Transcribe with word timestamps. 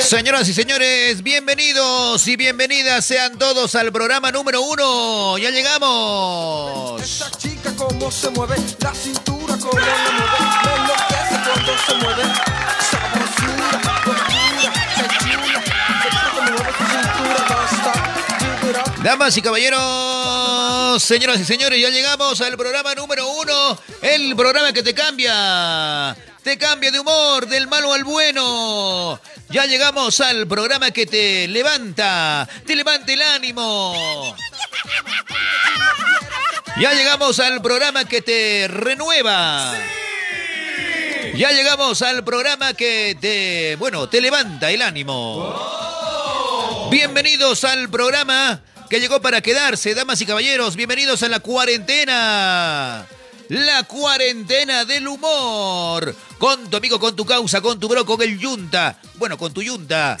Señoras 0.00 0.48
y 0.48 0.54
señores, 0.54 1.22
bienvenidos 1.22 2.26
y 2.26 2.36
bienvenidas 2.36 3.04
sean 3.04 3.38
todos 3.38 3.74
al 3.76 3.92
programa 3.92 4.32
número 4.32 4.62
uno. 4.62 5.38
Ya 5.38 5.50
llegamos. 5.50 7.00
Esa 7.02 7.30
chica 7.32 7.72
cómo 7.76 8.10
se 8.10 8.30
mueve, 8.30 8.56
la 8.80 8.92
cintura 8.94 9.56
cómo 9.58 9.78
la 9.78 9.86
mueve, 10.16 10.38
me 10.64 10.74
enloquece 10.74 11.36
cuando 11.44 11.72
se 11.86 11.94
mueve. 11.94 12.22
Sabrosura, 12.90 13.80
gordura, 14.04 14.72
qué 14.96 15.04
chula, 15.18 15.60
qué 15.62 16.08
chula 16.10 16.50
mueve 16.50 16.70
su 16.78 16.84
cintura, 16.84 17.40
basta, 17.48 17.92
give 18.40 18.70
it 18.70 18.76
up. 18.76 19.02
Damas 19.04 19.36
y 19.36 19.42
caballeros, 19.42 21.02
señoras 21.02 21.38
y 21.40 21.44
señores, 21.44 21.80
ya 21.80 21.90
llegamos 21.90 22.40
al 22.40 22.56
programa 22.56 22.94
número 22.94 23.28
uno, 23.28 23.78
el 24.02 24.34
programa 24.34 24.72
que 24.72 24.82
te 24.82 24.94
cambia, 24.94 26.16
te 26.46 26.56
cambia 26.58 26.92
de 26.92 27.00
humor, 27.00 27.48
del 27.48 27.66
malo 27.66 27.92
al 27.92 28.04
bueno. 28.04 29.20
Ya 29.50 29.66
llegamos 29.66 30.20
al 30.20 30.46
programa 30.46 30.92
que 30.92 31.04
te 31.04 31.48
levanta, 31.48 32.48
te 32.64 32.76
levanta 32.76 33.12
el 33.12 33.20
ánimo. 33.20 34.36
Ya 36.78 36.92
llegamos 36.92 37.40
al 37.40 37.60
programa 37.60 38.04
que 38.04 38.22
te 38.22 38.68
renueva. 38.68 39.74
Ya 41.34 41.50
llegamos 41.50 42.00
al 42.02 42.22
programa 42.22 42.74
que 42.74 43.18
te, 43.20 43.74
bueno, 43.80 44.08
te 44.08 44.20
levanta 44.20 44.70
el 44.70 44.82
ánimo. 44.82 45.52
Bienvenidos 46.92 47.64
al 47.64 47.88
programa 47.88 48.60
que 48.88 49.00
llegó 49.00 49.20
para 49.20 49.40
quedarse, 49.40 49.96
damas 49.96 50.20
y 50.20 50.26
caballeros. 50.26 50.76
Bienvenidos 50.76 51.24
a 51.24 51.28
la 51.28 51.40
cuarentena. 51.40 53.04
La 53.48 53.84
cuarentena 53.84 54.84
del 54.84 55.06
humor. 55.06 56.14
Con 56.38 56.68
tu 56.68 56.76
amigo, 56.76 56.98
con 56.98 57.14
tu 57.14 57.24
causa, 57.24 57.60
con 57.60 57.78
tu 57.78 57.88
bro, 57.88 58.04
con 58.04 58.20
el 58.22 58.38
yunta. 58.38 58.98
Bueno, 59.14 59.38
con 59.38 59.52
tu 59.52 59.62
yunta. 59.62 60.18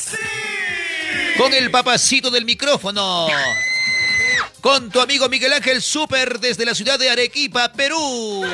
Con 1.36 1.52
el 1.52 1.70
papacito 1.70 2.30
del 2.30 2.44
micrófono. 2.44 3.26
Con 4.60 4.90
tu 4.90 5.00
amigo 5.00 5.28
Miguel 5.28 5.52
Ángel 5.52 5.82
Super 5.82 6.40
desde 6.40 6.64
la 6.64 6.74
ciudad 6.74 6.98
de 6.98 7.10
Arequipa, 7.10 7.72
Perú. 7.72 8.44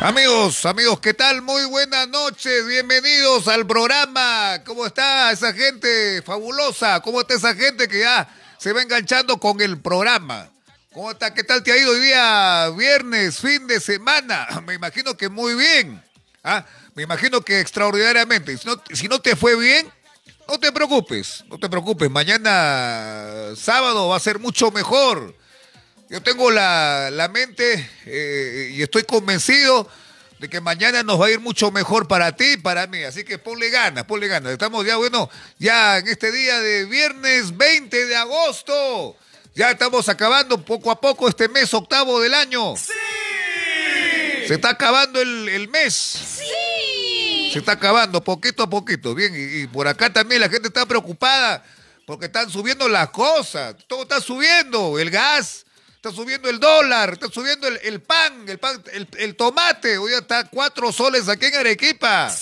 Amigos, 0.00 0.64
amigos, 0.64 1.00
¿qué 1.00 1.12
tal? 1.12 1.42
Muy 1.42 1.64
buenas 1.64 2.08
noches, 2.08 2.64
bienvenidos 2.68 3.48
al 3.48 3.66
programa. 3.66 4.62
¿Cómo 4.64 4.86
está 4.86 5.32
esa 5.32 5.52
gente 5.52 6.22
fabulosa? 6.22 7.00
¿Cómo 7.00 7.20
está 7.20 7.34
esa 7.34 7.52
gente 7.52 7.88
que 7.88 8.00
ya 8.00 8.28
se 8.58 8.72
va 8.72 8.80
enganchando 8.80 9.38
con 9.38 9.60
el 9.60 9.80
programa? 9.80 10.50
¿Cómo 10.92 11.10
está? 11.10 11.34
¿Qué 11.34 11.42
tal 11.42 11.64
te 11.64 11.72
ha 11.72 11.76
ido 11.76 11.90
hoy 11.90 11.98
día 11.98 12.70
viernes, 12.76 13.40
fin 13.40 13.66
de 13.66 13.80
semana? 13.80 14.46
Me 14.66 14.74
imagino 14.74 15.16
que 15.16 15.28
muy 15.28 15.56
bien. 15.56 16.00
¿ah? 16.44 16.64
Me 16.94 17.02
imagino 17.02 17.40
que 17.40 17.58
extraordinariamente. 17.58 18.56
Si 18.56 18.68
no, 18.68 18.80
si 18.92 19.08
no 19.08 19.20
te 19.20 19.34
fue 19.34 19.56
bien, 19.56 19.92
no 20.46 20.60
te 20.60 20.70
preocupes, 20.70 21.44
no 21.48 21.58
te 21.58 21.68
preocupes. 21.68 22.08
Mañana 22.08 23.48
sábado 23.56 24.06
va 24.08 24.16
a 24.16 24.20
ser 24.20 24.38
mucho 24.38 24.70
mejor. 24.70 25.34
Yo 26.10 26.22
tengo 26.22 26.50
la, 26.50 27.10
la 27.12 27.28
mente 27.28 27.90
eh, 28.06 28.70
y 28.72 28.82
estoy 28.82 29.02
convencido 29.02 29.86
de 30.38 30.48
que 30.48 30.58
mañana 30.60 31.02
nos 31.02 31.20
va 31.20 31.26
a 31.26 31.30
ir 31.30 31.40
mucho 31.40 31.70
mejor 31.70 32.08
para 32.08 32.34
ti 32.34 32.52
y 32.52 32.56
para 32.56 32.86
mí. 32.86 33.02
Así 33.02 33.24
que 33.24 33.36
ponle 33.36 33.68
ganas, 33.68 34.04
ponle 34.04 34.26
ganas. 34.26 34.52
Estamos 34.52 34.86
ya, 34.86 34.96
bueno, 34.96 35.28
ya 35.58 35.98
en 35.98 36.08
este 36.08 36.32
día 36.32 36.60
de 36.60 36.86
viernes 36.86 37.54
20 37.54 38.06
de 38.06 38.16
agosto. 38.16 39.16
Ya 39.54 39.70
estamos 39.70 40.08
acabando 40.08 40.64
poco 40.64 40.90
a 40.90 40.98
poco 40.98 41.28
este 41.28 41.46
mes 41.48 41.74
octavo 41.74 42.20
del 42.20 42.32
año. 42.32 42.74
Se 42.76 44.54
está 44.54 44.70
acabando 44.70 45.20
el, 45.20 45.46
el 45.50 45.68
mes. 45.68 45.94
Se 47.52 47.58
está 47.58 47.72
acabando 47.72 48.24
poquito 48.24 48.62
a 48.62 48.70
poquito. 48.70 49.14
Bien, 49.14 49.34
y, 49.34 49.62
y 49.62 49.66
por 49.66 49.86
acá 49.86 50.10
también 50.10 50.40
la 50.40 50.48
gente 50.48 50.68
está 50.68 50.86
preocupada 50.86 51.62
porque 52.06 52.26
están 52.26 52.48
subiendo 52.48 52.88
las 52.88 53.10
cosas. 53.10 53.76
Todo 53.86 54.02
está 54.02 54.22
subiendo. 54.22 54.98
El 54.98 55.10
gas, 55.10 55.66
está 55.98 56.12
subiendo 56.12 56.48
el 56.48 56.60
dólar, 56.60 57.14
está 57.14 57.28
subiendo 57.28 57.66
el, 57.66 57.76
el 57.82 58.00
pan, 58.00 58.48
el 58.48 58.58
pan, 58.58 58.80
el, 58.92 59.08
el 59.18 59.34
tomate. 59.34 59.98
Hoy 59.98 60.12
está 60.12 60.44
cuatro 60.44 60.92
soles 60.92 61.28
aquí 61.28 61.46
en 61.46 61.56
Arequipa. 61.56 62.32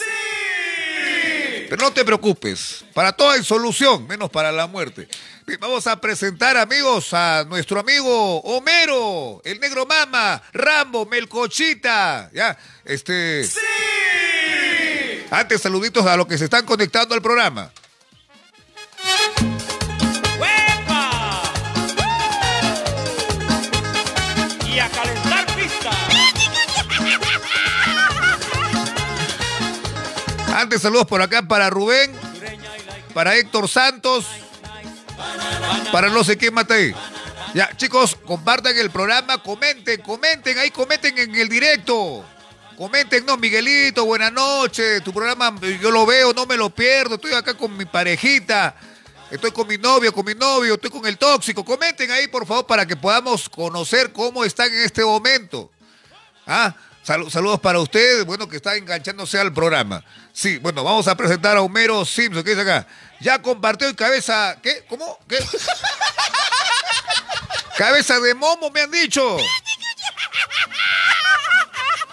Pero 1.68 1.82
no 1.82 1.90
te 1.90 2.04
preocupes, 2.04 2.84
para 2.92 3.12
todo 3.12 3.30
hay 3.30 3.42
solución, 3.42 4.06
menos 4.06 4.30
para 4.30 4.52
la 4.52 4.66
muerte. 4.66 5.08
Vamos 5.58 5.86
a 5.86 5.98
presentar, 6.00 6.56
amigos, 6.56 7.12
a 7.14 7.44
nuestro 7.48 7.80
amigo 7.80 8.40
Homero, 8.42 9.40
el 9.42 9.58
negro 9.58 9.86
mama, 9.86 10.40
Rambo, 10.52 11.06
Melcochita, 11.06 12.30
ya, 12.32 12.56
este... 12.84 13.48
Antes, 15.30 15.62
saluditos 15.62 16.06
a 16.06 16.16
los 16.16 16.26
que 16.26 16.38
se 16.38 16.44
están 16.44 16.64
conectando 16.64 17.14
al 17.14 17.22
programa. 17.22 17.72
Saludos 30.78 31.06
por 31.06 31.22
acá 31.22 31.42
para 31.42 31.70
Rubén, 31.70 32.12
para 33.14 33.36
Héctor 33.36 33.68
Santos, 33.68 34.26
para 35.92 36.08
no 36.08 36.22
sé 36.24 36.36
quién 36.36 36.52
mata 36.52 36.74
ahí. 36.74 36.92
Ya, 37.54 37.74
chicos, 37.76 38.16
compartan 38.26 38.76
el 38.76 38.90
programa, 38.90 39.42
comenten, 39.42 40.02
comenten, 40.02 40.58
ahí 40.58 40.70
comenten 40.70 41.16
en 41.18 41.34
el 41.34 41.48
directo. 41.48 42.24
Comenten, 42.76 43.24
no, 43.24 43.38
Miguelito, 43.38 44.04
buenas 44.04 44.30
noches. 44.32 45.02
Tu 45.02 45.12
programa 45.12 45.58
yo 45.80 45.90
lo 45.90 46.04
veo, 46.04 46.34
no 46.34 46.44
me 46.44 46.56
lo 46.58 46.68
pierdo. 46.68 47.14
Estoy 47.14 47.32
acá 47.32 47.54
con 47.54 47.74
mi 47.74 47.86
parejita. 47.86 48.76
Estoy 49.30 49.50
con 49.52 49.66
mi 49.66 49.78
novio, 49.78 50.12
con 50.12 50.24
mi 50.26 50.34
novio, 50.34 50.74
estoy 50.74 50.90
con 50.90 51.06
el 51.06 51.16
tóxico. 51.16 51.64
Comenten 51.64 52.10
ahí, 52.10 52.28
por 52.28 52.46
favor, 52.46 52.66
para 52.66 52.84
que 52.86 52.94
podamos 52.96 53.48
conocer 53.48 54.12
cómo 54.12 54.44
están 54.44 54.72
en 54.72 54.80
este 54.80 55.02
momento. 55.04 55.70
Ah, 56.46 56.74
sal- 57.02 57.28
saludos 57.30 57.58
para 57.60 57.80
ustedes, 57.80 58.24
bueno, 58.26 58.46
que 58.48 58.56
están 58.56 58.76
enganchándose 58.76 59.38
al 59.38 59.52
programa. 59.52 60.04
Sí, 60.36 60.58
bueno, 60.58 60.84
vamos 60.84 61.08
a 61.08 61.16
presentar 61.16 61.56
a 61.56 61.62
Homero 61.62 62.04
Simpson, 62.04 62.44
¿qué 62.44 62.50
dice 62.50 62.60
acá? 62.60 62.86
Ya 63.20 63.40
compartió 63.40 63.88
en 63.88 63.94
cabeza, 63.94 64.58
¿qué? 64.62 64.84
¿Cómo? 64.86 65.18
¿Qué? 65.26 65.38
cabeza 67.78 68.20
de 68.20 68.34
momo, 68.34 68.70
me 68.70 68.82
han 68.82 68.90
dicho. 68.90 69.38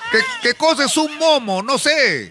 ¿Qué, 0.10 0.20
qué 0.42 0.54
cosa 0.54 0.86
es 0.86 0.96
un 0.96 1.18
momo? 1.18 1.62
No 1.62 1.78
sé. 1.78 2.30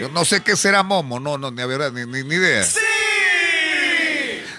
Yo 0.00 0.08
no 0.08 0.24
sé 0.24 0.42
qué 0.42 0.56
será 0.56 0.82
momo, 0.82 1.20
no, 1.20 1.36
no, 1.36 1.50
ni, 1.50 1.60
a 1.60 1.66
verdad, 1.66 1.92
ni, 1.92 2.06
ni, 2.06 2.26
ni 2.26 2.36
idea. 2.36 2.66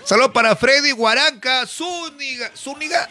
Saludos 0.06 0.34
para 0.36 0.56
Freddy 0.56 0.92
Guaranca, 0.92 1.66
Zúñiga, 1.66 2.52
Zúñiga, 2.56 3.10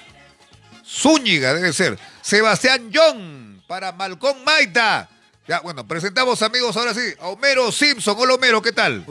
Zúñiga 0.86 1.54
debe 1.54 1.72
ser. 1.72 1.98
Sebastián 2.22 2.92
John, 2.94 3.64
para 3.66 3.90
Malcón 3.90 4.44
Maita. 4.44 5.10
Ya, 5.48 5.60
bueno, 5.60 5.86
presentamos 5.86 6.42
amigos 6.42 6.76
ahora 6.76 6.92
sí 6.92 7.14
a 7.20 7.28
Homero 7.28 7.70
Simpson. 7.70 8.16
Hola 8.18 8.34
Homero, 8.34 8.60
¿qué 8.60 8.72
tal? 8.72 9.04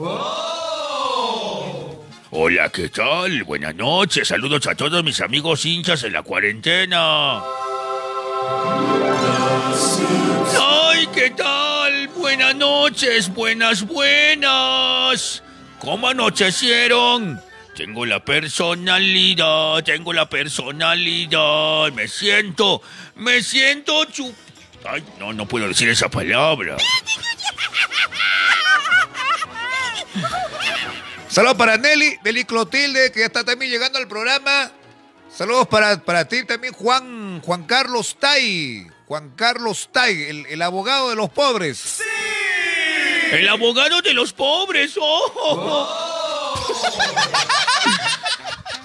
Hola, 2.30 2.68
¿qué 2.68 2.90
tal? 2.90 3.42
Buenas 3.44 3.74
noches. 3.74 4.28
Saludos 4.28 4.66
a 4.66 4.74
todos 4.74 5.02
mis 5.02 5.22
amigos 5.22 5.64
hinchas 5.64 6.02
en 6.02 6.12
la 6.12 6.22
cuarentena. 6.22 7.42
¡Ay, 10.60 11.06
qué 11.14 11.30
tal! 11.30 12.08
Buenas 12.08 12.54
noches, 12.54 13.32
buenas, 13.32 13.86
buenas. 13.86 15.42
¿Cómo 15.78 16.08
anochecieron? 16.08 17.40
Tengo 17.74 18.04
la 18.04 18.22
personalidad, 18.22 19.82
tengo 19.84 20.12
la 20.12 20.28
personalidad. 20.28 21.92
Me 21.92 22.08
siento, 22.08 22.82
me 23.14 23.42
siento 23.42 24.04
chup... 24.04 24.34
Ay, 24.88 25.04
no, 25.18 25.32
no 25.32 25.46
puedo 25.46 25.66
decir 25.68 25.88
esa 25.88 26.08
palabra. 26.08 26.76
Saludos 31.28 31.56
para 31.56 31.76
Nelly, 31.76 32.18
Nelly 32.24 32.44
Clotilde, 32.44 33.12
que 33.12 33.20
ya 33.20 33.26
está 33.26 33.44
también 33.44 33.70
llegando 33.70 33.98
al 33.98 34.08
programa. 34.08 34.70
Saludos 35.30 35.66
para, 35.68 35.98
para 35.98 36.26
ti 36.26 36.44
también, 36.44 36.72
Juan, 36.72 37.42
Juan 37.42 37.64
Carlos 37.64 38.16
Tai. 38.18 38.90
Juan 39.06 39.30
Carlos 39.36 39.90
Tai, 39.92 40.22
el, 40.22 40.46
el 40.46 40.62
abogado 40.62 41.10
de 41.10 41.16
los 41.16 41.28
pobres. 41.30 42.00
El 43.32 43.48
abogado 43.48 44.00
de 44.02 44.14
los 44.14 44.32
pobres. 44.32 44.94
¡Oh! 45.00 46.06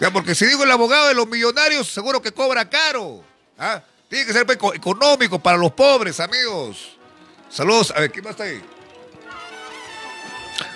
Ya, 0.02 0.12
porque 0.12 0.34
si 0.34 0.46
digo 0.48 0.64
el 0.64 0.72
abogado 0.72 1.10
de 1.10 1.14
los 1.14 1.28
millonarios, 1.28 1.88
seguro 1.88 2.24
que 2.24 2.32
cobra 2.32 2.68
caro. 2.68 3.24
¿ah? 3.60 3.84
Tiene 4.12 4.26
que 4.26 4.34
ser 4.34 4.46
pues, 4.46 4.58
eco- 4.58 4.74
económico 4.76 5.40
para 5.40 5.58
los 5.58 5.72
pobres, 5.72 6.20
amigos. 6.20 6.98
Saludos. 7.50 7.94
A 7.96 8.02
ver, 8.02 8.12
¿quién 8.12 8.26
más 8.26 8.32
está 8.32 8.44
ahí? 8.44 8.62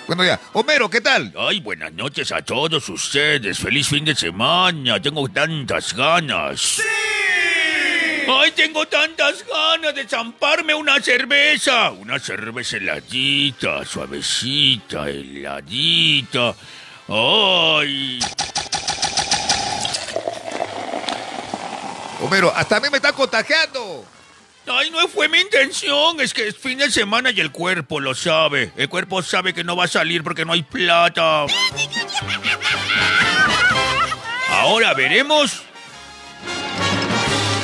Bueno, 0.06 0.24
ya. 0.24 0.40
Homero, 0.54 0.88
¿qué 0.88 1.02
tal? 1.02 1.34
Ay, 1.38 1.60
buenas 1.60 1.92
noches 1.92 2.32
a 2.32 2.40
todos 2.40 2.88
ustedes. 2.88 3.58
Feliz 3.58 3.88
fin 3.88 4.06
de 4.06 4.14
semana. 4.16 5.02
Tengo 5.02 5.28
tantas 5.28 5.92
ganas. 5.94 6.60
¡Sí! 6.62 6.82
Ay, 8.26 8.52
tengo 8.52 8.86
tantas 8.86 9.44
ganas 9.46 9.94
de 9.94 10.08
zamparme 10.08 10.74
una 10.74 10.98
cerveza. 11.02 11.90
Una 11.90 12.18
cerveza 12.18 12.78
heladita, 12.78 13.84
suavecita, 13.84 15.10
heladita. 15.10 16.54
Ay. 17.08 18.18
Homero, 22.20 22.52
hasta 22.54 22.76
a 22.76 22.80
mí 22.80 22.88
me 22.90 22.96
está 22.96 23.12
contagiando. 23.12 24.04
Ay, 24.66 24.90
no 24.90 25.06
fue 25.06 25.28
mi 25.28 25.38
intención. 25.38 26.20
Es 26.20 26.34
que 26.34 26.48
es 26.48 26.56
fin 26.56 26.78
de 26.78 26.90
semana 26.90 27.30
y 27.30 27.40
el 27.40 27.52
cuerpo 27.52 28.00
lo 28.00 28.14
sabe. 28.14 28.72
El 28.76 28.88
cuerpo 28.88 29.22
sabe 29.22 29.54
que 29.54 29.62
no 29.62 29.76
va 29.76 29.84
a 29.84 29.88
salir 29.88 30.24
porque 30.24 30.44
no 30.44 30.52
hay 30.52 30.62
plata. 30.62 31.46
Ahora 34.50 34.94
veremos. 34.94 35.62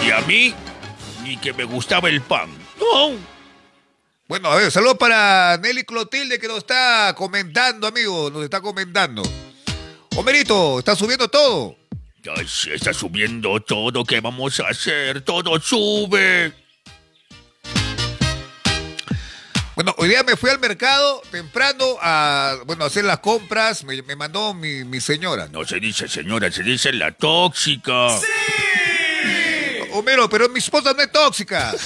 Y 0.04 0.10
a 0.10 0.20
mí, 0.20 0.54
ni 1.22 1.36
que 1.38 1.52
me 1.52 1.64
gustaba 1.64 2.08
el 2.08 2.20
pan. 2.20 2.50
No. 2.78 3.16
Bueno, 4.28 4.50
a 4.50 4.56
ver, 4.56 4.70
saludos 4.70 4.96
para 4.98 5.58
Nelly 5.58 5.84
Clotilde 5.84 6.38
que 6.38 6.48
nos 6.48 6.58
está 6.58 7.14
comentando, 7.16 7.86
amigo. 7.86 8.30
Nos 8.30 8.44
está 8.44 8.60
comentando. 8.60 9.22
Homerito, 10.16 10.78
está 10.78 10.94
subiendo 10.94 11.28
todo. 11.28 11.81
Ay, 12.36 12.46
se 12.46 12.74
está 12.74 12.92
subiendo 12.92 13.60
todo. 13.60 14.04
¿Qué 14.04 14.20
vamos 14.20 14.60
a 14.60 14.68
hacer? 14.68 15.22
Todo 15.22 15.58
sube. 15.60 16.52
Bueno, 19.74 19.94
hoy 19.98 20.08
día 20.08 20.22
me 20.22 20.36
fui 20.36 20.50
al 20.50 20.60
mercado 20.60 21.22
temprano 21.30 21.96
a, 22.00 22.58
bueno, 22.66 22.84
a 22.84 22.86
hacer 22.86 23.04
las 23.04 23.18
compras. 23.18 23.82
Me, 23.84 24.02
me 24.02 24.14
mandó 24.14 24.54
mi, 24.54 24.84
mi 24.84 25.00
señora. 25.00 25.48
No 25.48 25.64
se 25.64 25.80
dice 25.80 26.06
señora, 26.08 26.50
se 26.52 26.62
dice 26.62 26.92
la 26.92 27.10
tóxica. 27.12 28.08
Homero, 29.92 30.28
pero 30.28 30.48
mi 30.48 30.58
esposa 30.58 30.92
no 30.92 31.02
es 31.02 31.10
tóxica. 31.10 31.74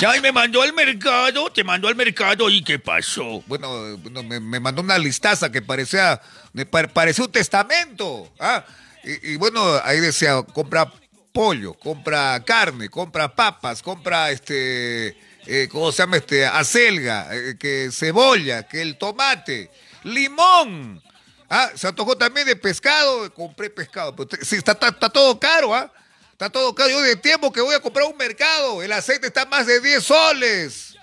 Ya, 0.00 0.16
y 0.16 0.20
me 0.20 0.32
mandó 0.32 0.60
al 0.60 0.72
mercado, 0.72 1.50
te 1.52 1.62
mandó 1.62 1.86
al 1.88 1.94
mercado 1.94 2.50
y 2.50 2.62
¿qué 2.64 2.78
pasó? 2.78 3.42
Bueno, 3.46 3.96
bueno, 3.98 4.22
me, 4.24 4.58
mandó 4.60 4.82
una 4.82 4.98
listaza 4.98 5.52
que 5.52 5.62
parecía, 5.62 6.20
me 6.52 6.66
pa- 6.66 6.88
parecía 6.88 7.24
un 7.24 7.30
testamento. 7.32 8.32
¿ah? 8.40 8.64
Y, 9.04 9.36
bueno, 9.36 9.62
ahí 9.84 10.00
decía, 10.00 10.42
compra 10.42 10.92
pollo, 11.32 11.74
compra 11.74 12.42
carne, 12.44 12.88
compra 12.88 13.34
papas, 13.34 13.82
compra 13.82 14.30
este, 14.30 15.16
eh, 15.46 15.68
¿cómo 15.70 15.92
se 15.92 16.02
llama? 16.02 16.16
Este, 16.16 16.44
acelga, 16.44 17.28
eh, 17.30 17.56
que 17.58 17.90
cebolla, 17.92 18.64
que 18.66 18.82
el 18.82 18.98
tomate, 18.98 19.70
limón. 20.02 21.00
Ah, 21.48 21.70
se 21.76 21.86
antojó 21.86 22.16
también 22.16 22.46
de 22.46 22.56
pescado, 22.56 23.32
compré 23.32 23.70
pescado. 23.70 24.14
Sí, 24.42 24.56
está, 24.56 24.72
está 24.72 25.08
todo 25.08 25.38
caro, 25.38 25.72
¿ah? 25.74 25.92
Está 26.34 26.50
todo 26.50 26.74
caro. 26.74 26.90
Yo 26.90 27.00
de 27.00 27.14
tiempo 27.14 27.52
que 27.52 27.60
voy 27.60 27.76
a 27.76 27.80
comprar 27.80 28.08
un 28.08 28.16
mercado, 28.16 28.82
el 28.82 28.90
aceite 28.92 29.28
está 29.28 29.46
más 29.46 29.66
de 29.66 29.80
10 29.80 30.02
soles. 30.02 30.96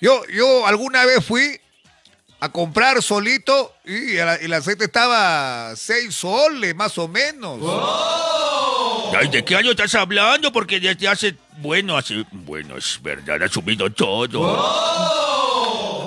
Yo, 0.00 0.24
yo 0.26 0.64
alguna 0.68 1.04
vez 1.04 1.24
fui 1.24 1.60
a 2.38 2.48
comprar 2.48 3.02
solito 3.02 3.74
y 3.84 4.16
el, 4.18 4.52
aceite 4.52 4.84
estaba 4.84 5.74
6 5.74 6.14
soles, 6.14 6.76
más 6.76 6.96
o 6.96 7.08
menos. 7.08 7.58
Ay, 9.18 9.26
¿de 9.28 9.44
qué 9.44 9.56
año 9.56 9.72
estás 9.72 9.92
hablando? 9.96 10.52
Porque 10.52 10.78
desde 10.78 11.08
hace, 11.08 11.34
bueno, 11.56 11.96
hace, 11.96 12.24
bueno, 12.30 12.76
es 12.76 13.02
verdad, 13.02 13.42
ha 13.42 13.48
subido 13.48 13.90
todo. 13.92 14.46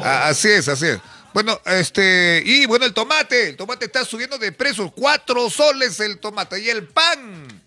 A- 0.02 0.30
Así 0.30 0.48
es, 0.50 0.70
así 0.70 0.86
es. 0.88 1.00
Bueno, 1.34 1.60
este, 1.66 2.42
y 2.46 2.66
bueno, 2.68 2.86
el 2.86 2.94
tomate, 2.94 3.50
el 3.50 3.58
tomate 3.58 3.84
está 3.86 4.06
subiendo 4.06 4.38
de 4.38 4.54
precio, 4.54 4.90
4 4.92 5.50
soles 5.50 6.00
el 6.00 6.20
tomate. 6.20 6.62
Y 6.62 6.70
el 6.70 6.88
pan, 6.88 7.61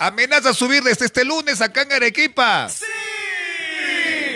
amenaza 0.00 0.50
a 0.50 0.54
subir 0.54 0.82
desde 0.82 1.04
este 1.04 1.24
lunes 1.24 1.60
acá 1.60 1.82
en 1.82 1.92
Arequipa. 1.92 2.68
¡Sí! 2.68 2.84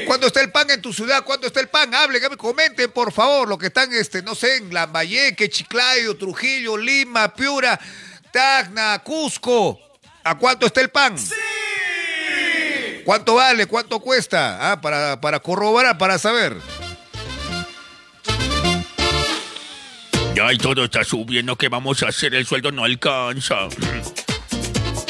¿Cuándo 0.07 0.27
está 0.27 0.43
el 0.43 0.53
pan 0.53 0.71
en 0.71 0.83
tu 0.83 0.93
ciudad? 0.93 1.25
¿Cuándo 1.25 1.47
está 1.47 1.61
el 1.61 1.69
pan? 1.69 1.95
Hablen, 1.95 2.23
comenten, 2.37 2.91
por 2.93 3.11
favor, 3.11 3.49
lo 3.49 3.57
que 3.57 3.69
están, 3.69 3.93
este, 3.95 4.23
no 4.23 4.35
sé, 4.35 4.59
en 4.59 4.73
Lambayeque, 4.73 5.49
Chiclayo, 5.49 6.19
Trujillo, 6.19 6.77
Lima, 6.77 7.35
Piura, 7.35 7.81
Tacna, 8.31 8.99
Cusco. 9.03 9.81
¿A 10.23 10.37
cuánto 10.37 10.67
está 10.67 10.83
el 10.83 10.91
pan? 10.91 11.19
¡Sí! 11.19 11.33
¿Cuánto 13.05 13.35
vale? 13.35 13.67
¿Cuánto 13.67 14.01
cuesta? 14.01 14.73
Ah, 14.73 14.81
para, 14.83 15.21
para 15.21 15.41
corroborar, 15.41 15.97
para 15.97 16.19
saber. 16.19 16.57
Ya, 20.35 20.53
y 20.53 20.59
todo 20.59 20.85
está 20.85 21.05
subiendo, 21.05 21.57
¿qué 21.57 21.69
vamos 21.69 22.03
a 22.03 22.09
hacer? 22.09 22.35
El 22.35 22.45
sueldo 22.45 22.71
no 22.71 22.85
alcanza. 22.85 23.69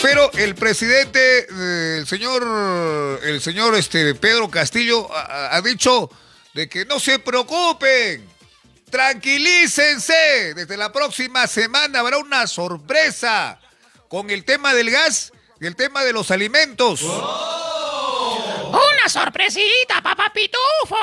Pero 0.05 0.31
el 0.35 0.55
presidente, 0.55 1.47
eh, 1.51 1.97
el 2.01 2.07
señor, 2.07 3.21
el 3.23 3.41
señor 3.41 3.75
este, 3.75 4.15
Pedro 4.15 4.51
Castillo 4.51 5.09
ha, 5.11 5.59
dicho 5.63 6.11
de 6.53 6.69
que 6.69 6.85
no 6.85 7.01
se 7.01 7.21
preocupen, 7.21 8.29
tranquilícense, 8.91 10.53
desde 10.55 10.77
la 10.77 10.93
próxima 10.93 11.47
semana 11.47 12.01
habrá 12.01 12.19
una 12.19 12.47
sorpresa 12.47 13.59
con 14.07 14.29
el 14.29 14.45
tema 14.45 14.75
del 14.75 14.91
gas 14.91 15.33
y 15.59 15.65
el 15.65 15.75
tema 15.75 16.05
de 16.05 16.13
los 16.13 16.31
alimentos. 16.31 17.01
Una 17.01 19.09
sorpresita, 19.09 20.03
papá 20.03 20.31
pitufo. 20.35 20.97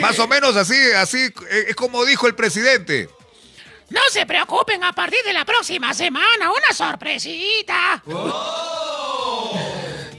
Más 0.00 0.16
o 0.20 0.28
menos 0.28 0.54
así, 0.54 0.80
así 0.92 1.32
eh, 1.50 1.64
es 1.70 1.74
como 1.74 2.04
dijo 2.04 2.28
el 2.28 2.36
presidente. 2.36 3.08
No 3.90 4.00
se 4.10 4.26
preocupen 4.26 4.84
a 4.84 4.92
partir 4.92 5.20
de 5.24 5.32
la 5.32 5.44
próxima 5.44 5.94
semana. 5.94 6.50
Una 6.50 6.74
sorpresita. 6.74 8.02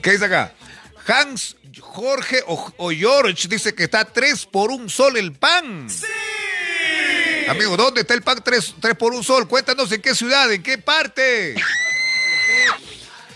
¿Qué 0.01 0.11
dice 0.11 0.25
acá? 0.25 0.53
Hans 1.07 1.55
Jorge 1.79 2.43
o, 2.47 2.73
o 2.77 2.89
George 2.91 3.47
dice 3.47 3.73
que 3.73 3.83
está 3.83 4.05
3 4.05 4.45
por 4.47 4.71
un 4.71 4.89
sol 4.89 5.17
el 5.17 5.33
pan. 5.33 5.87
Amigo, 7.49 7.75
¿dónde 7.75 8.01
está 8.01 8.13
el 8.13 8.21
pan 8.21 8.41
3, 8.43 8.75
por 8.97 9.11
un 9.11 9.23
sol? 9.23 9.47
Cuéntanos 9.47 9.91
en 9.91 10.01
qué 10.03 10.13
ciudad, 10.13 10.51
en 10.51 10.61
qué 10.61 10.77
parte. 10.77 11.55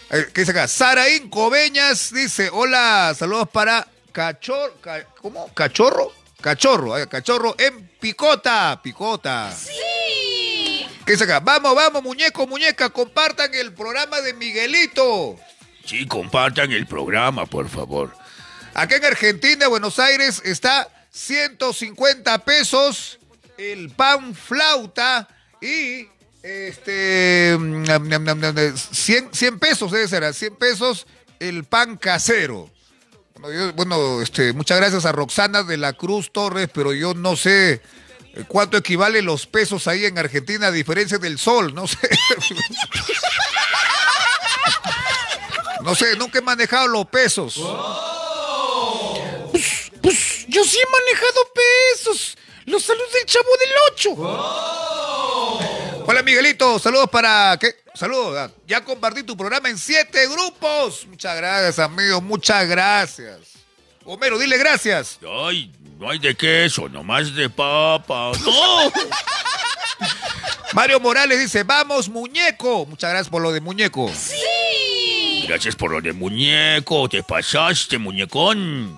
¿Qué 0.09 0.41
dice 0.41 0.51
acá? 0.51 0.67
Saraín 0.67 1.31
Coveñas 1.31 2.13
dice, 2.13 2.51
hola, 2.51 3.15
saludos 3.17 3.49
para 3.49 3.87
Cachorro, 4.11 4.75
¿cómo? 5.19 5.51
¿Cachorro? 5.55 6.11
Cachorro, 6.43 6.97
eh, 6.97 7.07
cachorro 7.07 7.55
en 7.57 7.87
Picota, 8.01 8.77
Picota. 8.83 9.49
Sí. 9.49 10.85
¿Qué 11.05 11.13
acá? 11.13 11.39
Vamos, 11.39 11.73
vamos, 11.73 12.03
muñeco, 12.03 12.45
muñeca, 12.45 12.89
compartan 12.89 13.53
el 13.53 13.71
programa 13.71 14.19
de 14.19 14.33
Miguelito. 14.33 15.39
Sí, 15.85 16.05
compartan 16.05 16.73
el 16.73 16.85
programa, 16.85 17.45
por 17.45 17.69
favor. 17.69 18.13
Acá 18.73 18.97
en 18.97 19.05
Argentina, 19.05 19.69
Buenos 19.69 19.99
Aires, 19.99 20.41
está 20.43 20.89
150 21.11 22.37
pesos 22.39 23.19
el 23.57 23.89
pan 23.91 24.35
flauta 24.35 25.29
y 25.61 26.09
este 26.41 27.55
mm, 27.57 27.83
nam, 27.83 28.09
nam, 28.09 28.23
nam, 28.25 28.39
nam, 28.41 28.77
100, 28.77 29.29
100 29.31 29.59
pesos 29.59 29.93
debe 29.93 30.09
ser, 30.09 30.25
a 30.25 30.33
100 30.33 30.57
pesos 30.57 31.07
el 31.39 31.63
pan 31.63 31.95
casero. 31.95 32.69
Bueno, 33.75 34.21
este, 34.21 34.53
muchas 34.53 34.77
gracias 34.77 35.03
a 35.05 35.11
Roxana 35.11 35.63
de 35.63 35.75
la 35.75 35.91
Cruz 35.91 36.31
Torres, 36.31 36.69
pero 36.73 36.93
yo 36.93 37.13
no 37.13 37.35
sé 37.35 37.73
eh, 37.73 37.81
cuánto 38.47 38.77
equivale 38.77 39.21
los 39.21 39.47
pesos 39.47 39.85
ahí 39.87 40.05
en 40.05 40.17
Argentina 40.17 40.67
a 40.67 40.71
diferencia 40.71 41.17
del 41.17 41.37
sol, 41.37 41.73
no 41.75 41.85
sé. 41.87 41.97
No 45.81 45.95
sé, 45.95 46.15
nunca 46.15 46.39
he 46.39 46.41
manejado 46.41 46.87
los 46.87 47.05
pesos. 47.07 47.59
Pues 50.01 50.45
yo 50.47 50.63
sí 50.63 50.77
he 50.79 50.89
manejado 50.89 51.51
pesos. 51.53 52.37
Los 52.65 52.83
saludos 52.83 53.11
del 53.11 53.25
chavo 53.25 53.49
del 53.59 53.69
8. 53.91 55.02
Hola 56.05 56.21
Miguelito, 56.21 56.79
saludos 56.79 57.09
para 57.09 57.57
qué? 57.59 57.75
Saludos, 57.93 58.37
ah, 58.37 58.51
ya 58.67 58.83
compartí 58.83 59.23
tu 59.23 59.37
programa 59.37 59.69
en 59.69 59.77
siete 59.77 60.27
grupos. 60.27 61.07
Muchas 61.07 61.37
gracias, 61.37 61.79
amigo, 61.79 62.19
muchas 62.19 62.67
gracias. 62.67 63.39
Homero, 64.03 64.37
dile 64.37 64.57
gracias. 64.57 65.19
Ay, 65.25 65.71
no 65.97 66.09
hay 66.09 66.19
de 66.19 66.35
queso, 66.35 66.89
nomás 66.89 67.33
de 67.33 67.49
papa. 67.49 68.31
¡No! 68.43 68.91
Mario 70.73 70.99
Morales 70.99 71.39
dice, 71.39 71.63
vamos, 71.63 72.09
muñeco. 72.09 72.85
Muchas 72.85 73.11
gracias 73.11 73.29
por 73.29 73.41
lo 73.41 73.53
de 73.53 73.61
muñeco. 73.61 74.11
Sí. 74.13 75.45
Gracias 75.47 75.75
por 75.75 75.91
lo 75.91 76.01
de 76.01 76.11
muñeco, 76.11 77.07
te 77.07 77.23
pasaste, 77.23 77.97
muñecón. 77.97 78.97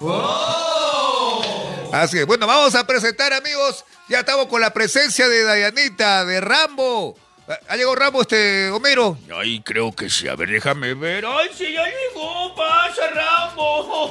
Así 1.92 2.18
es. 2.18 2.26
Bueno, 2.26 2.48
vamos 2.48 2.74
a 2.74 2.88
presentar, 2.88 3.32
amigos. 3.34 3.86
Ya 4.08 4.20
estamos 4.20 4.46
con 4.48 4.62
la 4.62 4.72
presencia 4.72 5.28
de 5.28 5.44
Dayanita, 5.44 6.26
de 6.26 6.40
Rambo. 6.40 7.18
Ah, 7.48 7.58
¿Ha 7.70 7.76
llegado 7.76 7.96
Rambo, 7.96 8.22
este, 8.22 8.70
Homero? 8.70 9.18
Ay, 9.36 9.62
creo 9.62 9.92
que 9.96 10.10
sí. 10.10 10.28
A 10.28 10.36
ver, 10.36 10.50
déjame 10.50 10.94
ver. 10.94 11.26
Ay, 11.26 11.50
sí, 11.56 11.74
ya 11.74 11.84
llegó, 11.86 12.56
pase. 12.56 13.02
a 13.02 13.10
Rambo! 13.10 14.10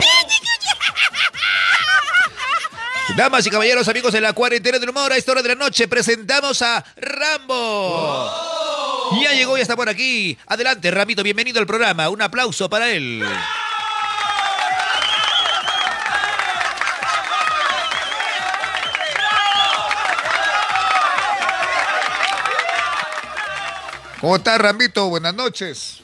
Damas 3.16 3.46
y 3.46 3.50
caballeros, 3.50 3.86
amigos 3.86 4.12
de 4.12 4.20
la 4.20 4.32
cuarentena 4.32 4.80
del 4.80 4.88
humor, 4.90 5.12
a 5.12 5.16
esta 5.16 5.30
hora 5.32 5.42
de 5.42 5.50
la 5.50 5.54
noche 5.54 5.86
presentamos 5.86 6.60
a 6.62 6.84
Rambo. 6.96 8.30
Ya 9.22 9.32
llegó, 9.32 9.56
ya 9.56 9.62
está 9.62 9.76
por 9.76 9.88
aquí. 9.88 10.36
Adelante, 10.46 10.90
Ramito, 10.90 11.22
bienvenido 11.22 11.60
al 11.60 11.66
programa. 11.66 12.08
Un 12.08 12.22
aplauso 12.22 12.68
para 12.68 12.90
él. 12.90 13.22
¿Cómo 24.24 24.36
estás, 24.36 24.58
Ramito? 24.58 25.10
Buenas 25.10 25.34
noches. 25.34 26.00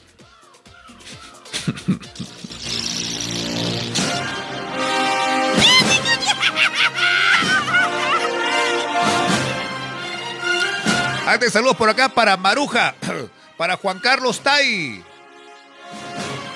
Antes 11.25 11.51
saludos 11.51 11.75
por 11.75 11.89
acá 11.89 12.09
para 12.09 12.37
Maruja, 12.37 12.93
para 13.57 13.75
Juan 13.77 13.97
Carlos 13.97 14.39
Tai. 14.41 15.03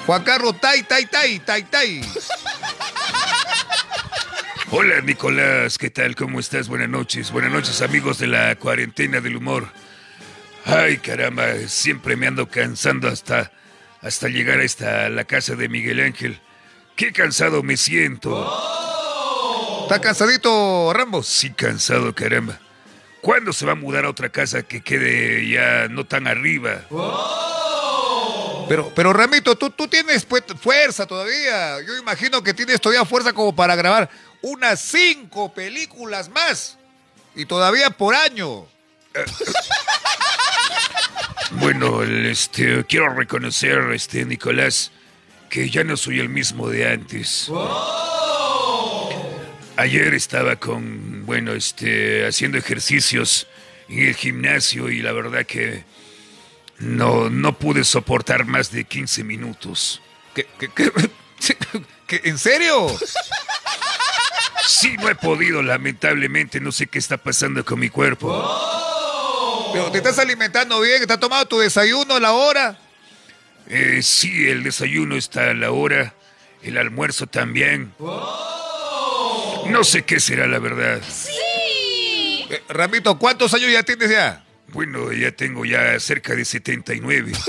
Juan 0.06 0.24
Carlos 0.24 0.62
Tai, 0.62 0.84
Tai, 0.84 1.06
Tai, 1.08 1.40
Tai, 1.40 1.64
Tai. 1.64 2.02
Hola 4.70 5.02
Nicolás, 5.02 5.80
¿qué 5.80 5.90
tal? 5.90 6.16
¿Cómo 6.16 6.40
estás? 6.40 6.68
Buenas 6.68 6.90
noches. 6.90 7.32
Buenas 7.32 7.52
noches 7.52 7.82
amigos 7.82 8.20
de 8.20 8.28
la 8.28 8.56
cuarentena 8.56 9.20
del 9.20 9.38
humor. 9.38 9.68
Ay 10.68 10.98
caramba, 10.98 11.46
siempre 11.68 12.16
me 12.16 12.26
ando 12.26 12.50
cansando 12.50 13.08
hasta, 13.08 13.52
hasta 14.02 14.30
llegar 14.30 14.60
a 14.60 14.64
esta, 14.64 15.10
la 15.10 15.24
casa 15.24 15.54
de 15.54 15.70
Miguel 15.70 16.00
Ángel. 16.00 16.42
Qué 16.96 17.14
cansado 17.14 17.62
me 17.62 17.78
siento. 17.78 18.52
¿Está 19.84 20.02
cansadito, 20.02 20.92
Rambo? 20.92 21.22
Sí, 21.22 21.52
cansado, 21.52 22.16
caramba. 22.16 22.60
¿Cuándo 23.22 23.54
se 23.54 23.68
va 23.68 23.74
a 23.74 23.76
mudar 23.76 24.06
a 24.06 24.10
otra 24.10 24.30
casa 24.30 24.64
que 24.64 24.82
quede 24.82 25.48
ya 25.48 25.88
no 25.88 26.06
tan 26.08 26.26
arriba? 26.26 26.82
Pero, 28.68 28.92
pero 28.96 29.14
Ramito, 29.14 29.56
tú, 29.56 29.70
tú 29.70 29.88
tienes 29.88 30.26
pues, 30.26 30.44
fuerza 30.60 31.06
todavía. 31.06 31.80
Yo 31.82 31.96
imagino 31.98 32.42
que 32.42 32.56
tienes 32.56 32.82
todavía 32.82 33.06
fuerza 33.06 33.34
como 33.34 33.56
para 33.56 33.76
grabar 33.76 34.10
unas 34.42 34.80
cinco 34.80 35.54
películas 35.54 36.30
más. 36.30 36.80
Y 37.36 37.46
todavía 37.46 37.92
por 37.92 38.16
año. 38.16 38.66
Bueno, 41.60 42.04
el, 42.04 42.26
este, 42.28 42.84
quiero 42.86 43.10
reconocer, 43.14 43.80
este, 43.94 44.26
Nicolás, 44.26 44.92
que 45.50 45.70
ya 45.70 45.84
no 45.84 45.98
soy 45.98 46.20
el 46.20 46.30
mismo 46.30 46.70
de 46.70 46.90
antes. 46.92 47.50
Ayer 49.78 50.14
estaba 50.14 50.56
con, 50.58 51.26
bueno, 51.26 51.54
este, 51.54 52.26
haciendo 52.28 52.58
ejercicios 52.58 53.48
en 53.90 54.08
el 54.08 54.16
gimnasio 54.16 54.90
y 54.90 55.02
la 55.02 55.12
verdad 55.12 55.46
que 55.46 55.84
no, 56.80 57.30
no 57.30 57.58
pude 57.58 57.84
soportar 57.84 58.46
más 58.46 58.72
de 58.72 58.86
15 58.86 59.24
minutos. 59.24 60.02
¿Qué, 60.34 60.48
qué, 60.60 60.70
qué- 60.70 60.92
qué- 62.08 62.22
en 62.30 62.38
serio? 62.38 62.88
Sí, 64.68 64.96
no 64.98 65.10
he 65.10 65.16
podido, 65.16 65.62
lamentablemente, 65.62 66.60
no 66.60 66.72
sé 66.72 66.88
qué 66.88 66.98
está 67.00 67.18
pasando 67.18 67.64
con 67.64 67.80
mi 67.80 67.90
cuerpo. 67.90 68.30
Pero 69.76 69.92
te 69.92 69.98
estás 69.98 70.18
alimentando 70.20 70.80
bien, 70.80 71.02
estás 71.02 71.20
tomando 71.20 71.46
tu 71.48 71.60
desayuno 71.60 72.16
a 72.16 72.20
la 72.22 72.32
hora. 72.32 72.78
Eh, 73.68 74.00
sí, 74.02 74.48
el 74.48 74.64
desayuno 74.64 75.18
está 75.18 75.50
a 75.50 75.54
la 75.54 75.72
hora, 75.72 76.14
el 76.64 76.78
almuerzo 76.78 77.28
también. 77.28 77.94
No 78.00 79.84
sé 79.84 80.04
qué 80.06 80.22
será 80.22 80.48
la 80.48 80.60
verdad. 80.60 81.02
Eh, 82.50 82.64
Ramito, 82.70 83.20
¿cuántos 83.20 83.54
años 83.54 83.70
ya 83.70 83.84
tienes 83.84 84.10
ya? 84.10 84.46
Bueno, 84.70 85.12
ya 85.12 85.34
tengo 85.34 85.66
ya 85.66 86.00
cerca 86.00 86.34
de 86.36 86.46
79. 86.46 87.34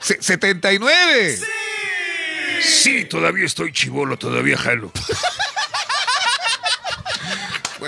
Se- 0.00 0.22
79. 0.22 1.38
Sí, 2.62 3.04
todavía 3.04 3.44
estoy 3.44 3.70
chivolo, 3.72 4.16
todavía 4.16 4.56
jalo. 4.56 4.90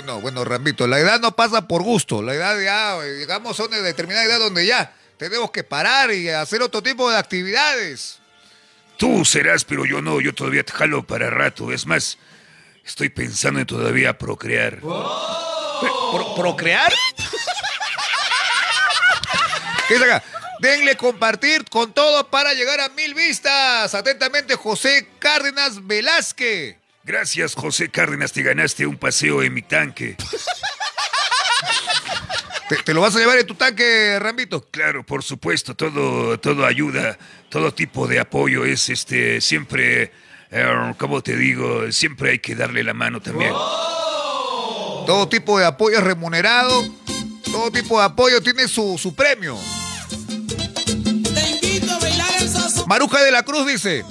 Bueno, 0.01 0.19
bueno, 0.19 0.43
Ramito, 0.43 0.87
la 0.87 0.97
edad 0.97 1.19
no 1.19 1.35
pasa 1.35 1.67
por 1.67 1.83
gusto. 1.83 2.23
La 2.23 2.33
edad 2.33 2.59
ya, 2.59 2.99
llegamos 3.05 3.59
a 3.59 3.65
una 3.65 3.77
determinada 3.77 4.25
edad 4.25 4.39
donde 4.39 4.65
ya 4.65 4.91
tenemos 5.17 5.51
que 5.51 5.63
parar 5.63 6.11
y 6.11 6.27
hacer 6.27 6.63
otro 6.63 6.81
tipo 6.81 7.11
de 7.11 7.19
actividades. 7.19 8.17
Tú 8.97 9.23
serás, 9.25 9.63
pero 9.63 9.85
yo 9.85 10.01
no, 10.01 10.19
yo 10.19 10.33
todavía 10.33 10.63
te 10.63 10.73
jalo 10.73 11.05
para 11.05 11.29
rato. 11.29 11.71
Es 11.71 11.85
más, 11.85 12.17
estoy 12.83 13.09
pensando 13.09 13.59
en 13.59 13.67
todavía 13.67 14.17
procrear. 14.17 14.79
¿Pro- 14.79 16.33
¿Procrear? 16.35 16.91
¿Qué 19.87 19.95
es 19.97 20.01
acá? 20.01 20.23
Denle 20.61 20.97
compartir 20.97 21.63
con 21.69 21.93
todo 21.93 22.27
para 22.31 22.53
llegar 22.53 22.79
a 22.79 22.89
mil 22.89 23.13
vistas. 23.13 23.93
Atentamente, 23.93 24.55
José 24.55 25.07
Cárdenas 25.19 25.85
Velázquez. 25.85 26.77
Gracias, 27.03 27.55
José 27.55 27.89
Cárdenas, 27.89 28.31
te 28.31 28.43
ganaste 28.43 28.85
un 28.85 28.97
paseo 28.97 29.41
en 29.41 29.53
mi 29.53 29.61
tanque. 29.61 30.15
¿Te, 32.69 32.77
te 32.77 32.93
lo 32.93 33.01
vas 33.01 33.15
a 33.15 33.19
llevar 33.19 33.37
en 33.39 33.47
tu 33.47 33.55
tanque, 33.55 34.17
Rambito? 34.19 34.69
Claro, 34.69 35.05
por 35.05 35.23
supuesto, 35.23 35.75
todo, 35.75 36.39
todo 36.39 36.65
ayuda, 36.65 37.17
todo 37.49 37.73
tipo 37.73 38.07
de 38.07 38.19
apoyo 38.19 38.63
es 38.63 38.89
este 38.89 39.41
siempre, 39.41 40.11
eh, 40.51 40.93
como 40.97 41.21
te 41.21 41.35
digo, 41.35 41.91
siempre 41.91 42.31
hay 42.31 42.39
que 42.39 42.55
darle 42.55 42.83
la 42.83 42.93
mano 42.93 43.19
también. 43.19 43.51
Todo 45.05 45.27
tipo 45.27 45.57
de 45.59 45.65
apoyo 45.65 45.97
es 45.97 46.03
remunerado. 46.03 46.85
Todo 47.51 47.71
tipo 47.71 47.99
de 47.99 48.05
apoyo 48.05 48.41
tiene 48.41 48.67
su, 48.67 48.97
su 48.97 49.13
premio. 49.13 49.57
Te 50.17 51.49
invito 51.49 51.91
a 51.91 51.99
bailar 51.99 52.29
el 52.39 52.47
saso. 52.47 52.87
Maruja 52.87 53.21
de 53.23 53.31
la 53.31 53.43
Cruz 53.43 53.67
dice. 53.67 54.05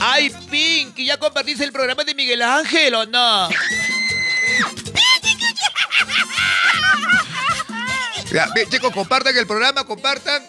¡Ay, 0.00 0.30
Pink! 0.50 0.96
¿Ya 0.96 1.18
compartiste 1.18 1.64
el 1.64 1.72
programa 1.72 2.04
de 2.04 2.14
Miguel 2.14 2.42
Ángel 2.42 2.94
o 2.94 3.06
no? 3.06 3.48
Ya, 8.32 8.48
bien, 8.54 8.68
chicos, 8.68 8.92
compartan 8.92 9.36
el 9.36 9.46
programa, 9.46 9.84
compartan. 9.84 10.42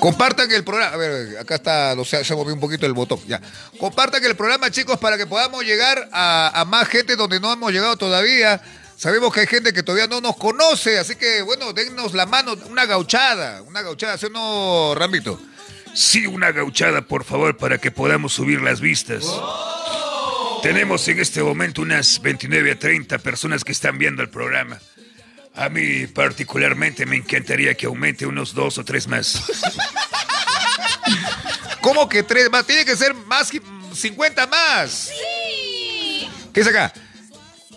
Compartan 0.00 0.50
el 0.50 0.64
programa. 0.64 0.94
A 0.94 0.96
ver, 0.96 1.38
acá 1.38 1.54
está, 1.54 1.94
no 1.94 2.04
sé, 2.04 2.24
se 2.24 2.34
movió 2.34 2.52
un 2.52 2.60
poquito 2.60 2.84
el 2.86 2.92
botón. 2.92 3.20
Ya. 3.26 3.40
Compartan 3.78 4.24
el 4.24 4.34
programa, 4.34 4.70
chicos, 4.70 4.98
para 4.98 5.16
que 5.16 5.26
podamos 5.26 5.64
llegar 5.64 6.08
a, 6.12 6.50
a 6.60 6.64
más 6.64 6.88
gente 6.88 7.14
donde 7.14 7.38
no 7.38 7.52
hemos 7.52 7.72
llegado 7.72 7.96
todavía. 7.96 8.60
Sabemos 8.96 9.32
que 9.32 9.40
hay 9.40 9.46
gente 9.46 9.72
que 9.72 9.82
todavía 9.82 10.08
no 10.08 10.20
nos 10.20 10.36
conoce, 10.36 10.98
así 10.98 11.16
que, 11.16 11.42
bueno, 11.42 11.72
dennos 11.72 12.14
la 12.14 12.26
mano, 12.26 12.56
una 12.68 12.84
gauchada, 12.86 13.62
una 13.62 13.82
gauchada, 13.82 14.18
¿sí 14.18 14.26
o 14.26 14.30
no, 14.30 14.94
Rambito? 14.94 15.40
Sí, 15.94 16.26
una 16.26 16.52
gauchada, 16.52 17.02
por 17.02 17.24
favor, 17.24 17.56
para 17.56 17.78
que 17.78 17.90
podamos 17.90 18.32
subir 18.32 18.60
las 18.62 18.80
vistas. 18.80 19.24
Tenemos 20.62 21.06
en 21.08 21.20
este 21.20 21.42
momento 21.42 21.82
unas 21.82 22.20
29 22.22 22.72
a 22.72 22.78
30 22.78 23.18
personas 23.18 23.64
que 23.64 23.72
están 23.72 23.98
viendo 23.98 24.22
el 24.22 24.30
programa. 24.30 24.78
A 25.54 25.68
mí 25.68 26.06
particularmente 26.06 27.04
me 27.04 27.16
encantaría 27.16 27.74
que 27.74 27.86
aumente 27.86 28.24
unos 28.24 28.54
dos 28.54 28.78
o 28.78 28.84
tres 28.84 29.06
más. 29.06 29.42
¿Cómo 31.82 32.08
que 32.08 32.22
tres 32.22 32.50
más? 32.50 32.64
Tiene 32.64 32.84
que 32.84 32.96
ser 32.96 33.12
más, 33.14 33.50
que- 33.50 33.60
50 33.94 34.46
más. 34.46 35.10
¿Qué 36.54 36.60
es 36.60 36.66
acá? 36.66 36.92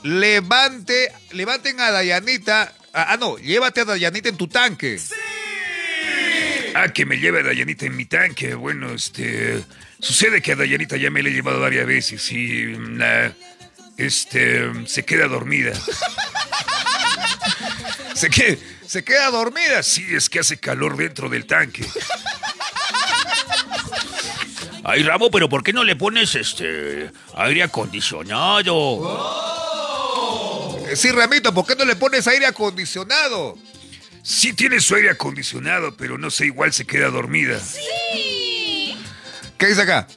Levante, 0.03 1.11
levanten 1.31 1.79
a 1.81 1.91
Dayanita. 1.91 2.73
Ah, 2.93 3.07
ah, 3.09 3.17
no, 3.17 3.37
llévate 3.37 3.81
a 3.81 3.85
Dayanita 3.85 4.29
en 4.29 4.37
tu 4.37 4.47
tanque. 4.47 4.99
Ah, 6.77 6.89
que 6.89 7.05
me 7.05 7.17
lleve 7.17 7.39
a 7.39 7.43
Dayanita 7.43 7.85
en 7.85 7.95
mi 7.95 8.05
tanque. 8.05 8.53
Bueno, 8.53 8.91
este. 8.91 9.63
Sucede 9.99 10.41
que 10.41 10.51
a 10.51 10.55
Dayanita 10.57 10.97
ya 10.97 11.09
me 11.09 11.23
la 11.23 11.29
he 11.29 11.31
llevado 11.31 11.59
varias 11.61 11.85
veces 11.87 12.29
y. 12.31 12.65
mm, 12.65 12.97
la- 12.97 13.33
este. 13.97 14.85
Se 14.87 15.05
queda 15.05 15.27
dormida. 15.27 15.71
Se, 18.15 18.29
que, 18.29 18.57
se 18.87 19.03
queda 19.03 19.29
dormida. 19.29 19.83
Sí, 19.83 20.05
es 20.15 20.29
que 20.29 20.39
hace 20.39 20.57
calor 20.57 20.95
dentro 20.95 21.27
del 21.27 21.45
tanque. 21.45 21.85
Ay, 24.85 25.03
Ramo, 25.03 25.29
pero 25.29 25.49
¿por 25.49 25.63
qué 25.63 25.73
no 25.73 25.83
le 25.83 25.95
pones 25.97 26.33
este 26.35 27.11
aire 27.35 27.63
acondicionado? 27.63 28.77
Eh, 30.89 30.95
Sí, 30.95 31.09
Ramito, 31.11 31.53
¿por 31.53 31.65
qué 31.65 31.75
no 31.75 31.83
le 31.83 31.95
pones 31.97 32.25
aire 32.27 32.45
acondicionado? 32.45 33.57
Sí 34.25 34.53
tiene 34.53 34.81
su 34.81 34.95
aire 34.95 35.11
acondicionado, 35.11 35.95
pero 35.95 36.17
no 36.17 36.31
sé, 36.31 36.47
igual 36.47 36.73
se 36.73 36.83
queda 36.83 37.11
dormida. 37.11 37.59
¿Qué 39.55 39.67
dice 39.67 39.83
acá? 39.83 40.07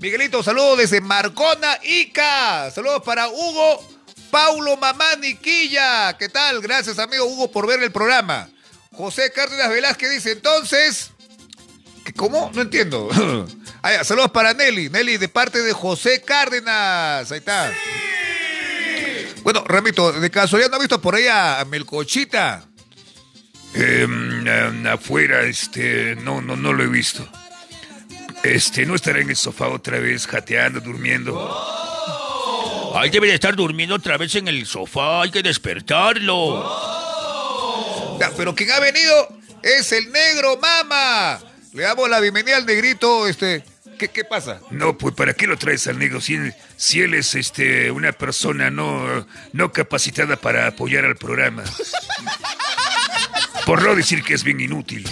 Miguelito, 0.00 0.42
saludos 0.42 0.78
desde 0.78 1.02
Marcona, 1.02 1.78
Ica. 1.82 2.70
Saludos 2.70 3.02
para 3.04 3.28
Hugo, 3.28 3.86
Paulo 4.30 4.78
Mamá 4.78 5.16
Niquilla. 5.20 6.16
¿Qué 6.16 6.30
tal? 6.30 6.62
Gracias, 6.62 6.98
amigo 6.98 7.26
Hugo, 7.26 7.52
por 7.52 7.66
ver 7.66 7.82
el 7.82 7.92
programa. 7.92 8.48
José 8.90 9.30
Cárdenas 9.34 9.68
Velázquez 9.68 10.12
dice, 10.12 10.32
entonces, 10.32 11.10
¿Cómo? 12.16 12.50
No 12.54 12.62
entiendo. 12.62 13.08
Ah, 13.80 13.92
ya, 13.92 14.02
saludos 14.02 14.32
para 14.32 14.54
Nelly. 14.54 14.90
Nelly, 14.90 15.18
de 15.18 15.28
parte 15.28 15.62
de 15.62 15.72
José 15.72 16.20
Cárdenas. 16.20 17.30
Ahí 17.30 17.38
está. 17.38 17.72
Bueno, 19.44 19.62
Ramito, 19.64 20.10
de 20.10 20.30
casualidad 20.32 20.68
no 20.68 20.76
ha 20.76 20.80
visto 20.80 21.00
por 21.00 21.14
ahí 21.14 21.28
a 21.28 21.64
Melcochita. 21.64 22.67
Em, 23.74 24.46
em, 24.48 24.86
afuera, 24.86 25.42
este, 25.42 26.16
no, 26.16 26.40
no, 26.40 26.56
no 26.56 26.72
lo 26.72 26.82
he 26.82 26.88
visto. 26.88 27.28
Este, 28.42 28.86
no 28.86 28.94
estará 28.94 29.20
en 29.20 29.30
el 29.30 29.36
sofá 29.36 29.68
otra 29.68 29.98
vez, 29.98 30.26
jateando, 30.26 30.80
durmiendo. 30.80 31.34
Ay, 32.94 33.10
debe 33.10 33.26
de 33.28 33.34
estar 33.34 33.54
durmiendo 33.54 33.94
otra 33.96 34.16
vez 34.16 34.34
en 34.36 34.48
el 34.48 34.64
sofá. 34.66 35.22
Hay 35.22 35.30
que 35.30 35.42
despertarlo. 35.42 36.64
Ya, 38.20 38.30
pero 38.36 38.54
quien 38.54 38.70
ha 38.72 38.80
venido 38.80 39.28
es 39.62 39.92
el 39.92 40.10
negro, 40.10 40.58
mama. 40.58 41.38
Le 41.72 41.82
damos 41.82 42.08
la 42.08 42.20
bienvenida 42.20 42.56
al 42.56 42.66
negrito, 42.66 43.28
este. 43.28 43.62
¿Qué, 43.98 44.08
qué 44.08 44.24
pasa? 44.24 44.60
No, 44.70 44.96
pues 44.96 45.14
¿para 45.14 45.34
qué 45.34 45.46
lo 45.48 45.58
traes 45.58 45.86
al 45.88 45.98
negro 45.98 46.20
si, 46.20 46.34
él- 46.34 46.54
si 46.76 47.00
él 47.00 47.14
es 47.14 47.34
este, 47.34 47.90
una 47.90 48.12
persona 48.12 48.70
no, 48.70 49.26
no 49.52 49.72
capacitada 49.72 50.36
para 50.36 50.68
apoyar 50.68 51.04
al 51.04 51.16
programa? 51.16 51.64
Por 53.68 53.82
no 53.82 53.94
decir 53.94 54.22
que 54.22 54.32
es 54.32 54.44
bien 54.44 54.60
inútil. 54.60 55.06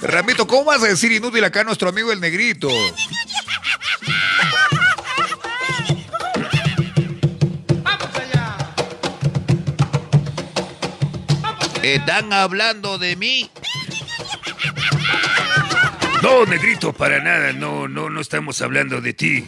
Ramito, 0.00 0.46
¿cómo 0.46 0.66
vas 0.66 0.80
a 0.84 0.86
decir 0.86 1.10
inútil 1.10 1.42
acá 1.42 1.62
a 1.62 1.64
nuestro 1.64 1.88
amigo 1.88 2.12
el 2.12 2.20
negrito? 2.20 2.68
¿Están 11.82 12.32
hablando 12.32 12.98
de 12.98 13.16
mí? 13.16 13.50
No, 16.22 16.46
negrito, 16.46 16.92
para 16.92 17.20
nada, 17.20 17.52
no, 17.52 17.88
no, 17.88 18.10
no 18.10 18.20
estamos 18.20 18.62
hablando 18.62 19.00
de 19.00 19.12
ti. 19.12 19.44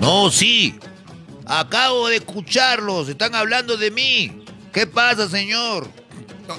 No, 0.00 0.30
sí. 0.30 0.80
Acabo 1.44 2.08
de 2.08 2.16
escucharlos. 2.16 3.10
Están 3.10 3.34
hablando 3.34 3.76
de 3.76 3.90
mí. 3.90 4.47
¿Qué 4.72 4.86
pasa, 4.86 5.28
señor? 5.28 5.88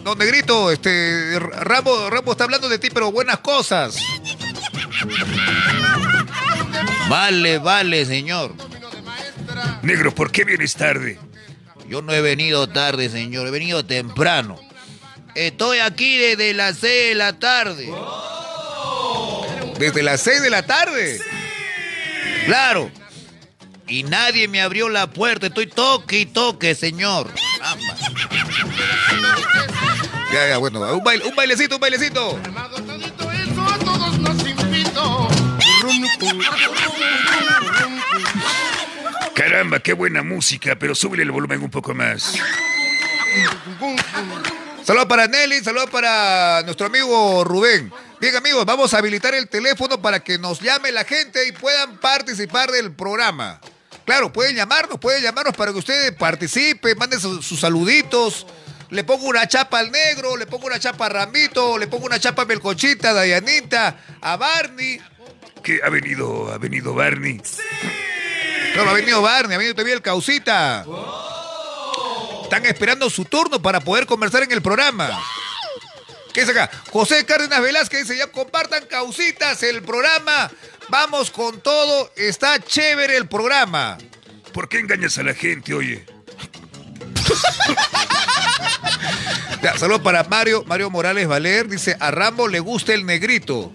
No, 0.04 0.16
negrito, 0.16 0.72
este. 0.72 1.40
Rambo, 1.40 2.10
Rambo 2.10 2.32
está 2.32 2.44
hablando 2.44 2.70
de 2.70 2.78
ti, 2.78 2.90
pero 2.94 3.12
buenas 3.12 3.40
cosas. 3.40 3.98
Vale, 7.08 7.58
vale, 7.58 8.06
señor. 8.06 8.54
Negro, 9.82 10.14
¿por 10.14 10.32
qué 10.32 10.44
vienes 10.44 10.76
tarde? 10.76 11.20
Yo 11.88 12.04
no 12.04 12.14
he 12.14 12.22
venido 12.22 12.68
tarde, 12.68 13.10
señor. 13.10 13.48
He 13.48 13.52
venido 13.52 13.84
temprano. 13.84 14.60
Estoy 15.34 15.80
aquí 15.80 16.18
desde 16.18 16.54
las 16.54 16.78
6 16.78 17.10
de 17.10 17.16
la 17.16 17.40
tarde. 17.40 17.92
Desde 19.80 20.04
las 20.04 20.22
6 20.22 20.42
de 20.42 20.50
la 20.50 20.64
tarde. 20.64 21.20
Claro. 22.46 22.92
Y 23.88 24.04
nadie 24.04 24.48
me 24.48 24.62
abrió 24.62 24.88
la 24.90 25.08
puerta. 25.10 25.48
Estoy 25.48 25.66
toque 25.66 26.20
y 26.20 26.26
toque, 26.28 26.76
señor. 26.76 27.32
Ya, 30.32 30.48
ya, 30.48 30.58
bueno, 30.60 30.80
un, 30.96 31.04
baile- 31.04 31.26
un 31.26 31.36
bailecito, 31.36 31.76
un 31.76 31.82
bailecito. 31.82 32.40
Caramba, 39.34 39.80
qué 39.80 39.94
buena 39.94 40.22
música, 40.24 40.76
pero 40.78 40.94
súbele 40.96 41.24
el 41.24 41.32
volumen 41.32 41.62
un 41.64 41.70
poco 41.70 41.94
más. 41.94 42.34
Saludos 44.84 45.08
para 45.08 45.28
Nelly, 45.28 45.64
saludos 45.64 45.90
para 45.90 46.62
nuestro 46.64 46.88
amigo 46.88 47.44
Rubén. 47.44 47.92
Bien, 48.20 48.36
amigos, 48.36 48.66
vamos 48.66 48.94
a 48.94 48.98
habilitar 48.98 49.34
el 49.34 49.48
teléfono 49.48 50.02
para 50.02 50.20
que 50.20 50.38
nos 50.38 50.60
llame 50.60 50.92
la 50.92 51.06
gente 51.06 51.48
y 51.48 51.52
puedan 51.54 51.98
participar 51.98 52.70
del 52.72 52.92
programa. 52.92 53.62
Claro, 54.06 54.34
pueden 54.34 54.56
llamarnos, 54.56 55.00
pueden 55.00 55.22
llamarnos 55.24 55.56
para 55.56 55.72
que 55.72 55.78
ustedes 55.78 56.12
participen, 56.14 56.98
manden 56.98 57.20
sus, 57.22 57.46
sus 57.46 57.60
saluditos. 57.60 58.46
Le 58.92 59.04
pongo 59.04 59.28
una 59.28 59.48
chapa 59.48 59.80
al 59.80 59.92
negro, 59.92 60.36
le 60.36 60.48
pongo 60.48 60.66
una 60.66 60.80
chapa 60.80 61.06
a 61.06 61.10
Rambito, 61.10 61.78
le 61.78 61.88
pongo 61.88 62.06
una 62.06 62.20
chapa 62.20 62.42
a 62.42 62.46
Melcochita, 62.46 63.12
a 63.12 63.14
Dayanita, 63.14 63.98
a 64.20 64.36
Barney. 64.36 65.00
¿Qué 65.64 65.80
ha 65.84 65.90
venido, 65.90 66.52
ha 66.52 66.58
venido 66.58 66.96
Barney? 66.96 67.40
Claro, 68.74 68.90
ha 68.90 68.94
venido 68.94 69.22
Barney, 69.22 69.56
ha 69.56 69.58
venido 69.58 69.76
también 69.76 69.98
el 69.98 70.02
Causita. 70.02 70.86
Están 72.44 72.66
esperando 72.66 73.10
su 73.12 73.26
turno 73.26 73.62
para 73.62 73.80
poder 73.80 74.08
conversar 74.08 74.42
en 74.42 74.52
el 74.52 74.62
programa. 74.62 75.22
¿Qué 76.34 76.42
es 76.42 76.50
acá? 76.50 76.70
José 76.92 77.26
Cárdenas 77.26 77.62
Velázquez 77.62 78.02
dice, 78.02 78.18
ya 78.18 78.32
compartan 78.32 78.86
causitas 78.86 79.62
el 79.64 79.84
programa. 79.84 80.50
Vamos 80.90 81.30
con 81.30 81.62
todo, 81.62 82.12
está 82.16 82.60
chévere 82.60 83.18
el 83.18 83.28
programa. 83.28 83.98
¿Por 84.54 84.68
qué 84.68 84.80
engañas 84.80 85.18
a 85.20 85.24
la 85.24 85.36
gente, 85.36 85.74
oye? 85.76 86.06
Ya, 89.62 89.78
saludos 89.78 90.02
para 90.02 90.24
Mario, 90.24 90.64
Mario 90.68 90.90
Morales 90.90 91.28
Valer, 91.28 91.68
dice, 91.68 91.98
a 92.00 92.12
Rambo 92.12 92.48
le 92.48 92.62
gusta 92.62 92.94
el 92.94 93.06
negrito. 93.06 93.74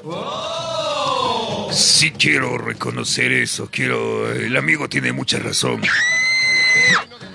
Sí 1.70 2.10
quiero 2.12 2.56
reconocer 2.56 3.32
eso, 3.32 3.68
quiero... 3.70 4.30
El 4.32 4.56
amigo 4.56 4.88
tiene 4.88 5.12
mucha 5.12 5.38
razón. 5.38 5.82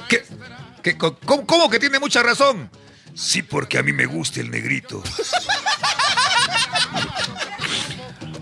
¿Qué? 0.08 0.23
¿Qué? 0.82 0.97
¿Cómo, 0.97 1.45
cómo 1.45 1.69
que 1.69 1.78
tiene 1.78 1.99
mucha 1.99 2.23
razón? 2.23 2.71
Sí, 3.13 3.43
porque 3.43 3.78
a 3.78 3.84
mí 3.84 3.93
me 3.93 4.06
gusta 4.08 4.39
el 4.39 4.49
negrito. 4.49 5.04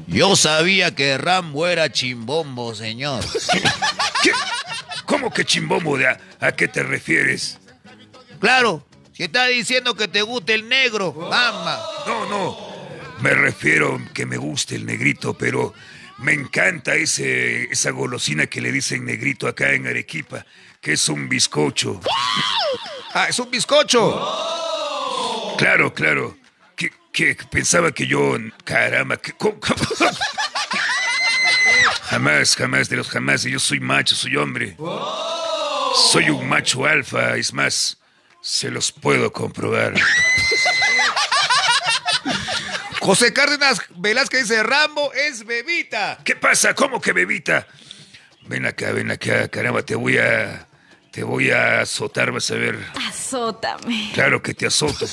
Yo 0.07 0.35
sabía 0.37 0.95
que 0.95 1.17
Rambo 1.17 1.67
era 1.67 1.91
chimbombo, 1.91 2.75
señor. 2.75 3.23
¿Qué? 4.23 4.31
¿Cómo 5.05 5.33
que 5.33 5.43
chimbombo? 5.43 5.97
¿A, 5.97 6.47
a 6.47 6.51
qué 6.53 6.67
te 6.67 6.83
refieres? 6.83 7.57
Claro, 8.39 8.86
si 9.17 9.23
está 9.23 9.47
diciendo 9.47 9.95
que 9.95 10.07
te 10.07 10.21
gusta 10.21 10.53
el 10.53 10.69
negro, 10.69 11.11
mamá. 11.11 11.79
No, 12.05 12.29
no. 12.29 12.57
Me 13.19 13.31
refiero 13.31 13.99
que 14.13 14.27
me 14.27 14.37
gusta 14.37 14.75
el 14.75 14.85
negrito, 14.85 15.33
pero 15.35 15.73
me 16.19 16.33
encanta 16.33 16.93
ese, 16.93 17.63
esa 17.71 17.89
golosina 17.89 18.45
que 18.45 18.61
le 18.61 18.71
dicen 18.71 19.05
negrito 19.05 19.47
acá 19.47 19.73
en 19.73 19.87
Arequipa, 19.87 20.45
que 20.79 20.93
es 20.93 21.09
un 21.09 21.27
bizcocho. 21.27 21.99
Ah, 23.15 23.25
es 23.27 23.39
un 23.39 23.49
bizcocho. 23.49 25.55
Claro, 25.57 25.91
claro. 25.95 26.37
Que, 26.75 26.91
que 27.11 27.35
pensaba 27.49 27.91
que 27.91 28.05
yo, 28.05 28.37
caramba, 28.63 29.17
que, 29.17 29.31
¿cómo- 29.33 29.59
cómo? 29.59 29.81
jamás, 32.03 32.55
jamás 32.55 32.87
de 32.89 32.97
los 32.97 33.09
jamás. 33.09 33.41
Yo 33.43 33.57
soy 33.59 33.79
macho, 33.79 34.13
soy 34.13 34.35
hombre. 34.35 34.77
Soy 36.11 36.29
un 36.29 36.47
macho 36.47 36.85
alfa, 36.85 37.35
es 37.37 37.51
más, 37.53 37.97
se 38.47 38.71
los 38.71 38.93
puedo 38.93 39.33
comprobar. 39.33 39.93
José 43.01 43.33
Cárdenas 43.33 43.81
Velázquez 43.97 44.43
dice, 44.43 44.63
Rambo 44.63 45.11
es 45.11 45.45
bebita. 45.45 46.19
¿Qué 46.23 46.37
pasa? 46.37 46.73
¿Cómo 46.73 47.01
que 47.01 47.11
bebita? 47.11 47.67
Ven 48.43 48.65
acá, 48.65 48.93
ven 48.93 49.11
acá, 49.11 49.49
caramba, 49.49 49.83
te 49.83 49.95
voy 49.95 50.17
a. 50.17 50.65
Te 51.11 51.23
voy 51.23 51.51
a 51.51 51.81
azotar, 51.81 52.31
vas 52.31 52.49
a 52.51 52.55
ver. 52.55 52.79
Azótame. 53.07 54.11
Claro 54.13 54.41
que 54.41 54.53
te 54.53 54.67
azoto. 54.67 55.05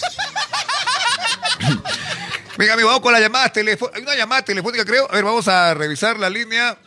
Venga, 2.57 2.75
amigo, 2.75 2.89
vamos 2.89 3.03
con 3.03 3.13
las 3.13 3.23
llamadas 3.23 3.53
telefónicas. 3.53 3.97
Hay 3.97 4.03
una 4.03 4.15
llamada 4.15 4.43
telefónica, 4.43 4.85
creo. 4.85 5.11
A 5.11 5.15
ver, 5.15 5.25
vamos 5.25 5.49
a 5.49 5.75
revisar 5.75 6.19
la 6.19 6.31
línea. 6.31 6.79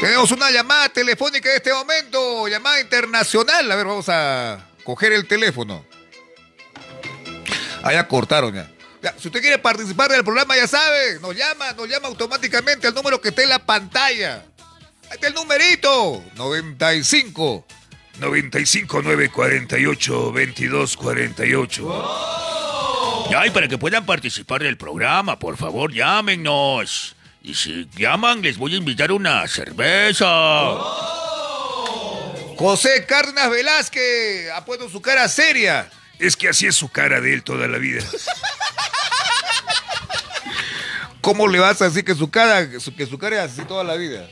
Tenemos 0.00 0.30
una 0.30 0.50
llamada 0.50 0.88
telefónica 0.88 1.50
en 1.50 1.56
este 1.56 1.74
momento, 1.74 2.48
llamada 2.48 2.80
internacional. 2.80 3.70
A 3.70 3.76
ver, 3.76 3.86
vamos 3.86 4.08
a 4.08 4.66
coger 4.82 5.12
el 5.12 5.28
teléfono. 5.28 5.84
Ah, 7.82 7.92
ya 7.92 8.08
cortaron 8.08 8.54
ya. 8.54 8.70
Si 9.18 9.28
usted 9.28 9.42
quiere 9.42 9.58
participar 9.58 10.10
del 10.10 10.24
programa, 10.24 10.56
ya 10.56 10.66
sabe, 10.66 11.20
nos 11.20 11.36
llama, 11.36 11.72
nos 11.72 11.86
llama 11.86 12.08
automáticamente 12.08 12.86
al 12.86 12.94
número 12.94 13.20
que 13.20 13.28
está 13.28 13.42
en 13.42 13.50
la 13.50 13.58
pantalla. 13.58 14.42
Ahí 15.10 15.12
está 15.12 15.28
el 15.28 15.34
numerito, 15.34 16.24
95. 16.34 17.66
95 18.18 19.02
948 19.02 20.32
22 20.32 20.96
48. 20.96 22.30
Ay, 23.36 23.50
para 23.50 23.68
que 23.68 23.78
puedan 23.78 24.06
participar 24.06 24.62
del 24.62 24.76
programa, 24.76 25.38
por 25.38 25.56
favor, 25.56 25.92
llámenos. 25.92 27.16
Y 27.42 27.54
si 27.54 27.88
llaman, 27.96 28.42
les 28.42 28.58
voy 28.58 28.74
a 28.74 28.76
invitar 28.76 29.12
una 29.12 29.46
cerveza. 29.48 30.26
José 32.56 33.06
Cárdenas 33.06 33.50
Velázquez 33.50 34.50
ha 34.54 34.64
puesto 34.64 34.90
su 34.90 35.00
cara 35.00 35.26
seria. 35.28 35.90
Es 36.18 36.36
que 36.36 36.50
así 36.50 36.66
es 36.66 36.76
su 36.76 36.90
cara 36.90 37.20
de 37.20 37.32
él 37.32 37.42
toda 37.42 37.66
la 37.66 37.78
vida. 37.78 38.04
¿Cómo 41.22 41.48
le 41.48 41.58
vas 41.58 41.80
a 41.80 41.86
decir 41.86 42.04
que 42.04 42.14
su 42.14 42.30
cara, 42.30 42.68
que 42.70 42.80
su, 42.80 42.94
que 42.94 43.06
su 43.06 43.18
cara 43.18 43.44
es 43.44 43.52
así 43.52 43.64
toda 43.64 43.84
la 43.84 43.94
vida? 43.94 44.28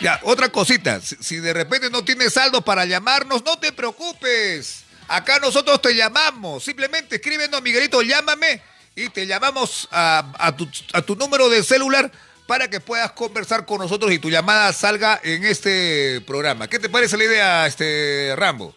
Ya, 0.00 0.18
otra 0.24 0.48
cosita. 0.48 1.00
Si, 1.00 1.14
si 1.20 1.36
de 1.36 1.52
repente 1.52 1.88
no 1.90 2.04
tienes 2.04 2.32
saldo 2.32 2.62
para 2.62 2.84
llamarnos, 2.84 3.44
no 3.44 3.56
te 3.58 3.72
preocupes. 3.72 4.81
Acá 5.12 5.38
nosotros 5.40 5.82
te 5.82 5.94
llamamos. 5.94 6.64
Simplemente 6.64 7.16
escríbenos, 7.16 7.60
Miguelito, 7.60 8.00
llámame 8.00 8.62
y 8.96 9.10
te 9.10 9.26
llamamos 9.26 9.86
a, 9.90 10.32
a 10.38 10.56
tu, 10.56 10.66
a 10.94 11.02
tu 11.02 11.16
número 11.16 11.50
de 11.50 11.62
celular 11.62 12.10
para 12.46 12.70
que 12.70 12.80
puedas 12.80 13.12
conversar 13.12 13.66
con 13.66 13.78
nosotros 13.78 14.10
y 14.10 14.18
tu 14.18 14.30
llamada 14.30 14.72
salga 14.72 15.20
en 15.22 15.44
este 15.44 16.22
programa. 16.26 16.66
¿Qué 16.66 16.78
te 16.78 16.88
parece 16.88 17.18
la 17.18 17.24
idea, 17.24 17.66
este 17.66 18.32
Rambo? 18.38 18.74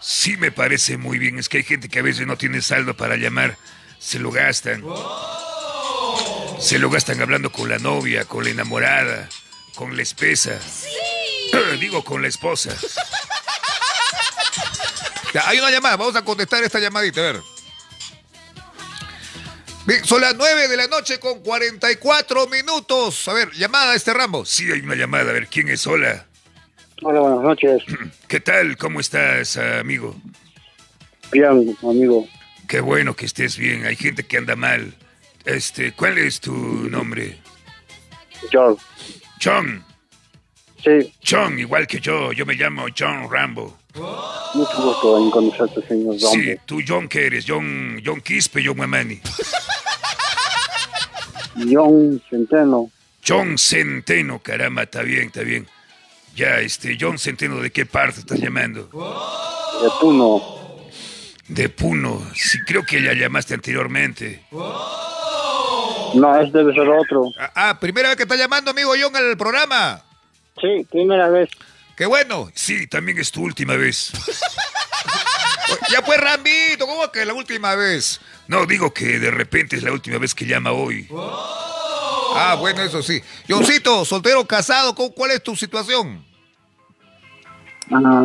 Sí 0.00 0.36
me 0.36 0.50
parece 0.50 0.96
muy 0.96 1.16
bien. 1.16 1.38
Es 1.38 1.48
que 1.48 1.58
hay 1.58 1.64
gente 1.64 1.88
que 1.88 2.00
a 2.00 2.02
veces 2.02 2.26
no 2.26 2.36
tiene 2.36 2.60
saldo 2.60 2.96
para 2.96 3.16
llamar. 3.16 3.56
Se 4.00 4.18
lo 4.18 4.32
gastan. 4.32 4.82
Se 6.58 6.80
lo 6.80 6.90
gastan 6.90 7.22
hablando 7.22 7.52
con 7.52 7.68
la 7.68 7.78
novia, 7.78 8.24
con 8.24 8.42
la 8.42 8.50
enamorada, 8.50 9.28
con 9.76 9.96
la 9.96 10.02
espesa. 10.02 10.58
Digo, 11.78 12.02
con 12.02 12.20
la 12.20 12.26
esposa. 12.26 12.76
Ya, 15.38 15.48
hay 15.48 15.58
una 15.60 15.70
llamada, 15.70 15.96
vamos 15.96 16.16
a 16.16 16.24
contestar 16.24 16.64
esta 16.64 16.80
llamadita, 16.80 17.20
a 17.20 17.32
ver. 17.32 17.42
Bien, 19.86 20.04
son 20.04 20.20
las 20.20 20.34
9 20.34 20.66
de 20.66 20.76
la 20.76 20.88
noche 20.88 21.20
con 21.20 21.44
44 21.44 22.48
minutos. 22.48 23.28
A 23.28 23.34
ver, 23.34 23.52
llamada 23.52 23.92
a 23.92 23.94
este 23.94 24.12
Rambo. 24.12 24.44
Sí, 24.44 24.68
hay 24.72 24.80
una 24.80 24.96
llamada. 24.96 25.30
A 25.30 25.34
ver, 25.34 25.46
¿quién 25.46 25.68
es? 25.68 25.86
Hola. 25.86 26.26
Hola, 27.02 27.20
buenas 27.20 27.42
noches. 27.42 27.84
¿Qué 28.26 28.40
tal? 28.40 28.76
¿Cómo 28.76 28.98
estás, 28.98 29.56
amigo? 29.58 30.16
Bien, 31.30 31.76
amigo. 31.82 32.26
Qué 32.66 32.80
bueno 32.80 33.14
que 33.14 33.26
estés 33.26 33.56
bien. 33.56 33.86
Hay 33.86 33.94
gente 33.94 34.24
que 34.24 34.38
anda 34.38 34.56
mal. 34.56 34.92
Este, 35.44 35.92
¿cuál 35.92 36.18
es 36.18 36.40
tu 36.40 36.52
nombre? 36.52 37.38
John. 38.52 38.76
John. 39.40 39.84
Sí, 40.82 41.14
John, 41.24 41.60
igual 41.60 41.86
que 41.86 42.00
yo. 42.00 42.32
Yo 42.32 42.44
me 42.44 42.54
llamo 42.54 42.86
John 42.98 43.30
Rambo. 43.30 43.78
Mucho 44.54 44.82
gusto 44.82 45.18
en 45.18 45.30
conocerte, 45.30 45.86
señor 45.86 46.18
Sí, 46.18 46.26
Rambo. 46.50 46.62
tú 46.66 46.80
John, 46.86 47.08
¿qué 47.08 47.26
eres? 47.26 47.44
John, 47.46 48.00
John 48.04 48.20
Quispe, 48.20 48.62
John 48.64 48.76
Mamani. 48.78 49.20
John 51.70 52.22
Centeno. 52.30 52.90
John 53.26 53.58
Centeno, 53.58 54.38
caramba, 54.40 54.82
está 54.84 55.02
bien, 55.02 55.26
está 55.26 55.42
bien. 55.42 55.66
Ya, 56.34 56.60
este, 56.60 56.96
John 57.00 57.18
Centeno, 57.18 57.56
¿de 57.60 57.70
qué 57.72 57.84
parte 57.84 58.20
estás 58.20 58.38
llamando? 58.38 58.84
De 58.84 59.88
Puno. 60.00 60.42
De 61.48 61.68
Puno. 61.68 62.22
Sí, 62.34 62.58
creo 62.66 62.84
que 62.86 63.02
ya 63.02 63.12
llamaste 63.12 63.54
anteriormente. 63.54 64.44
No, 66.14 66.40
ese 66.40 66.52
debe 66.56 66.72
ser 66.72 66.88
otro. 66.88 67.24
Ah, 67.38 67.50
ah, 67.54 67.80
primera 67.80 68.08
vez 68.08 68.16
que 68.16 68.22
está 68.22 68.36
llamando, 68.36 68.70
amigo 68.70 68.92
John, 69.00 69.14
al 69.16 69.36
programa. 69.36 70.02
Sí, 70.60 70.86
primera 70.90 71.28
vez. 71.28 71.48
Qué 71.98 72.06
bueno. 72.06 72.50
Sí, 72.54 72.86
también 72.86 73.18
es 73.18 73.30
tu 73.30 73.42
última 73.42 73.74
vez. 73.76 74.12
Ya 75.90 76.00
fue 76.02 76.16
Rambito, 76.16 76.86
¿cómo 76.86 77.10
que 77.12 77.26
la 77.26 77.34
última 77.34 77.74
vez? 77.74 78.20
No, 78.46 78.64
digo 78.64 78.92
que 78.94 79.18
de 79.18 79.30
repente 79.30 79.76
es 79.76 79.82
la 79.82 79.92
última 79.92 80.16
vez 80.18 80.34
que 80.34 80.46
llama 80.46 80.72
hoy. 80.72 81.06
Ah, 82.34 82.56
bueno, 82.58 82.82
eso 82.82 83.02
sí. 83.02 83.22
Johncito, 83.46 84.04
soltero, 84.06 84.46
casado, 84.46 84.94
¿cu- 84.94 85.12
¿cuál 85.12 85.32
es 85.32 85.42
tu 85.42 85.54
situación? 85.56 86.24
Ah, 87.92 88.24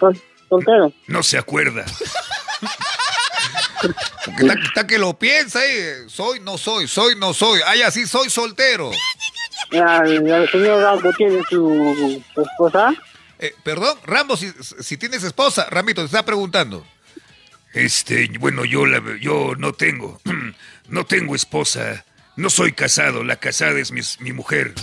sol- 0.00 0.20
soltero. 0.48 0.92
No 1.06 1.22
se 1.22 1.38
acuerda. 1.38 1.84
Porque 4.24 4.42
está, 4.46 4.54
está 4.66 4.86
que 4.86 4.98
lo 4.98 5.16
piensa 5.18 5.60
ahí. 5.60 5.78
Soy, 6.08 6.40
no 6.40 6.58
soy, 6.58 6.88
soy, 6.88 7.14
no 7.16 7.32
soy. 7.34 7.60
Ay, 7.66 7.82
así 7.82 8.04
soy 8.06 8.30
soltero. 8.30 8.90
Ah, 9.72 10.02
el 10.04 10.48
señor 10.50 10.80
Rambo 10.80 11.12
tiene 11.16 11.40
su, 11.48 12.22
esposa. 12.36 12.94
Eh, 13.38 13.54
perdón, 13.64 13.98
Rambo, 14.04 14.36
si, 14.36 14.52
si 14.80 14.96
tienes 14.96 15.22
esposa, 15.24 15.66
Ramito, 15.70 16.00
te 16.02 16.06
está 16.06 16.24
preguntando. 16.24 16.86
Este, 17.72 18.30
bueno, 18.38 18.64
yo 18.64 18.86
la, 18.86 19.02
yo 19.20 19.54
no 19.56 19.72
tengo, 19.72 20.20
no 20.88 21.04
tengo 21.06 21.34
esposa, 21.34 22.04
no 22.36 22.48
soy 22.50 22.72
casado, 22.72 23.24
la 23.24 23.36
casada 23.36 23.78
es 23.80 23.90
mi, 23.90 24.00
mi 24.20 24.32
mujer. 24.32 24.74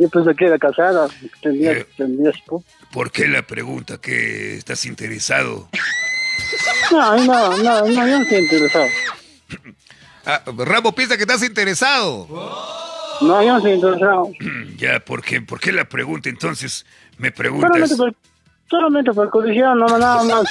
Yo 0.00 0.08
pensé 0.10 0.34
que 0.36 0.44
era 0.46 0.58
casada. 0.58 1.08
Tendría, 1.42 1.72
Eh. 1.72 1.86
esposa. 2.32 2.64
¿Por 2.92 3.10
qué 3.10 3.26
la 3.26 3.42
pregunta? 3.42 3.98
¿Que 3.98 4.56
estás 4.56 4.84
interesado? 4.84 5.68
No, 6.92 7.16
no, 7.24 7.56
no, 7.56 7.80
no, 7.82 7.86
yo 7.88 8.06
no 8.06 8.22
estoy 8.22 8.38
interesado. 8.38 8.86
Ah, 10.30 10.42
Rambo 10.46 10.92
piensa 10.92 11.16
que 11.16 11.22
estás 11.22 11.42
interesado. 11.42 12.26
No, 13.22 13.42
yo 13.42 13.52
no 13.52 13.56
estoy 13.56 13.72
interesado. 13.72 14.30
Ya, 14.76 15.00
¿por 15.00 15.22
qué, 15.22 15.40
¿por 15.40 15.58
qué 15.58 15.72
la 15.72 15.86
pregunta? 15.88 16.28
Entonces, 16.28 16.84
me 17.16 17.30
Solamente 17.34 17.36
preguntas, 17.36 17.92
por, 17.96 18.14
solamente 18.70 19.12
por 19.12 19.28
curiosidad, 19.30 19.74
no 19.74 19.86
nada 19.98 20.22
más. 20.22 20.44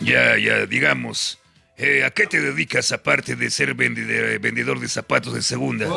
ya, 0.00 0.36
ya, 0.38 0.66
digamos, 0.66 1.38
eh, 1.76 2.02
¿a 2.04 2.10
qué 2.10 2.26
te 2.26 2.40
dedicas 2.40 2.90
aparte 2.90 3.36
de 3.36 3.48
ser 3.50 3.74
vendedor 3.74 4.80
de 4.80 4.88
zapatos 4.88 5.34
de 5.34 5.42
segunda? 5.42 5.86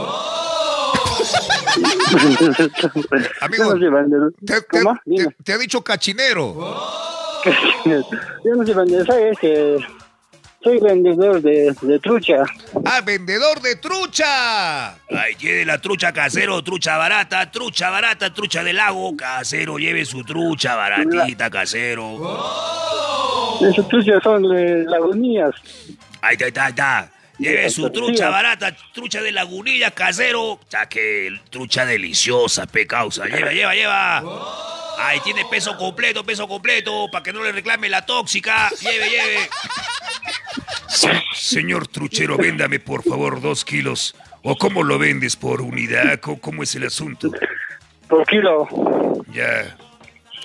Amigo, 3.41 3.71
soy 3.71 3.89
vendedor. 3.89 4.33
Te, 4.45 4.61
te- 4.61 5.35
te 5.43 5.53
ha 5.53 5.57
dicho 5.57 5.81
cachinero. 5.83 6.53
Yo 7.85 8.55
no 8.55 8.65
soy 8.65 8.73
vendedor, 8.75 9.05
soy, 9.07 9.23
este, 9.31 9.77
soy 10.63 10.79
vendedor 10.79 11.41
de, 11.41 11.75
de 11.81 11.99
trucha. 11.99 12.43
Ah, 12.85 13.01
vendedor 13.01 13.61
de 13.61 13.75
trucha. 13.75 14.93
Ay, 14.93 15.35
lleve 15.37 15.65
la 15.65 15.79
trucha 15.79 16.13
casero, 16.13 16.63
trucha 16.63 16.97
barata, 16.97 17.51
trucha 17.51 17.89
barata, 17.89 18.33
trucha 18.33 18.63
del 18.63 18.77
lago, 18.77 19.15
casero, 19.17 19.77
lleve 19.77 20.05
su 20.05 20.23
trucha 20.23 20.75
baratita, 20.75 21.49
casero. 21.49 22.17
Esas 23.61 23.87
truchas 23.87 24.23
son 24.23 24.43
de 24.43 24.83
lagunillas. 24.85 25.53
Ahí 26.21 26.33
está, 26.33 26.45
ahí 26.45 26.49
está, 26.49 26.65
ahí 26.65 26.69
está. 26.69 27.09
Lleve 27.39 27.69
su 27.69 27.89
trucha 27.89 28.29
barata, 28.29 28.75
trucha 28.93 29.21
de 29.21 29.31
lagunilla, 29.31 29.91
casero. 29.91 30.59
Saque 30.69 31.29
trucha 31.49 31.85
deliciosa, 31.85 32.65
pe 32.67 32.87
causa. 32.87 33.25
Lleva, 33.25 33.51
lleva, 33.51 33.73
lleva. 33.75 34.23
Ahí 34.99 35.19
tiene 35.21 35.43
peso 35.49 35.75
completo, 35.75 36.23
peso 36.23 36.47
completo, 36.47 37.07
para 37.11 37.23
que 37.23 37.33
no 37.33 37.43
le 37.43 37.51
reclame 37.51 37.89
la 37.89 38.05
tóxica. 38.05 38.69
Lleve, 38.79 39.09
lleve. 39.09 39.49
Se- 40.87 41.21
señor 41.33 41.87
truchero, 41.87 42.37
véndame 42.37 42.79
por 42.79 43.03
favor 43.03 43.41
dos 43.41 43.65
kilos. 43.65 44.15
¿O 44.43 44.57
cómo 44.57 44.83
lo 44.83 44.97
vendes? 44.99 45.35
¿Por 45.35 45.61
unidad? 45.61 46.19
¿Cómo, 46.19 46.39
cómo 46.39 46.63
es 46.63 46.75
el 46.75 46.85
asunto? 46.85 47.31
Por 48.07 48.25
kilo. 48.27 48.67
Ya. 49.31 49.77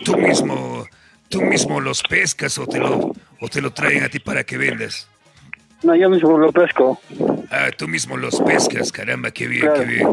Tú 0.05 0.17
mismo, 0.17 0.87
tú 1.29 1.43
mismo 1.43 1.81
los 1.81 2.03
pescas 2.03 2.57
o 2.59 2.67
te 2.67 2.79
lo, 2.79 3.13
o 3.41 3.49
te 3.49 3.61
lo 3.61 3.73
traen 3.73 4.05
a 4.05 4.09
ti 4.09 4.19
para 4.21 4.45
que 4.45 4.57
vendas. 4.57 5.09
No, 5.83 5.95
yo 5.95 6.09
mismo 6.09 6.39
lo 6.39 6.51
pesco. 6.53 7.01
Ah, 7.51 7.69
tú 7.77 7.87
mismo 7.89 8.17
los 8.17 8.41
pescas, 8.41 8.91
caramba, 8.93 9.31
qué 9.33 9.47
bien, 9.49 9.63
Claro. 9.63 9.81
qué 9.81 9.85
bien. 9.87 10.09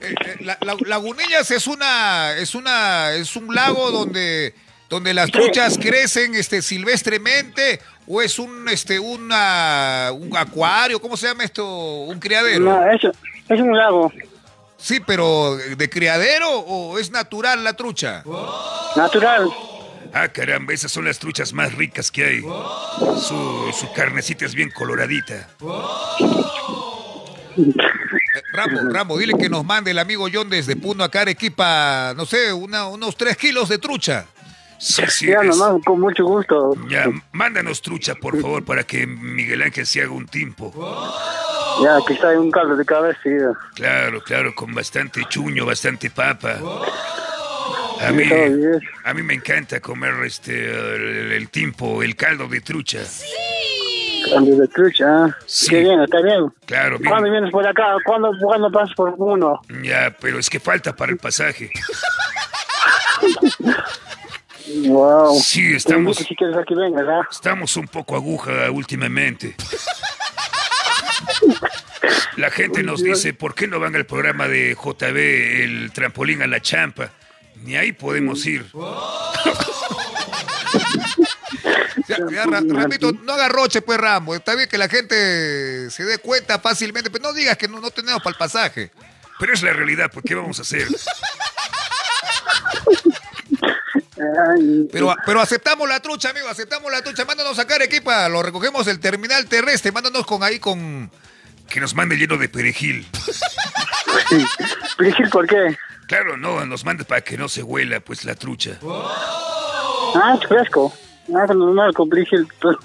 Eh, 0.00 0.14
eh, 0.26 0.36
la- 0.40 0.58
la- 0.60 0.76
Lagunillas 0.86 1.50
es 1.50 1.66
una, 1.66 2.32
es 2.36 2.54
una, 2.54 3.12
es 3.14 3.34
un 3.36 3.52
lago 3.54 3.90
donde, 3.90 4.54
donde 4.88 5.12
las 5.14 5.30
truchas 5.30 5.78
crecen, 5.78 6.34
este, 6.34 6.62
silvestremente, 6.62 7.80
o 8.06 8.22
es 8.22 8.38
un, 8.38 8.68
este, 8.68 8.98
una, 9.00 10.10
un 10.12 10.36
acuario, 10.36 11.00
¿cómo 11.00 11.16
se 11.16 11.26
llama 11.26 11.44
esto? 11.44 11.66
Un 12.02 12.18
criadero. 12.20 12.60
No, 12.64 12.90
es, 12.90 13.02
es 13.04 13.60
un 13.60 13.76
lago 13.76 14.12
Sí, 14.78 15.00
pero 15.04 15.56
¿de 15.56 15.88
criadero 15.90 16.48
o 16.50 16.98
es 16.98 17.10
natural 17.10 17.64
la 17.64 17.72
trucha? 17.72 18.22
natural. 18.94 19.48
Ah, 20.12 20.28
caramba, 20.28 20.72
esas 20.72 20.92
son 20.92 21.04
las 21.06 21.18
truchas 21.18 21.52
más 21.52 21.74
ricas 21.74 22.10
que 22.10 22.24
hay. 22.24 22.40
Su, 22.42 23.72
su 23.78 23.92
carnecita 23.94 24.44
es 24.44 24.54
bien 24.54 24.70
coloradita. 24.70 25.48
Eh, 27.58 27.72
Rambo, 28.52 28.80
Rambo, 28.92 29.18
dile 29.18 29.32
que 29.38 29.48
nos 29.48 29.64
mande 29.64 29.90
el 29.90 29.98
amigo 29.98 30.28
John 30.32 30.48
desde 30.50 30.76
Puno 30.76 31.04
acá 31.04 31.22
Arequipa, 31.22 32.12
no 32.16 32.26
sé, 32.26 32.52
una- 32.52 32.86
unos 32.88 33.16
tres 33.16 33.36
kilos 33.36 33.68
de 33.68 33.78
trucha. 33.78 34.26
Sí, 34.78 35.02
sí. 35.08 35.26
Ya 35.26 35.40
es- 35.40 35.56
nomás, 35.56 35.82
con 35.84 36.00
mucho 36.00 36.24
gusto. 36.24 36.74
Ya, 36.88 37.06
mándanos 37.32 37.80
trucha, 37.82 38.14
por 38.14 38.40
favor, 38.40 38.64
para 38.64 38.84
que 38.84 39.06
Miguel 39.06 39.62
Ángel 39.62 39.86
se 39.86 40.02
haga 40.02 40.10
un 40.12 40.26
tiempo. 40.26 40.72
Ya, 41.82 41.98
que 42.06 42.14
está 42.14 42.32
en 42.32 42.38
un 42.40 42.50
caldo 42.50 42.76
de 42.76 42.84
cabeza. 42.84 43.18
ya. 43.24 43.52
Claro, 43.74 44.20
claro, 44.22 44.54
con 44.54 44.74
bastante 44.74 45.22
chuño, 45.28 45.64
bastante 45.66 46.10
papa. 46.10 46.58
A 48.00 48.12
mí, 48.12 48.24
a 49.04 49.14
mí 49.14 49.22
me 49.22 49.34
encanta 49.34 49.80
comer 49.80 50.12
este 50.24 50.68
el, 50.70 51.32
el 51.32 51.48
timpo, 51.48 52.02
el 52.02 52.14
caldo 52.14 52.46
de 52.46 52.60
trucha. 52.60 53.00
Caldo 54.30 54.56
de 54.56 54.68
trucha. 54.68 55.04
ah. 55.24 55.36
Sí. 55.46 55.70
Qué 55.70 55.80
bien, 55.80 56.00
está 56.02 56.20
bien. 56.20 56.52
Claro, 56.66 56.98
bien. 56.98 57.10
¿Cuándo 57.10 57.30
vienes 57.30 57.50
por 57.50 57.66
acá? 57.66 57.96
¿Cuándo, 58.04 58.32
cuándo 58.42 58.70
pasas 58.70 58.94
por 58.94 59.14
uno? 59.16 59.60
Ya, 59.82 60.14
pero 60.20 60.38
es 60.38 60.50
que 60.50 60.60
falta 60.60 60.94
para 60.94 61.12
el 61.12 61.18
pasaje. 61.18 61.70
Wow. 64.86 65.38
Sí, 65.40 65.74
estamos, 65.74 66.16
Si 66.16 66.34
quieres 66.34 66.56
aquí 66.56 66.74
vengas, 66.74 67.06
estamos 67.30 67.76
un 67.76 67.86
poco 67.88 68.16
aguja 68.16 68.70
últimamente. 68.70 69.54
La 72.36 72.50
gente 72.50 72.82
nos 72.82 73.02
dice, 73.02 73.32
¿por 73.32 73.54
qué 73.54 73.66
no 73.68 73.78
van 73.80 73.94
al 73.96 74.06
programa 74.06 74.48
de 74.48 74.74
JB, 74.74 75.16
el 75.64 75.90
trampolín 75.92 76.42
a 76.42 76.46
la 76.46 76.60
champa? 76.60 77.10
Ni 77.62 77.76
ahí 77.76 77.92
podemos 77.92 78.44
ir. 78.46 78.66
Ya, 82.08 82.18
ya, 82.30 82.44
Ra- 82.44 82.60
Ramito, 82.64 83.10
no 83.12 83.32
agarroche, 83.32 83.82
pues, 83.82 83.98
Rambo. 83.98 84.34
Está 84.36 84.54
bien 84.54 84.68
que 84.68 84.78
la 84.78 84.88
gente 84.88 85.90
se 85.90 86.04
dé 86.04 86.18
cuenta 86.18 86.60
fácilmente, 86.60 87.10
pero 87.10 87.24
no 87.24 87.32
digas 87.32 87.56
que 87.56 87.66
no, 87.66 87.80
no 87.80 87.90
tenemos 87.90 88.22
para 88.22 88.30
el 88.32 88.38
pasaje. 88.38 88.92
Pero 89.40 89.52
es 89.52 89.60
la 89.62 89.72
realidad, 89.72 90.08
¿por 90.12 90.22
qué 90.22 90.36
vamos 90.36 90.60
a 90.60 90.62
hacer? 90.62 90.86
Pero, 94.90 95.14
pero 95.26 95.40
aceptamos 95.40 95.88
la 95.88 96.00
trucha, 96.00 96.30
amigo, 96.30 96.48
aceptamos 96.48 96.90
la 96.90 97.02
trucha. 97.02 97.24
Mándanos 97.24 97.58
a 97.58 97.62
Arequipa, 97.62 98.28
lo 98.28 98.42
recogemos 98.42 98.86
del 98.86 99.00
terminal 99.00 99.46
terrestre. 99.46 99.92
Mándanos 99.92 100.26
con 100.26 100.42
ahí 100.42 100.58
con... 100.58 101.10
Que 101.68 101.80
nos 101.80 101.94
mande 101.94 102.16
lleno 102.16 102.36
de 102.38 102.48
perejil. 102.48 103.06
Perejil, 104.96 105.28
¿por 105.28 105.46
qué? 105.46 105.76
Claro, 106.06 106.36
no, 106.36 106.64
nos 106.64 106.84
mande 106.84 107.04
para 107.04 107.20
que 107.20 107.36
no 107.36 107.48
se 107.48 107.62
huela, 107.62 108.00
pues, 108.00 108.24
la 108.24 108.34
trucha. 108.34 108.78
Ah, 108.82 110.38
es 110.40 110.48
fresco. 110.48 110.92
Ah, 111.34 111.44
es 111.44 111.54
normal 111.54 111.92
con 111.92 112.08
perejil. 112.08 112.46
pues. 112.60 112.76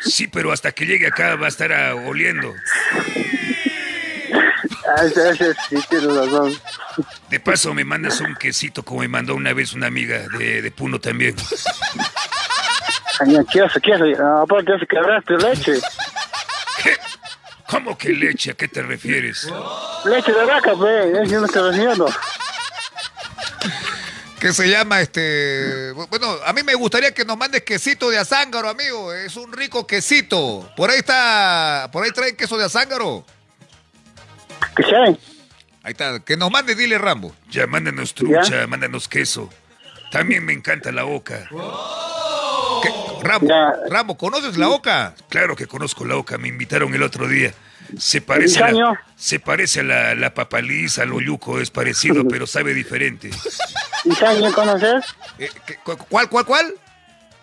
Sí, 0.00 0.26
pero 0.26 0.52
hasta 0.52 0.72
que 0.72 0.84
llegue 0.84 1.06
acá 1.06 1.36
va 1.36 1.46
a 1.46 1.48
estar 1.48 1.72
ah, 1.72 1.94
oliendo. 1.94 2.52
Sí, 4.68 5.76
tienes 5.88 6.14
razón. 6.14 6.52
De 7.30 7.40
paso, 7.40 7.74
me 7.74 7.84
mandas 7.84 8.20
un 8.20 8.34
quesito 8.36 8.82
como 8.82 9.00
me 9.00 9.08
mandó 9.08 9.34
una 9.34 9.52
vez 9.52 9.72
una 9.72 9.86
amiga 9.86 10.18
de, 10.38 10.62
de 10.62 10.70
Puno 10.70 11.00
también. 11.00 11.36
Ay, 13.20 13.36
queso, 13.50 13.80
queso. 13.80 14.04
Ah, 14.22 14.42
Aparte, 14.42 14.74
eso 14.74 14.86
quebraste 14.86 15.36
leche. 15.38 15.80
¿Qué? 16.82 16.96
¿Cómo 17.66 17.96
que 17.96 18.10
leche? 18.10 18.50
¿A 18.50 18.54
qué 18.54 18.68
te 18.68 18.82
refieres? 18.82 19.48
Leche 20.04 20.32
de 20.32 20.44
vaca, 20.44 20.72
pues. 20.74 21.30
Yo 21.30 21.40
no 21.40 21.46
estoy 21.46 21.70
haciendo. 21.70 22.08
¿Qué 24.38 24.52
se 24.52 24.68
llama 24.68 25.00
este? 25.00 25.92
Bueno, 25.92 26.36
a 26.44 26.52
mí 26.52 26.62
me 26.62 26.74
gustaría 26.74 27.12
que 27.12 27.24
nos 27.24 27.38
mandes 27.38 27.62
quesito 27.62 28.10
de 28.10 28.18
azángaro, 28.18 28.68
amigo. 28.68 29.12
Es 29.12 29.34
un 29.36 29.52
rico 29.52 29.86
quesito. 29.86 30.70
Por 30.76 30.90
ahí 30.90 30.98
está, 30.98 31.88
por 31.90 32.04
ahí 32.04 32.10
traen 32.10 32.36
queso 32.36 32.58
de 32.58 32.64
azángaro. 32.66 33.24
¿Qué 34.76 34.82
saben? 34.82 35.18
Ahí 35.82 35.92
está, 35.92 36.18
que 36.20 36.36
nos 36.36 36.50
mande, 36.50 36.74
dile 36.74 36.98
Rambo. 36.98 37.34
Ya, 37.50 37.66
mándanos 37.66 38.14
trucha, 38.14 38.66
mándanos 38.66 39.08
queso. 39.08 39.48
También 40.10 40.44
me 40.44 40.52
encanta 40.52 40.90
la 40.92 41.04
oca. 41.04 41.48
¿Qué? 42.82 42.90
Rambo, 43.22 43.48
Ya. 43.48 43.72
Rambo, 43.88 44.16
¿conoces 44.16 44.56
la 44.56 44.68
oca? 44.68 45.14
Claro 45.28 45.56
que 45.56 45.66
conozco 45.66 46.04
la 46.04 46.16
oca, 46.16 46.38
me 46.38 46.48
invitaron 46.48 46.94
el 46.94 47.02
otro 47.02 47.26
día. 47.28 47.52
Se 47.98 48.20
parece, 48.20 48.62
a 48.64 48.72
la, 48.72 49.00
se 49.16 49.38
parece 49.38 49.80
a 49.80 49.82
la, 49.84 50.14
la 50.16 50.34
papaliza, 50.34 51.02
al 51.02 51.12
oyuco, 51.12 51.60
es 51.60 51.70
parecido, 51.70 52.24
pero 52.28 52.46
sabe 52.46 52.74
diferente. 52.74 53.30
¿Isaño 54.04 54.52
conoces? 54.52 55.04
Eh, 55.38 55.50
¿qué- 55.66 55.76
cu- 55.84 55.96
¿Cuál, 56.08 56.28
cuál, 56.30 56.46
cuál? 56.46 56.74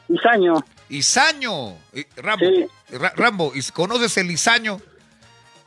Isaño. 0.10 0.56
Isaño. 0.90 1.78
Eh, 1.94 2.06
Rambo, 2.18 2.46
Sí. 2.46 2.66
Ra- 2.98 3.14
Rambo, 3.16 3.52
¿y 3.56 3.62
¿conoces 3.72 4.18
el 4.18 4.32
isaño? 4.32 4.82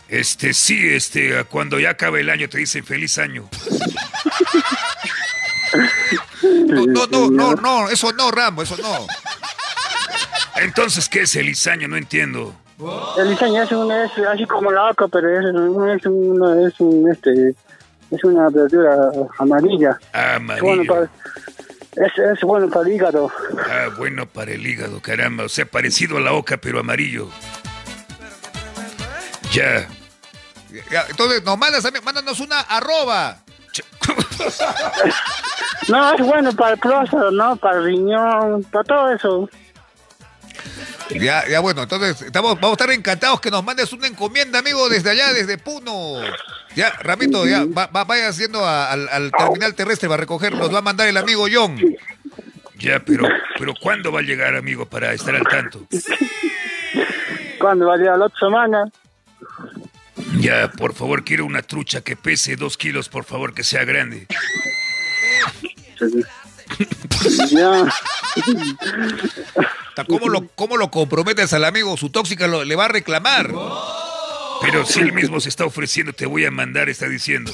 Este, 0.09 0.55
sí, 0.55 0.79
este, 0.95 1.45
cuando 1.45 1.81
ya 1.81 1.91
acaba 1.91 2.21
el 2.21 2.31
año 2.31 2.49
te 2.49 2.59
dicen 2.59 2.85
feliz 2.85 3.19
año. 3.19 3.49
No, 6.69 6.87
no, 6.87 7.07
no, 7.07 7.31
no, 7.31 7.55
no, 7.55 7.89
eso 7.91 8.13
no, 8.13 8.31
Rambo, 8.31 8.63
eso 8.63 8.77
no. 8.77 9.07
Entonces, 10.63 11.09
¿qué 11.09 11.23
es 11.23 11.35
el 11.37 11.49
isaño? 11.49 11.89
No 11.89 11.97
entiendo. 11.97 12.55
El 13.19 13.33
isaño 13.33 13.63
es, 13.63 13.73
un, 13.73 13.91
es 13.91 14.11
así 14.31 14.45
como 14.47 14.71
la 14.71 14.91
oca, 14.91 15.09
pero 15.09 15.29
es, 15.39 15.45
un- 15.55 15.91
es, 15.91 16.07
un, 16.07 16.67
es, 16.67 16.81
un, 16.81 17.11
este, 17.11 17.55
es 18.11 18.25
una 18.25 18.49
verdura 18.51 19.11
amarilla. 19.39 19.99
Bueno 20.61 20.85
para, 20.87 21.03
es, 22.07 22.13
es 22.19 22.41
bueno 22.43 22.69
para 22.71 22.87
el 22.89 22.95
hígado. 22.95 23.33
Ah, 23.59 23.89
bueno 23.99 24.27
para 24.27 24.53
el 24.53 24.67
hígado, 24.67 25.01
caramba. 25.01 25.45
O 25.45 25.49
sea, 25.49 25.67
parecido 25.67 26.19
a 26.19 26.21
la 26.21 26.33
oca, 26.33 26.59
pero 26.59 26.79
amarillo. 26.81 27.29
Ya. 29.53 29.89
Entonces, 31.09 31.43
nos 31.45 31.59
mandas, 31.59 31.87
mándanos 32.05 32.41
una 32.41 32.61
arroba. 32.61 33.39
No, 35.89 36.15
es 36.15 36.21
bueno 36.21 36.53
para 36.53 36.73
el 36.73 36.79
próstata, 36.81 37.31
¿no? 37.31 37.57
Para 37.57 37.79
el 37.79 37.85
riñón, 37.85 38.65
para 38.65 38.85
todo 38.85 39.11
eso. 39.13 39.49
Ya, 41.11 41.47
ya 41.49 41.61
bueno, 41.61 41.83
entonces 41.85 42.23
estamos, 42.23 42.55
vamos 42.57 42.71
a 42.71 42.73
estar 42.83 42.91
encantados 42.91 43.41
que 43.41 43.51
nos 43.51 43.63
mandes 43.63 43.93
una 43.93 44.09
encomienda, 44.09 44.59
amigo, 44.59 44.89
desde 44.89 45.11
allá, 45.11 45.33
desde 45.33 45.59
Puno. 45.59 46.21
Ya, 46.75 46.91
Ramito, 47.01 47.47
ya, 47.47 47.65
va, 47.67 47.87
va- 47.87 48.05
vaya 48.05 48.29
haciendo 48.29 48.65
a- 48.65 48.91
al, 48.91 49.09
al 49.09 49.31
terminal 49.31 49.75
terrestre, 49.75 50.09
va 50.09 50.15
a 50.17 50.19
recoger, 50.19 50.55
nos 50.57 50.75
va 50.75 50.79
a 50.79 50.83
mandar 50.83 51.07
el 51.07 51.17
amigo 51.17 51.47
John. 51.53 51.79
Ya, 52.79 53.01
pero, 53.05 53.29
pero 53.59 53.73
¿cuándo 53.81 54.11
va 54.11 54.21
a 54.21 54.23
llegar, 54.25 54.57
amigo, 54.57 54.87
para 54.87 55.13
estar 55.13 55.35
al 55.37 55.45
tanto? 55.47 55.87
Cuando 57.61 57.87
va 57.87 57.95
a 57.95 57.97
llegar 57.97 58.19
la 58.19 58.27
otra 58.27 58.39
semana. 58.41 58.85
Ya, 60.39 60.71
por 60.71 60.95
favor, 60.95 61.25
quiero 61.25 61.45
una 61.47 61.63
trucha 61.63 62.01
que 62.03 62.17
pese 62.17 62.57
dos 62.57 62.77
kilos, 62.77 63.09
por 63.09 63.25
favor, 63.25 63.55
que 63.55 63.65
sea 63.65 63.85
grande. 63.85 64.27
Ya. 67.51 67.85
¿Cómo 70.07 70.29
lo, 70.29 70.47
¿Cómo 70.55 70.77
lo 70.77 70.91
comprometes 70.91 71.53
al 71.53 71.65
amigo? 71.65 71.97
Su 71.97 72.11
tóxica 72.11 72.47
lo- 72.47 72.65
le 72.65 72.77
va 72.77 72.85
a 72.87 72.89
reclamar. 72.89 73.51
Pero 74.63 74.85
si 74.87 75.01
él 75.01 75.13
mismo 75.13 75.41
se 75.41 75.49
está 75.49 75.65
ofreciendo, 75.65 76.13
te 76.13 76.27
voy 76.27 76.45
a 76.45 76.51
mandar, 76.51 76.89
está 76.89 77.09
diciendo. 77.09 77.53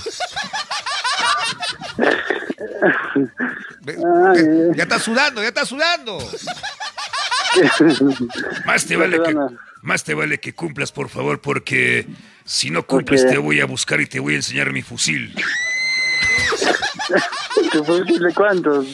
Ay, 3.86 4.44
Ya 4.76 4.82
está 4.84 4.98
sudando, 4.98 5.42
ya 5.42 5.48
está 5.48 5.64
sudando. 5.66 6.18
Más 8.66 8.86
te 8.86 8.96
vale 8.96 9.20
que, 9.22 9.36
más 9.82 10.04
te 10.04 10.14
vale 10.14 10.40
que 10.40 10.54
cumplas, 10.54 10.90
por 10.90 11.10
favor, 11.10 11.40
porque 11.42 12.06
si 12.44 12.70
no 12.70 12.86
cumples 12.86 13.26
te 13.26 13.38
voy 13.38 13.60
a 13.60 13.66
buscar 13.66 14.00
y 14.00 14.06
te 14.06 14.20
voy 14.20 14.34
a 14.34 14.36
enseñar 14.36 14.72
mi 14.72 14.82
fusil. 14.82 15.34
¿Te 17.70 17.82
puedo 17.82 18.04
decirle 18.04 18.32
cuántos? 18.34 18.86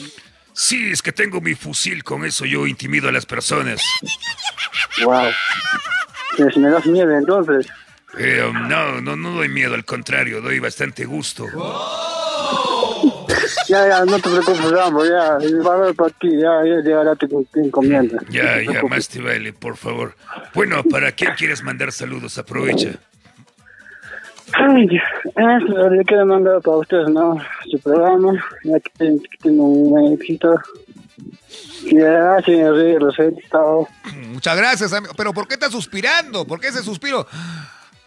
Sí, 0.53 0.91
es 0.91 1.01
que 1.01 1.11
tengo 1.11 1.39
mi 1.39 1.55
fusil, 1.55 2.03
con 2.03 2.25
eso 2.25 2.45
yo 2.45 2.67
intimido 2.67 3.07
a 3.09 3.11
las 3.11 3.25
personas. 3.25 3.81
Wow. 5.03 5.29
Pues 6.37 6.57
me 6.57 6.69
das 6.69 6.85
miedo 6.85 7.11
entonces. 7.15 7.67
Eh, 8.17 8.43
um, 8.43 8.67
no, 8.67 9.01
no, 9.01 9.15
no 9.15 9.31
doy 9.31 9.49
miedo, 9.49 9.75
al 9.75 9.85
contrario, 9.85 10.41
doy 10.41 10.59
bastante 10.59 11.05
gusto. 11.05 11.45
Ya, 13.67 13.87
ya, 13.87 14.05
no 14.05 14.15
te 14.19 14.29
preocupes, 14.29 14.71
Rambo, 14.71 15.05
ya. 15.05 15.37
Va 15.65 15.75
a 15.75 15.77
ver 15.77 15.95
por 15.95 16.11
ti, 16.13 16.29
ya, 16.31 16.63
ya 16.65 16.81
llegará 16.83 17.15
tu, 17.15 17.27
tu 17.27 17.59
encomienda. 17.63 18.19
Ya, 18.29 18.43
No 18.43 18.71
te 18.71 18.73
ya, 18.73 18.83
más 18.83 19.07
te 19.07 19.21
vale, 19.21 19.53
por 19.53 19.77
favor. 19.77 20.15
Bueno, 20.53 20.83
¿para 20.83 21.11
quién 21.11 21.31
quieres 21.37 21.61
mandar 21.61 21.91
saludos? 21.91 22.37
Aprovecha. 22.37 22.99
Ay, 24.61 24.87
eso 25.35 25.89
le 25.89 26.03
quiero 26.03 26.25
mandar 26.25 26.61
para 26.61 26.77
ustedes, 26.77 27.09
¿no? 27.09 27.37
Su 27.71 27.79
programa, 27.79 28.33
ya 28.63 28.79
que 28.79 28.91
tiene 28.97 29.19
que 29.41 29.49
un 29.49 30.13
éxito. 30.13 30.55
Y 31.83 32.01
hacen 32.01 32.75
reír 32.75 33.01
los 33.01 33.17
editados. 33.17 33.87
Muchas 34.33 34.57
gracias, 34.57 34.91
amigo. 34.91 35.13
Pero 35.15 35.33
¿por 35.33 35.47
qué 35.47 35.53
estás 35.53 35.71
suspirando? 35.71 36.45
¿Por 36.45 36.59
qué 36.59 36.67
ese 36.67 36.83
suspiro? 36.83 37.25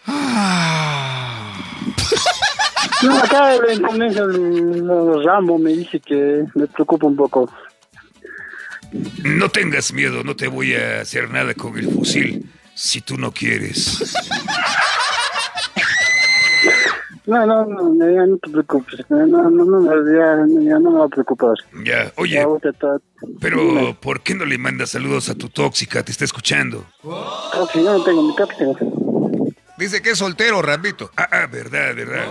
Ah. 0.06 1.58
No, 3.02 3.18
acá 3.18 3.54
el 3.54 3.80
los 4.86 5.24
Rambo 5.24 5.58
me 5.58 5.72
dice 5.72 6.00
que 6.00 6.44
me 6.54 6.66
preocupa 6.66 7.06
un 7.06 7.16
poco. 7.16 7.50
No 9.24 9.48
tengas 9.48 9.92
miedo, 9.92 10.22
no 10.22 10.36
te 10.36 10.48
voy 10.48 10.74
a 10.74 11.00
hacer 11.00 11.30
nada 11.30 11.54
con 11.54 11.78
el 11.78 11.90
fusil 11.90 12.48
si 12.74 13.00
tú 13.00 13.16
no 13.16 13.32
quieres. 13.32 14.14
No, 17.24 17.46
no, 17.46 17.64
no, 17.64 18.10
ya 18.10 18.26
no 18.26 18.36
te 18.38 18.50
preocupes. 18.50 19.08
No, 19.08 19.26
no, 19.26 19.50
no, 19.50 20.12
ya, 20.12 20.44
ya 20.60 20.78
no 20.78 20.90
me 20.90 20.98
va 20.98 21.04
a 21.04 21.08
preocupar. 21.08 21.54
Ya, 21.84 22.12
oye, 22.16 22.44
pero 23.40 23.96
¿por 24.00 24.22
qué 24.22 24.34
no 24.34 24.44
le 24.44 24.58
mandas 24.58 24.90
saludos 24.90 25.28
a 25.28 25.34
tu 25.34 25.48
tóxica? 25.48 26.02
Te 26.02 26.10
está 26.10 26.24
escuchando. 26.24 26.84
Yo 27.04 27.68
no 27.82 28.02
tengo 28.02 28.22
mi 28.22 28.34
taxi. 28.34 28.64
Dice 29.78 30.02
que 30.02 30.10
es 30.10 30.18
soltero, 30.18 30.62
Rambito. 30.62 31.10
Ah, 31.16 31.28
ah, 31.30 31.46
verdad, 31.46 31.94
verdad. 31.94 32.26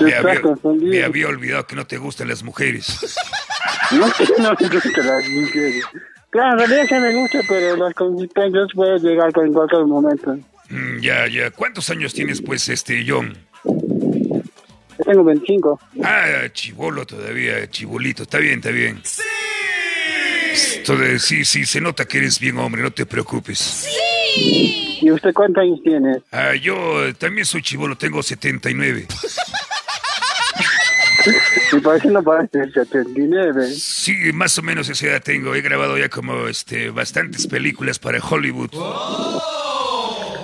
Me 0.00 0.14
había, 0.14 0.40
confundido. 0.40 0.92
me 0.92 1.04
había 1.04 1.28
olvidado 1.28 1.66
que 1.66 1.76
no 1.76 1.86
te 1.86 1.98
gustan 1.98 2.28
las 2.28 2.42
mujeres. 2.42 3.16
No, 3.90 4.06
no 4.06 4.56
me 4.58 4.68
gustan 4.68 5.06
las 5.06 5.28
mujeres. 5.28 5.84
Claro, 6.30 6.52
en 6.52 6.58
realidad 6.70 6.86
sí 6.88 6.94
me 6.94 7.14
gusta, 7.14 7.40
pero 7.46 7.76
las 7.76 7.92
consecuencias 7.92 8.68
pueden 8.74 9.02
llegar 9.02 9.30
en 9.36 9.52
cualquier 9.52 9.84
momento. 9.84 10.38
Mm, 10.70 11.00
ya, 11.00 11.26
ya. 11.26 11.50
¿Cuántos 11.50 11.90
años 11.90 12.14
tienes, 12.14 12.40
pues, 12.40 12.70
este, 12.70 13.04
John? 13.06 13.36
Yo 13.64 15.04
tengo 15.04 15.24
25. 15.24 15.80
Ah, 16.04 16.48
chivolo 16.52 17.06
todavía, 17.06 17.68
chibolito. 17.70 18.24
Está 18.24 18.38
bien, 18.38 18.54
está 18.54 18.70
bien. 18.70 19.02
Entonces, 20.76 21.22
sí, 21.22 21.44
sí, 21.44 21.64
se 21.64 21.80
nota 21.80 22.04
que 22.04 22.18
eres 22.18 22.38
bien 22.38 22.58
hombre, 22.58 22.82
no 22.82 22.90
te 22.90 23.06
preocupes. 23.06 23.88
¿Y 24.36 25.10
usted 25.10 25.32
cuántos 25.32 25.62
años 25.62 25.80
tiene? 25.82 26.22
Ah, 26.30 26.54
yo 26.54 27.06
eh, 27.06 27.14
también 27.14 27.44
soy 27.46 27.62
chivolo, 27.62 27.96
tengo 27.96 28.22
79. 28.22 29.06
Me 31.72 31.80
parece 31.80 32.08
no 32.08 32.22
parece 32.22 32.70
79. 32.72 33.72
Sí, 33.74 34.32
más 34.34 34.58
o 34.58 34.62
menos 34.62 34.88
esa 34.88 35.06
edad 35.06 35.22
tengo. 35.22 35.54
He 35.54 35.60
grabado 35.60 35.96
ya 35.96 36.08
como 36.08 36.48
este 36.48 36.90
bastantes 36.90 37.46
películas 37.46 37.98
para 37.98 38.18
Hollywood. 38.18 38.70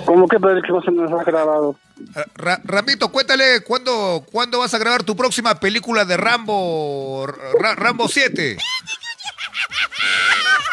¿Cómo 0.09 0.27
que 0.27 0.39
película 0.39 0.81
se 0.83 0.89
nos 0.91 1.11
ha 1.11 1.23
grabado? 1.23 1.75
Ah, 2.15 2.23
Ra- 2.33 2.59
Ramito, 2.63 3.11
cuéntale 3.11 3.61
cuándo, 3.61 4.25
cuándo 4.31 4.57
vas 4.57 4.73
a 4.73 4.79
grabar 4.79 5.03
tu 5.03 5.15
próxima 5.15 5.59
película 5.59 6.03
de 6.03 6.17
Rambo, 6.17 7.27
Ra- 7.59 7.75
Rambo 7.75 8.07
7. 8.07 8.57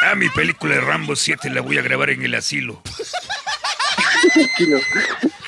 Ah, 0.00 0.14
mi 0.14 0.30
película 0.30 0.76
de 0.76 0.80
Rambo 0.80 1.14
7 1.14 1.50
la 1.50 1.60
voy 1.60 1.76
a 1.76 1.82
grabar 1.82 2.08
en 2.08 2.22
el 2.22 2.34
asilo. 2.34 2.80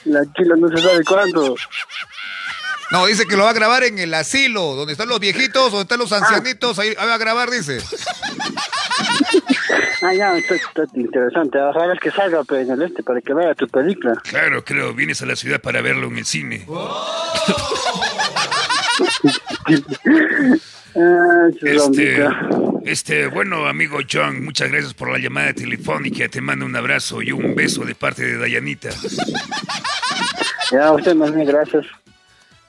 La 0.04 0.20
kilo 0.36 0.56
no 0.56 0.68
se 0.68 0.82
sabe 0.82 1.02
cuánto. 1.04 1.54
No, 2.90 3.06
dice 3.06 3.24
que 3.24 3.36
lo 3.38 3.44
va 3.44 3.50
a 3.50 3.54
grabar 3.54 3.84
en 3.84 3.98
el 3.98 4.12
asilo, 4.12 4.74
donde 4.74 4.92
están 4.92 5.08
los 5.08 5.18
viejitos, 5.18 5.72
donde 5.72 5.84
están 5.84 5.98
los 5.98 6.12
ancianitos, 6.12 6.78
ahí, 6.78 6.88
ahí 6.98 7.06
va 7.06 7.14
a 7.14 7.18
grabar, 7.18 7.50
dice. 7.50 7.80
Ah, 10.02 10.14
ya, 10.14 10.36
está, 10.36 10.54
está 10.54 10.84
interesante. 10.94 11.58
Ahora 11.58 11.94
es 11.94 12.00
que 12.00 12.10
salga 12.10 12.44
pues, 12.44 12.68
en 12.68 12.74
el 12.74 12.82
este 12.82 13.02
para 13.02 13.20
que 13.20 13.34
vea 13.34 13.54
tu 13.54 13.66
película. 13.66 14.14
Claro, 14.22 14.64
creo, 14.64 14.94
vienes 14.94 15.22
a 15.22 15.26
la 15.26 15.36
ciudad 15.36 15.60
para 15.60 15.80
verlo 15.82 16.06
en 16.06 16.18
el 16.18 16.24
cine. 16.24 16.66
Ah, 20.96 21.48
Este, 21.62 22.26
este, 22.84 23.26
bueno, 23.28 23.66
amigo 23.66 23.98
John, 24.10 24.44
muchas 24.44 24.70
gracias 24.70 24.94
por 24.94 25.12
la 25.12 25.18
llamada 25.18 25.52
telefónica. 25.52 26.28
Te 26.28 26.40
mando 26.40 26.64
un 26.64 26.74
abrazo 26.74 27.22
y 27.22 27.30
un 27.30 27.54
beso 27.54 27.84
de 27.84 27.94
parte 27.94 28.24
de 28.24 28.38
Dayanita. 28.38 28.90
Ya, 30.72 30.90
usted 30.92 31.14
más 31.14 31.32
bien, 31.32 31.46
gracias. 31.46 31.86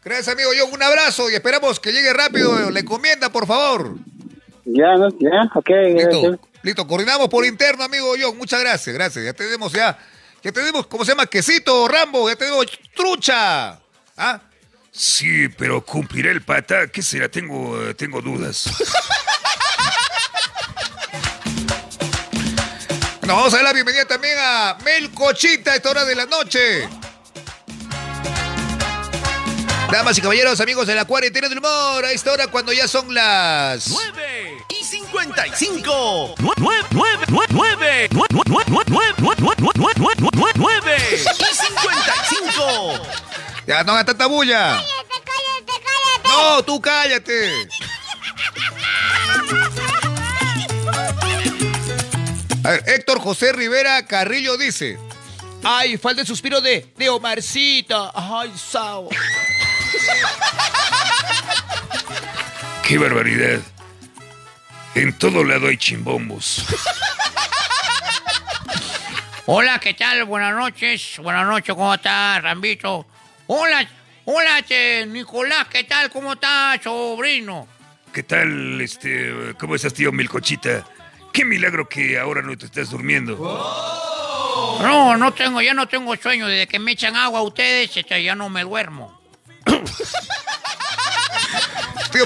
Gracias, 0.03 0.27
amigo 0.27 0.49
John. 0.59 0.69
Un 0.73 0.83
abrazo 0.83 1.29
y 1.31 1.35
esperamos 1.35 1.79
que 1.79 1.91
llegue 1.91 2.13
rápido 2.13 2.69
la 2.69 2.79
encomienda, 2.79 3.29
por 3.29 3.47
favor. 3.47 3.95
Ya, 4.65 4.95
¿no? 4.95 5.09
Ya, 5.17 5.49
ok. 5.55 6.39
Listo. 6.61 6.85
Coordinamos 6.87 7.29
por 7.29 7.45
interno, 7.45 7.83
amigo 7.83 8.13
John. 8.19 8.37
Muchas 8.37 8.59
gracias, 8.61 8.93
gracias. 8.93 9.25
Ya 9.25 9.33
tenemos 9.33 9.71
ya, 9.71 9.97
ya 10.43 10.51
tenemos, 10.51 10.87
¿cómo 10.87 11.05
se 11.05 11.11
llama? 11.11 11.25
Quesito, 11.25 11.87
Rambo. 11.87 12.29
Ya 12.29 12.35
tenemos 12.35 12.65
trucha. 12.95 13.79
¿Ah? 14.17 14.41
Sí, 14.91 15.47
pero 15.49 15.83
cumpliré 15.85 16.31
el 16.31 16.41
pata. 16.41 16.87
¿Qué 16.87 17.01
será? 17.01 17.29
Tengo, 17.29 17.81
eh, 17.81 17.93
tengo 17.93 18.21
dudas. 18.21 18.69
Bueno, 23.29 23.41
vamos 23.41 23.53
a 23.53 23.57
dar 23.57 23.65
la 23.65 23.73
bienvenida 23.73 24.05
también 24.05 24.35
a 24.39 24.75
Mel 24.83 25.11
Cochita 25.11 25.73
a 25.73 25.75
esta 25.75 25.91
hora 25.91 26.03
de 26.03 26.15
la 26.15 26.25
noche. 26.25 26.89
Damas 29.91 30.17
y 30.17 30.21
caballeros, 30.21 30.59
amigos 30.59 30.87
de 30.87 30.95
la 30.95 31.05
cuarentena 31.05 31.47
del 31.47 31.59
humor, 31.59 32.05
a 32.05 32.11
esta 32.11 32.31
hora 32.31 32.47
cuando 32.47 32.73
ya 32.73 32.87
son 32.87 33.13
las... 33.13 33.87
9 33.87 34.57
y 34.57 34.58
55. 34.89 36.35
9, 36.39 36.55
9, 36.89 37.25
9, 37.29 37.45
9, 37.51 38.09
9 40.55 40.97
y 41.11 41.17
55. 41.17 43.03
Ya 43.67 43.83
no 43.83 43.91
hagan 43.91 44.05
tanta 44.07 44.25
bulla. 44.25 44.83
No, 46.23 46.63
tú 46.63 46.81
cállate. 46.81 47.67
A 52.63 52.69
ver, 52.71 52.83
Héctor 52.87 53.19
José 53.19 53.51
Rivera 53.53 54.07
Carrillo 54.07 54.57
dice. 54.57 54.97
Ay, 55.63 55.97
falta 55.97 56.21
el 56.21 56.27
suspiro 56.27 56.61
de, 56.61 56.91
de 56.97 57.09
Omarcita. 57.09 58.11
Ay, 58.15 58.51
Sao. 58.57 59.09
¡Qué 62.87 62.97
barbaridad! 62.97 63.59
En 64.99 65.13
todo 65.13 65.45
lado 65.45 65.69
hay 65.69 65.77
chimbombos. 65.77 66.65
Hola, 69.45 69.79
¿qué 69.79 69.93
tal? 69.93 70.25
Buenas 70.25 70.53
noches. 70.53 71.19
Buenas 71.19 71.47
noches, 71.47 71.73
¿cómo 71.73 71.93
estás, 71.93 72.43
Rambito? 72.43 73.07
Hola, 73.47 73.89
hola, 74.25 74.61
Nicolás, 75.07 75.69
¿qué 75.69 75.85
tal? 75.85 76.09
¿Cómo 76.09 76.33
estás, 76.33 76.81
sobrino? 76.83 77.65
¿Qué 78.11 78.23
tal, 78.23 78.81
este, 78.81 79.53
cómo 79.57 79.75
estás, 79.75 79.93
tío 79.93 80.11
Milcochita? 80.11 80.85
Qué 81.31 81.45
milagro 81.45 81.87
que 81.87 82.19
ahora 82.19 82.41
no 82.41 82.57
te 82.57 82.65
estás 82.65 82.89
durmiendo. 82.89 83.37
No, 84.81 85.15
no 85.15 85.33
tengo, 85.33 85.61
ya 85.61 85.73
no 85.73 85.87
tengo 85.87 86.13
sueño. 86.17 86.45
Desde 86.45 86.67
que 86.67 86.77
me 86.77 86.91
echan 86.91 87.15
agua 87.15 87.39
a 87.39 87.43
ustedes, 87.43 87.95
este, 87.95 88.21
ya 88.21 88.35
no 88.35 88.49
me 88.49 88.63
duermo. 88.63 89.17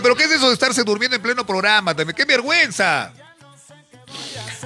Pero 0.01 0.15
¿qué 0.15 0.23
es 0.23 0.31
eso 0.31 0.47
de 0.47 0.53
estarse 0.53 0.83
durmiendo 0.83 1.15
en 1.15 1.21
pleno 1.21 1.45
programa 1.45 1.95
también? 1.95 2.15
¡Qué 2.15 2.25
vergüenza! 2.25 3.11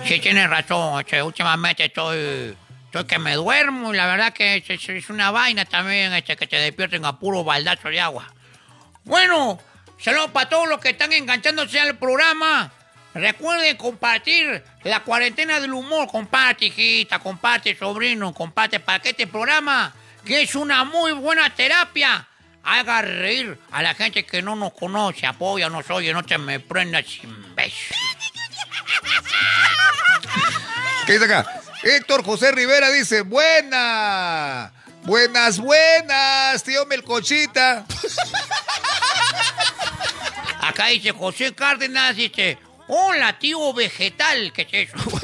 Sí, 0.06 0.20
tienes 0.20 0.50
razón, 0.50 1.04
che, 1.06 1.22
últimamente 1.22 1.86
estoy, 1.86 2.56
estoy 2.86 3.06
que 3.06 3.20
me 3.20 3.36
duermo 3.36 3.94
y 3.94 3.98
la 3.98 4.06
verdad 4.08 4.32
que 4.34 4.64
es- 4.66 4.90
es 4.90 5.10
una 5.10 5.32
vaina 5.32 5.66
también 5.66 6.14
este, 6.14 6.38
que 6.38 6.48
te 6.48 6.58
despierten 6.58 7.04
a 7.06 7.18
puro 7.20 7.44
baldazo 7.44 7.90
de 7.90 8.00
agua. 8.00 8.32
Bueno, 9.04 9.60
saludos 10.00 10.32
para 10.32 10.50
todos 10.50 10.68
los 10.68 10.80
que 10.80 10.90
están 10.92 11.12
enganchándose 11.14 11.80
al 11.80 11.98
programa. 11.98 12.72
Recuerden 13.14 13.76
compartir 13.78 14.64
la 14.84 15.00
cuarentena 15.02 15.60
del 15.60 15.74
humor. 15.74 16.08
Comparte, 16.08 16.66
hijita, 16.66 17.18
comparte, 17.20 17.76
sobrino, 17.76 18.34
comparte 18.34 18.80
para 18.80 19.00
que 19.00 19.10
este 19.10 19.26
programa, 19.28 19.94
que 20.24 20.44
es 20.44 20.54
una 20.56 20.84
muy 20.84 21.14
buena 21.14 21.50
terapia, 21.56 22.28
haga 22.68 23.02
reír 23.02 23.58
a 23.72 23.82
la 23.82 23.96
gente 23.96 24.26
que 24.26 24.42
no 24.42 24.56
nos 24.56 24.74
conoce, 24.74 25.26
apoya, 25.26 25.70
nos 25.70 25.90
oye, 25.90 26.12
no 26.12 26.24
te 26.24 26.38
me 26.38 26.60
prendas 26.60 27.06
sin 27.06 27.56
beso. 27.56 27.96
¿Qué 31.06 31.14
dice 31.14 31.26
acá? 31.26 31.62
Héctor 31.82 32.26
José 32.26 32.52
Rivera 32.52 32.90
dice, 32.90 33.22
buena, 33.22 34.74
buenas, 35.04 35.60
buenas, 35.60 36.62
tío 36.64 36.86
Melcochita. 36.86 37.86
Acá 40.60 40.88
dice 40.88 41.14
José 41.14 41.56
Cárdenas, 41.56 42.18
dice, 42.18 42.58
hola 42.90 43.40
tío 43.40 43.74
vegetal, 43.74 44.52
¿qué 44.52 44.68
es 44.70 44.90
eso? 44.90 45.22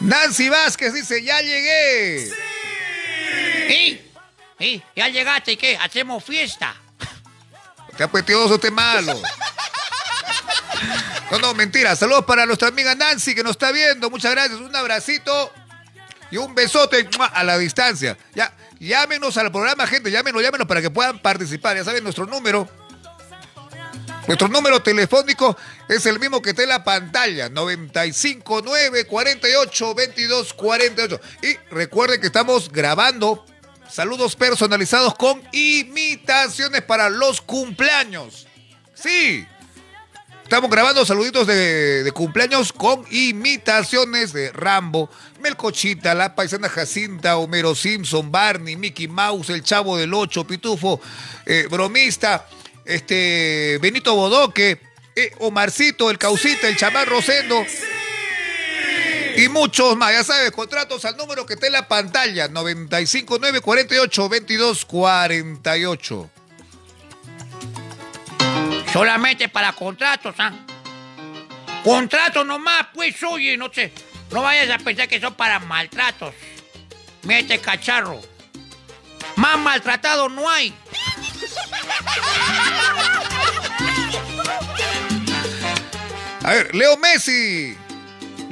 Nancy 0.00 0.50
Vázquez 0.50 0.92
dice, 0.92 1.24
ya 1.24 1.40
llegué. 1.40 2.30
¿Y? 3.70 4.03
¿Ya 4.96 5.08
llegaste 5.08 5.52
y 5.52 5.56
qué? 5.56 5.76
¿Hacemos 5.76 6.24
fiesta? 6.24 6.74
Qué 7.96 8.02
apetitoso 8.02 8.54
este 8.54 8.70
malo. 8.70 9.20
No, 11.30 11.38
no, 11.38 11.54
mentira. 11.54 11.96
Saludos 11.96 12.24
para 12.24 12.46
nuestra 12.46 12.68
amiga 12.68 12.94
Nancy 12.94 13.34
que 13.34 13.42
nos 13.42 13.52
está 13.52 13.72
viendo. 13.72 14.10
Muchas 14.10 14.32
gracias. 14.32 14.60
Un 14.60 14.74
abracito 14.74 15.52
y 16.30 16.36
un 16.36 16.54
besote 16.54 17.08
a 17.32 17.44
la 17.44 17.58
distancia. 17.58 18.16
Ya, 18.34 18.54
llámenos 18.78 19.36
al 19.36 19.50
programa, 19.50 19.86
gente. 19.86 20.10
Llámenos, 20.10 20.42
llámenos 20.42 20.66
para 20.66 20.82
que 20.82 20.90
puedan 20.90 21.18
participar. 21.20 21.76
Ya 21.76 21.84
saben, 21.84 22.02
nuestro 22.02 22.26
número. 22.26 22.68
Nuestro 24.26 24.48
número 24.48 24.82
telefónico 24.82 25.56
es 25.88 26.06
el 26.06 26.18
mismo 26.18 26.40
que 26.40 26.50
está 26.50 26.62
en 26.62 26.70
la 26.70 26.82
pantalla, 26.82 27.50
959 27.50 29.06
48 29.06 29.94
22 29.94 30.54
48. 30.54 31.20
Y 31.42 31.56
recuerden 31.74 32.20
que 32.20 32.28
estamos 32.28 32.70
grabando 32.72 33.44
saludos 33.90 34.36
personalizados 34.36 35.14
con 35.14 35.42
imitaciones 35.52 36.82
para 36.82 37.08
los 37.08 37.40
cumpleaños. 37.40 38.46
Sí. 38.94 39.46
Estamos 40.44 40.70
grabando 40.70 41.06
saluditos 41.06 41.46
de, 41.46 42.10
cumpleaños 42.14 42.72
con 42.72 43.04
imitaciones 43.10 44.32
de 44.34 44.52
Rambo, 44.52 45.08
Melcochita, 45.40 46.14
La 46.14 46.34
Paisana 46.34 46.68
Jacinta, 46.68 47.38
Homero 47.38 47.74
Simpson, 47.74 48.30
Barney, 48.30 48.76
Mickey 48.76 49.08
Mouse, 49.08 49.48
El 49.48 49.62
Chavo 49.62 49.96
del 49.96 50.12
Ocho, 50.12 50.46
Pitufo, 50.46 51.00
eh, 51.46 51.66
Bromista, 51.70 52.46
este, 52.84 53.78
Benito 53.80 54.14
Bodoque, 54.14 54.80
eh, 55.16 55.32
Omarcito, 55.38 56.10
El 56.10 56.18
Causita, 56.18 56.68
El 56.68 56.76
Chamán 56.76 57.06
Rosendo. 57.06 57.64
Y 59.36 59.48
muchos 59.48 59.96
más, 59.96 60.12
ya 60.12 60.24
sabes, 60.24 60.50
contratos 60.52 61.04
al 61.04 61.16
número 61.16 61.44
que 61.44 61.54
está 61.54 61.66
en 61.66 61.72
la 61.72 61.88
pantalla, 61.88 62.48
959 62.48 63.60
48 63.60 64.28
22 64.28 64.84
48. 64.84 66.30
Solamente 68.92 69.48
para 69.48 69.72
contratos, 69.72 70.34
¿ah? 70.38 70.52
Contratos 71.82 72.46
nomás, 72.46 72.86
pues, 72.94 73.20
oye, 73.24 73.56
no 73.56 73.72
sé. 73.72 73.92
No 74.30 74.42
vayas 74.42 74.70
a 74.70 74.82
pensar 74.82 75.08
que 75.08 75.20
son 75.20 75.34
para 75.34 75.58
maltratos. 75.58 76.34
Mira 77.22 77.40
este 77.40 77.58
cacharro. 77.58 78.20
Más 79.36 79.58
maltratado 79.58 80.28
no 80.28 80.48
hay. 80.48 80.74
A 86.44 86.50
ver, 86.52 86.74
Leo 86.74 86.96
Messi. 86.98 87.76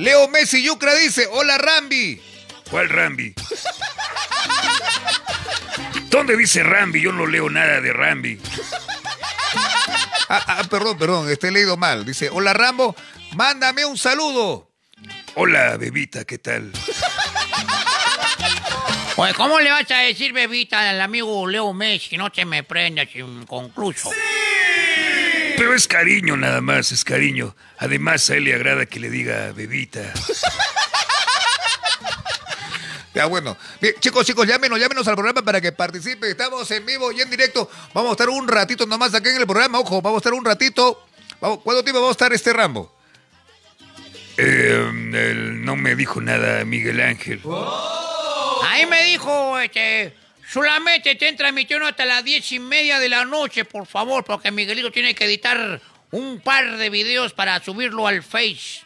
Leo 0.02 0.26
Messi 0.26 0.64
Yucra 0.64 0.96
dice, 0.96 1.28
hola 1.30 1.58
Rambi. 1.58 2.20
¿Cuál 2.68 2.88
Rambi? 2.88 3.32
¿Dónde 6.10 6.36
dice 6.36 6.64
Rambi? 6.64 7.00
Yo 7.00 7.12
no 7.12 7.24
leo 7.24 7.48
nada 7.48 7.80
de 7.80 7.92
Rambi. 7.92 8.40
Ah, 10.28 10.44
ah, 10.46 10.64
perdón, 10.68 10.98
perdón, 10.98 11.30
este 11.30 11.48
he 11.48 11.50
leído 11.52 11.76
mal. 11.76 12.04
Dice, 12.04 12.30
hola 12.30 12.52
Rambo, 12.52 12.96
mándame 13.36 13.84
un 13.84 13.96
saludo. 13.96 14.70
Hola, 15.34 15.76
bebita, 15.76 16.24
¿qué 16.24 16.38
tal? 16.38 16.72
Pues, 19.14 19.34
¿cómo 19.34 19.60
le 19.60 19.70
vas 19.70 19.88
a 19.90 19.98
decir, 19.98 20.32
bebita, 20.32 20.90
al 20.90 21.00
amigo 21.00 21.46
Leo 21.46 21.72
Messi? 21.72 22.16
No 22.16 22.32
te 22.32 22.44
me 22.44 22.64
prendas 22.64 23.14
inconcluso. 23.14 24.10
Pero 25.62 25.74
es 25.76 25.86
cariño 25.86 26.36
nada 26.36 26.60
más, 26.60 26.90
es 26.90 27.04
cariño. 27.04 27.54
Además, 27.78 28.28
a 28.30 28.34
él 28.34 28.42
le 28.42 28.52
agrada 28.52 28.84
que 28.84 28.98
le 28.98 29.08
diga 29.08 29.52
bebita. 29.52 30.12
Ya 33.14 33.26
bueno. 33.26 33.56
Bien, 33.80 33.94
chicos, 34.00 34.26
chicos, 34.26 34.44
llámenos, 34.44 34.80
llámenos 34.80 35.06
al 35.06 35.14
programa 35.14 35.40
para 35.42 35.60
que 35.60 35.70
participen. 35.70 36.30
Estamos 36.30 36.68
en 36.72 36.84
vivo 36.84 37.12
y 37.12 37.20
en 37.20 37.30
directo. 37.30 37.70
Vamos 37.94 38.10
a 38.10 38.12
estar 38.14 38.28
un 38.28 38.48
ratito 38.48 38.86
nomás 38.86 39.14
aquí 39.14 39.28
en 39.28 39.36
el 39.36 39.46
programa. 39.46 39.78
Ojo, 39.78 40.02
vamos 40.02 40.16
a 40.16 40.20
estar 40.20 40.32
un 40.32 40.44
ratito. 40.44 41.06
Vamos, 41.40 41.60
¿Cuánto 41.62 41.84
tiempo 41.84 42.00
vamos 42.00 42.14
a 42.14 42.18
estar 42.18 42.32
este 42.32 42.52
Rambo? 42.52 42.92
Eh, 44.38 44.90
él 45.12 45.64
no 45.64 45.76
me 45.76 45.94
dijo 45.94 46.20
nada 46.20 46.64
Miguel 46.64 47.00
Ángel. 47.00 47.40
Ahí 48.64 48.86
me 48.86 49.04
dijo, 49.04 49.60
este, 49.60 50.16
solamente 50.52 51.14
te 51.14 51.32
transmitiendo 51.32 51.86
hasta 51.86 52.04
las 52.04 52.22
diez 52.24 52.52
y 52.52 52.58
media 52.58 52.98
de 52.98 53.08
la 53.08 53.24
noche, 53.24 53.64
por 53.64 53.86
favor, 53.86 54.24
porque 54.24 54.50
Miguelito 54.50 54.92
tiene 54.92 55.14
que 55.14 55.24
editar 55.24 55.80
un 56.10 56.40
par 56.40 56.76
de 56.76 56.90
videos 56.90 57.32
para 57.32 57.62
subirlo 57.64 58.06
al 58.06 58.22
Face. 58.22 58.82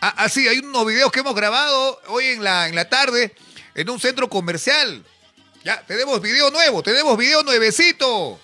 Ah, 0.00 0.14
ah, 0.16 0.28
sí, 0.28 0.46
hay 0.46 0.58
unos 0.58 0.86
videos 0.86 1.10
que 1.10 1.20
hemos 1.20 1.34
grabado 1.34 2.00
hoy 2.06 2.26
en 2.26 2.44
la, 2.44 2.68
en 2.68 2.74
la 2.74 2.88
tarde 2.88 3.34
en 3.74 3.90
un 3.90 3.98
centro 4.00 4.30
comercial. 4.30 5.04
Ya, 5.64 5.84
tenemos 5.86 6.22
video 6.22 6.50
nuevo, 6.50 6.82
tenemos 6.82 7.18
video 7.18 7.42
nuevecito. 7.42 8.40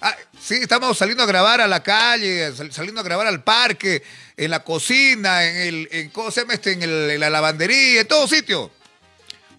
Ah, 0.00 0.16
sí, 0.40 0.56
estamos 0.56 0.98
saliendo 0.98 1.22
a 1.22 1.26
grabar 1.26 1.60
a 1.60 1.66
la 1.66 1.82
calle, 1.82 2.52
sal- 2.54 2.72
saliendo 2.72 3.00
a 3.00 3.04
grabar 3.04 3.26
al 3.26 3.42
parque, 3.42 4.02
en 4.36 4.50
la 4.50 4.62
cocina, 4.62 5.44
en 5.44 5.56
el, 5.56 5.88
en, 5.90 6.10
¿cómo 6.10 6.30
se 6.30 6.40
llama 6.42 6.54
este? 6.54 6.72
En, 6.72 6.82
el- 6.82 7.10
en 7.10 7.20
la 7.20 7.30
lavandería, 7.30 8.02
en 8.02 8.08
todo 8.08 8.28
sitio. 8.28 8.70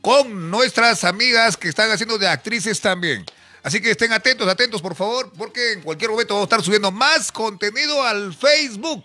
Con 0.04 0.52
nuestras 0.52 1.04
amigas 1.06 1.56
que 1.58 1.70
están 1.70 1.90
haciendo 1.90 2.18
de 2.18 2.28
actrices 2.28 2.80
también. 2.82 3.26
Así 3.64 3.82
que 3.82 3.90
estén 3.92 4.12
atentos, 4.12 4.46
atentos, 4.50 4.82
por 4.82 4.96
favor, 4.96 5.32
porque 5.38 5.72
en 5.72 5.82
cualquier 5.82 6.12
momento 6.12 6.34
vamos 6.34 6.48
a 6.48 6.50
estar 6.56 6.62
subiendo 6.62 6.92
más 6.92 7.32
contenido 7.32 8.04
al 8.04 8.34
Facebook. 8.34 9.02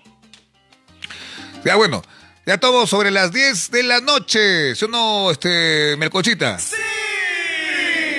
Ya 1.65 1.77
bueno, 1.77 2.03
ya 2.45 2.59
todo 2.59 2.85
sobre 2.89 3.13
las 3.13 3.31
10 3.33 3.71
de 3.71 3.83
la 3.85 4.01
noche. 4.01 4.75
¿Sí 4.75 4.85
o 4.87 4.89
no, 4.89 5.31
este, 5.31 5.95
Melcochita? 5.99 6.59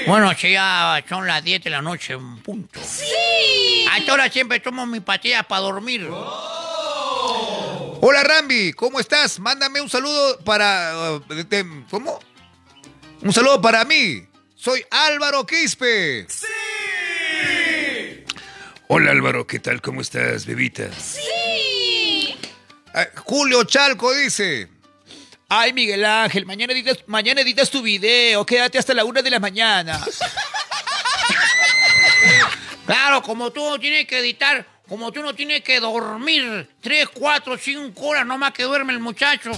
Bueno, 0.07 0.31
si 0.37 0.53
ya 0.53 1.03
son 1.09 1.27
las 1.27 1.43
10 1.43 1.61
de 1.65 1.69
la 1.69 1.81
noche, 1.81 2.13
en 2.13 2.37
punto. 2.41 2.79
¡Sí! 2.81 3.85
A 3.91 3.97
esta 3.97 4.13
hora 4.13 4.31
siempre 4.31 4.61
tomo 4.61 4.85
mi 4.85 5.01
patilla 5.01 5.43
para 5.43 5.63
dormir. 5.63 6.07
Hola 8.01 8.23
Rambi, 8.23 8.71
¿cómo 8.71 9.01
estás? 9.01 9.37
Mándame 9.39 9.81
un 9.81 9.89
saludo 9.89 10.39
para... 10.45 11.19
uh, 11.27 11.33
de- 11.33 11.83
¿Cómo? 11.91 12.17
Un 13.21 13.33
saludo 13.33 13.61
para 13.61 13.83
mí. 13.85 14.25
Soy 14.55 14.83
Álvaro 14.89 15.45
Quispe. 15.45 16.25
Hola 18.87 19.11
Álvaro, 19.11 19.45
¿qué 19.45 19.59
tal? 19.59 19.81
¿Cómo 19.81 20.01
estás, 20.01 20.45
bebita? 20.45 20.89
Ah, 22.93 23.07
Julio 23.17 23.63
Chalco 23.65 24.13
dice... 24.13 24.69
Ay, 25.51 25.73
Miguel 25.73 26.05
Ángel, 26.05 26.45
mañana 26.45 26.73
editas, 26.73 26.99
mañana 27.07 27.41
editas 27.41 27.69
tu 27.69 27.81
video. 27.81 28.45
Quédate 28.45 28.77
hasta 28.77 28.93
la 28.93 29.03
una 29.03 29.21
de 29.21 29.29
la 29.29 29.39
mañana. 29.39 29.99
Claro, 32.85 33.21
como 33.21 33.51
tú 33.51 33.63
no 33.69 33.79
tienes 33.79 34.07
que 34.07 34.17
editar, 34.17 34.65
como 34.87 35.11
tú 35.11 35.21
no 35.21 35.35
tienes 35.35 35.61
que 35.61 35.79
dormir 35.79 36.67
3, 36.81 37.09
4, 37.13 37.55
5 37.55 38.01
horas, 38.03 38.25
no 38.25 38.35
más 38.39 38.51
que 38.51 38.63
duerme 38.63 38.93
el 38.93 38.99
muchacho. 38.99 39.51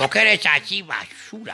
Porque 0.00 0.20
eres 0.20 0.40
así 0.46 0.80
basura. 0.80 1.52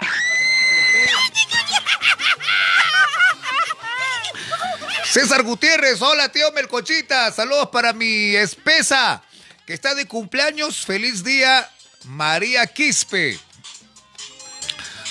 César 5.04 5.42
Gutiérrez, 5.42 6.00
hola 6.00 6.28
tío 6.28 6.52
Melcochita, 6.52 7.32
saludos 7.32 7.70
para 7.72 7.92
mi 7.92 8.36
espesa 8.36 9.20
que 9.66 9.74
está 9.74 9.96
de 9.96 10.06
cumpleaños, 10.06 10.86
feliz 10.86 11.24
día 11.24 11.68
María 12.04 12.68
Quispe. 12.68 13.36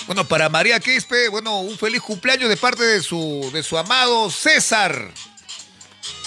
Bueno, 0.05 0.25
para 0.25 0.47
María 0.47 0.79
Quispe, 0.79 1.27
bueno, 1.27 1.59
un 1.59 1.77
feliz 1.77 2.01
cumpleaños 2.01 2.47
de 2.47 2.55
parte 2.55 2.83
de 2.83 3.03
su, 3.03 3.49
de 3.51 3.63
su 3.63 3.77
amado 3.77 4.31
César. 4.31 5.11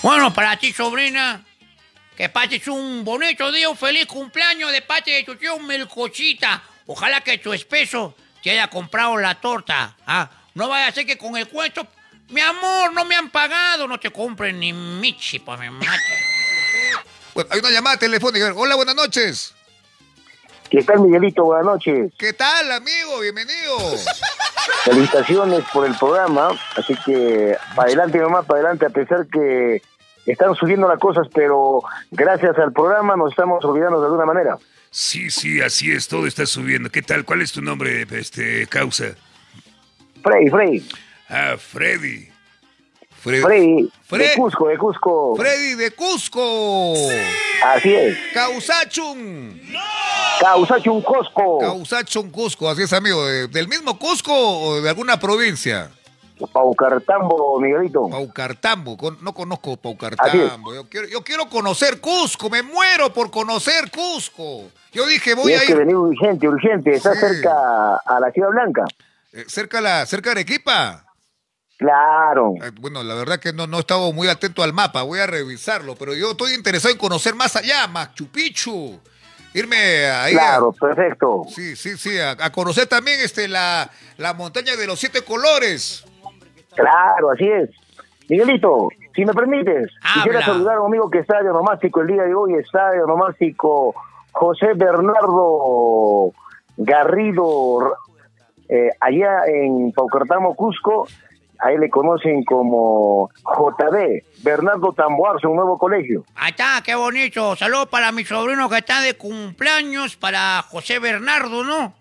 Bueno, 0.02 0.34
para 0.34 0.58
ti, 0.58 0.74
sobrina, 0.74 1.42
que 2.14 2.28
pases 2.28 2.68
un 2.68 3.02
bonito 3.02 3.50
día, 3.50 3.70
un 3.70 3.78
feliz 3.78 4.04
cumpleaños 4.04 4.70
de 4.72 4.82
parte 4.82 5.10
de 5.12 5.22
tu 5.22 5.36
tío 5.36 5.58
Melcochita. 5.58 6.62
Ojalá 6.88 7.20
que 7.20 7.36
tu 7.36 7.52
espeso 7.52 8.14
te 8.42 8.50
haya 8.50 8.68
comprado 8.68 9.18
la 9.18 9.38
torta. 9.38 9.94
¿ah? 10.06 10.30
No 10.54 10.70
vaya 10.70 10.86
a 10.86 10.92
ser 10.92 11.04
que 11.04 11.18
con 11.18 11.36
el 11.36 11.46
cuento, 11.46 11.86
mi 12.30 12.40
amor, 12.40 12.94
no 12.94 13.04
me 13.04 13.14
han 13.14 13.28
pagado, 13.30 13.86
no 13.86 14.00
te 14.00 14.10
compren 14.10 14.58
ni 14.58 14.72
michi, 14.72 15.38
pues 15.38 15.58
me 15.60 15.70
mate. 15.70 15.86
Bueno, 17.34 17.50
hay 17.52 17.60
una 17.60 17.70
llamada 17.70 17.98
telefónica. 17.98 18.54
Hola, 18.56 18.74
buenas 18.74 18.94
noches. 18.94 19.54
¿Qué 20.70 20.82
tal, 20.82 21.00
Miguelito? 21.00 21.44
Buenas 21.44 21.66
noches. 21.66 22.10
¿Qué 22.18 22.32
tal, 22.32 22.72
amigo? 22.72 23.20
Bienvenido. 23.20 23.78
Felicitaciones 24.84 25.64
por 25.70 25.86
el 25.86 25.94
programa. 25.94 26.58
Así 26.74 26.96
que, 27.04 27.54
para 27.76 27.88
adelante, 27.88 28.18
mamá, 28.18 28.44
para 28.44 28.60
adelante, 28.60 28.86
a 28.86 28.90
pesar 28.90 29.26
que 29.26 29.82
están 30.24 30.54
subiendo 30.54 30.88
las 30.88 30.98
cosas, 30.98 31.26
pero 31.34 31.82
gracias 32.10 32.56
al 32.58 32.72
programa 32.72 33.14
nos 33.14 33.30
estamos 33.32 33.62
olvidando 33.62 34.00
de 34.00 34.06
alguna 34.06 34.24
manera. 34.24 34.56
Sí, 34.90 35.30
sí, 35.30 35.60
así 35.60 35.90
es, 35.92 36.08
todo 36.08 36.26
está 36.26 36.46
subiendo. 36.46 36.90
¿Qué 36.90 37.02
tal? 37.02 37.24
¿Cuál 37.24 37.42
es 37.42 37.52
tu 37.52 37.60
nombre, 37.62 38.06
este, 38.10 38.66
causa? 38.66 39.14
Freddy, 40.22 40.50
Freddy, 40.50 40.88
Ah, 41.28 41.56
Freddy. 41.58 42.28
Fre- 43.22 43.42
Freddy, 43.42 43.90
Fre- 44.08 44.18
de 44.18 44.34
Cusco, 44.34 44.68
de 44.68 44.78
Cusco. 44.78 45.36
Freddy 45.36 45.74
de 45.74 45.90
Cusco. 45.90 46.94
Así 47.66 47.92
es. 47.92 48.16
Causachun. 48.32 49.60
Causachun 50.40 51.02
Cusco. 51.02 51.58
Causachun 51.58 52.30
Cusco, 52.30 52.70
así 52.70 52.82
es, 52.82 52.92
amigo. 52.92 53.26
¿De- 53.26 53.48
¿Del 53.48 53.68
mismo 53.68 53.98
Cusco 53.98 54.32
o 54.32 54.80
de 54.80 54.88
alguna 54.88 55.18
provincia? 55.20 55.90
Paucartambo, 56.52 57.60
Miguelito. 57.60 58.08
Paucartambo, 58.08 58.96
con- 58.96 59.18
no 59.22 59.34
conozco 59.34 59.76
Paucartambo. 59.76 60.72
Yo 60.74 60.88
quiero, 60.88 61.08
yo 61.08 61.22
quiero 61.22 61.48
conocer 61.48 62.00
Cusco, 62.00 62.48
me 62.48 62.62
muero 62.62 63.12
por 63.12 63.30
conocer 63.30 63.90
Cusco. 63.90 64.70
Yo 64.92 65.06
dije, 65.06 65.34
voy 65.34 65.54
a 65.54 65.60
que 65.60 65.72
ir 65.72 65.78
venir 65.78 65.96
urgente, 65.96 66.48
urgente. 66.48 66.94
Está 66.94 67.14
Sí. 67.14 67.20
cerca 67.20 67.96
a 67.96 68.20
la 68.20 68.30
Ciudad 68.32 68.48
Blanca. 68.50 68.84
eh, 69.32 69.44
cerca, 69.46 69.80
la, 69.80 70.06
cerca 70.06 70.30
de 70.30 70.40
Arequipa. 70.40 71.04
Claro. 71.76 72.54
Eh, 72.62 72.70
Bueno, 72.80 73.02
la 73.04 73.14
verdad 73.14 73.38
que 73.38 73.52
no, 73.52 73.66
no 73.66 73.76
he 73.76 73.80
estado 73.80 74.12
muy 74.12 74.26
atento 74.28 74.62
al 74.62 74.72
mapa, 74.72 75.02
voy 75.02 75.20
a 75.20 75.26
revisarlo, 75.26 75.94
pero 75.96 76.14
yo 76.14 76.30
estoy 76.32 76.54
interesado 76.54 76.90
en 76.92 76.98
conocer 76.98 77.34
más 77.34 77.54
allá, 77.54 77.86
Machu 77.86 78.26
Picchu. 78.28 78.98
Irme 79.54 80.06
ahí. 80.10 80.34
a- 80.34 80.38
Claro, 80.38 80.72
perfecto. 80.72 81.42
sí, 81.54 81.76
sí, 81.76 81.96
sí, 81.96 82.18
a, 82.18 82.30
a 82.32 82.50
conocer 82.50 82.86
también 82.86 83.20
este, 83.20 83.48
la, 83.48 83.88
la 84.16 84.34
montaña 84.34 84.74
de 84.76 84.86
los 84.86 84.98
siete 84.98 85.22
colores. 85.22 86.04
Claro, 86.74 87.30
así 87.30 87.46
es. 87.48 87.70
Miguelito, 88.28 88.88
si 89.14 89.24
me 89.24 89.32
permites, 89.32 89.90
quisiera 90.14 90.44
saludar 90.44 90.76
a 90.76 90.80
un 90.80 90.86
amigo 90.88 91.10
que 91.10 91.18
está 91.20 91.42
de 91.42 91.50
onomástico 91.50 92.00
el 92.02 92.08
día 92.08 92.22
de 92.24 92.34
hoy, 92.34 92.54
está 92.54 92.90
de 92.90 93.02
onomástico 93.02 93.94
José 94.38 94.68
Bernardo 94.76 96.30
Garrido, 96.76 97.92
eh, 98.68 98.90
allá 99.00 99.40
en 99.48 99.90
Paucartamo, 99.90 100.54
Cusco, 100.54 101.08
ahí 101.58 101.76
le 101.76 101.90
conocen 101.90 102.44
como 102.44 103.30
JB, 103.44 104.22
Bernardo 104.44 104.92
Tamboarzo, 104.92 105.50
un 105.50 105.56
nuevo 105.56 105.76
colegio. 105.76 106.24
Ahí 106.36 106.50
está, 106.50 106.80
qué 106.84 106.94
bonito. 106.94 107.56
Saludos 107.56 107.88
para 107.88 108.12
mi 108.12 108.24
sobrino 108.24 108.68
que 108.68 108.78
está 108.78 109.00
de 109.00 109.14
cumpleaños, 109.16 110.16
para 110.16 110.62
José 110.62 111.00
Bernardo, 111.00 111.64
¿no? 111.64 111.92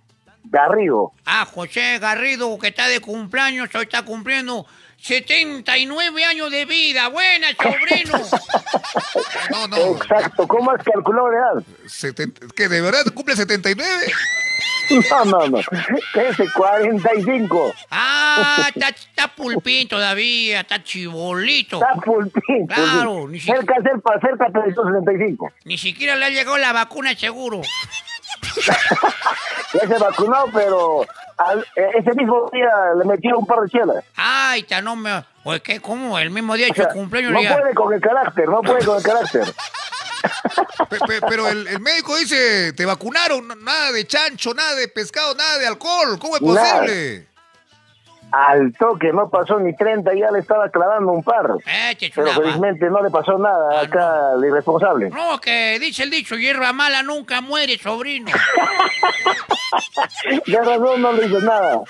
Garrido, 0.44 1.14
Ah, 1.26 1.46
José 1.52 1.98
Garrido, 2.00 2.56
que 2.60 2.68
está 2.68 2.88
de 2.88 3.02
cumpleaños, 3.02 3.74
hoy 3.74 3.82
está 3.84 4.06
cumpliendo 4.06 4.68
79 5.00 6.26
años 6.26 6.52
de 6.52 6.66
vida. 6.66 7.08
Buena, 7.10 7.48
sobrino. 7.56 8.20
No, 9.52 9.68
no. 9.68 9.78
Exacto, 9.98 10.48
¿cómo 10.48 10.72
has 10.72 10.84
calculado 10.84 11.30
la 11.32 11.38
edad? 11.38 11.64
seten- 11.88 12.34
¿Que 12.54 12.68
de 12.68 12.82
verdad 12.82 13.04
cumple 13.14 13.36
79? 13.36 13.86
No, 15.10 15.26
no, 15.26 15.48
no. 15.48 15.58
Ese 16.14 16.45
45. 16.54 17.74
Ah, 17.91 18.68
está, 18.74 18.89
está 18.89 19.28
pulpín 19.36 19.88
todavía, 19.88 20.62
está 20.62 20.84
chibolito. 20.84 21.78
Está 21.78 21.93
pulpín. 22.02 22.68
Claro, 22.68 23.28
ni 23.28 23.39
siquiera- 23.39 23.60
Cerca, 23.62 23.76
cerca, 23.82 24.20
cerca 24.22 24.74
65. 24.74 25.52
Ni 25.66 25.78
siquiera 25.78 26.16
le 26.16 26.26
ha 26.26 26.30
llegado 26.30 26.58
la 26.58 26.74
vacuna 26.74 27.16
seguro. 27.16 27.62
Ya 29.74 29.88
se 29.88 29.98
vacunó, 29.98 30.46
pero 30.54 31.06
al- 31.38 31.66
eh, 31.76 31.90
ese 32.00 32.14
mismo 32.16 32.50
día 32.52 32.70
le 32.98 33.06
metió 33.06 33.38
un 33.38 33.46
par 33.46 33.60
de 33.62 33.70
chelas. 33.70 34.04
Ay, 34.16 34.64
ta 34.64 34.82
no 34.82 34.96
me... 34.96 35.24
Oye, 35.44 35.62
¿qué? 35.62 35.80
¿Cómo? 35.82 36.18
El 36.20 36.30
mismo 36.30 36.56
día 36.56 36.66
de 36.68 36.72
O 36.72 36.76
sea, 36.76 36.90
su 36.90 36.96
cumpleaños 36.96 37.32
no 37.32 37.40
puede 37.40 37.74
con 37.74 37.94
el 37.94 38.02
carácter, 38.02 38.50
no 38.50 38.62
puede 38.62 38.86
con 38.86 38.98
el 38.98 39.04
carácter. 39.04 39.44
Pe- 40.90 41.00
pe- 41.08 41.22
pero 41.30 41.48
el, 41.48 41.68
el 41.68 41.80
médico 41.80 42.16
dice, 42.18 42.74
te 42.74 42.86
vacunaron, 42.86 43.48
nada 43.64 43.92
de 43.92 44.06
chancho, 44.08 44.54
nada 44.54 44.76
de 44.76 44.88
pescado, 44.88 45.36
nada 45.36 45.58
de 45.60 45.68
alcohol. 45.68 46.18
¿Cómo 46.20 46.36
es 46.38 46.42
Nada. 46.42 46.80
posible? 46.80 47.28
Al 48.32 48.74
toque, 48.74 49.14
no 49.14 49.30
pasó 49.30 49.58
ni 49.60 49.74
30 49.76 50.14
y 50.14 50.20
ya 50.20 50.32
le 50.32 50.40
estaba 50.40 50.70
clavando 50.70 51.14
un 51.14 51.24
par. 51.24 51.48
Es 51.66 52.12
Pero 52.14 52.28
felizmente 52.34 52.90
no 52.90 53.02
le 53.02 53.10
pasó 53.10 53.38
nada 53.38 53.80
Ah, 53.80 53.82
acá 53.82 54.32
al 54.34 54.44
irresponsable. 54.44 55.10
No, 55.10 55.40
que 55.40 55.80
dice 55.80 56.04
el 56.04 56.10
dicho, 56.10 56.36
hierba 56.36 56.74
mala 56.74 57.04
nunca 57.04 57.40
muere, 57.40 57.78
sobrino. 57.78 58.32
De 60.46 60.58
razón 60.58 61.02
no 61.02 61.14
le 61.14 61.26
hizo 61.26 61.40
nada. 61.40 61.82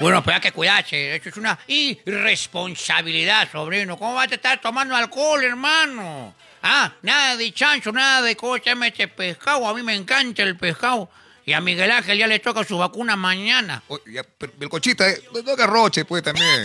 Bueno, 0.00 0.22
pero 0.22 0.36
hay 0.36 0.40
que 0.40 0.52
cuidarse. 0.52 1.16
Eso 1.16 1.28
es 1.28 1.36
una 1.36 1.58
irresponsabilidad, 1.66 3.48
sobrino. 3.50 3.96
¿Cómo 3.96 4.14
vas 4.14 4.30
a 4.30 4.34
estar 4.34 4.60
tomando 4.60 4.94
alcohol, 4.96 5.42
hermano? 5.44 6.34
Ah, 6.62 6.92
nada 7.02 7.36
de 7.36 7.52
chancho, 7.52 7.92
nada 7.92 8.22
de 8.22 8.36
cosa, 8.36 8.72
este 8.84 9.08
pescado. 9.08 9.66
A 9.66 9.74
mí 9.74 9.82
me 9.82 9.94
encanta 9.94 10.42
el 10.42 10.56
pescado. 10.56 11.08
Y 11.44 11.52
a 11.52 11.60
Miguel 11.60 11.90
Ángel 11.90 12.18
ya 12.18 12.26
le 12.26 12.38
toca 12.38 12.62
su 12.64 12.78
vacuna 12.78 13.16
mañana. 13.16 13.82
Oye, 13.88 14.02
ya, 14.12 14.22
pero 14.22 14.52
el 14.60 14.68
cochita, 14.68 15.08
eh, 15.08 15.22
no, 15.34 15.42
no 15.42 15.56
garroche, 15.56 16.04
pues 16.04 16.22
también. 16.22 16.64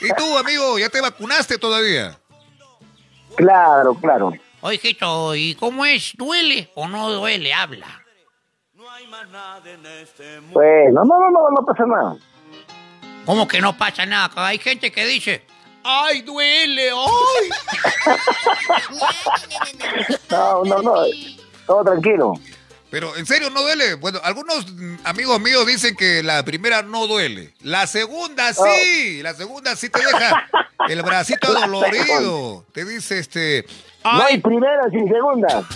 ¿Y 0.00 0.08
tú, 0.16 0.38
amigo, 0.38 0.78
ya 0.78 0.88
te 0.88 1.00
vacunaste 1.00 1.58
todavía? 1.58 2.18
Claro, 3.36 3.94
claro. 3.94 4.32
Oye, 4.60 4.76
hijito, 4.76 5.34
¿y 5.34 5.54
cómo 5.56 5.84
es? 5.84 6.12
¿Duele 6.16 6.70
o 6.74 6.86
no 6.88 7.10
duele? 7.10 7.52
Habla. 7.52 8.02
Bueno, 10.52 11.04
no, 11.04 11.18
no, 11.18 11.30
no, 11.30 11.50
no 11.50 11.66
pasa 11.66 11.84
nada. 11.86 12.16
¿Cómo 13.24 13.48
que 13.48 13.60
no 13.60 13.76
pasa 13.76 14.06
nada? 14.06 14.30
Hay 14.46 14.58
gente 14.58 14.92
que 14.92 15.04
dice, 15.04 15.44
¡ay, 15.82 16.22
duele! 16.22 16.90
¡Ay! 16.90 17.50
No, 20.30 20.64
no, 20.64 20.82
no. 20.82 21.04
Todo 21.66 21.84
tranquilo. 21.84 22.34
Pero, 22.90 23.16
¿en 23.16 23.26
serio 23.26 23.50
no 23.50 23.62
duele? 23.62 23.94
Bueno, 23.94 24.20
algunos 24.22 24.66
amigos 25.04 25.40
míos 25.40 25.66
dicen 25.66 25.96
que 25.96 26.22
la 26.22 26.44
primera 26.44 26.82
no 26.82 27.06
duele. 27.06 27.52
La 27.62 27.86
segunda 27.86 28.52
sí. 28.54 29.22
La 29.22 29.34
segunda 29.34 29.74
sí 29.74 29.88
te 29.88 29.98
deja 29.98 30.48
el 30.88 31.02
bracito 31.02 31.52
dolorido. 31.60 32.64
Te 32.72 32.84
dice 32.84 33.18
este... 33.18 33.66
No 34.04 34.22
hay 34.22 34.38
primera 34.38 34.88
sin 34.90 35.08
segunda. 35.08 35.64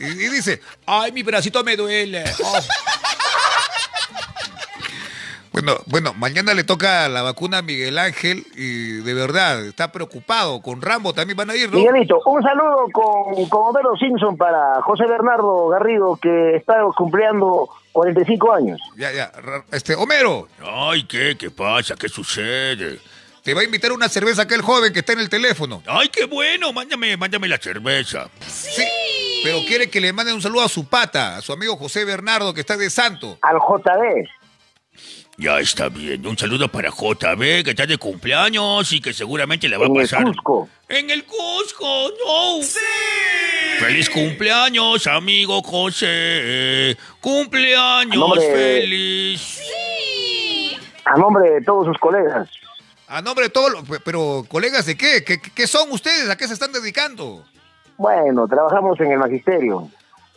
Y, 0.00 0.04
y 0.04 0.28
dice, 0.28 0.60
Ay, 0.86 1.10
mi 1.10 1.24
bracito 1.24 1.64
me 1.64 1.74
duele. 1.74 2.22
Oh. 2.44 2.58
Bueno, 5.52 5.76
bueno, 5.86 6.14
mañana 6.14 6.54
le 6.54 6.64
toca 6.64 7.08
la 7.08 7.22
vacuna 7.22 7.58
a 7.58 7.62
Miguel 7.62 7.98
Ángel 7.98 8.46
y 8.54 9.00
de 9.00 9.14
verdad 9.14 9.64
está 9.64 9.92
preocupado. 9.92 10.60
Con 10.62 10.82
Rambo 10.82 11.12
también 11.12 11.36
van 11.36 11.50
a 11.50 11.56
ir, 11.56 11.70
¿no? 11.70 11.78
Miguelito, 11.78 12.20
un 12.26 12.42
saludo 12.42 12.86
con, 12.92 13.46
con 13.48 13.68
Homero 13.68 13.96
Simpson 13.96 14.36
para 14.36 14.82
José 14.82 15.06
Bernardo 15.06 15.68
Garrido, 15.68 16.16
que 16.16 16.56
está 16.56 16.76
cumpliendo 16.96 17.68
45 17.92 18.52
años. 18.52 18.80
Ya, 18.96 19.12
ya. 19.12 19.32
Este, 19.72 19.94
Homero, 19.94 20.48
Ay, 20.62 21.04
¿qué? 21.04 21.36
¿Qué 21.38 21.50
pasa? 21.50 21.94
¿Qué 21.96 22.08
sucede? 22.08 22.98
te 23.48 23.54
va 23.54 23.62
a 23.62 23.64
invitar 23.64 23.92
una 23.92 24.10
cerveza 24.10 24.42
aquel 24.42 24.60
joven 24.60 24.92
que 24.92 24.98
está 24.98 25.14
en 25.14 25.20
el 25.20 25.30
teléfono. 25.30 25.82
Ay, 25.86 26.10
qué 26.10 26.26
bueno. 26.26 26.70
Mándame, 26.74 27.16
mándame 27.16 27.48
la 27.48 27.56
cerveza. 27.56 28.28
Sí. 28.46 28.84
Pero 29.42 29.60
quiere 29.66 29.88
que 29.88 30.02
le 30.02 30.12
mande 30.12 30.34
un 30.34 30.42
saludo 30.42 30.62
a 30.64 30.68
su 30.68 30.86
pata, 30.86 31.38
a 31.38 31.40
su 31.40 31.54
amigo 31.54 31.74
José 31.78 32.04
Bernardo, 32.04 32.52
que 32.52 32.60
está 32.60 32.76
de 32.76 32.90
santo. 32.90 33.38
Al 33.40 33.56
JD. 33.56 34.28
Ya 35.40 35.60
está 35.60 35.88
bien. 35.88 36.26
Un 36.26 36.36
saludo 36.36 36.66
para 36.66 36.90
JB, 36.90 37.62
que 37.62 37.70
está 37.70 37.86
de 37.86 37.96
cumpleaños 37.96 38.90
y 38.92 39.00
que 39.00 39.12
seguramente 39.12 39.68
le 39.68 39.76
va 39.76 39.86
En 39.86 39.92
a 39.96 40.00
el 40.00 40.08
pasar. 40.08 40.24
Cusco. 40.24 40.68
En 40.88 41.10
el 41.10 41.24
Cusco, 41.24 42.10
no. 42.26 42.60
¡Sí! 42.62 42.78
¡Feliz 43.78 44.10
cumpleaños, 44.10 45.06
amigo 45.06 45.62
José! 45.62 46.96
¡Cumpleaños 47.20 48.16
Nombre- 48.16 48.52
feliz! 48.52 49.60
A 51.04 51.16
nombre 51.16 51.48
de 51.52 51.60
todos 51.62 51.86
sus 51.86 51.96
colegas. 51.98 52.48
A 53.06 53.22
nombre 53.22 53.44
de 53.44 53.50
todos 53.50 53.70
los... 53.72 53.84
Pero, 54.04 54.44
colegas, 54.48 54.84
¿de 54.86 54.96
qué? 54.96 55.22
¿Qué, 55.24 55.40
qué 55.40 55.66
son 55.68 55.90
ustedes? 55.92 56.28
¿A 56.28 56.36
qué 56.36 56.48
se 56.48 56.54
están 56.54 56.72
dedicando? 56.72 57.46
Bueno, 57.96 58.46
trabajamos 58.48 58.98
en 59.00 59.12
el 59.12 59.18
magisterio. 59.18 59.88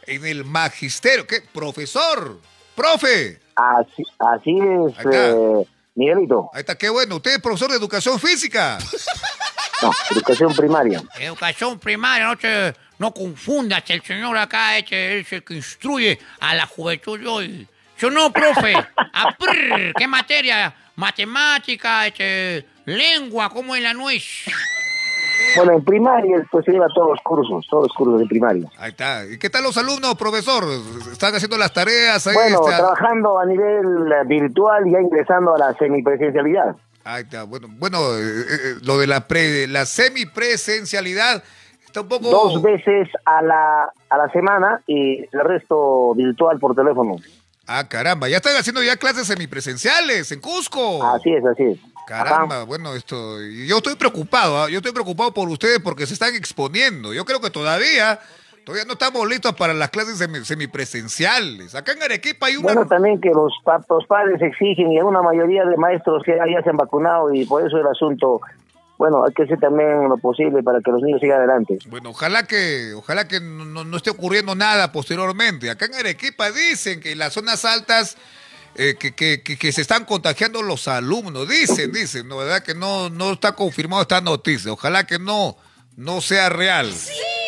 En 0.05 0.25
el 0.25 0.45
magisterio. 0.45 1.25
¿Qué? 1.25 1.41
Profesor. 1.51 2.39
Profe. 2.75 3.40
Así, 3.55 4.03
así 4.19 4.57
es, 4.59 5.05
eh, 5.13 5.67
Miguelito. 5.95 6.49
Ahí 6.53 6.61
está, 6.61 6.77
qué 6.77 6.89
bueno. 6.89 7.17
Usted 7.17 7.35
es 7.35 7.41
profesor 7.41 7.69
de 7.69 7.77
educación 7.77 8.19
física. 8.19 8.77
No, 9.81 9.91
educación 10.11 10.53
primaria. 10.55 11.01
Educación 11.19 11.79
primaria, 11.79 12.27
no 12.27 12.37
te, 12.37 12.73
no 12.99 13.13
confundas, 13.13 13.83
el 13.87 14.03
señor 14.03 14.37
acá 14.37 14.77
este, 14.77 15.19
es 15.19 15.33
el 15.33 15.43
que 15.43 15.55
instruye 15.55 16.19
a 16.39 16.53
la 16.53 16.67
juventud 16.67 17.19
de 17.19 17.27
hoy. 17.27 17.67
Yo 17.97 18.09
no, 18.09 18.31
profe. 18.31 18.73
A 19.13 19.35
prr, 19.37 19.93
¿Qué 19.97 20.07
materia? 20.07 20.73
Matemática, 20.95 22.07
este, 22.07 22.65
lengua, 22.85 23.49
¿cómo 23.49 23.75
es 23.75 23.81
la 23.81 23.93
nuez? 23.93 24.23
Bueno, 25.55 25.73
en 25.73 25.83
primaria 25.83 26.45
pues 26.51 26.65
se 26.65 26.71
lleva 26.71 26.87
todos 26.93 27.09
los 27.09 27.21
cursos, 27.21 27.65
todos 27.69 27.87
los 27.87 27.93
cursos 27.93 28.19
de 28.19 28.25
primaria. 28.25 28.69
Ahí 28.77 28.91
está. 28.91 29.25
¿Y 29.25 29.37
qué 29.37 29.49
tal 29.49 29.63
los 29.63 29.77
alumnos, 29.77 30.15
profesor? 30.15 30.63
¿Están 31.11 31.35
haciendo 31.35 31.57
las 31.57 31.73
tareas? 31.73 32.25
Ahí 32.27 32.33
Bueno, 32.33 32.61
está. 32.65 32.77
trabajando 32.77 33.39
a 33.39 33.45
nivel 33.45 34.11
eh, 34.11 34.25
virtual 34.25 34.87
y 34.87 34.91
ya 34.91 35.01
ingresando 35.01 35.55
a 35.55 35.57
la 35.57 35.73
semipresencialidad. 35.73 36.75
Ahí 37.03 37.23
está. 37.23 37.43
Bueno, 37.43 37.67
bueno 37.69 37.97
eh, 38.17 38.21
eh, 38.21 38.75
lo 38.83 38.97
de 38.99 39.07
la, 39.07 39.27
pre, 39.27 39.67
la 39.67 39.85
semipresencialidad 39.85 41.43
está 41.85 42.01
un 42.01 42.07
poco... 42.07 42.29
Dos 42.29 42.61
veces 42.61 43.09
a 43.25 43.41
la, 43.41 43.91
a 44.09 44.17
la 44.17 44.29
semana 44.31 44.81
y 44.87 45.19
el 45.31 45.39
resto 45.43 46.13
virtual 46.15 46.59
por 46.59 46.75
teléfono. 46.75 47.17
Ah, 47.67 47.87
caramba. 47.87 48.27
Ya 48.27 48.37
están 48.37 48.55
haciendo 48.57 48.83
ya 48.83 48.97
clases 48.97 49.27
semipresenciales 49.27 50.31
en 50.31 50.41
Cusco. 50.41 51.03
Así 51.05 51.33
es, 51.33 51.45
así 51.45 51.63
es. 51.63 51.79
Caramba, 52.11 52.55
Ajá. 52.57 52.63
bueno, 52.65 52.93
esto, 52.93 53.39
yo 53.41 53.77
estoy 53.77 53.95
preocupado, 53.95 54.63
¿ah? 54.63 54.69
yo 54.69 54.77
estoy 54.77 54.91
preocupado 54.91 55.33
por 55.33 55.47
ustedes 55.47 55.79
porque 55.79 56.05
se 56.05 56.13
están 56.13 56.35
exponiendo. 56.35 57.13
Yo 57.13 57.23
creo 57.23 57.39
que 57.39 57.49
todavía, 57.49 58.19
todavía 58.65 58.83
no 58.85 58.93
estamos 58.93 59.25
listos 59.29 59.53
para 59.55 59.73
las 59.73 59.89
clases 59.91 60.19
semi- 60.19 60.43
semipresenciales. 60.43 61.73
Acá 61.75 61.93
en 61.93 62.03
Arequipa 62.03 62.47
hay 62.47 62.57
una... 62.57 62.63
Bueno, 62.73 62.85
también 62.87 63.19
que 63.21 63.29
los, 63.29 63.53
pa- 63.63 63.81
los 63.89 64.05
padres 64.07 64.41
exigen 64.41 64.91
y 64.91 64.97
hay 64.97 65.03
una 65.03 65.21
mayoría 65.21 65.63
de 65.65 65.77
maestros 65.77 66.21
que 66.23 66.33
ya 66.35 66.61
se 66.63 66.69
han 66.69 66.77
vacunado 66.77 67.33
y 67.33 67.45
por 67.45 67.65
eso 67.65 67.77
el 67.77 67.87
asunto, 67.87 68.41
bueno, 68.97 69.23
hay 69.25 69.33
que 69.33 69.43
hacer 69.43 69.59
también 69.59 70.09
lo 70.09 70.17
posible 70.17 70.61
para 70.63 70.79
que 70.81 70.91
los 70.91 71.01
niños 71.01 71.21
sigan 71.21 71.39
adelante. 71.39 71.79
Bueno, 71.87 72.09
ojalá 72.09 72.43
que, 72.43 72.93
ojalá 72.95 73.27
que 73.27 73.39
no, 73.39 73.65
no- 73.65 73.83
no 73.85 73.97
esté 73.97 74.09
ocurriendo 74.09 74.53
nada 74.55 74.91
posteriormente. 74.91 75.69
Acá 75.69 75.85
en 75.85 75.95
Arequipa 75.95 76.51
dicen 76.51 76.99
que 76.99 77.13
en 77.13 77.19
las 77.19 77.33
zonas 77.33 77.63
altas 77.65 78.17
eh, 78.75 78.95
que, 78.99 79.13
que- 79.13 79.41
que- 79.43 79.57
que 79.57 79.71
se 79.71 79.81
están 79.81 80.05
contagiando 80.05 80.61
los 80.61 80.87
alumnos. 80.87 81.47
Dicen, 81.47 81.91
dicen, 81.91 82.27
¿no? 82.27 82.37
¿Verdad? 82.37 82.63
Que 82.63 82.73
no, 82.75 83.09
no 83.09 83.31
está 83.33 83.53
confirmado 83.53 84.01
esta 84.01 84.21
noticia. 84.21 84.71
Ojalá 84.71 85.05
que 85.05 85.19
no, 85.19 85.57
no 85.97 86.21
sea 86.21 86.49
real. 86.49 86.91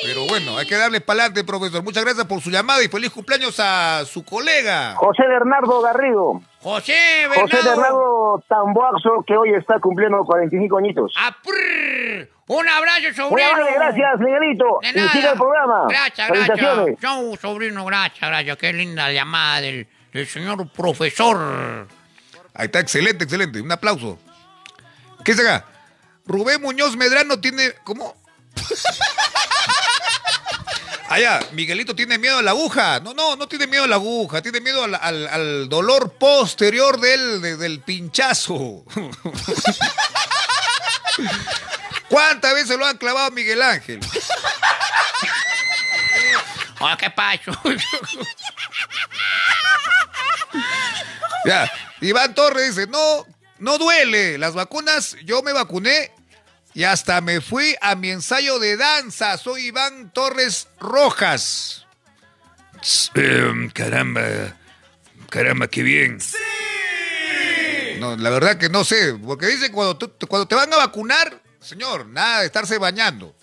Pero 0.06 0.26
bueno, 0.28 0.58
hay 0.58 0.68
que 0.68 0.76
darle 0.76 1.00
para 1.00 1.22
adelante, 1.22 1.46
profesor. 1.46 1.82
Muchas 1.82 2.04
gracias 2.04 2.26
por 2.26 2.42
su 2.42 2.50
llamada 2.52 2.84
y 2.84 2.90
feliz 2.90 3.10
cumpleaños 3.10 3.56
a 3.60 4.04
su 4.06 4.26
colega. 4.26 4.96
José 4.98 5.24
Bernardo 5.26 5.80
Garrido. 5.82 6.42
José 6.62 6.94
José 7.30 7.56
Bernardo. 7.56 7.72
Bernardo 7.72 8.44
Tamboaxo, 8.50 9.24
que 9.26 9.38
hoy 9.38 9.54
está 9.54 9.80
cumpliendo 9.80 10.18
45 10.26 10.78
añitos. 10.78 11.14
A 11.18 11.32
prr, 11.42 12.30
un 12.48 12.68
abrazo, 12.68 13.14
sobrino. 13.16 13.50
amable, 13.50 13.74
gracias, 13.76 14.20
Miguelito. 14.20 14.80
De 14.82 14.90
Y 14.90 14.94
nada. 14.94 15.12
siga 15.14 15.32
el 15.32 15.38
programa. 15.38 15.86
Gracias, 15.88 16.28
gracias. 16.28 17.02
No, 17.02 17.36
sobrino, 17.42 17.86
gracias, 17.86 18.30
gracias. 18.30 18.58
Qué 18.58 18.74
linda 18.74 19.10
llamada 19.12 19.62
del, 19.62 19.88
del 20.14 20.28
señor 20.28 20.70
profesor. 20.72 21.88
Ahí 22.54 22.66
está, 22.66 22.80
excelente, 22.80 23.24
excelente. 23.24 23.60
Un 23.62 23.72
aplauso. 23.72 24.20
¿Qué 25.26 25.32
es 25.32 25.40
acá? 25.40 25.66
Rubén 26.26 26.62
Muñoz 26.62 26.96
Medrano 26.96 27.40
tiene. 27.40 27.74
¿Cómo? 27.84 28.16
Allá, 31.10 31.40
Miguelito 31.52 31.96
tiene 31.96 32.18
miedo 32.18 32.38
a 32.40 32.42
la 32.42 32.52
aguja. 32.52 33.00
No, 33.00 33.14
no, 33.14 33.36
no 33.36 33.48
tiene 33.48 33.68
miedo 33.68 33.84
a 33.84 33.88
la 33.88 33.96
aguja, 33.96 34.42
tiene 34.42 34.62
miedo 34.62 34.84
al, 34.84 34.96
al- 34.96 35.28
al 35.28 35.70
dolor 35.70 36.14
posterior 36.14 37.00
del, 37.00 37.42
de- 37.42 37.58
del 37.58 37.82
pinchazo. 37.82 38.84
¿Cuántas 42.10 42.54
veces 42.54 42.78
lo 42.78 42.86
han 42.86 42.98
clavado 42.98 43.30
Miguel 43.32 43.62
Ángel? 43.62 44.00
Oye, 46.80 46.98
¿qué 46.98 47.10
pacho? 47.12 47.52
Ya, 51.46 51.70
Iván 52.00 52.34
Torres 52.36 52.76
dice, 52.76 52.88
no, 52.88 53.26
no 53.60 53.78
duele. 53.78 54.38
Las 54.38 54.54
vacunas, 54.54 55.18
yo 55.26 55.42
me 55.44 55.52
vacuné 55.52 56.12
y 56.74 56.84
hasta 56.86 57.20
me 57.22 57.42
fui 57.42 57.76
a 57.82 57.96
mi 57.96 58.12
ensayo 58.12 58.60
de 58.60 58.78
danza. 58.78 59.38
Soy 59.38 59.66
Iván 59.68 60.12
Torres 60.14 60.68
Rojas. 60.80 61.86
Em, 63.16 63.70
caramba, 63.72 64.22
caramba, 65.30 65.68
qué 65.68 65.84
bien. 65.84 66.18
No, 68.00 68.16
la 68.16 68.30
verdad 68.30 68.58
que 68.58 68.70
no 68.70 68.84
sé, 68.86 69.14
porque 69.26 69.48
dice 69.48 69.72
cuando, 69.72 69.98
tú- 69.98 70.28
cuando 70.28 70.48
te 70.48 70.56
van 70.56 70.72
a 70.74 70.78
vacunar, 70.78 71.42
señor, 71.62 72.06
nada 72.08 72.40
de 72.42 72.46
estarse 72.48 72.78
bañando. 72.78 73.36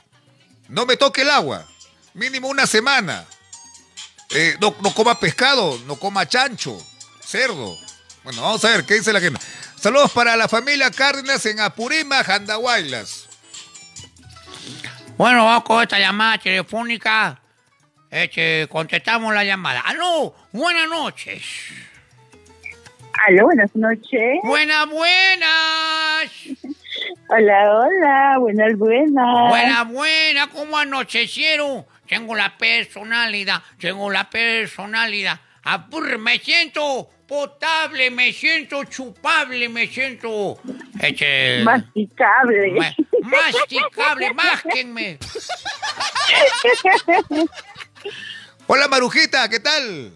No 0.69 0.87
me 0.87 0.97
toque 0.97 1.23
el 1.23 1.31
agua, 1.31 1.67
mínimo 2.15 2.49
una 2.49 2.67
semana. 2.67 3.27
Eh, 4.33 4.57
no, 4.61 4.75
no 4.83 4.95
coma 4.95 5.19
pescado, 5.19 5.79
no 5.87 5.97
coma 5.97 6.27
chancho, 6.27 6.79
cerdo. 7.21 7.77
Bueno, 8.23 8.43
vamos 8.43 8.65
a 8.65 8.71
ver 8.71 8.85
qué 8.85 8.95
dice 8.95 9.13
la 9.13 9.21
gente. 9.21 9.41
Saludos 9.77 10.13
para 10.13 10.37
la 10.37 10.47
familia 10.47 10.91
Cárdenas 10.91 11.45
en 11.47 11.59
Apurima, 11.59 12.23
Jandahuaylas. 12.23 13.29
Bueno, 15.17 15.45
vamos 15.45 15.65
con 15.65 15.83
esta 15.83 15.99
llamada 15.99 16.39
telefónica. 16.39 17.41
Este, 18.11 18.67
contestamos 18.69 19.35
la 19.35 19.45
llamada. 19.45 19.81
¡Aló! 19.81 20.35
Buenas 20.53 20.89
noches. 20.89 21.43
Aló, 23.27 23.45
buenas 23.45 23.75
noches. 23.75 24.39
Buenas, 24.43 24.89
buenas. 24.89 26.31
Hola, 27.29 27.71
hola, 27.71 28.39
buenas, 28.39 28.77
buenas. 28.77 29.49
Buenas, 29.49 29.89
buenas. 29.89 30.47
¿Cómo 30.49 30.77
anochecieron? 30.77 31.87
Tengo 32.11 32.35
la 32.35 32.59
personalidad, 32.59 33.63
tengo 33.79 34.11
la 34.11 34.29
personalidad. 34.29 35.39
Apur, 35.63 36.19
me 36.19 36.41
siento 36.41 37.09
potable, 37.29 38.11
me 38.11 38.33
siento 38.33 38.83
chupable, 38.83 39.69
me 39.69 39.87
siento... 39.87 40.61
Este, 41.01 41.63
Masticable. 41.63 42.73
ma- 42.73 42.97
masticable, 43.23 44.35
másquenme. 44.35 45.19
Hola 48.67 48.89
Marujita, 48.89 49.49
¿qué 49.49 49.61
tal? 49.61 50.13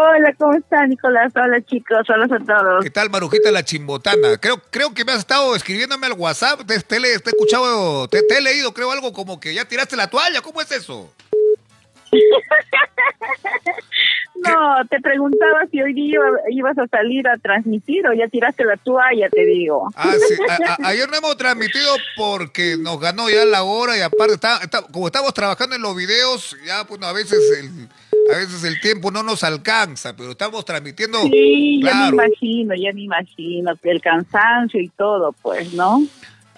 Hola, 0.00 0.32
¿cómo 0.38 0.54
están, 0.54 0.90
Nicolás? 0.90 1.32
Hola, 1.34 1.60
chicos. 1.62 2.08
Hola 2.08 2.26
a 2.26 2.38
todos. 2.38 2.84
¿Qué 2.84 2.90
tal 2.90 3.10
Marujita 3.10 3.50
la 3.50 3.64
chimbotana? 3.64 4.36
Creo, 4.38 4.62
creo 4.70 4.94
que 4.94 5.04
me 5.04 5.10
has 5.10 5.18
estado 5.18 5.56
escribiéndome 5.56 6.06
al 6.06 6.12
WhatsApp, 6.12 6.60
te, 6.64 6.78
te, 6.78 7.00
te 7.00 7.06
he 7.08 7.14
escuchado, 7.14 8.06
te, 8.06 8.22
te 8.22 8.38
he 8.38 8.40
leído, 8.40 8.72
creo 8.72 8.92
algo 8.92 9.12
como 9.12 9.40
que 9.40 9.52
ya 9.54 9.64
tiraste 9.64 9.96
la 9.96 10.06
toalla, 10.08 10.40
¿cómo 10.40 10.60
es 10.60 10.70
eso? 10.70 11.12
No, 14.40 14.86
te 14.88 15.00
preguntaba 15.00 15.66
si 15.68 15.82
hoy 15.82 15.92
día 15.94 16.14
iba- 16.14 16.38
ibas 16.50 16.78
a 16.78 16.86
salir 16.86 17.26
a 17.26 17.36
transmitir 17.38 18.06
o 18.06 18.12
ya 18.12 18.28
tiraste 18.28 18.64
la 18.64 18.76
toalla, 18.76 19.28
te 19.28 19.44
digo. 19.44 19.90
Ah, 19.96 20.14
sí. 20.28 20.34
A- 20.48 20.74
a- 20.74 20.88
ayer 20.90 21.10
no 21.10 21.16
hemos 21.16 21.36
transmitido 21.36 21.92
porque 22.16 22.76
nos 22.78 23.00
ganó 23.00 23.28
ya 23.28 23.44
la 23.44 23.64
hora 23.64 23.98
y 23.98 24.00
aparte, 24.00 24.34
está, 24.34 24.58
está- 24.58 24.82
como 24.82 25.08
estamos 25.08 25.34
trabajando 25.34 25.74
en 25.74 25.82
los 25.82 25.96
videos, 25.96 26.56
ya 26.64 26.84
pues 26.84 27.02
a 27.02 27.12
veces 27.12 27.40
el, 27.58 27.88
a 28.32 28.36
veces 28.38 28.64
el 28.64 28.80
tiempo 28.80 29.10
no 29.10 29.22
nos 29.22 29.42
alcanza, 29.44 30.14
pero 30.16 30.32
estamos 30.32 30.64
transmitiendo. 30.64 31.20
Sí, 31.22 31.80
ya 31.82 31.94
me 31.94 32.08
imagino, 32.08 32.74
ya 32.74 32.92
me 32.92 33.02
imagino. 33.02 33.72
El 33.82 34.00
cansancio 34.00 34.80
y 34.80 34.88
todo, 34.90 35.32
pues, 35.42 35.72
¿no? 35.74 36.02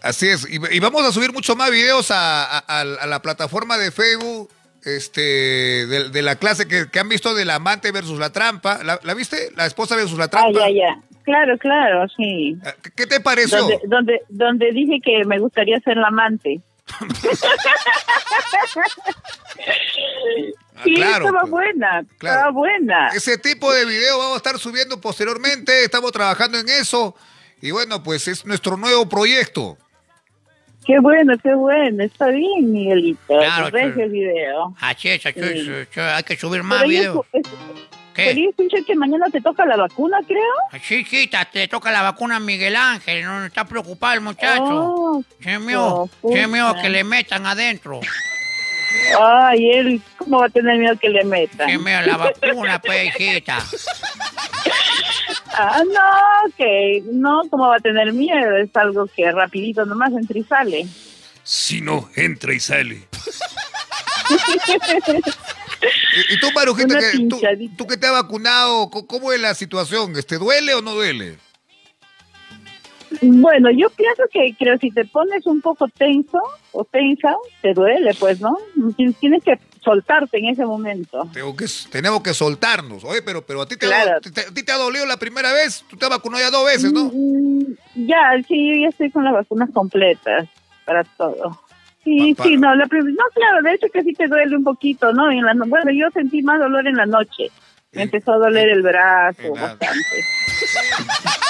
así 0.02 0.28
es. 0.28 0.46
Y, 0.50 0.58
y 0.74 0.80
vamos 0.80 1.04
a 1.04 1.12
subir 1.12 1.32
mucho 1.32 1.56
más 1.56 1.70
videos 1.70 2.10
a, 2.10 2.44
a- 2.44 2.58
a- 2.66 2.80
a 2.80 3.06
la 3.06 3.22
plataforma 3.22 3.78
de 3.78 3.90
Facebook. 3.90 4.50
Este, 4.82 5.20
de, 5.20 6.08
de 6.08 6.22
la 6.22 6.36
clase 6.36 6.66
que, 6.66 6.88
que 6.90 6.98
han 7.00 7.08
visto 7.10 7.34
del 7.34 7.50
amante 7.50 7.92
versus 7.92 8.18
la 8.18 8.32
trampa. 8.32 8.82
¿La, 8.82 8.98
la 9.02 9.12
viste? 9.12 9.50
La 9.54 9.66
esposa 9.66 9.94
versus 9.94 10.16
la 10.16 10.24
Ah, 10.24 10.28
trampa. 10.28 10.58
ya, 10.58 10.70
ya. 10.70 10.98
Claro, 11.22 11.58
claro, 11.58 12.06
sí. 12.16 12.56
¿Qué, 12.82 12.90
qué 12.96 13.06
te 13.06 13.20
pareció? 13.20 13.58
Donde, 13.58 13.78
donde, 13.84 14.20
donde 14.30 14.72
dije 14.72 14.98
que 15.04 15.22
me 15.26 15.38
gustaría 15.38 15.78
ser 15.80 15.98
la 15.98 16.08
amante. 16.08 16.62
sí, 20.84 20.94
claro, 20.94 21.26
estaba 21.26 21.40
pues. 21.42 21.50
buena, 21.50 22.04
Claro. 22.18 22.36
estaba 22.38 22.50
buena. 22.52 23.08
Ese 23.08 23.38
tipo 23.38 23.72
de 23.72 23.84
video 23.84 24.18
vamos 24.18 24.34
a 24.34 24.36
estar 24.38 24.58
subiendo 24.58 25.00
posteriormente. 25.00 25.84
Estamos 25.84 26.12
trabajando 26.12 26.58
en 26.58 26.68
eso. 26.68 27.14
Y 27.62 27.70
bueno, 27.72 28.02
pues 28.02 28.26
es 28.28 28.44
nuestro 28.46 28.76
nuevo 28.76 29.08
proyecto. 29.08 29.76
Qué 30.86 30.98
bueno, 30.98 31.34
qué 31.42 31.54
bueno. 31.54 32.02
Está 32.04 32.28
bien, 32.28 32.72
Miguelito. 32.72 33.20
Claro, 33.26 33.70
Ves 33.70 33.96
el 33.96 34.10
video. 34.10 34.74
Así 34.80 35.08
es, 35.08 35.26
así 35.26 35.38
es, 35.40 35.50
Sí. 35.52 35.58
así 35.60 35.70
es, 35.72 35.98
hay 35.98 36.22
que 36.22 36.36
subir 36.36 36.62
más 36.62 36.84
videos. 36.84 37.24
¿Qué? 38.12 38.24
pero 38.26 38.40
yo 38.40 38.50
escuché 38.50 38.84
que 38.84 38.96
mañana 38.96 39.26
te 39.30 39.40
toca 39.40 39.64
la 39.66 39.76
vacuna, 39.76 40.18
creo. 40.26 40.80
Sí, 40.82 40.96
hijita, 40.96 41.44
te 41.44 41.68
toca 41.68 41.92
la 41.92 42.02
vacuna 42.02 42.40
Miguel 42.40 42.74
Ángel, 42.74 43.24
no 43.24 43.44
está 43.44 43.64
preocupado 43.64 44.14
el 44.14 44.20
muchacho. 44.20 44.64
Oh, 44.64 45.24
Se 45.40 45.58
mío, 45.58 46.08
oh, 46.22 46.74
que 46.82 46.88
le 46.88 47.04
metan 47.04 47.46
adentro. 47.46 48.00
Ay, 49.20 49.70
él, 49.72 50.02
¿cómo 50.16 50.40
va 50.40 50.46
a 50.46 50.50
tener 50.50 50.78
miedo 50.78 50.96
que 50.98 51.08
le 51.08 51.24
metan? 51.24 51.68
Se 51.68 51.78
mío 51.78 52.00
la 52.06 52.16
vacuna, 52.16 52.80
pues, 52.80 53.14
hijita. 53.16 53.58
Ah, 55.52 55.82
no, 55.84 56.52
que 56.56 57.02
no, 57.12 57.42
¿cómo 57.50 57.68
va 57.68 57.76
a 57.76 57.80
tener 57.80 58.12
miedo? 58.12 58.56
Es 58.56 58.74
algo 58.74 59.06
que 59.06 59.30
rapidito 59.30 59.84
nomás 59.84 60.12
entra 60.12 60.38
y 60.38 60.44
sale. 60.44 60.86
Si 61.42 61.80
no, 61.80 62.08
entra 62.16 62.54
y 62.54 62.60
sale. 62.60 63.08
Y, 65.82 66.34
y 66.34 66.40
tú, 66.40 66.50
Marujita, 66.54 66.98
que, 66.98 67.18
tú, 67.26 67.40
tú 67.78 67.86
que 67.86 67.96
te 67.96 68.06
has 68.06 68.12
vacunado, 68.12 68.90
¿cómo 68.90 69.32
es 69.32 69.40
la 69.40 69.54
situación? 69.54 70.14
¿Este 70.16 70.36
duele 70.36 70.74
o 70.74 70.82
no 70.82 70.94
duele? 70.94 71.38
Bueno, 73.22 73.70
yo 73.70 73.90
pienso 73.90 74.22
que 74.32 74.54
creo 74.58 74.78
si 74.78 74.90
te 74.90 75.04
pones 75.04 75.44
un 75.46 75.60
poco 75.60 75.88
tenso 75.88 76.38
o 76.72 76.84
tensa, 76.84 77.34
te 77.60 77.74
duele, 77.74 78.14
pues, 78.14 78.40
¿no? 78.40 78.56
Tien- 78.96 79.14
Tienes 79.18 79.42
que 79.42 79.58
soltarte 79.82 80.38
en 80.38 80.46
ese 80.46 80.64
momento. 80.64 81.28
Tengo 81.32 81.56
que, 81.56 81.66
tenemos 81.90 82.22
que 82.22 82.32
soltarnos. 82.34 83.02
Oye, 83.04 83.22
pero, 83.22 83.42
pero 83.44 83.62
a, 83.62 83.66
ti 83.66 83.76
te, 83.76 83.86
Claro. 83.86 84.18
ha- 84.18 84.20
te- 84.20 84.40
a 84.42 84.54
ti 84.54 84.62
te 84.62 84.72
ha 84.72 84.76
dolido 84.76 85.06
la 85.06 85.16
primera 85.16 85.52
vez. 85.52 85.84
Tú 85.88 85.96
te 85.96 86.04
has 86.04 86.10
vacunado 86.10 86.42
ya 86.44 86.50
dos 86.50 86.64
veces, 86.66 86.92
¿no? 86.92 87.10
Mm, 87.12 87.64
Ya, 88.06 88.18
sí, 88.46 88.68
yo 88.68 88.82
ya 88.82 88.88
estoy 88.88 89.10
con 89.10 89.24
las 89.24 89.32
vacunas 89.32 89.70
completas 89.72 90.48
para 90.84 91.02
todo. 91.04 91.60
Sí, 92.04 92.34
sí, 92.42 92.56
no, 92.56 92.74
la 92.74 92.84
no, 92.86 93.24
claro, 93.34 93.62
de 93.62 93.74
hecho 93.74 93.86
que 93.92 94.02
sí 94.02 94.14
te 94.14 94.26
duele 94.26 94.56
un 94.56 94.64
poquito, 94.64 95.12
¿no? 95.12 95.30
En 95.30 95.44
la 95.44 95.52
no- 95.54 95.66
bueno, 95.66 95.90
yo 95.92 96.08
sentí 96.12 96.42
más 96.42 96.58
dolor 96.58 96.86
en 96.86 96.96
la 96.96 97.06
noche. 97.06 97.50
Me 97.92 98.02
empezó 98.04 98.32
a 98.34 98.38
doler 98.38 98.68
el 98.68 98.82
brazo 98.82 99.50
bastante. 99.52 99.98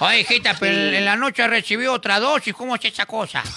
Oye, 0.00 0.20
hijita, 0.20 0.54
pero 0.58 0.72
en 0.96 1.04
la 1.04 1.16
noche 1.16 1.46
recibió 1.46 1.92
otra 1.92 2.18
dosis, 2.20 2.54
¿cómo 2.54 2.74
es 2.76 2.84
esa 2.84 3.06
cosa? 3.06 3.42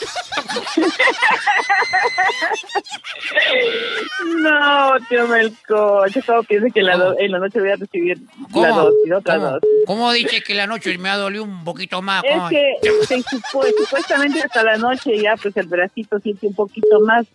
No, 4.42 4.94
tío 5.10 5.28
Melco, 5.28 6.06
yo 6.08 6.20
estaba 6.20 6.44
pienso 6.44 6.68
que 6.74 6.80
en 6.82 6.86
la, 6.88 6.98
do- 6.98 7.16
en 7.18 7.32
la 7.32 7.40
noche 7.40 7.60
voy 7.60 7.70
a 7.72 7.76
recibir 7.76 8.18
la 8.20 8.48
¿Cómo? 8.52 8.76
dosis, 8.82 9.14
otra 9.14 9.36
¿Cómo? 9.36 9.48
dosis. 9.52 9.70
¿Cómo 9.88 10.12
dice 10.14 10.42
que 10.44 10.54
la 10.54 10.68
noche 10.68 10.98
me 10.98 11.10
ha 11.10 11.18
dolido 11.18 11.44
un 11.44 11.64
poquito 11.64 12.02
más? 12.02 12.24
Es 12.26 12.34
¿Cómo? 12.36 12.50
que 12.50 12.76
se 13.08 13.18
supo- 13.24 13.66
supuestamente 13.78 14.42
hasta 14.42 14.64
la 14.64 14.78
noche 14.78 15.18
ya 15.22 15.36
pues 15.38 15.56
el 15.58 15.68
bracito 15.68 16.20
siente 16.20 16.48
un 16.48 16.56
poquito 16.56 17.00
más 17.02 17.26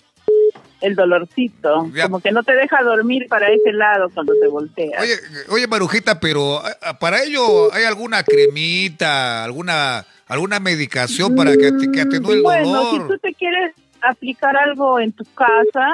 el 0.80 0.94
dolorcito, 0.94 1.90
Ya. 1.92 2.04
como 2.04 2.20
que 2.20 2.30
no 2.30 2.42
te 2.42 2.54
deja 2.54 2.82
dormir 2.82 3.26
para 3.28 3.48
ese 3.48 3.72
lado 3.72 4.08
cuando 4.14 4.32
te 4.40 4.46
volteas. 4.48 5.02
Oye, 5.02 5.14
oye, 5.50 5.66
Marujita, 5.66 6.20
pero 6.20 6.60
ah, 6.82 6.98
para 6.98 7.22
ello 7.22 7.72
hay 7.74 7.84
alguna 7.84 8.22
cremita, 8.22 9.44
alguna 9.44 10.04
alguna 10.26 10.60
medicación 10.60 11.34
para 11.34 11.52
que, 11.56 11.72
que 11.92 12.00
atenúe 12.02 12.32
el 12.32 12.40
Mm, 12.40 12.42
bueno, 12.42 12.68
dolor. 12.68 13.02
si 13.02 13.08
tú 13.08 13.18
te 13.18 13.32
quieres 13.34 13.74
aplicar 14.02 14.56
algo 14.56 15.00
en 15.00 15.10
tu 15.12 15.24
casa, 15.34 15.88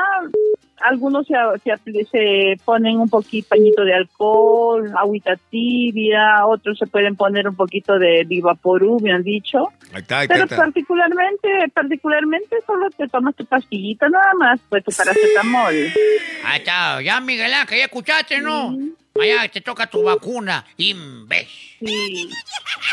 algunos 0.81 1.27
se, 1.27 1.35
se, 2.11 2.57
ponen 2.65 2.99
un 2.99 3.09
poquito 3.09 3.49
pañito 3.49 3.85
de 3.85 3.95
alcohol, 3.95 4.93
agüita 4.97 5.37
tibia, 5.51 6.47
otros 6.47 6.79
se 6.79 6.87
pueden 6.87 7.17
poner 7.17 7.49
un 7.49 7.57
poquito 7.57 7.99
de 7.99 8.25
Divaporú, 8.27 8.99
me 9.01 9.13
han 9.13 9.23
dicho. 9.23 9.69
Ahí 9.93 10.01
está, 10.01 10.01
ahí 10.01 10.01
está, 10.03 10.19
ahí 10.21 10.29
Pero 10.29 10.45
está. 10.45 10.57
particularmente, 10.57 11.49
particularmente 11.73 12.57
solo 12.67 12.91
te 12.91 13.09
tomas 13.09 13.35
tu 13.35 13.45
pastillita 13.47 14.09
nada 14.09 14.33
más, 14.39 14.61
pues 14.69 14.85
tu 14.85 14.93
paracetamol. 14.93 15.75
Ahí 16.45 16.59
está, 16.59 17.01
ya 17.03 17.21
Miguel 17.21 17.55
Ángel, 17.55 17.79
ya 17.79 17.85
escuchaste, 17.85 18.41
¿no? 18.41 18.77
Mañana 19.17 19.47
te 19.49 19.61
toca 19.61 19.87
tu 19.87 20.03
vacuna, 20.03 20.67
imbécil. 20.77 21.49
Sí. 21.87 22.29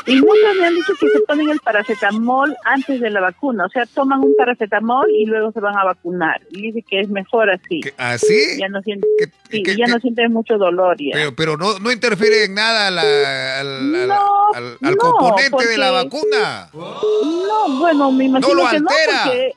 Y 0.06 0.16
muchos 0.18 0.56
me 0.60 0.68
han 0.68 0.76
dicho 0.76 0.94
que 1.00 1.08
se 1.10 1.20
ponen 1.22 1.50
el 1.50 1.60
paracetamol 1.62 2.56
antes 2.66 3.00
de 3.02 3.10
la 3.10 3.22
vacuna. 3.22 3.66
O 3.66 3.70
sea, 3.70 3.88
toman 3.88 4.20
un 4.20 4.36
paracetamol 4.38 5.10
y 5.10 5.26
luego 5.26 5.52
se 5.52 5.60
van 5.60 5.76
a 5.78 5.84
vacunar. 5.84 6.42
Y 6.52 6.62
dice 6.62 6.84
que 6.88 7.00
es 7.00 7.10
mejor 7.10 7.50
así. 7.50 7.82
¿Así? 7.98 8.36
Ya 8.60 8.68
no 8.70 8.82
sienten, 8.84 9.10
sí, 9.50 9.64
ya 9.76 9.88
no 9.88 10.00
sienten 10.00 10.32
mucho 10.32 10.58
dolor 10.60 10.96
ya. 11.00 11.12
Pero, 11.14 11.36
pero 11.36 11.58
no, 11.58 11.80
no 11.80 11.92
interfiere 11.92 12.44
en 12.46 12.54
nada 12.54 12.92
la- 12.92 13.60
al, 13.62 13.68
al- 13.96 14.08
No, 14.08 14.54
al- 14.54 14.78
al 14.84 14.92
no, 14.96 14.98
componente 14.98 15.68
de 15.68 15.78
la 15.80 15.90
porque- 15.90 16.18
vacuna. 16.18 16.70
No, 16.74 17.80
bueno, 17.80 18.12
me 18.12 18.26
imagino 18.26 18.54
lo 18.54 18.70
que 18.70 18.80
no, 18.80 18.90
altera. 18.90 19.24
porque 19.26 19.54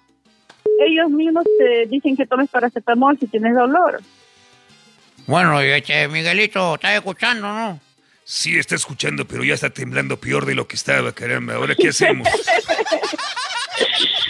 ellos 0.87 1.11
mismos 1.11 1.45
te 1.59 1.87
dicen 1.87 2.17
que 2.17 2.27
tomes 2.27 2.49
paracetamol 2.49 3.19
si 3.19 3.27
tienes 3.27 3.55
dolor. 3.55 4.01
Bueno, 5.27 5.63
y 5.65 5.69
este 5.71 6.07
Miguelito, 6.09 6.75
¿estás 6.75 6.95
escuchando, 6.95 7.47
no? 7.49 7.81
Sí, 8.25 8.59
está 8.59 8.75
escuchando, 8.75 9.27
pero 9.27 9.45
ya 9.45 9.55
está 9.55 9.71
temblando 9.71 10.19
peor 10.19 10.47
de 10.47 10.55
lo 10.55 10.67
que 10.67 10.77
estaba, 10.77 11.13
caramba. 11.13 11.55
¿Ahora 11.55 11.75
qué 11.75 11.89
hacemos? 11.89 12.29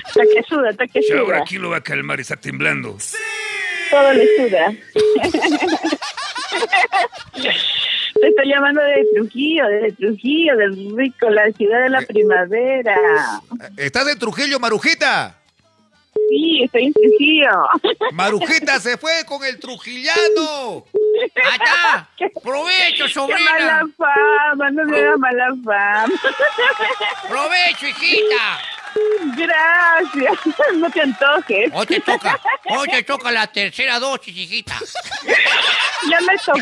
Está 0.07 0.23
que 0.33 0.43
suda, 0.49 0.71
está 0.71 0.87
que 0.87 1.01
Ya, 1.09 1.19
ahora 1.19 1.39
suda. 1.39 1.47
quién 1.49 1.61
lo 1.63 1.71
va 1.71 1.79
a 1.79 1.81
calmar, 1.83 2.21
está 2.21 2.37
temblando. 2.37 2.97
Todo 3.91 4.13
le 4.13 4.27
suda. 4.37 4.73
Te 7.35 8.29
estoy 8.29 8.49
llamando 8.49 8.81
de 8.81 9.05
Trujillo, 9.13 9.67
de 9.67 9.93
Trujillo, 9.93 10.57
del 10.57 10.97
rico, 10.97 11.29
la 11.31 11.51
ciudad 11.53 11.83
de 11.83 11.89
la 11.91 12.03
primavera. 12.03 12.97
¿Estás 13.77 14.07
en 14.09 14.19
Trujillo, 14.21 14.61
Marujita? 14.61 15.37
Sí, 16.29 16.63
estoy 16.65 16.93
Trujillo. 16.93 17.69
Marujita 18.13 18.81
se 18.81 18.97
fue 18.97 19.25
con 19.27 19.45
el 19.45 19.59
trujillano. 19.59 20.85
¡Allá! 21.53 22.09
¡Provecho, 22.43 23.05
Qué 23.07 23.13
sobrina! 23.13 23.51
mala 23.53 23.87
fama, 23.97 24.71
no 24.71 24.85
me 24.85 25.01
da 25.01 25.17
mala 25.17 25.49
fama. 25.65 26.15
¡Provecho, 27.29 27.87
hijita! 27.87 28.61
Gracias, 29.37 30.39
no 30.77 30.89
te 30.91 31.01
antojes. 31.03 31.71
Hoy 31.73 31.87
te 31.87 32.01
toca, 32.01 32.41
hoy 32.71 32.89
te 32.89 33.03
toca 33.03 33.33
la 33.33 33.47
tercera 33.49 33.99
dosis, 33.99 34.37
hijita. 34.37 34.79
Ya 36.09 36.21
me 36.21 36.37
tocó. 36.39 36.61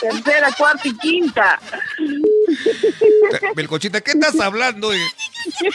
Tercera, 0.00 0.52
cuarta 0.56 0.86
y 0.86 0.96
quinta. 0.98 1.58
Belcochita, 3.54 4.00
¿qué 4.00 4.12
estás 4.12 4.38
hablando? 4.40 4.92
eh? 4.92 4.98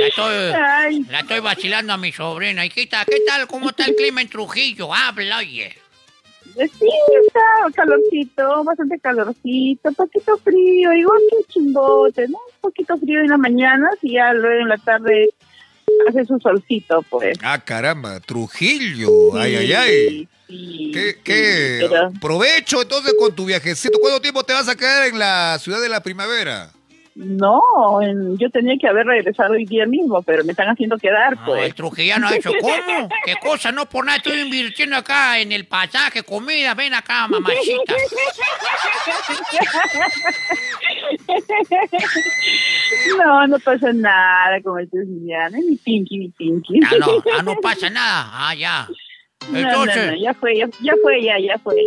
La 0.00 0.06
estoy, 0.08 1.04
la 1.10 1.20
estoy 1.20 1.40
vacilando 1.40 1.92
a 1.92 1.96
mi 1.96 2.12
sobrina. 2.12 2.64
Hijita, 2.64 3.04
¿qué 3.04 3.20
tal? 3.26 3.46
¿Cómo 3.46 3.70
está 3.70 3.84
el 3.86 3.94
clima 3.94 4.20
en 4.22 4.28
Trujillo? 4.28 4.92
Habla, 4.94 5.38
oye. 5.38 5.74
sí, 6.54 6.88
está 7.26 7.40
calorcito, 7.74 8.64
bastante 8.64 8.98
calorcito, 8.98 9.92
poquito 9.92 10.36
frío, 10.38 10.92
igual 10.92 11.18
que 11.30 11.52
chimbote, 11.52 12.28
¿no? 12.28 12.38
Un 12.38 12.60
poquito 12.60 12.96
frío 12.98 13.20
en 13.20 13.28
la 13.28 13.38
mañana 13.38 13.88
y 14.02 14.14
ya 14.14 14.32
luego 14.32 14.62
en 14.62 14.68
la 14.68 14.78
tarde 14.78 15.30
hace 16.08 16.24
su 16.24 16.38
solcito, 16.38 17.02
pues. 17.10 17.38
Ah, 17.42 17.58
caramba, 17.58 18.20
Trujillo. 18.20 19.36
Ay, 19.36 19.56
ay, 19.56 19.72
ay. 19.72 20.28
Sí, 20.54 20.90
¿Qué, 20.92 21.12
sí, 21.12 21.18
qué? 21.24 21.78
pero- 21.88 22.12
Provecho 22.20 22.82
entonces 22.82 23.14
con 23.18 23.34
tu 23.34 23.44
viajecito. 23.46 23.98
¿Cuánto 24.00 24.20
tiempo 24.20 24.44
te 24.44 24.52
vas 24.52 24.68
a 24.68 24.76
quedar 24.76 25.08
en 25.08 25.18
la 25.18 25.58
ciudad 25.58 25.80
de 25.80 25.88
la 25.88 26.00
primavera? 26.02 26.70
No, 27.16 27.62
en- 28.02 28.36
yo 28.38 28.50
tenía 28.50 28.74
que 28.80 28.88
haber 28.88 29.06
regresado 29.06 29.52
hoy 29.52 29.64
día 29.66 29.86
mismo, 29.86 30.20
pero 30.22 30.42
me 30.44 30.50
están 30.50 30.66
haciendo 30.68 30.98
quedar, 30.98 31.36
No, 31.36 31.44
pues. 31.46 31.64
el 31.66 31.74
trujillano 31.74 32.26
ha 32.26 32.32
dicho, 32.32 32.50
¿cómo? 32.60 33.08
¿Qué 33.24 33.34
cosa? 33.40 33.70
No 33.70 33.88
por 33.88 34.04
nada 34.04 34.16
estoy 34.18 34.40
invirtiendo 34.40 34.96
acá 34.96 35.38
en 35.38 35.52
el 35.52 35.64
pasaje, 35.66 36.24
comida. 36.24 36.74
Ven 36.74 36.92
acá, 36.94 37.28
mamachita. 37.28 37.94
No, 43.18 43.46
no 43.46 43.58
pasa 43.58 43.92
nada 43.92 44.60
con 44.62 44.80
el 44.80 44.88
trujillano, 44.90 45.58
mi 45.58 45.76
pinky, 45.76 46.18
mi 46.18 46.28
pinky. 46.30 46.80
Ah, 46.84 46.94
no, 46.98 47.22
ah, 47.38 47.42
no 47.42 47.54
pasa 47.60 47.90
nada. 47.90 48.28
Ah, 48.32 48.54
ya. 48.54 48.88
No, 49.50 49.86
no, 49.86 50.14
ya 50.16 50.34
fue, 50.34 50.56
ya, 50.58 50.66
ya 50.80 50.94
fue, 51.02 51.22
ya, 51.22 51.34
ya 51.38 51.58
fue. 51.58 51.74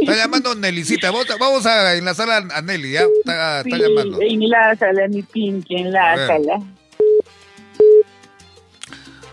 Está 0.00 0.14
llamando 0.16 0.54
Nelicita. 0.54 1.10
Vamos 1.10 1.30
a, 1.30 1.36
vamos 1.36 1.66
a 1.66 1.94
enlazar 1.94 2.30
a, 2.30 2.36
a 2.36 2.62
Nelly, 2.62 2.92
¿ya? 2.92 3.02
Está, 3.20 3.60
está 3.60 3.76
Sí, 3.76 3.82
llamando. 3.82 4.18
enlázala, 4.20 5.08
mi 5.08 5.22
pinky, 5.22 5.76
enlázala. 5.76 6.58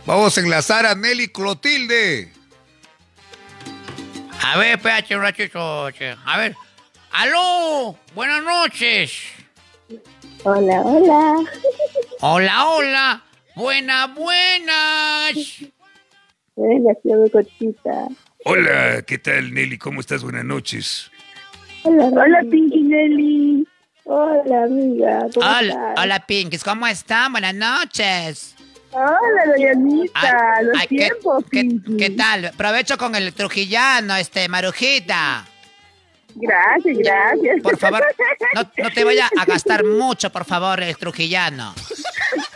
Vamos 0.06 0.38
a 0.38 0.42
enlazar 0.42 0.86
a 0.86 0.96
Nelly 0.96 1.28
Clotilde. 1.28 2.32
a 4.44 4.58
ver, 4.58 4.78
espérate 4.78 5.16
un 5.16 5.22
ratito. 5.22 5.60
A 6.26 6.38
ver. 6.38 6.56
¡Aló! 7.12 7.98
Buenas 8.16 8.44
noches. 8.44 9.12
Hola, 10.44 10.82
hola. 10.82 11.36
Hola, 12.22 12.66
hola. 12.70 13.24
Buenas, 13.60 14.16
buenas. 14.16 15.34
Ciudad 16.56 17.30
cortita. 17.30 18.08
Hola, 18.46 19.02
¿qué 19.02 19.18
tal, 19.18 19.54
Nelly? 19.54 19.78
¿Cómo 19.78 20.00
estás? 20.00 20.24
Buenas 20.24 20.46
noches. 20.46 21.12
Hola, 21.84 22.06
Hola, 22.06 22.40
Pinky 22.50 22.84
Nelly. 22.84 23.68
Hola, 24.06 24.64
amiga. 24.64 25.20
¿Cómo 25.34 25.46
Hola, 25.46 25.60
estás? 25.74 25.94
hola, 26.06 26.26
Pinkies. 26.26 26.64
¿Cómo 26.64 26.88
están? 26.88 27.34
Buenas 27.34 27.54
noches. 27.54 28.56
Hola. 28.92 29.20
Ay, 30.14 30.66
Los 30.66 30.78
ay, 30.80 30.88
¿qué- 30.88 30.96
tiempos, 30.96 31.44
qué, 31.52 31.60
Pinky. 31.60 31.98
qué 31.98 32.10
tal? 32.12 32.46
Aprovecho 32.46 32.98
con 32.98 33.14
el 33.16 33.34
trujillano, 33.34 34.16
este, 34.16 34.48
Marujita. 34.48 35.46
Gracias, 36.36 36.98
gracias. 36.98 37.62
Por 37.62 37.78
favor, 37.78 38.06
no, 38.56 38.62
no 38.84 38.90
te 38.92 39.04
vaya 39.04 39.30
a 39.38 39.44
gastar 39.46 39.84
mucho, 39.84 40.30
por 40.32 40.46
favor, 40.46 40.82
el 40.82 40.96
trujillano. 40.96 41.76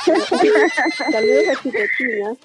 Saludos 1.11 1.47
a 1.49 1.55
Chipetina. 1.61 2.35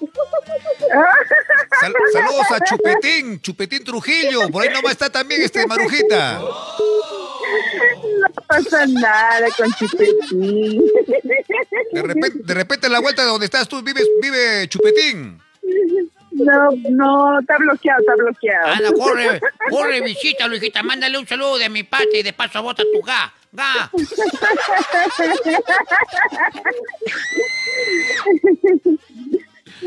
Sal- 1.79 1.93
saludos 2.13 2.51
a 2.51 2.59
Chupetín, 2.63 3.41
Chupetín 3.41 3.83
Trujillo. 3.83 4.49
Por 4.49 4.63
ahí 4.63 4.69
nomás 4.73 4.93
está 4.93 5.09
también 5.09 5.41
este 5.41 5.65
Marujita. 5.67 6.39
No 6.39 8.27
pasa 8.47 8.85
nada 8.87 9.47
con 9.57 9.71
Chipetín. 9.73 10.81
De 11.91 12.01
repente, 12.01 12.39
de 12.43 12.53
repente 12.53 12.87
en 12.87 12.93
la 12.93 12.99
vuelta 12.99 13.23
de 13.23 13.27
donde 13.29 13.45
estás 13.45 13.67
tú 13.67 13.81
vives, 13.81 14.07
vive 14.21 14.67
Chupetín. 14.69 15.41
No, 16.31 16.69
no, 16.91 17.39
está 17.39 17.57
bloqueado, 17.57 17.99
está 17.99 18.15
bloqueado. 18.15 18.67
Anda, 18.67 18.91
corre, 18.93 19.41
corre, 19.69 20.01
visítalo, 20.01 20.55
hijita. 20.55 20.83
Mándale 20.83 21.17
un 21.17 21.27
saludo 21.27 21.57
de 21.57 21.69
mi 21.69 21.83
parte 21.83 22.19
y 22.19 22.23
de 22.23 22.31
paso 22.33 22.61
bota 22.63 22.83
tu 22.93 23.01
ga. 23.01 23.33
Ga. 23.51 23.91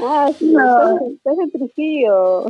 Ah, 0.00 0.30
sí, 0.38 0.46
No. 0.46 0.98
estás, 1.06 1.34
en 1.42 1.50
Trujillo. 1.52 2.44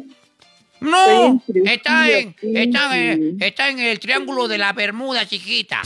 No, 0.81 0.99
Estoy 0.99 1.27
en 1.27 1.41
Trujillo, 1.41 1.65
está 1.71 2.11
en, 2.11 2.35
está, 2.57 2.99
en, 2.99 3.37
está 3.43 3.69
en 3.69 3.79
el 3.79 4.01
triángulo 4.01 4.49
de 4.49 4.59
la 4.59 4.73
Bermuda, 4.73 5.27
chiquita. 5.27 5.81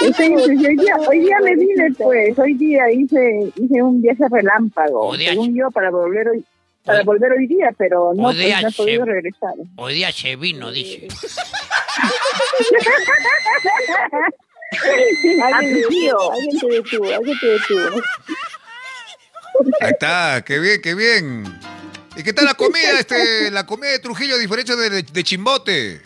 Estoy 0.00 0.26
en 0.26 0.36
Trujillo. 0.36 0.68
hoy, 0.68 0.76
día, 0.76 0.96
hoy 1.08 1.18
día 1.20 1.36
me 1.42 1.56
vine, 1.56 1.90
pues. 1.98 2.38
Hoy 2.38 2.54
día 2.54 2.90
hice, 2.92 3.52
hice 3.56 3.82
un 3.82 4.00
viaje 4.02 4.22
relámpago. 4.30 5.08
Hoy 5.08 5.18
día- 5.18 5.30
según 5.30 5.54
yo, 5.56 5.70
para 5.70 5.90
volver 5.90 6.28
hoy. 6.28 6.44
Para 6.84 7.00
Hoy- 7.00 7.04
volver 7.04 7.32
hoy 7.32 7.46
día, 7.48 7.74
pero 7.76 8.12
no, 8.14 8.28
Hoy 8.28 8.36
pues, 8.36 8.62
no 8.62 8.68
he 8.68 8.72
podido 8.72 9.04
regresar. 9.04 9.54
Hoy 9.74 9.94
día 9.94 10.12
se 10.12 10.36
vino, 10.36 10.70
dice. 10.70 11.08
Alguien, 15.54 15.82
tu 15.82 15.88
tío. 15.88 16.32
alguien 16.32 16.58
te 16.60 16.66
detuvo, 16.66 17.14
alguien 17.14 17.38
te 17.38 17.46
detuvo. 17.46 18.02
Ahí 19.80 19.90
está, 19.90 20.42
qué 20.44 20.58
bien, 20.58 20.80
qué 20.82 20.94
bien. 20.94 21.44
¿Y 22.16 22.22
qué 22.22 22.32
tal 22.32 22.44
la 22.46 22.54
comida, 22.54 22.98
este, 22.98 23.50
la 23.50 23.66
comida 23.66 23.90
de 23.90 23.98
Trujillo, 23.98 24.34
a 24.34 24.38
diferencia 24.38 24.74
de, 24.76 25.02
de 25.02 25.24
Chimbote? 25.24 26.00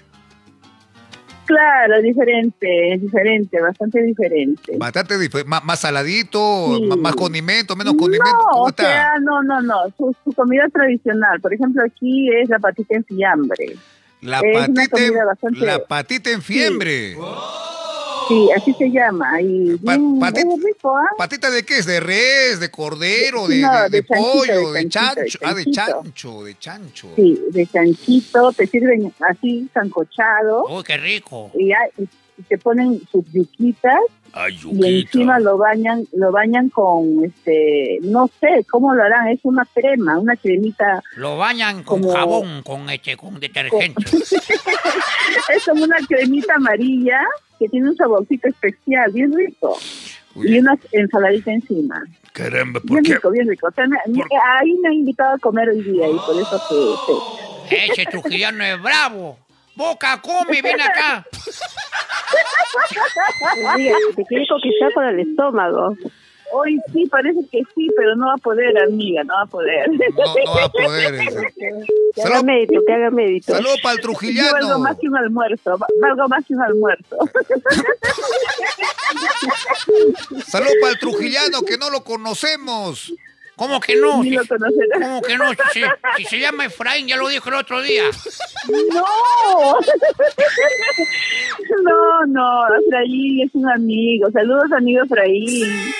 Claro, 1.47 2.01
diferente, 2.01 2.97
diferente, 3.01 3.61
bastante 3.61 4.01
diferente. 4.03 4.77
Bastante 4.77 5.19
diferente, 5.19 5.49
más, 5.49 5.65
más 5.65 5.81
saladito, 5.81 6.77
Sí. 6.77 6.85
más, 6.87 6.99
más 6.99 7.17
condimento, 7.17 7.75
menos 7.75 7.95
condimento. 7.95 8.37
No, 8.39 8.47
¿Cómo 8.51 8.63
o 8.67 8.73
sea, 8.77 9.15
no, 9.21 9.43
no, 9.43 9.61
no. 9.61 9.75
Su, 9.97 10.15
su 10.23 10.33
comida 10.33 10.69
tradicional, 10.73 11.41
por 11.41 11.53
ejemplo, 11.53 11.83
aquí 11.85 12.31
es 12.37 12.49
la 12.49 12.61
patita 12.61 12.95
en 12.95 13.05
fiambre. 13.05 13.77
La 14.23 14.41
es 14.41 14.59
patita, 14.59 14.97
bastante- 15.27 15.65
la 15.67 15.85
patita 15.87 16.31
en 16.31 16.43
fiembre. 16.43 17.17
Sí, 18.29 18.49
así 18.57 18.73
se 18.75 18.89
llama. 18.91 19.41
Y 19.43 19.77
Pa- 19.79 19.97
bien, 19.97 20.51
rico, 20.65 20.97
¿ah? 20.97 21.05
¿Patita 21.19 21.51
de 21.51 21.65
qué 21.65 21.79
es? 21.79 21.87
¿De 21.87 21.99
res, 21.99 22.61
de 22.61 22.71
cordero, 22.71 23.49
de, 23.49 23.57
No, 23.61 23.73
de- 23.85 23.89
de 23.91 24.01
de 24.03 24.07
chanchito, 24.07 24.33
pollo, 24.33 24.73
de 24.73 24.83
de 24.85 24.89
chanchito, 24.89 25.21
de 25.21 25.27
chancho? 25.31 25.39
Ah, 25.43 25.55
de 25.55 25.65
chancho, 25.71 26.45
de 26.45 26.59
chancho. 26.59 27.09
Sí, 27.17 27.41
de 27.51 27.67
chanchito, 27.67 28.53
te 28.53 28.67
sirven 28.69 29.13
así, 29.29 29.69
sancochado, 29.75 30.67
Uy, 30.69 30.85
qué 30.85 30.97
rico. 30.97 31.51
y, 31.55 31.69
ya- 31.71 31.89
y 31.99 32.07
te 32.45 32.57
ponen 32.59 33.01
sus 33.11 33.25
yuquitas 33.33 33.99
Y 34.73 35.01
encima 35.03 35.39
lo 35.41 35.59
bañan, 35.59 36.07
lo 36.13 36.31
bañan 36.31 36.69
con, 36.69 37.25
este, 37.25 37.99
no 38.03 38.31
sé 38.41 38.65
cómo 38.71 38.95
lo 38.95 39.03
harán, 39.03 39.29
es 39.29 39.41
una 39.43 39.67
crema, 39.75 40.19
una 40.19 40.37
cremita, 40.37 41.03
Lo 41.17 41.37
bañan 41.37 41.83
con 41.83 42.01
Como- 42.03 42.13
jabón, 42.15 42.63
con 42.63 42.89
este, 42.91 43.17
con 43.17 43.41
detergente. 43.41 44.03
es 45.55 45.65
como 45.65 45.85
una 45.85 45.99
cremita 46.09 46.55
amarilla 46.55 47.21
que 47.59 47.69
tiene 47.69 47.91
un 47.91 47.97
saborcito 47.97 48.49
especial, 48.49 49.11
bien 49.13 49.33
rico. 49.35 49.77
Y 50.37 50.59
una 50.61 50.79
ensaladita 50.93 51.51
encima. 51.53 52.03
Caramba, 52.33 52.79
¿por 52.81 52.91
Bien 52.91 53.03
qué? 53.05 53.15
rico, 53.15 53.31
bien 53.33 53.49
rico. 53.49 53.67
O 53.67 53.73
sea, 53.73 53.87
me- 53.89 53.99
ahí 53.99 54.73
me 54.81 54.89
ha 54.91 54.93
invitado 54.93 55.35
a 55.35 55.39
comer 55.39 55.69
hoy 55.71 55.83
día 55.83 56.09
y 56.09 56.15
por 56.15 56.41
eso 56.41 56.63
que... 56.69 57.77
que- 57.77 57.87
Ese 57.93 58.05
trujillano 58.07 58.63
es 58.65 58.81
bravo. 58.81 59.39
Boca, 59.75 60.21
come, 60.23 60.63
ven 60.63 60.81
acá. 60.81 61.27
Diga, 63.77 63.97
te 64.17 64.25
quiere 64.25 64.47
conquistar 64.49 64.93
con 64.93 65.05
el 65.07 65.21
estómago. 65.21 65.97
Hoy 66.53 66.81
sí, 66.93 67.07
parece 67.07 67.39
que 67.53 67.63
sí, 67.77 67.89
pero 67.97 68.17
no 68.17 68.27
va 68.27 68.35
a 68.35 68.39
poder, 68.39 68.77
amiga, 68.83 69.23
no 69.23 69.35
va 69.35 69.43
a 69.43 69.47
poder. 69.47 69.89
No, 69.89 70.35
no 70.45 70.55
va 70.55 70.65
a 70.65 70.69
poder. 70.69 71.15
Que 72.13 72.23
haga 72.23 72.43
mérito, 72.43 72.81
que 72.85 72.93
haga 72.93 73.09
mérito. 73.11 73.53
Saludos 73.55 73.79
para 73.85 73.95
el 73.95 74.01
Yo 74.01 74.09
valgo 74.09 74.19
trujillano. 74.19 74.79
más 74.81 74.99
que 74.99 75.07
un 75.07 75.17
almuerzo, 75.17 75.79
va- 75.79 75.87
valgo 76.01 76.27
más 76.29 76.45
que 76.45 76.55
un 76.55 76.61
almuerzo. 76.63 77.17
Saludos 80.47 80.73
para 80.81 80.93
el 80.93 80.99
trujillano 80.99 81.63
que 81.63 81.79
no 81.79 81.89
lo 81.91 82.03
conocemos. 82.03 83.13
¿Cómo 83.61 83.79
que 83.79 83.95
no? 83.95 84.23
Ni 84.23 84.31
Si- 84.31 84.37
lo 84.37 84.47
conocerás. 84.47 85.03
¿Cómo 85.03 85.21
que 85.21 85.37
no? 85.37 85.51
Si, 85.51 85.81
se- 85.81 85.87
si 86.17 86.25
se 86.25 86.39
llama 86.41 86.65
Efraín, 86.65 87.07
ya 87.07 87.19
lo 87.19 87.29
dijo 87.29 87.51
el 87.51 87.57
otro 87.57 87.83
día. 87.83 88.05
No, 88.95 89.05
no, 91.83 92.27
no, 92.27 92.67
Efraín 92.87 93.43
es 93.43 93.55
un 93.55 93.71
amigo. 93.71 94.31
Saludos, 94.31 94.73
amigo 94.75 95.05
Efraín. 95.05 95.93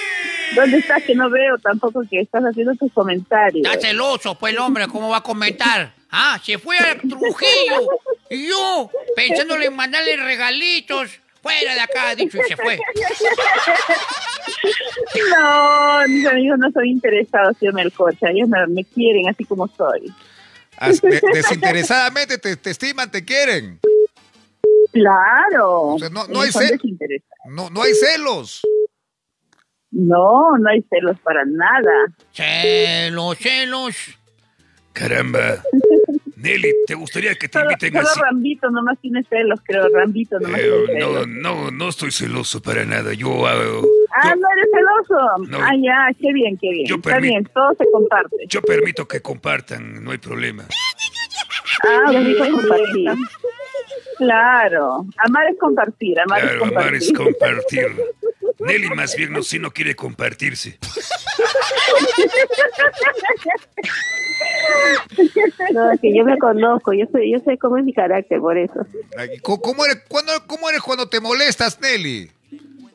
¿Dónde 0.55 0.79
estás? 0.79 1.03
Que 1.05 1.15
no 1.15 1.29
veo 1.29 1.59
tampoco 1.59 2.03
que 2.11 2.21
estás 2.21 2.43
haciendo 2.45 2.75
tus 2.77 2.91
comentarios. 2.95 3.67
Está 3.67 3.89
celoso, 3.89 4.35
pues 4.37 4.55
el 4.55 4.59
hombre, 4.59 4.89
¿cómo 4.89 5.11
va 5.11 5.19
a 5.19 5.23
comentar? 5.23 5.93
Ah, 6.11 6.41
se 6.43 6.59
fue 6.59 6.79
a 6.79 6.97
Trujillo. 6.99 7.89
Y 8.31 8.49
yo, 8.49 8.91
pensándole 9.15 9.67
en 9.67 9.77
mandarle 9.77 10.17
regalitos. 10.17 11.11
Fuera 11.43 11.75
de 11.75 11.81
acá, 11.81 12.15
dicho, 12.15 12.39
y 12.39 12.49
se 12.49 12.57
fue. 12.57 12.79
No, 15.31 16.07
mis 16.09 16.27
amigos 16.27 16.59
no 16.59 16.71
son 16.73 16.87
interesados 16.87 17.57
en 17.61 17.79
el 17.79 17.93
coche. 17.93 18.19
Ellos 18.31 18.49
me, 18.49 18.67
me 18.69 18.85
quieren 18.85 19.29
así 19.29 19.45
como 19.45 19.67
soy. 19.69 20.13
As- 20.77 21.01
de- 21.01 21.21
desinteresadamente 21.35 22.39
te, 22.39 22.57
te 22.57 22.71
estiman, 22.71 23.11
te 23.11 23.25
quieren. 23.25 23.79
Claro. 24.93 25.81
O 25.95 25.99
sea, 25.99 26.09
no, 26.11 26.27
no 26.29 26.41
hay 26.41 26.51
no, 27.49 27.71
no 27.71 27.83
hay 27.83 27.95
celos. 27.95 28.63
No, 29.91 30.57
no 30.59 30.69
hay 30.71 30.83
celos 30.91 31.19
para 31.21 31.45
nada. 31.45 32.15
Celos, 32.33 33.39
celos. 33.39 33.97
Caramba. 34.93 35.63
Nelly, 36.41 36.73
¿te 36.87 36.95
gustaría 36.95 37.35
que 37.35 37.49
te 37.49 37.59
Solo, 37.59 37.71
inviten 37.73 37.93
solo 37.95 38.09
así? 38.09 38.21
Rambito 38.21 38.71
nomás 38.71 38.99
tiene 39.01 39.23
celos, 39.29 39.61
creo. 39.65 39.89
Rambito 39.93 40.39
nomás 40.41 40.61
Eh, 40.61 40.71
tiene 40.87 41.01
no, 41.01 41.07
celos. 41.13 41.29
no, 41.29 41.71
no 41.71 41.89
estoy 41.89 42.11
celoso 42.11 42.63
para 42.63 42.85
nada. 42.85 43.13
Yo 43.15 43.47
hago... 43.47 43.87
Ah, 44.23 44.35
no 44.35 44.47
eres 44.57 44.69
celoso. 44.73 45.49
No. 45.51 45.59
Ah, 45.63 45.73
ya, 45.77 46.09
qué 46.21 46.33
bien, 46.33 46.57
qué 46.61 46.71
bien. 46.71 46.87
Yo 46.87 46.97
Está 46.97 47.19
bien, 47.19 47.45
todo 47.55 47.75
se 47.79 47.85
comparte. 47.93 48.37
Yo 48.49 48.63
permito 48.63 49.07
que 49.07 49.21
compartan, 49.21 50.03
no 50.03 50.11
hay 50.11 50.19
problema. 50.19 50.65
Ah, 51.85 52.11
rico 52.11 52.43
bien, 52.43 52.53
compartir. 52.53 53.11
Claro. 54.19 55.07
Amar 55.19 55.47
es 55.51 55.59
compartir, 55.59 56.19
amar 56.21 56.39
es 56.45 56.45
Claro, 56.51 56.65
amar 56.67 56.95
es 56.95 57.13
compartir. 57.13 57.87
compartir. 57.87 58.05
Nelly 58.61 58.91
más 58.91 59.17
bien 59.17 59.33
no, 59.33 59.43
si 59.43 59.59
no 59.59 59.71
quiere 59.73 59.97
compartirse. 59.97 60.79
No, 65.73 65.91
es 65.93 66.01
que 66.01 66.15
yo 66.15 66.25
me 66.25 66.39
conozco, 66.39 66.93
yo 66.93 67.07
sé, 67.13 67.31
yo 67.31 67.39
sé 67.41 67.59
cómo 67.59 67.77
es 67.79 67.85
mi 67.85 67.93
carácter, 67.93 68.41
por 68.41 68.57
eso. 68.59 68.87
¿Cómo, 69.43 69.85
eres, 69.85 70.03
cuándo- 70.09 70.33
cómo 70.47 70.69
eres 70.69 70.83
cuando 70.83 71.09
te 71.09 71.21
molestas, 71.21 71.81
Nelly? 71.81 72.31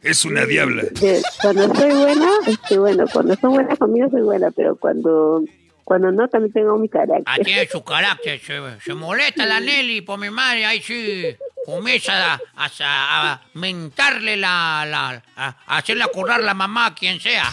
Es 0.02 0.24
una 0.26 0.46
diabla. 0.46 0.84
De- 0.84 1.22
cuando 1.42 1.74
soy 1.74 1.92
buena, 1.94 2.30
estoy 2.48 2.78
bueno. 2.78 3.06
Cuando 3.12 3.36
son 3.36 3.54
buenas 3.54 3.80
conmigo 3.80 4.08
soy 4.12 4.22
buena, 4.22 4.52
pero 4.52 4.76
cuando 4.76 5.44
cuando 5.86 6.12
no, 6.12 6.28
también 6.28 6.52
tengo 6.52 6.78
mi 6.78 6.88
Ah, 6.88 6.92
carácter. 7.06 7.46
tiene 7.46 7.68
su 7.68 7.84
carácter. 7.84 8.40
Se, 8.42 8.60
se 8.82 8.94
molesta 8.94 9.46
la 9.46 9.60
Nelly 9.62 10.02
por 10.02 10.20
mi 10.20 10.30
madre. 10.30 10.66
Ahí 10.66 10.82
sí 10.82 11.38
comienza 11.66 12.34
a, 12.34 12.40
a- 12.56 13.32
a 13.32 13.42
mentarle 13.54 14.36
la, 14.36 14.86
la 14.88 15.24
a, 15.38 15.48
a 15.68 15.78
hacerle 15.78 16.04
acordar 16.04 16.42
la 16.44 16.54
mamá 16.54 16.88
a 16.88 16.96
quien 16.96 17.20
sea. 17.20 17.46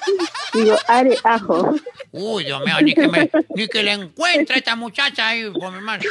Digo, 0.54 0.76
are 0.88 1.14
ajo. 1.24 1.74
Uy, 2.12 2.44
Dios 2.44 2.62
mío, 2.64 2.74
ni 2.82 2.94
que, 2.94 3.08
me, 3.08 3.30
ni 3.56 3.66
que 3.68 3.82
le 3.82 3.92
encuentre 3.92 4.58
esta 4.58 4.76
muchacha 4.76 5.28
ahí 5.28 5.50
por 5.50 5.72
mi 5.72 5.80
madre. 5.80 6.08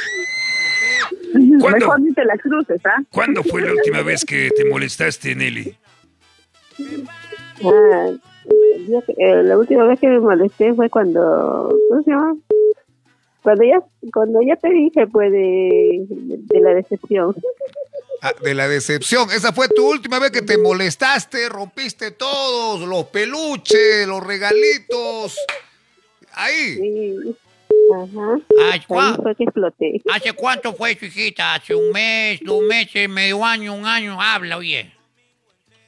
¿Cuándo, 1.59 1.79
Mejor 1.79 2.01
ni 2.01 2.13
te 2.13 2.25
la 2.25 2.37
cruces, 2.37 2.81
¿ah? 2.85 3.01
¿Cuándo 3.09 3.43
fue 3.43 3.61
la 3.61 3.71
última 3.71 4.01
vez 4.01 4.25
que 4.25 4.49
te 4.55 4.65
molestaste, 4.65 5.33
Nelly? 5.35 5.77
Ah, 7.63 8.09
el 8.75 8.87
día 8.87 9.01
que- 9.01 9.13
eh, 9.17 9.43
la 9.43 9.57
última 9.57 9.83
vez 9.85 9.99
que 9.99 10.07
me 10.07 10.19
molesté 10.19 10.73
fue 10.73 10.89
cuando, 10.89 11.75
¿cómo 11.89 12.01
se 12.03 12.11
llama? 12.11 12.35
Cuando 13.43 13.63
ya, 13.63 13.81
cuando 14.13 14.39
ya 14.41 14.55
te 14.55 14.69
dije, 14.69 15.07
pues, 15.07 15.31
de, 15.31 16.05
de 16.09 16.59
la 16.61 16.73
decepción. 16.75 17.35
Ah, 18.21 18.33
de 18.43 18.53
la 18.53 18.67
decepción. 18.67 19.31
Esa 19.31 19.51
fue 19.51 19.67
tu 19.67 19.89
última 19.89 20.19
vez 20.19 20.29
que 20.29 20.43
te 20.43 20.57
molestaste, 20.59 21.49
rompiste 21.49 22.11
todos, 22.11 22.87
los 22.87 23.05
peluches, 23.05 24.07
los 24.07 24.23
regalitos. 24.25 25.37
Ahí. 26.33 26.75
Sí. 26.75 27.35
Ajá. 27.93 28.35
Ay, 28.59 28.71
Ahí 28.73 28.81
¿cuá- 28.87 29.17
fue 29.21 29.35
que 29.35 29.43
exploté. 29.45 30.01
¿Hace 30.13 30.33
cuánto 30.33 30.73
fue 30.73 30.95
su 30.95 31.05
hijita? 31.05 31.55
¿Hace 31.55 31.73
un 31.73 31.91
mes, 31.91 32.39
dos 32.43 32.61
meses, 32.61 33.09
medio 33.09 33.43
año, 33.43 33.73
un 33.73 33.85
año? 33.85 34.21
Habla, 34.21 34.57
oye. 34.57 34.91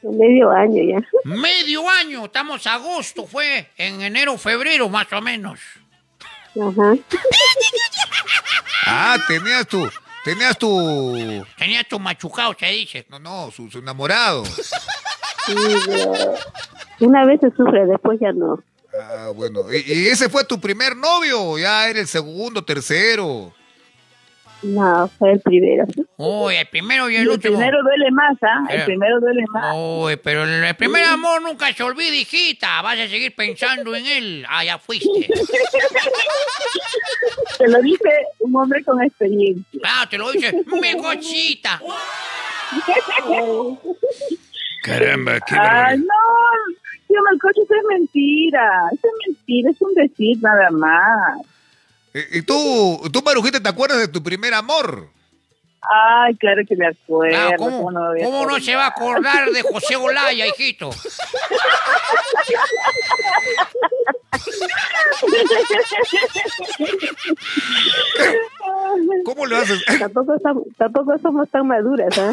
Medio 0.04 0.51
año 0.51 0.84
ya. 0.84 1.08
Medio 1.24 1.88
año, 1.89 2.26
estamos 2.26 2.66
a 2.68 2.76
agosto, 2.76 3.26
fue 3.26 3.70
en 3.78 4.01
enero, 4.01 4.38
febrero, 4.38 4.89
más 4.89 5.12
o 5.14 5.22
menos. 5.22 5.60
Ajá. 6.62 6.93
Ah, 8.86 9.18
tenías 9.28 9.66
tu, 9.68 9.89
tenías 10.24 10.58
tu, 10.58 11.45
Tenía 11.58 11.84
tu 11.84 11.99
machucado, 11.99 12.56
se 12.60 12.66
dice. 12.68 13.06
no, 13.10 13.20
no, 13.20 13.51
su, 13.51 13.70
su 13.72 13.80
enamorado. 13.80 14.43
Sí, 14.45 15.56
una 17.06 17.26
vez 17.26 17.39
se 17.41 17.49
sufre, 17.51 17.86
después 17.86 18.20
ya 18.22 18.32
no. 18.34 18.64
Ah, 19.01 19.30
bueno. 19.34 19.62
¿Y, 19.74 19.78
y 19.91 20.08
ese 20.08 20.30
fue 20.30 20.43
tu 20.43 20.60
primer 20.60 20.95
novio? 20.95 21.41
o 21.41 21.58
Ya 21.58 21.89
era 21.89 21.99
el 21.99 22.08
segundo, 22.08 22.64
tercero. 22.64 23.54
No, 24.64 25.07
fue 25.20 25.34
el 25.34 25.39
primero. 25.41 25.86
Uy, 26.18 26.55
el 26.55 26.68
primero 26.68 27.09
y 27.09 27.16
el 27.18 27.24
El 27.24 27.30
último. 27.30 27.57
primero 27.57 27.80
duele 27.84 28.11
más, 28.11 28.38
¿ah? 28.43 28.64
El 28.70 28.82
Eh. 28.82 28.84
primero 28.86 29.20
duele 29.20 29.43
más. 29.51 29.76
Uy, 29.76 30.16
pero 30.18 30.43
el, 30.43 30.64
el 30.64 30.76
primer 30.76 31.03
amor 31.05 31.41
nunca 31.41 31.74
se 31.74 31.84
olvida, 31.84 32.16
hijita. 32.16 32.82
Vas 32.82 32.99
a 32.99 33.07
seguir 33.07 33.34
pensando 33.36 33.93
en 33.95 34.05
él. 34.05 34.45
Ah, 34.49 34.64
ya 34.64 34.78
fuiste. 34.78 35.09
Te 37.57 37.68
lo 37.68 37.82
dice 37.82 38.09
un 38.39 38.55
hombre 38.55 38.84
con 38.84 39.01
experiencia. 39.03 39.80
Claro, 39.82 40.09
te 40.09 40.18
lo 40.18 40.32
dice 40.32 40.53
mi 40.82 40.93
cochita. 41.01 41.82
Caramba, 44.84 45.39
qué 45.41 45.55
Ay, 45.55 45.59
barbaridad. 45.59 45.97
no. 45.97 46.76
Tío 47.07 47.20
Melcocho, 47.30 47.61
eso 47.64 47.74
es 47.76 47.84
mentira. 47.89 48.89
Eso 48.91 49.07
es 49.07 49.14
mentira, 49.28 49.70
es 49.72 49.82
un 49.82 49.93
decir 49.93 50.38
nada 50.41 50.70
más. 50.72 51.38
¿Y, 52.14 52.41
tú, 52.43 53.01
tú, 53.11 53.22
Marujita, 53.24 53.59
te 53.59 53.70
acuerdas 53.70 53.97
de 53.99 54.07
tu 54.07 54.22
primer 54.22 54.53
amor? 54.53 55.09
Ay, 55.82 56.36
claro 56.38 56.61
que 56.68 56.76
me 56.76 56.88
acuerdo. 56.88 57.36
Claro, 57.36 57.57
¿cómo, 57.57 57.78
¿cómo 57.80 57.91
no 57.91 58.11
me 58.14 58.24
cómo 58.24 58.59
se 58.59 58.76
va 58.76 58.86
a 58.86 58.89
acordar 58.89 59.49
de 59.49 59.61
José 59.64 59.95
Olaya, 59.97 60.47
hijito? 60.47 60.91
¿Cómo 69.26 69.45
le 69.45 69.57
haces? 69.57 69.84
Tampoco, 69.99 70.36
som- 70.39 70.64
tampoco 70.78 71.18
somos 71.20 71.49
tan 71.49 71.68
maduras, 71.68 72.18
¿ah? 72.18 72.32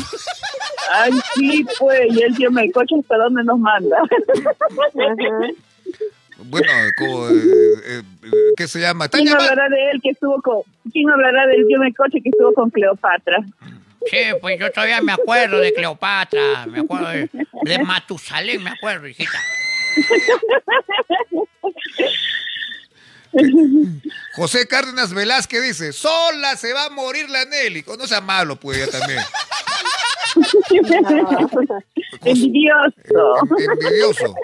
Ay, 0.92 1.12
sí, 1.34 1.64
pues, 1.78 2.00
y 2.10 2.22
el 2.22 2.36
tío 2.36 2.50
Melcocho 2.50 2.96
hasta 3.00 3.16
dónde 3.16 3.44
nos 3.44 3.58
manda. 3.58 3.96
Ajá. 3.98 5.48
Bueno, 6.44 6.68
como, 6.96 7.28
eh, 7.28 7.32
eh, 7.84 8.02
¿qué 8.56 8.66
se 8.68 8.80
llama? 8.80 9.08
¿Quién 9.08 9.26
llamando- 9.26 9.50
hablará 9.50 9.68
de 9.68 9.90
él 9.90 10.00
que 10.02 10.10
estuvo 10.10 10.40
con... 10.42 10.62
¿Quién 10.92 11.08
hablará 11.10 11.46
del 11.46 11.66
tío 11.66 11.78
Melcocho 11.78 12.18
que 12.22 12.30
estuvo 12.30 12.52
con 12.54 12.70
Cleopatra? 12.70 13.38
Sí, 14.06 14.16
pues 14.40 14.58
yo 14.58 14.70
todavía 14.72 15.02
me 15.02 15.12
acuerdo 15.12 15.58
de 15.58 15.74
Cleopatra, 15.74 16.66
me 16.66 16.80
acuerdo 16.80 17.08
de, 17.10 17.28
de 17.64 17.78
Matusalén, 17.84 18.62
me 18.64 18.70
acuerdo, 18.70 19.06
hijita. 19.06 19.38
José 24.34 24.66
Cárdenas 24.66 25.12
Velázquez 25.14 25.62
dice, 25.62 25.92
sola 25.92 26.56
se 26.56 26.72
va 26.72 26.86
a 26.86 26.90
morir 26.90 27.28
la 27.30 27.44
Nelly. 27.44 27.84
No 27.98 28.06
sea 28.06 28.20
malo, 28.20 28.56
pues, 28.56 28.78
ya 28.78 28.98
también. 28.98 29.20
Envidioso. 32.24 33.34
Envidioso. 33.58 34.34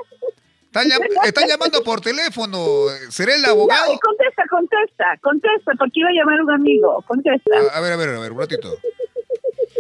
Están, 0.77 0.89
llam- 1.01 1.24
están 1.27 1.49
llamando 1.49 1.83
por 1.83 2.01
teléfono. 2.01 2.66
¿Será 3.11 3.35
el 3.35 3.45
abogado? 3.45 3.93
No, 3.93 3.99
contesta, 3.99 4.43
contesta, 4.51 5.05
contesta, 5.22 5.72
porque 5.79 6.01
iba 6.01 6.09
a 6.11 6.12
llamar 6.12 6.41
un 6.43 6.51
amigo. 6.51 7.03
Contesta. 7.07 7.51
A, 7.72 7.79
a 7.79 7.81
ver, 7.81 7.93
a 7.93 7.97
ver, 7.97 8.09
a 8.11 8.20
ver, 8.20 8.33
un 8.33 8.39
ratito. 8.39 8.77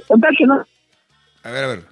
Total 0.08 0.34
que 0.38 0.46
no. 0.46 0.66
A 1.42 1.50
ver, 1.50 1.64
a 1.64 1.66
ver. 1.68 1.82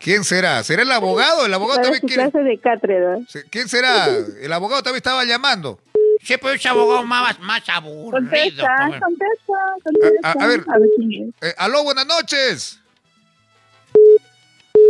¿Quién 0.00 0.24
será? 0.24 0.62
¿Será 0.64 0.82
el 0.82 0.92
abogado? 0.92 1.44
El 1.46 1.54
abogado 1.54 1.80
Para 1.80 1.90
también 1.92 2.08
quiere. 2.08 2.30
clase 2.30 2.44
de 2.48 2.58
cátedra. 2.58 3.18
¿Quién 3.50 3.68
será? 3.68 4.06
El 4.40 4.52
abogado 4.52 4.82
también 4.82 4.98
estaba 4.98 5.24
llamando. 5.24 5.78
Sí, 6.22 6.34
pero 6.40 6.54
ese 6.54 6.68
abogado 6.68 7.04
más, 7.04 7.38
más 7.40 7.62
aburrido. 7.68 8.10
Contesta, 8.10 8.66
pues. 8.88 9.00
contesta, 9.00 9.54
contesta. 9.84 10.28
A- 10.28 10.32
a- 10.32 10.44
a 10.44 10.46
ver. 10.48 10.60
ver 10.64 10.88
quién 10.96 11.28
es. 11.40 11.50
Eh, 11.50 11.54
aló, 11.58 11.84
buenas 11.84 12.06
noches. 12.06 12.80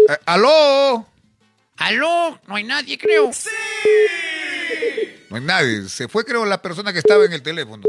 Eh, 0.09 0.17
aló. 0.27 1.07
Aló, 1.79 2.39
no 2.47 2.57
hay 2.57 2.65
nadie, 2.65 2.99
creo. 2.99 3.31
No 5.31 5.37
hay 5.37 5.43
nadie. 5.43 5.89
Se 5.89 6.09
fue, 6.09 6.25
creo, 6.25 6.45
la 6.45 6.61
persona 6.61 6.93
que 6.93 6.99
estaba 6.99 7.25
en 7.25 7.33
el 7.33 7.43
teléfono. 7.43 7.85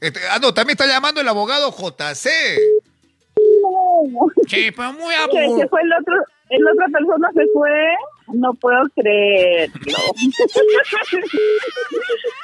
Este, 0.00 0.20
ah, 0.30 0.38
no, 0.40 0.52
también 0.54 0.74
está 0.74 0.86
llamando 0.86 1.20
el 1.20 1.28
abogado 1.28 1.70
JC. 1.70 2.28
Sí, 4.48 4.70
pero 4.74 4.92
muy 4.94 5.14
Que 5.14 5.20
se 5.32 5.38
aburrido. 5.38 5.68
fue 5.68 5.80
el 5.82 5.92
otro, 5.92 6.14
el 6.48 6.68
otra 6.68 6.86
persona 6.92 7.28
se 7.34 7.42
fue. 7.52 7.70
No 8.32 8.54
puedo 8.54 8.80
creerlo. 8.96 9.74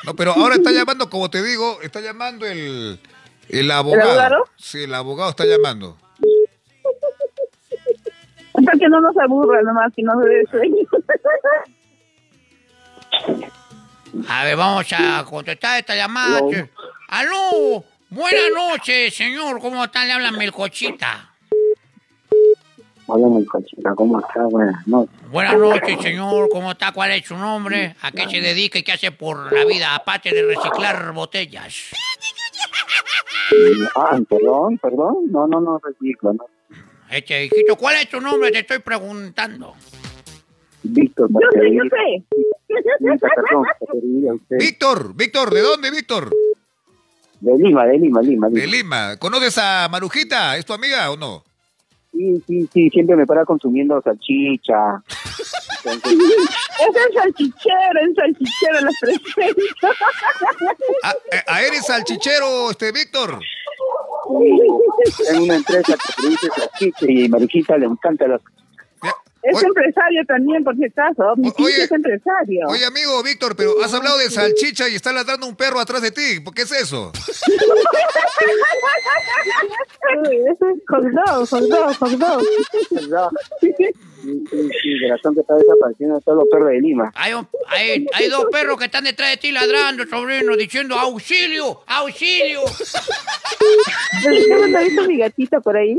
No, 0.04 0.14
pero 0.14 0.32
ahora 0.32 0.54
está 0.56 0.70
llamando, 0.70 1.10
como 1.10 1.28
te 1.30 1.42
digo, 1.42 1.80
está 1.82 2.00
llamando 2.00 2.46
el, 2.46 3.00
el 3.48 3.70
abogado. 3.72 4.10
abogado? 4.12 4.44
Sí, 4.56 4.84
el 4.84 4.94
abogado 4.94 5.30
está 5.30 5.44
llamando. 5.46 5.96
Para 8.66 8.78
que 8.78 8.88
no 8.88 9.00
nos 9.00 9.16
aburra 9.16 9.62
nomás, 9.62 9.92
que 9.94 10.02
no 10.02 10.20
se 10.20 10.28
dé 10.28 10.44
sueño. 10.50 10.84
A 14.28 14.44
ver, 14.44 14.56
vamos 14.56 14.86
a 14.92 15.24
contestar 15.24 15.78
esta 15.78 15.94
llamada. 15.94 16.40
Aló. 17.08 17.84
buenas 18.10 18.50
noches, 18.54 19.14
señor. 19.14 19.60
¿Cómo 19.60 19.84
está? 19.84 20.04
Le 20.04 20.12
habla 20.12 20.32
Melcochita. 20.32 21.30
Hola, 23.08 23.28
mi 23.28 23.44
cochita, 23.46 23.94
¿cómo 23.94 24.18
estás? 24.18 24.50
Buenas 24.50 24.84
noches. 24.88 25.30
Buenas 25.30 25.56
noches, 25.56 26.02
señor. 26.02 26.48
¿Cómo 26.50 26.72
está? 26.72 26.90
¿Cuál 26.90 27.12
es 27.12 27.24
su 27.24 27.36
nombre? 27.36 27.94
¿A 28.02 28.10
qué 28.10 28.28
se 28.28 28.40
dedica 28.40 28.80
y 28.80 28.82
qué 28.82 28.92
hace 28.92 29.12
por 29.12 29.52
la 29.52 29.64
vida, 29.64 29.94
aparte 29.94 30.34
de 30.34 30.42
reciclar 30.42 31.12
botellas? 31.12 31.92
Ah, 33.94 34.18
perdón, 34.28 34.78
perdón. 34.78 35.30
No, 35.30 35.46
no, 35.46 35.60
no, 35.60 35.78
reciclo, 35.78 36.32
no. 36.32 36.46
Este, 37.10 37.44
hijito, 37.44 37.76
¿cuál 37.76 37.96
es 37.96 38.08
tu 38.08 38.20
nombre? 38.20 38.50
Te 38.50 38.60
estoy 38.60 38.78
preguntando. 38.80 39.74
Víctor, 40.82 41.28
Yo 41.30 41.38
sé, 41.52 41.60
sé. 41.90 42.24
A. 42.68 44.56
Víctor, 44.58 45.14
Víctor, 45.14 45.52
¿de 45.52 45.60
dónde, 45.60 45.90
Víctor? 45.90 46.32
De 47.40 47.52
Lima, 47.58 47.84
de 47.86 47.98
Lima, 47.98 48.22
Lima, 48.22 48.48
De 48.48 48.66
Lima. 48.66 48.76
Lima. 48.76 49.16
¿Conoces 49.18 49.58
a 49.58 49.88
Marujita? 49.90 50.56
¿Es 50.56 50.64
tu 50.64 50.72
amiga 50.72 51.10
o 51.10 51.16
no? 51.16 51.44
Sí, 52.12 52.42
sí, 52.46 52.68
sí, 52.72 52.88
siempre 52.90 53.14
me 53.14 53.26
para 53.26 53.44
consumiendo 53.44 54.00
salchicha. 54.00 55.02
Entonces, 55.84 56.18
Es 56.80 56.96
el 56.96 57.14
salchichero, 57.14 58.00
el 58.00 58.14
salchichero 58.14 58.80
los 58.80 58.94
presento. 59.00 59.88
Ah, 61.02 61.14
eh, 61.32 61.42
¿A 61.46 61.62
eres 61.62 61.84
salchichero, 61.86 62.70
este 62.70 62.92
Víctor? 62.92 63.38
En 64.40 65.42
una 65.42 65.56
empresa 65.56 65.94
que 65.94 66.12
produce 66.16 66.48
salchicha 66.54 67.06
y 67.08 67.28
Marujita 67.28 67.76
le 67.76 67.86
encanta 67.86 68.26
las... 68.26 68.40
Es 69.48 69.56
Oye- 69.56 69.66
empresario 69.66 70.24
también, 70.26 70.64
por 70.64 70.74
si 70.76 70.84
acaso. 70.86 71.34
Mi 71.36 71.50
oye- 71.58 71.84
es 71.84 71.92
empresario. 71.92 72.66
Oye, 72.68 72.84
amigo 72.84 73.22
Víctor, 73.22 73.54
pero 73.56 73.80
has 73.82 73.94
hablado 73.94 74.18
de 74.18 74.28
salchicha 74.30 74.88
y 74.88 74.94
está 74.96 75.12
ladrando 75.12 75.46
un 75.46 75.54
perro 75.56 75.78
atrás 75.80 76.02
de 76.02 76.10
ti. 76.10 76.40
¿Por 76.44 76.52
qué 76.54 76.62
es 76.62 76.72
eso? 76.72 77.12
Uy, 80.28 80.36
Eso 80.52 80.68
es 80.68 80.78
hot 80.88 81.04
dog, 81.04 81.48
hot 81.48 81.62
dog, 81.68 81.94
hot 81.96 82.10
dog. 82.12 82.42
¿verdad? 82.90 83.28
Sí, 83.60 83.72
sí, 83.78 83.84
sí, 84.82 84.98
de 85.00 85.08
razón 85.10 85.34
que 85.34 85.40
está 85.40 85.54
desapareciendo 85.54 86.20
todos 86.20 86.38
los 86.38 86.48
perros 86.50 86.68
de 86.70 86.80
Lima. 86.80 87.12
Hay, 87.14 87.32
un- 87.34 87.48
hay, 87.68 88.06
hay 88.12 88.28
dos 88.28 88.46
perros 88.50 88.76
que 88.78 88.86
están 88.86 89.04
detrás 89.04 89.30
de 89.30 89.36
ti 89.36 89.52
ladrando, 89.52 90.04
sobrino, 90.06 90.56
diciendo 90.56 90.96
auxilio, 90.98 91.82
auxilio. 91.86 92.64
¿Usted 92.64 94.28
no 94.70 94.78
ha 94.78 94.82
visto 94.82 95.02
mi 95.06 95.18
gatita 95.18 95.60
por 95.60 95.76
ahí? 95.76 95.96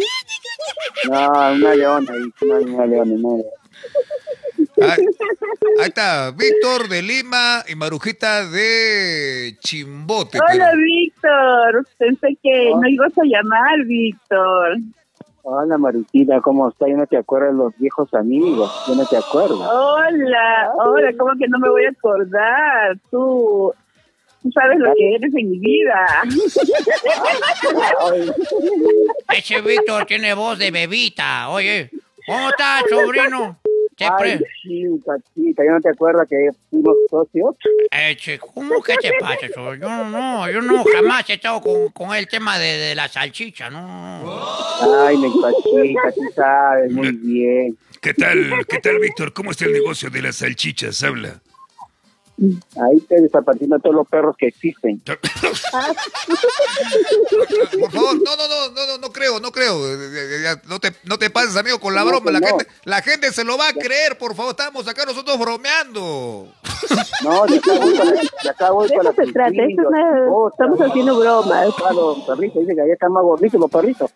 No, 1.09 1.31
una 1.31 1.75
leona 1.75 2.13
ahí, 2.13 2.31
una, 2.41 2.55
una 2.57 2.85
leona, 2.85 3.13
una 3.13 3.37
leona. 3.37 3.43
Ahí, 4.81 5.05
ahí 5.79 5.87
está, 5.87 6.31
Víctor 6.31 6.87
de 6.89 7.01
Lima 7.01 7.63
y 7.67 7.75
Marujita 7.75 8.47
de 8.47 9.57
Chimbote. 9.59 10.39
Hola. 10.39 10.71
Víctor. 10.75 11.87
Pensé 11.97 12.37
que 12.41 12.71
no 12.75 12.87
ibas 12.87 13.17
a 13.17 13.23
llamar, 13.23 13.83
Víctor. 13.85 14.77
Hola 15.49 15.77
Marujita, 15.77 16.41
¿cómo 16.41 16.67
está? 16.67 16.89
Yo 16.89 16.97
no 16.97 17.07
te 17.07 17.15
acuerdo 17.15 17.47
de 17.47 17.53
los 17.53 17.77
viejos 17.77 18.13
amigos, 18.13 18.69
yo 18.85 18.95
no 18.95 19.05
te 19.05 19.15
acuerdo. 19.15 19.57
Hola, 19.61 20.73
hola, 20.75 21.13
¿cómo 21.17 21.31
que 21.39 21.47
no 21.47 21.57
me 21.59 21.69
voy 21.69 21.85
a 21.85 21.89
acordar? 21.91 22.99
Tú, 23.09 23.73
tú 24.47 24.51
sabes 24.53 24.79
lo 24.79 24.93
que 24.95 25.15
eres 25.15 25.33
en 25.35 25.51
mi 25.51 25.59
vida. 25.59 26.05
Ese 29.35 29.61
Víctor 29.61 30.05
tiene 30.05 30.33
voz 30.33 30.57
de 30.57 30.71
bebita. 30.71 31.49
Oye, 31.49 31.91
¿cómo 32.25 32.49
estás, 32.49 32.83
sobrino? 32.89 33.59
Ay, 33.99 34.39
chica, 34.61 35.13
chica, 35.33 35.63
yo 35.65 35.71
no 35.71 35.81
te 35.81 35.89
acuerdo 35.89 36.23
que 36.29 36.51
fuimos 36.69 36.95
socios. 37.09 37.55
Eche, 37.91 38.37
¿Cómo 38.37 38.81
que 38.83 38.95
te 38.97 39.11
pasa, 39.19 39.47
sobrino? 39.53 39.87
Yo 39.87 39.89
no, 39.89 40.09
no, 40.09 40.51
yo 40.51 40.61
no 40.61 40.83
jamás 40.83 41.27
he 41.29 41.33
estado 41.33 41.59
con, 41.61 41.89
con 41.89 42.15
el 42.15 42.27
tema 42.27 42.59
de, 42.59 42.77
de 42.77 42.95
la 42.95 43.07
salchicha, 43.07 43.71
no. 43.71 44.23
Ay, 45.03 45.17
mi 45.17 45.31
chica, 45.31 46.11
tú 46.13 46.21
sabes 46.35 46.91
muy 46.91 47.11
bien. 47.11 47.77
¿Qué 47.99 48.13
tal, 48.13 48.65
qué 48.69 48.77
tal, 48.77 48.99
Víctor? 48.99 49.33
¿Cómo 49.33 49.49
está 49.49 49.65
el 49.65 49.73
negocio 49.73 50.11
de 50.11 50.21
las 50.21 50.37
salchichas? 50.37 51.03
Habla. 51.03 51.41
Ahí 52.39 52.99
te 53.09 53.19
desapareciendo 53.19 53.79
todos 53.79 53.95
los 53.95 54.07
perros 54.07 54.35
que 54.37 54.47
existen. 54.47 54.99
Por 57.79 57.91
favor, 57.91 58.15
no, 58.23 58.35
no, 58.35 58.47
no, 58.47 58.69
no, 58.69 58.87
no, 58.87 58.97
no 58.99 59.11
creo, 59.11 59.39
no 59.39 59.51
creo. 59.51 59.75
Eh, 59.87 59.97
eh, 60.13 60.41
ya, 60.43 60.61
No 60.67 60.79
te, 60.79 60.93
no 61.03 61.17
te 61.17 61.31
pases, 61.31 61.55
amigo, 61.55 61.79
con 61.79 61.95
la 61.95 62.01
No, 62.01 62.07
broma. 62.09 62.29
La 62.31 62.39
no. 62.39 62.47
gente, 62.47 62.67
la 62.83 63.01
gente 63.01 63.33
se 63.33 63.43
lo 63.43 63.57
va 63.57 63.69
a 63.69 63.73
creer, 63.73 64.19
por 64.19 64.35
favor. 64.35 64.51
Estamos 64.51 64.87
acá 64.87 65.03
nosotros 65.05 65.39
bromeando. 65.39 66.53
No, 67.23 67.45
de 67.47 67.57
acá 67.57 67.73
voy 67.79 67.97
para, 67.97 68.11
de 68.11 68.49
acá 68.49 68.69
voy 68.71 68.87
De 68.87 68.95
para 68.95 69.09
eso 69.09 69.23
se 69.25 69.33
trata, 69.33 69.51
estamos 70.51 70.79
haciendo 70.79 71.19
bromas. 71.19 71.73
Ah, 71.83 71.93
los 71.93 72.19
perritos, 72.19 72.61
dice 72.61 72.75
que 72.75 72.81
allá 72.81 72.93
están 72.93 73.13
más 73.13 73.23
gorditos 73.23 73.59
los 73.59 73.71
perritos. 73.71 74.11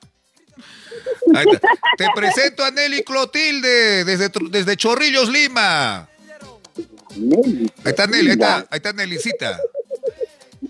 Te 1.97 2.07
presento 2.15 2.63
a 2.63 2.69
Nelly 2.69 3.03
Clotilde 3.03 4.03
desde, 4.05 4.29
desde 4.49 4.77
Chorrillos, 4.77 5.29
Lima. 5.29 6.07
Nelly. 7.17 7.71
Ahí 7.83 7.89
está 7.89 8.07
Nelly, 8.07 8.27
ahí 8.27 8.33
está, 8.33 8.57
ahí 8.57 8.65
está 8.71 8.93
Nellycita. 8.93 9.59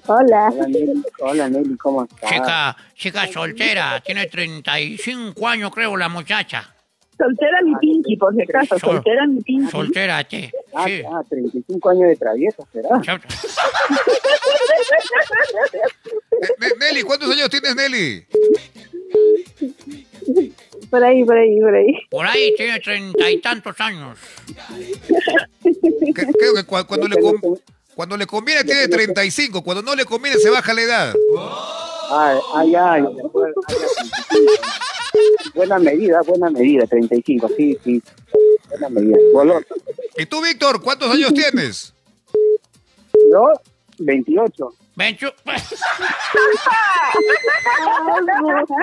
Hola. 0.07 0.49
Hola 0.51 0.67
Nelly, 0.67 1.03
hola 1.19 1.49
Nelly, 1.49 1.77
¿cómo 1.77 2.03
estás? 2.05 2.29
Chica, 2.29 2.77
chica 2.95 3.27
soltera, 3.27 4.01
tiene 4.03 4.25
35 4.27 5.47
años 5.47 5.71
creo 5.73 5.95
la 5.97 6.09
muchacha. 6.09 6.73
Soltera 7.17 7.61
mi 7.63 7.75
pinky, 7.75 8.17
por 8.17 8.33
si 8.33 8.41
acaso, 8.41 8.79
Sol- 8.79 8.93
soltera 8.95 9.27
mi 9.27 9.41
pinky. 9.41 9.69
Soltera, 9.69 10.23
te. 10.23 10.51
Ah, 10.73 10.85
Sí. 10.87 11.03
ah, 11.07 11.21
35 11.29 11.89
años 11.91 12.07
de 12.09 12.15
traviesa, 12.15 12.63
¿será? 12.73 12.89
Nelly, 16.79 17.03
¿cuántos 17.03 17.29
años 17.29 17.49
tienes, 17.49 17.75
Nelly? 17.75 18.25
Por 20.89 21.03
ahí, 21.03 21.23
por 21.23 21.37
ahí, 21.37 21.59
por 21.59 21.75
ahí. 21.75 21.97
Por 22.09 22.25
ahí 22.25 22.53
tiene 22.57 22.79
treinta 22.79 23.29
y 23.29 23.39
tantos 23.39 23.79
años. 23.79 24.17
Creo 25.61 26.55
que 26.55 26.63
cuando 26.63 27.07
le, 27.07 27.17
cuando 27.95 28.17
le 28.17 28.25
conviene 28.25 28.63
tiene 28.63 28.87
35, 28.87 29.63
cuando 29.63 29.83
no 29.83 29.95
le 29.95 30.05
conviene 30.05 30.37
se 30.39 30.49
baja 30.49 30.73
la 30.73 30.81
edad. 30.81 31.15
Ya, 32.71 32.93
35. 32.95 33.61
Buena 35.55 35.79
medida, 35.79 36.21
buena 36.21 36.49
medida, 36.49 36.87
35, 36.87 37.49
sí, 37.57 37.77
sí. 37.83 38.01
Buena 38.69 38.89
medida. 38.89 39.17
Goloso. 39.33 39.75
¿Y 40.17 40.25
tú, 40.25 40.41
Víctor, 40.41 40.81
cuántos 40.81 41.11
años 41.11 41.33
tienes? 41.33 41.93
Yo, 43.31 43.51
28. 43.99 44.73
Ven, 44.95 45.15
chu- 45.17 45.33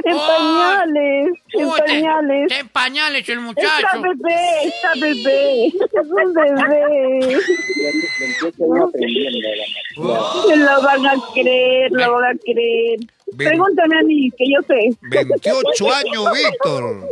En 0.05 0.17
pañales, 0.17 1.29
en 1.53 1.69
pañales. 1.71 2.53
en 2.53 2.69
pañales 2.69 3.29
el 3.29 3.39
Está 3.39 3.41
muchacho. 3.41 4.03
bebé, 4.03 4.65
está 4.65 4.93
bebé. 5.01 5.67
Es 5.67 5.75
un 5.95 6.35
bebé. 6.35 7.39
28 8.21 8.65
años 8.65 8.89
aprendiendo. 8.89 9.49
la 9.97 10.43
Se 10.49 10.57
lo 10.57 10.83
van 10.83 11.07
a 11.07 11.15
creer, 11.35 11.91
lo 11.93 12.13
van 12.15 12.25
a 12.25 12.39
creer. 12.45 12.99
Pregúntame 13.37 13.99
a 13.99 14.03
mí, 14.03 14.31
que 14.37 14.45
yo 14.51 14.61
sé. 14.67 14.97
28 15.03 15.93
años, 15.93 16.25
Víctor. 16.33 17.09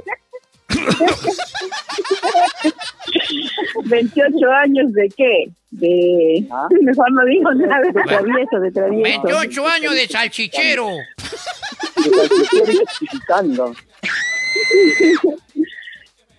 ¿28 3.84 4.62
años 4.62 4.92
de 4.92 5.08
qué? 5.16 5.48
De... 5.70 6.46
Mejor 6.82 7.12
no 7.12 7.24
digo 7.24 7.54
nada. 7.54 7.80
De 7.80 7.92
travieso, 7.92 8.60
de 8.60 8.70
travieso. 8.70 9.22
28 9.22 9.68
años 9.68 9.94
de 9.94 10.08
salchichero. 10.08 10.88
Justificando. 11.94 13.74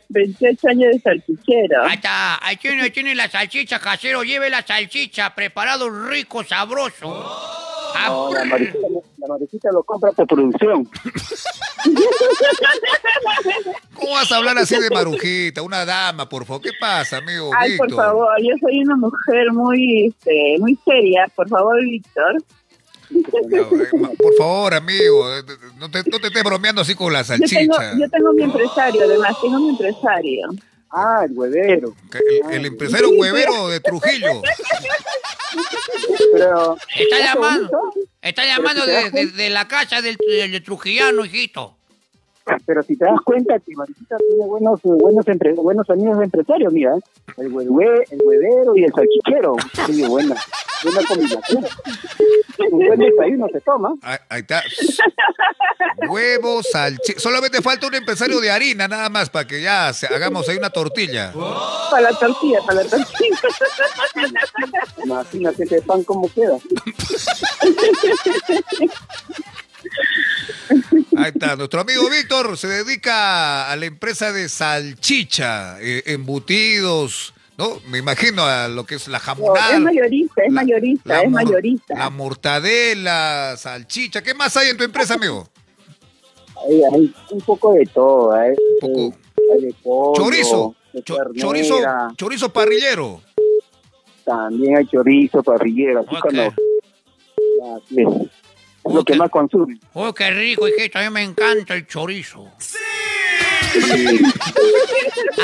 28 0.09 0.67
años 0.69 0.93
de 0.93 0.99
salchichero. 0.99 1.83
Ahí 1.83 1.95
está, 1.95 2.45
ahí 2.45 2.57
tiene, 2.57 2.81
ahí 2.81 2.91
tiene 2.91 3.15
la 3.15 3.29
salchicha 3.29 3.79
casero, 3.79 4.23
lleve 4.23 4.49
la 4.49 4.65
salchicha, 4.65 5.35
preparado 5.35 5.89
rico, 5.89 6.43
sabroso. 6.43 7.13
Ah, 7.13 7.76
No, 8.07 8.33
la 8.33 8.45
mariquita, 8.45 8.87
la 9.17 9.27
mariquita 9.27 9.69
lo 9.71 9.83
compra 9.83 10.11
por 10.11 10.27
producción. 10.27 10.87
¿Cómo 13.95 14.11
vas 14.13 14.31
a 14.31 14.37
hablar 14.37 14.57
así 14.57 14.79
de 14.79 14.89
Marujita? 14.89 15.61
Una 15.61 15.85
dama, 15.85 16.27
por 16.29 16.45
favor. 16.45 16.61
¿Qué 16.61 16.71
pasa, 16.79 17.17
amigo 17.17 17.51
Ay, 17.57 17.77
por 17.77 17.91
favor, 17.93 18.29
yo 18.41 18.55
soy 18.61 18.79
una 18.79 18.95
mujer 18.95 19.51
muy, 19.53 20.07
este, 20.07 20.55
muy 20.59 20.77
seria. 20.85 21.25
Por 21.35 21.47
favor, 21.49 21.81
Víctor. 21.81 22.35
Por 24.17 24.33
favor, 24.37 24.73
amigo. 24.73 25.33
eh, 25.35 25.41
No 25.77 25.89
te, 25.89 25.99
no 26.09 26.19
te 26.19 26.27
estés 26.27 26.43
bromeando 26.43 26.81
así 26.81 26.93
con 26.95 27.11
la 27.13 27.21
Yo 27.23 27.27
tengo, 27.37 27.73
salchicha. 27.75 27.97
yo 27.99 28.09
tengo 28.09 28.33
mi 28.33 28.43
empresario, 28.43 29.01
además, 29.03 29.35
tengo 29.41 29.59
mi 29.59 29.69
empresario. 29.69 30.49
Ah, 30.91 31.23
el 31.25 31.31
huevero. 31.37 31.93
El, 32.49 32.53
el 32.53 32.65
empresario 32.65 33.09
huevero 33.09 33.67
de 33.69 33.79
Trujillo. 33.79 34.41
Pero, 36.33 36.77
Está 36.97 37.19
llamando, 37.19 37.79
está 38.21 38.45
llamando 38.45 38.83
Pero 38.85 39.01
si 39.09 39.11
de, 39.11 39.25
de- 39.27 39.31
de 39.31 39.49
la 39.49 39.67
casa 39.67 40.01
del, 40.01 40.17
del 40.17 40.63
trujillano, 40.63 41.25
hijito. 41.25 41.75
pero 42.65 42.83
si 42.83 42.95
te 42.97 43.05
das 43.05 43.19
cuenta 43.23 43.59
que 43.59 43.73
Mariquita 43.75 44.17
tiene 44.17 44.45
buenos, 44.45 44.81
buenos, 44.83 45.25
empre- 45.25 45.55
buenos 45.55 45.89
amigos 45.89 46.21
empresarios, 46.21 46.71
mira. 46.73 46.95
El, 47.37 47.47
hueve, 47.51 48.05
el 48.11 48.21
huevero 48.23 48.75
y 48.75 48.83
el 48.83 48.91
salchichero. 48.93 49.55
Sí, 49.85 50.03
buena. 50.05 50.35
Buena 50.83 51.01
combinación. 51.07 51.65
Un 52.71 52.85
buen 52.85 52.99
desayuno 52.99 53.47
se 53.51 53.61
toma. 53.61 53.95
Ahí, 54.01 54.17
ahí 54.29 54.41
está. 54.41 54.63
Huevo, 56.09 56.61
salchicha. 56.63 57.19
Solamente 57.19 57.61
falta 57.61 57.87
un 57.87 57.95
empresario 57.95 58.39
de 58.39 58.51
harina, 58.51 58.87
nada 58.87 59.09
más, 59.09 59.29
para 59.29 59.47
que 59.47 59.61
ya 59.61 59.89
hagamos 59.89 60.47
ahí 60.49 60.57
una 60.57 60.69
tortilla. 60.69 61.33
Para 61.91 62.11
la 62.11 62.19
tortilla, 62.19 62.59
para 62.65 62.83
la 62.83 62.89
tortilla. 62.89 63.37
Imagínate 65.03 65.63
ese 65.63 65.81
pan 65.81 66.03
cómo 66.03 66.31
queda. 66.33 66.57
Ahí 71.17 71.31
está. 71.33 71.55
Nuestro 71.55 71.81
amigo 71.81 72.09
Víctor 72.09 72.57
se 72.57 72.67
dedica 72.67 73.71
a 73.71 73.75
la 73.75 73.85
empresa 73.85 74.31
de 74.31 74.49
salchicha, 74.49 75.77
eh, 75.81 76.03
embutidos, 76.07 77.33
¿no? 77.57 77.79
Me 77.89 77.97
imagino 77.97 78.43
a 78.43 78.67
lo 78.67 78.85
que 78.85 78.95
es 78.95 79.07
la 79.07 79.17
No, 79.17 79.23
jamonada. 79.23 79.73
es 79.75 79.79
mayorista, 79.81 80.41
es 80.43 80.53
la- 80.53 80.61
mayorista, 80.61 81.09
la 81.13 81.21
es 81.23 81.31
mayorista. 81.31 81.93
La 81.97 82.09
mortadela, 82.09 83.55
salchicha. 83.57 84.21
¿Qué 84.21 84.33
más 84.33 84.55
hay 84.57 84.69
en 84.69 84.77
tu 84.77 84.83
empresa, 84.83 85.15
amigo? 85.15 85.47
Hay, 86.67 86.81
hay 86.93 87.15
un 87.31 87.41
poco 87.41 87.73
de 87.73 87.85
todo, 87.85 88.35
¿eh? 88.41 88.55
Hay 88.81 89.61
de 89.61 89.73
pollo, 89.83 90.13
Chorizo. 90.15 90.75
de 90.93 91.03
Cho- 91.03 91.15
ternera, 91.15 91.39
chorizo, 91.47 91.75
chorizo 92.15 92.49
parrillero. 92.53 93.21
También 94.25 94.77
hay 94.77 94.85
chorizo, 94.87 95.41
parrillero. 95.43 96.01
Así 96.01 96.15
cuando... 96.21 96.41
Así 96.43 97.95
es. 98.01 98.07
Es 98.87 98.93
lo 98.93 99.03
que 99.03 99.15
más 99.15 99.29
consume. 99.29 99.79
Oh, 99.93 100.13
qué 100.13 100.31
rico, 100.31 100.67
hijito, 100.67 100.99
a 100.99 101.03
mí 101.03 101.09
me 101.09 101.23
encanta 101.23 101.73
el 101.73 101.87
chorizo. 101.87 102.51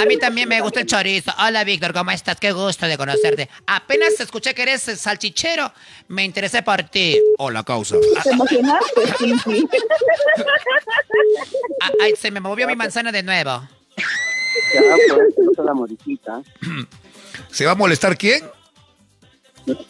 A 0.02 0.06
mí 0.06 0.18
también 0.18 0.50
me 0.50 0.62
gusta 0.62 0.80
el 0.82 0.86
chorizo. 0.86 1.32
Hola, 1.40 1.64
Víctor, 1.64 1.94
¿cómo 1.94 2.12
estás? 2.12 2.40
Qué 2.40 2.52
gusto 2.52 2.88
de 2.88 2.98
conocerte. 2.98 3.50
Apenas 3.68 4.20
escuché 4.20 4.54
que 4.54 4.64
eres 4.64 4.88
el 4.88 4.98
salchichero, 4.98 5.72
me 6.08 6.24
interesé 6.24 6.64
por 6.64 6.84
ti. 6.84 7.20
Hola, 7.38 7.64
causa. 7.64 7.96
¿Te 8.24 8.30
emocionaste, 8.30 9.02
sí, 9.20 9.34
sí. 9.44 9.68
Ah, 11.82 11.92
Ay, 12.02 12.16
se 12.16 12.32
me 12.32 12.40
movió 12.40 12.68
mi 12.68 12.76
manzana 12.76 13.12
de 13.12 13.24
nuevo. 13.24 13.68
Ya, 14.74 14.82
pues, 15.10 15.58
la. 15.58 15.74
¿Se 17.52 17.66
va 17.66 17.72
a 17.72 17.76
molestar 17.76 18.18
quién? 18.18 18.44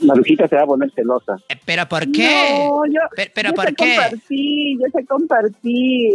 Marujita 0.02 0.48
se 0.48 0.56
va 0.56 0.64
a 0.64 0.66
poner 0.68 0.92
celosa. 0.92 1.36
Eh, 1.50 1.60
¿Pero 1.66 1.88
por 1.90 2.12
qué? 2.12 2.68
No, 2.70 2.86
yo, 2.86 3.00
Pe- 3.16 3.32
¿Pero 3.34 3.50
yo 3.50 3.56
por 3.56 3.66
sé 3.66 3.74
qué? 3.76 3.96
compartir, 3.96 4.80
yo 4.80 4.86
sé 4.94 5.06
compartir. 5.06 6.14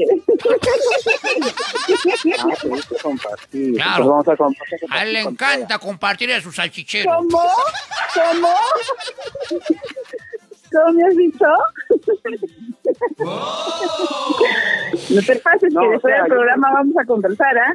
Ah, 2.39 2.55
te 2.61 2.69
gusta 2.69 2.97
compartir. 3.03 3.75
Claro. 3.75 3.97
Pues 3.97 4.09
vamos 4.09 4.29
a 4.29 4.37
compartir. 4.37 4.79
A 4.91 5.03
él 5.05 5.13
le 5.13 5.21
encanta 5.21 5.79
compartir 5.79 6.29
de 6.29 6.41
su 6.41 6.53
salchichero. 6.53 7.11
¿Cómo? 7.17 7.43
¿Cómo? 8.15 8.49
¿Cómo 10.71 10.93
me 10.93 11.05
has 11.09 11.17
dicho? 11.17 11.47
No 15.11 15.23
te 15.23 15.37
pases 15.37 15.73
No, 15.73 15.81
que 15.81 15.87
o 15.87 15.91
después 15.93 16.13
sea, 16.15 16.23
del 16.23 16.31
yo- 16.31 16.35
programa 16.37 16.71
vamos 16.73 16.97
a 16.97 17.05
conversar, 17.05 17.59
¿ah? 17.59 17.75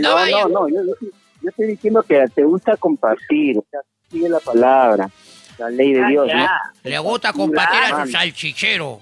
No, 0.00 0.26
no, 0.26 0.48
no. 0.48 0.68
Yo, 0.68 0.84
yo- 0.84 0.94
yo 1.40 1.48
estoy 1.50 1.66
diciendo 1.68 2.02
que 2.02 2.24
te 2.34 2.42
gusta 2.44 2.76
compartir. 2.76 3.58
O 3.58 3.64
sea, 3.70 3.80
sigue 4.10 4.28
la 4.28 4.40
palabra. 4.40 5.10
La 5.58 5.70
ley 5.70 5.92
de 5.92 6.02
Ah, 6.04 6.08
Dios. 6.08 6.28
Le 6.84 6.98
gusta 7.00 7.32
compartir 7.32 7.80
a 7.92 8.04
su 8.06 8.12
salchichero. 8.12 9.00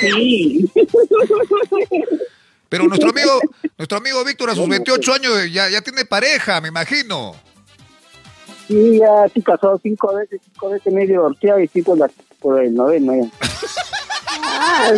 Sí. 0.00 0.70
Pero 2.68 2.84
nuestro 2.84 3.10
amigo, 3.10 3.40
nuestro 3.78 3.98
amigo 3.98 4.24
Víctor 4.24 4.50
a 4.50 4.54
sus 4.54 4.68
28 4.68 5.12
años 5.14 5.52
ya, 5.52 5.68
ya 5.68 5.80
tiene 5.82 6.04
pareja, 6.04 6.60
me 6.60 6.68
imagino. 6.68 7.34
Sí, 8.68 8.98
ya 8.98 9.26
estoy 9.26 9.42
casado 9.42 9.78
cinco 9.82 10.14
veces, 10.14 10.40
cinco 10.44 10.70
veces 10.70 10.92
me 10.92 11.02
he 11.02 11.06
divorciado 11.06 11.60
y 11.60 11.68
cinco 11.68 11.94
la, 11.96 12.10
por 12.40 12.62
el 12.62 12.74
noveno 12.74 13.14
ya. 13.14 13.28
Ah, 14.56 14.90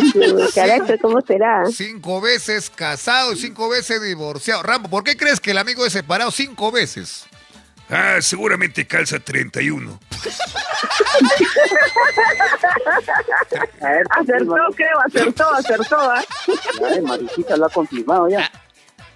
carácter, 0.53 0.99
¿cómo 1.01 1.19
será? 1.21 1.65
Cinco 1.71 2.21
veces 2.21 2.69
casado 2.69 3.33
y 3.33 3.37
cinco 3.37 3.69
veces 3.69 4.01
divorciado. 4.01 4.61
Rambo, 4.61 4.87
¿por 4.89 5.03
qué 5.03 5.17
crees 5.17 5.39
que 5.39 5.51
el 5.51 5.57
amigo 5.57 5.85
es 5.85 5.93
separado 5.93 6.29
cinco 6.31 6.71
veces? 6.71 7.25
Ah, 7.89 8.17
seguramente 8.21 8.85
calza 8.85 9.19
31. 9.19 9.99
A 13.81 13.89
ver, 13.89 14.03
Acertó, 14.09 14.55
creo, 14.75 14.99
acertó, 15.05 15.53
acertó, 15.53 15.97
¿ah? 15.99 16.23
Ya, 16.79 17.01
Mariquita 17.01 17.55
lo 17.55 17.65
ha 17.65 17.69
confirmado 17.69 18.27
ya. 18.29 18.51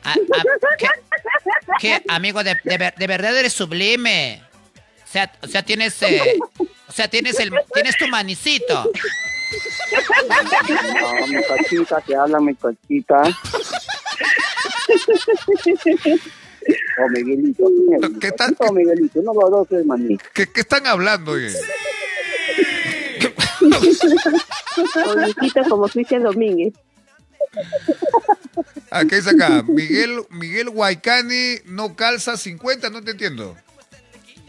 Ah, 0.04 0.16
ah, 0.34 0.44
¿qué, 0.78 0.88
qué, 1.80 2.02
amigo? 2.08 2.44
De, 2.44 2.58
de 2.64 2.78
ver- 2.78 2.96
de 2.96 3.08
verdad 3.08 3.38
eres 3.38 3.54
sublime. 3.54 4.42
O 5.06 5.12
sea, 5.12 5.32
o 5.42 5.48
sea 5.48 5.64
tienes... 5.64 6.02
eh, 6.04 6.40
o 6.88 6.92
sea, 6.94 7.08
tienes, 7.10 7.40
el, 7.40 7.52
tienes 7.74 7.98
tu 7.98 8.08
manicito. 8.08 8.90
No, 11.02 11.28
mi 11.28 11.44
cochita, 11.44 12.00
te 12.02 12.16
habla 12.16 12.40
mi 12.40 12.56
cochita. 12.56 13.22
O 17.04 17.10
Miguelito. 17.10 17.64
¿Qué 18.20 18.32
tal? 18.32 18.56
O 18.60 18.72
Miguelito, 18.74 19.20
uno 19.20 19.32
o 19.32 19.50
dos 19.50 19.72
es 19.72 19.86
maní. 19.86 20.18
¿Qué, 20.34 20.48
qué 20.48 20.62
están 20.62 20.86
hablando? 20.88 21.32
oye? 21.34 21.52
Bonitito 25.06 25.64
como 25.70 25.88
Cristian 25.88 26.24
Domínguez. 26.24 26.74
¿qué 29.10 29.16
dice 29.16 29.32
acá? 29.32 29.64
Miguel, 29.68 30.26
Miguel 30.30 30.70
Guaycani 30.70 31.60
no 31.66 31.96
calza 31.96 32.38
50, 32.38 32.90
no 32.90 33.04
te 33.04 33.12
entiendo. 33.12 33.56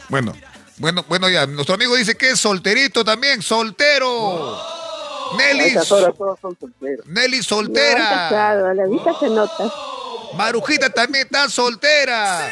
Bueno, 0.09 0.35
bueno, 0.79 1.05
bueno 1.09 1.29
ya. 1.29 1.47
Nuestro 1.47 1.75
amigo 1.75 1.97
dice 1.97 2.15
que 2.17 2.31
es 2.31 2.41
solterito 2.41 3.05
también, 3.05 3.43
soltero. 3.43 4.57
A 4.57 5.37
Nelly, 5.37 5.77
horas 5.77 5.89
todos 5.89 6.39
son 6.41 6.57
solteros. 6.59 7.07
Nelly 7.07 7.39
No, 7.39 7.43
soltera. 7.43 8.51
a 8.51 8.75
la 8.75 8.87
vista 8.87 9.13
se 9.19 9.29
nota. 9.31 9.73
Marujita 10.37 10.91
también 10.91 11.25
está 11.25 11.49
soltera. 11.49 12.51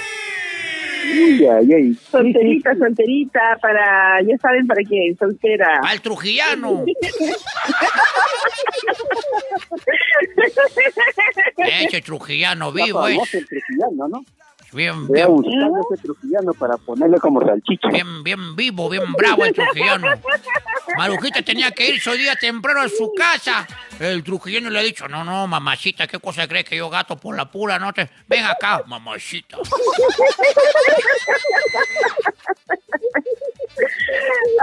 Ay, 1.02 1.46
ay, 1.46 1.72
ay. 1.72 1.94
Solterita, 2.10 2.74
solterita, 2.76 3.58
para, 3.60 4.20
ya 4.22 4.36
saben 4.38 4.66
para 4.66 4.82
quién, 4.82 5.16
soltera. 5.16 5.80
¡Al 5.82 6.00
trujillano! 6.00 6.84
Ese 11.56 12.00
trujillano 12.02 12.72
vivo 12.72 13.06
es. 13.08 13.14
famoso 13.14 13.38
el 13.38 13.46
trujillano, 13.46 14.08
¿no? 14.08 14.24
Bien, 14.72 15.06
Voy 15.08 15.18
a 15.20 15.26
bien, 15.26 15.36
buscar 15.36 15.70
ese 15.92 16.02
trujillano 16.02 16.54
para 16.54 16.76
ponerle 16.76 17.18
como 17.18 17.44
salchicha. 17.44 17.88
bien, 17.88 18.22
bien 18.22 18.54
vivo, 18.54 18.88
bien 18.88 19.12
bravo 19.14 19.44
el 19.44 19.52
trujillano. 19.52 20.06
Marujita 20.96 21.42
tenía 21.42 21.72
que 21.72 21.88
irse 21.88 22.08
hoy 22.10 22.18
día 22.18 22.36
temprano 22.36 22.80
a 22.82 22.88
su 22.88 23.12
casa. 23.12 23.66
El 23.98 24.22
trujillano 24.22 24.70
le 24.70 24.78
ha 24.78 24.82
dicho, 24.82 25.08
no, 25.08 25.24
no, 25.24 25.46
mamacita, 25.48 26.06
¿qué 26.06 26.18
cosa 26.20 26.46
crees 26.46 26.64
que 26.66 26.76
yo 26.76 26.88
gato 26.88 27.16
por 27.16 27.36
la 27.36 27.50
pura 27.50 27.78
noche? 27.78 28.08
Ven 28.28 28.44
acá, 28.44 28.82
mamacita. 28.86 29.58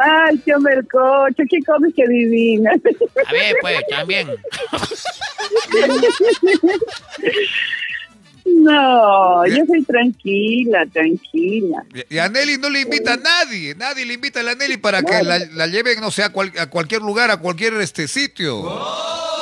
Ay, 0.04 0.38
qué 0.46 0.58
mercocho, 0.58 1.44
qué 1.50 1.60
comes 1.66 1.94
que 1.94 2.08
divina. 2.08 2.72
A 3.26 3.32
ver, 3.32 3.56
pues, 3.62 3.80
también. 3.90 4.28
No, 8.56 9.46
yo 9.48 9.66
soy 9.66 9.84
tranquila, 9.84 10.86
tranquila. 10.92 11.84
Y- 12.10 12.18
a 12.18 12.30
Nelly 12.30 12.58
no 12.58 12.70
le 12.70 12.82
invita 12.82 13.14
a 13.14 13.18
nadie. 13.18 13.76
Nadie 13.76 14.06
le 14.06 14.14
invita 14.14 14.40
a 14.40 14.44
la 14.44 14.56
Nelly 14.56 14.78
para 14.78 15.02
que 15.04 15.24
la, 15.24 15.40
la 15.40 15.68
lleven, 15.68 16.00
no 16.02 16.12
sé, 16.12 16.24
a, 16.24 16.30
cual- 16.32 16.52
a 16.60 16.68
cualquier 16.70 17.02
lugar, 17.02 17.30
a 17.32 17.38
cualquier 17.38 17.74
este 17.76 18.08
sitio. 18.08 18.64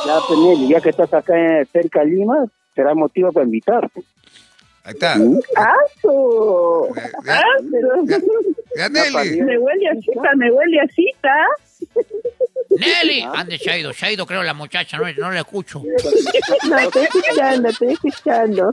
Ya, 0.06 0.18
pues, 0.28 0.40
Nelly, 0.40 0.70
ya 0.70 0.82
que 0.82 0.90
estás 0.90 1.14
acá 1.14 1.34
cerca 1.72 2.02
de 2.02 2.08
Lima, 2.08 2.46
será 2.76 2.94
motivo 2.94 3.32
para 3.32 3.46
invitarte. 3.46 4.02
Ahí 4.84 4.94
está. 4.94 5.14
¡Aso! 5.14 6.90
Ya, 7.26 7.40
¡Aso! 7.40 8.22
ya, 8.78 8.90
Nelly. 8.90 9.42
Me 9.42 9.58
huele 9.58 9.90
a 9.90 9.96
cita, 9.96 10.30
me 10.36 10.52
huele 10.52 10.80
a 10.80 10.88
cita. 10.90 11.34
Nelly, 12.78 13.26
ande, 13.34 13.58
se 13.58 13.72
ha 13.72 13.78
ido, 13.78 13.94
se 13.94 14.06
ha 14.06 14.12
ido, 14.12 14.26
creo, 14.26 14.44
la 14.44 14.54
muchacha, 14.54 14.98
no, 14.98 15.04
no 15.14 15.32
la 15.32 15.40
escucho. 15.40 15.82
No, 16.70 16.78
estoy 16.78 17.04
escuchando, 17.04 17.70
estoy 17.70 17.94
escuchando. 17.94 18.72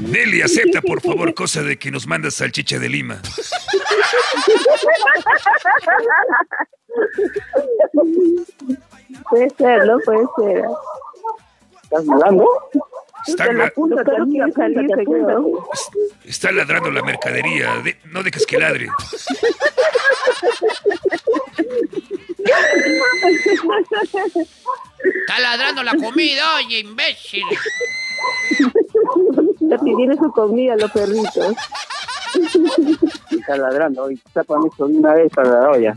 Nelly, 0.00 0.42
acepta 0.42 0.80
por 0.82 1.00
favor 1.00 1.34
cosa 1.34 1.62
de 1.62 1.78
que 1.78 1.90
nos 1.90 2.06
mandas 2.06 2.34
salchicha 2.34 2.78
de 2.78 2.88
Lima. 2.88 3.20
Puede 9.28 9.50
ser, 9.50 9.86
¿no? 9.86 9.98
Puede 10.00 10.24
ser. 10.36 10.64
¿Estás 11.82 12.04
dudando? 12.04 12.48
Está, 13.26 13.52
la 13.52 13.66
está 16.24 16.50
ladrando 16.52 16.90
la 16.90 17.02
mercadería. 17.02 17.76
De- 17.84 17.96
no 18.06 18.22
dejes 18.22 18.46
que 18.46 18.58
ladre. 18.58 18.88
Está 25.04 25.38
ladrando 25.40 25.82
la 25.82 25.94
comida, 25.96 26.56
oye, 26.56 26.78
imbécil. 26.80 27.42
Ya 29.60 29.78
pidieron 29.78 30.18
su 30.18 30.30
comida 30.32 30.76
los 30.76 30.90
perritos. 30.90 31.54
Está 33.30 33.56
ladrando. 33.56 34.10
Y 34.10 34.16
tápame 34.32 34.68
eso 34.72 34.86
de 34.88 34.96
una 34.98 35.14
vez 35.14 35.32
para 35.32 35.60
la 35.60 35.70
olla. 35.70 35.96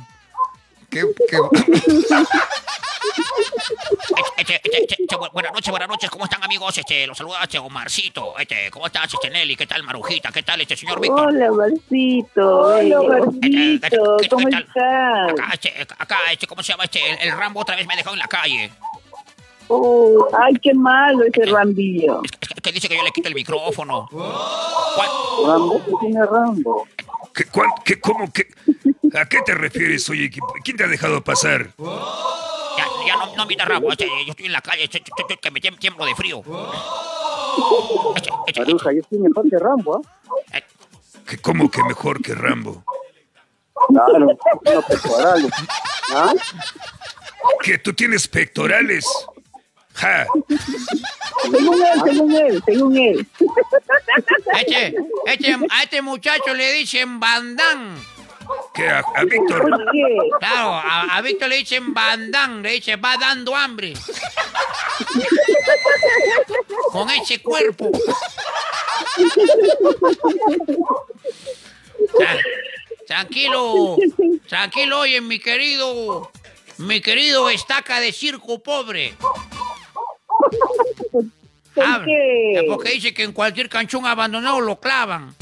Qué- 0.90 1.06
qué- 1.30 1.38
Este, 4.38 4.56
este, 4.56 4.82
este, 4.82 4.96
este, 5.04 5.16
bu- 5.16 5.32
buenas 5.32 5.54
noches, 5.54 5.72
buenas 5.72 5.88
noches, 5.88 6.10
¿cómo 6.10 6.26
están 6.26 6.44
amigos? 6.44 6.78
Este, 6.78 7.08
los 7.08 7.18
saluda 7.18 7.40
este 7.44 7.58
Omarcito. 7.58 8.38
Este, 8.38 8.70
¿cómo 8.70 8.88
estás, 8.88 9.14
este 9.14 9.30
Nelly? 9.30 9.56
¿Qué 9.56 9.66
tal, 9.66 9.82
Marujita? 9.84 10.30
¿Qué 10.32 10.44
tal, 10.44 10.60
este 10.60 10.76
señor 10.76 11.00
Víctor? 11.00 11.28
Hola, 11.30 11.52
Marcito. 11.52 12.60
Hola, 12.60 13.32
¿Qué- 13.42 13.80
qué- 13.82 14.30
¿cómo 14.30 14.48
estás? 14.50 14.66
Acá, 15.32 15.50
este, 15.54 15.88
acá, 15.98 16.18
este, 16.32 16.48
¿cómo 16.48 16.62
se 16.64 16.74
llama? 16.74 16.84
Este, 16.84 17.00
el, 17.12 17.30
el 17.30 17.38
Rambo 17.38 17.62
otra 17.62 17.76
vez 17.78 17.88
me 17.88 17.94
ha 17.94 17.98
dejado 17.98 18.16
en 18.16 18.20
la 18.20 18.28
calle. 18.28 18.72
Oh, 19.68 20.28
ay, 20.38 20.54
qué 20.62 20.74
malo 20.76 21.24
ese 21.24 21.46
rambillo. 21.46 22.22
Es 22.24 22.32
que, 22.32 22.48
es 22.56 22.62
que 22.62 22.72
dice 22.72 22.88
que 22.90 22.98
yo 22.98 23.04
le 23.04 23.12
quito 23.12 23.30
el 23.30 23.34
micrófono. 23.36 24.08
¿Cuál? 24.12 25.08
Rambo, 25.48 25.82
¿qué 25.86 25.92
tiene 26.02 26.26
Rambo? 26.26 26.88
¿Qué, 27.36 27.46
cuán- 27.46 27.70
qué- 27.84 28.00
cómo, 28.00 28.32
qué- 28.32 28.48
¿A 29.20 29.26
qué 29.28 29.40
te 29.46 29.54
refieres, 29.54 30.10
oye? 30.10 30.30
¿Quién 30.64 30.78
te 30.78 30.84
ha 30.84 30.88
dejado 30.88 31.22
pasar? 31.24 31.70
Ya, 31.78 32.86
ya 33.08 33.16
no, 33.18 33.36
no 33.36 33.46
mira 33.46 33.66
Rambo, 33.66 33.92
este, 33.92 34.08
yo 34.26 34.32
estoy 34.32 34.46
en 34.48 34.52
la 34.54 34.62
calle, 34.62 34.84
este, 34.86 34.98
este, 35.00 35.12
este, 35.20 35.38
que 35.38 35.52
me 35.52 35.60
tiem- 35.62 35.78
tiemblo 35.80 36.06
de 36.06 36.16
frío. 36.16 36.42
Este, 38.16 38.30
este, 38.48 38.60
Maruja, 38.62 38.92
yo 38.94 39.00
estoy 39.02 39.20
mejor 39.20 39.50
que 39.50 39.58
Rambo, 39.58 40.02
¿ah? 40.54 40.60
¿Qué, 41.28 41.38
¿Cómo 41.40 41.70
que 41.72 41.84
mejor 41.84 42.22
que 42.22 42.36
Rambo? 42.36 42.84
Claro, 43.90 44.20
no 44.20 44.82
pectorales. 44.88 45.52
¿Ah? 46.12 46.34
¿Que 47.62 47.78
tú 47.78 47.94
tienes 47.94 48.28
pectorales? 48.28 49.06
¡Ja! 49.96 50.28
Según 51.42 51.82
él, 51.84 52.02
según 52.04 52.36
él, 52.36 52.64
según 52.66 52.98
él. 52.98 53.28
este, 54.60 54.96
este, 55.26 55.58
a 55.70 55.84
este 55.84 56.02
muchacho 56.02 56.54
le 56.54 56.74
dicen 56.74 57.20
bandán. 57.20 57.98
¿Que 58.74 58.90
a, 58.90 59.00
a 59.00 59.24
Víctor? 59.24 59.62
¿Por 59.62 59.78
qué? 59.92 60.18
Claro, 60.40 60.70
a, 60.74 61.16
a 61.18 61.22
Víctor 61.22 61.50
le 61.50 61.58
dicen 61.58 61.94
bandán, 61.94 62.62
le 62.62 62.72
dice 62.74 62.96
va 62.98 63.18
dando 63.18 63.56
hambre. 63.56 63.94
Con 66.92 67.10
ese 67.10 67.42
cuerpo. 67.42 67.90
Tra- 72.18 72.44
tranquilo, 73.08 73.98
tranquilo, 74.48 75.00
oye, 75.00 75.22
mi 75.22 75.40
querido, 75.40 76.32
mi 76.78 77.02
querido 77.02 77.50
estaca 77.50 78.00
de 78.00 78.12
circo 78.12 78.60
pobre. 78.60 79.16
¿Por 81.76 81.84
Habla, 81.84 82.06
qué? 82.06 82.64
Porque 82.70 82.92
dice 82.92 83.14
que 83.14 83.24
en 83.24 83.34
cualquier 83.34 83.68
canchón 83.68 84.06
abandonado 84.06 84.62
lo 84.62 84.80
clavan. 84.80 85.36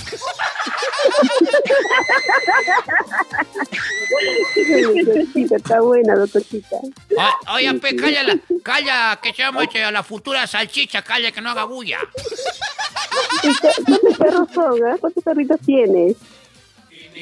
Doctorcita, 4.95 5.55
está 5.57 5.81
buena, 5.81 6.15
doctorcita. 6.15 6.75
O- 6.77 7.53
Oye, 7.53 7.73
pe, 7.75 7.95
calla, 7.95 8.23
la- 8.23 8.39
calla, 8.63 9.19
que 9.21 9.31
se 9.33 9.43
llama 9.43 9.63
este, 9.63 9.83
a 9.83 9.91
la 9.91 10.03
futura 10.03 10.45
salchicha, 10.47 11.01
calla, 11.01 11.31
que 11.31 11.41
no 11.41 11.49
haga 11.51 11.65
bulla. 11.65 11.99
¿Y 13.43 13.47
cu- 13.55 13.67
¿Cuántos 13.85 14.17
perros 14.17 14.47
son? 14.53 14.79
ah? 14.87 14.95
¿Cuántos 14.99 15.23
perritos 15.23 15.59
tienes? 15.65 16.15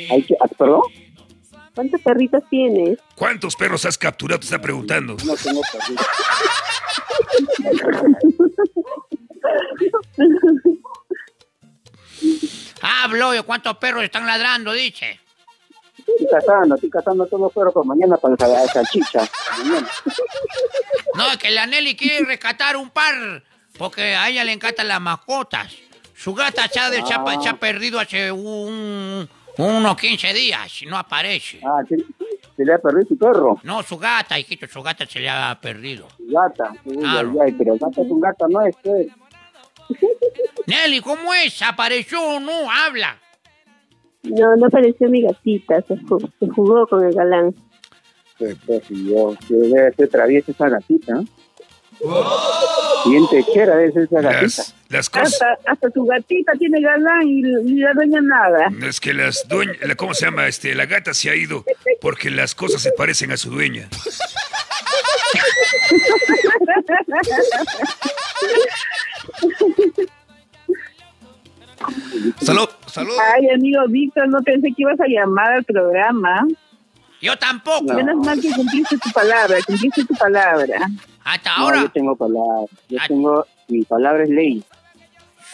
Hay 0.10 0.24
que, 0.24 0.36
ah, 0.42 0.48
¿Perdón? 0.58 0.82
¿Cuántos 1.74 2.02
perritos 2.02 2.44
tienes? 2.50 3.00
¿Cuántos 3.16 3.56
perros 3.56 3.86
has 3.86 3.98
capturado? 3.98 4.40
Te 4.40 4.46
está 4.46 4.62
preguntando. 4.62 5.16
No 5.26 5.36
tengo 5.36 5.62
perrito. 5.72 6.04
Hablo, 12.82 13.30
oye, 13.30 13.44
¿cuántos 13.44 13.78
perros 13.78 14.04
están 14.04 14.26
ladrando? 14.26 14.74
Dice. 14.74 15.20
Estoy 15.98 16.28
cazando, 16.30 16.76
estoy 16.76 16.90
cazando 16.90 17.26
todos 17.28 17.42
los 17.42 17.54
perros 17.54 17.74
para 17.74 17.86
mañana 17.86 18.18
para 18.18 18.36
la 18.48 18.66
salchicha. 18.68 19.22
No, 21.16 21.28
es 21.32 21.38
que 21.38 21.52
la 21.52 21.66
Nelly 21.68 21.96
quiere 21.96 22.26
rescatar 22.26 22.76
un 22.78 22.90
par, 22.90 23.44
porque 23.78 24.16
a 24.16 24.30
ella 24.30 24.44
le 24.44 24.52
encantan 24.54 24.88
las 24.88 25.00
mascotas. 25.02 25.72
Su 26.16 26.34
gata 26.34 26.68
se 26.68 26.80
ha, 26.80 26.90
de- 26.90 27.00
ha- 27.00 27.42
se 27.42 27.50
ha 27.50 27.60
perdido 27.60 28.00
hace 28.00 28.32
un- 28.32 29.28
unos 29.68 29.96
15 29.98 30.34
días 30.34 30.82
y 30.82 30.86
no 30.86 30.98
aparece. 30.98 31.60
Ah, 31.64 31.82
¿se, 31.88 31.98
se 31.98 32.66
le 32.66 32.74
ha 32.74 32.78
perdido 32.80 33.08
su 33.08 33.18
perro? 33.18 33.60
No, 33.64 33.82
su 33.84 33.98
gata, 33.98 34.38
hijito, 34.40 34.68
su 34.68 34.82
gata 34.82 35.06
se 35.06 35.20
le 35.20 35.30
ha 35.30 35.58
perdido. 35.62 36.08
Su 36.18 36.28
gata. 36.28 36.72
Uy, 36.86 36.98
Claro. 36.98 37.32
ay, 37.34 37.38
ay, 37.48 37.52
pero 37.58 37.74
gata 37.78 38.02
es 38.02 38.10
un 38.12 38.20
gato, 38.20 38.48
no 38.48 38.62
es, 38.66 38.76
pues. 38.84 39.08
Nelly, 40.68 41.02
¿cómo 41.02 41.34
es? 41.34 41.62
¿Apareció 41.62 42.22
o 42.22 42.40
no? 42.40 42.70
Habla. 42.72 43.18
No, 44.24 44.56
no 44.56 44.68
apareció 44.68 45.10
mi 45.10 45.22
gatita, 45.24 45.82
se, 45.82 45.96
ju- 45.96 46.32
se 46.40 46.48
jugó 46.50 46.86
con 46.88 47.04
el 47.06 47.14
galán. 47.14 47.56
Pues, 48.38 48.56
pues, 48.66 48.84
si 48.88 49.10
yo, 49.10 49.36
si 49.48 49.54
debe 49.56 49.92
ser 49.94 50.10
traviesa 50.10 50.52
esa 50.52 50.70
gatita. 50.70 51.14
¿eh? 51.20 51.26
Bien 53.06 53.28
techera 53.30 53.74
ser 53.76 54.04
esa 54.04 54.22
gatita. 54.22 54.42
Las, 54.42 54.76
las 54.90 55.10
cosas... 55.10 55.34
Hasta, 55.34 55.72
hasta 55.72 55.90
su 55.92 56.04
gatita 56.06 56.54
tiene 56.54 56.82
galán 56.82 57.24
y, 57.24 57.40
y 57.42 57.76
la 57.76 57.94
dueña 57.94 58.22
nada. 58.22 58.72
Es 58.88 59.00
que 59.00 59.14
las 59.14 59.48
dueñas... 59.48 59.78
¿Cómo 59.98 60.14
se 60.14 60.26
llama? 60.26 60.48
Este, 60.48 60.74
la 60.76 60.86
gata 60.86 61.14
se 61.14 61.30
ha 61.30 61.36
ido 61.36 61.66
porque 62.00 62.30
las 62.30 62.56
cosas 62.56 62.82
se 62.82 62.92
parecen 62.92 63.32
a 63.32 63.38
su 63.38 63.50
dueña. 63.50 63.90
Salud, 72.42 72.70
salud. 72.86 73.14
Ay, 73.34 73.50
amigo 73.50 73.82
Víctor, 73.88 74.28
no 74.28 74.42
pensé 74.44 74.68
que 74.70 74.84
ibas 74.84 75.00
a 75.00 75.08
llamar 75.08 75.54
al 75.54 75.64
programa. 75.64 76.48
Yo 77.22 77.38
tampoco. 77.38 77.94
Menos 77.94 78.18
mal 78.26 78.40
que 78.40 78.52
cumpliste 78.52 78.98
tu 78.98 79.12
palabra, 79.12 79.58
cumpliste 79.66 80.06
tu 80.06 80.16
palabra. 80.16 80.88
Hasta 81.24 81.56
No, 81.58 81.64
ahora, 81.64 81.82
yo 81.82 81.90
tengo 81.92 82.16
palabras. 82.16 82.70
Yo 82.90 82.98
Ah. 83.02 83.06
tengo... 83.08 83.46
Mi 83.68 83.84
palabra 83.84 84.24
es 84.24 84.30
ley. 84.30 84.64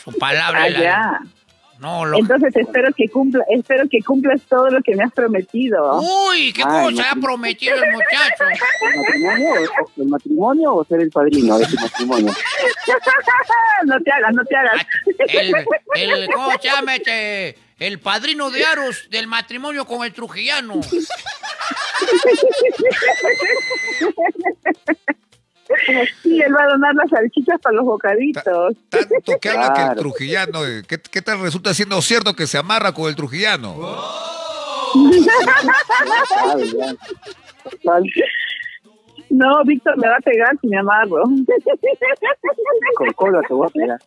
su 0.03 0.11
palabra 0.17 0.63
Ah, 0.63 0.67
es 0.67 0.77
ya. 0.79 1.19
No, 1.79 2.05
lo... 2.05 2.17
Entonces 2.17 2.55
espero 2.55 2.91
que 2.95 3.07
cumpla, 3.07 3.43
espero 3.51 3.87
que 3.87 4.01
cumplas 4.01 4.41
todo 4.49 4.69
lo 4.71 4.81
que 4.81 4.95
me 4.95 5.03
has 5.03 5.11
prometido. 5.13 5.99
Uy, 6.01 6.51
¿qué 6.53 6.63
Ay, 6.65 6.95
cosa 6.95 7.11
ha 7.11 7.15
prometido 7.15 7.75
el 7.75 7.91
muchacho? 7.91 8.45
¿El 8.83 8.99
matrimonio, 8.99 9.53
o- 9.53 10.01
el 10.01 10.07
matrimonio 10.07 10.73
o 10.73 10.83
ser 10.85 11.01
el 11.01 11.11
padrino 11.11 11.59
de 11.59 11.67
tu 11.67 11.75
matrimonio? 11.75 12.33
no 13.85 13.99
te 14.01 14.11
hagas, 14.11 14.33
no 14.33 14.43
te 14.45 14.55
hagas. 14.55 14.85
El, 15.27 15.53
el, 15.95 16.27
¿Cómo 16.33 16.51
se 16.59 16.67
llama 16.67 16.95
este? 16.95 17.55
El 17.77 17.99
padrino 17.99 18.49
de 18.49 18.65
Aros 18.65 19.07
del 19.11 19.27
matrimonio 19.27 19.85
con 19.85 20.03
el 20.03 20.11
trujillano. 20.13 20.81
Sí, 26.23 26.41
él 26.41 26.55
va 26.55 26.63
a 26.63 26.67
donar 26.69 26.95
las 26.95 27.09
salchichas 27.09 27.59
para 27.61 27.75
los 27.75 27.85
bocaditos. 27.85 28.75
Tanto 28.89 29.39
que 29.41 29.49
habla 29.49 29.73
que 29.73 29.81
el 29.81 29.95
trujillano, 29.97 30.65
eh, 30.65 30.83
¿qué, 30.87 30.97
qué 30.99 31.21
tal 31.21 31.41
resulta 31.41 31.73
siendo 31.73 32.01
cierto 32.01 32.33
que 32.35 32.47
se 32.47 32.57
amarra 32.57 32.93
con 32.93 33.09
el 33.09 33.15
trujillano? 33.15 33.75
Total, 37.63 38.03
No, 39.29 39.63
Víctor 39.65 39.97
me 39.97 40.07
va 40.07 40.15
a 40.17 40.21
pegar 40.21 40.57
si 40.61 40.67
me 40.67 40.77
amarro. 40.77 41.23
Con 42.95 43.13
cola 43.13 43.41
te 43.47 43.53
voy 43.53 43.67
a 43.67 43.69
pegar. 43.69 43.99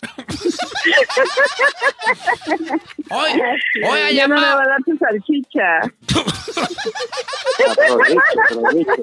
Hoy, 3.11 3.41
hoy 3.85 4.15
Ya 4.15 4.27
no 4.29 4.37
me 4.37 4.41
va 4.41 4.53
a 4.53 4.67
dar 4.67 4.83
tu 4.85 4.97
salchicha. 4.97 5.81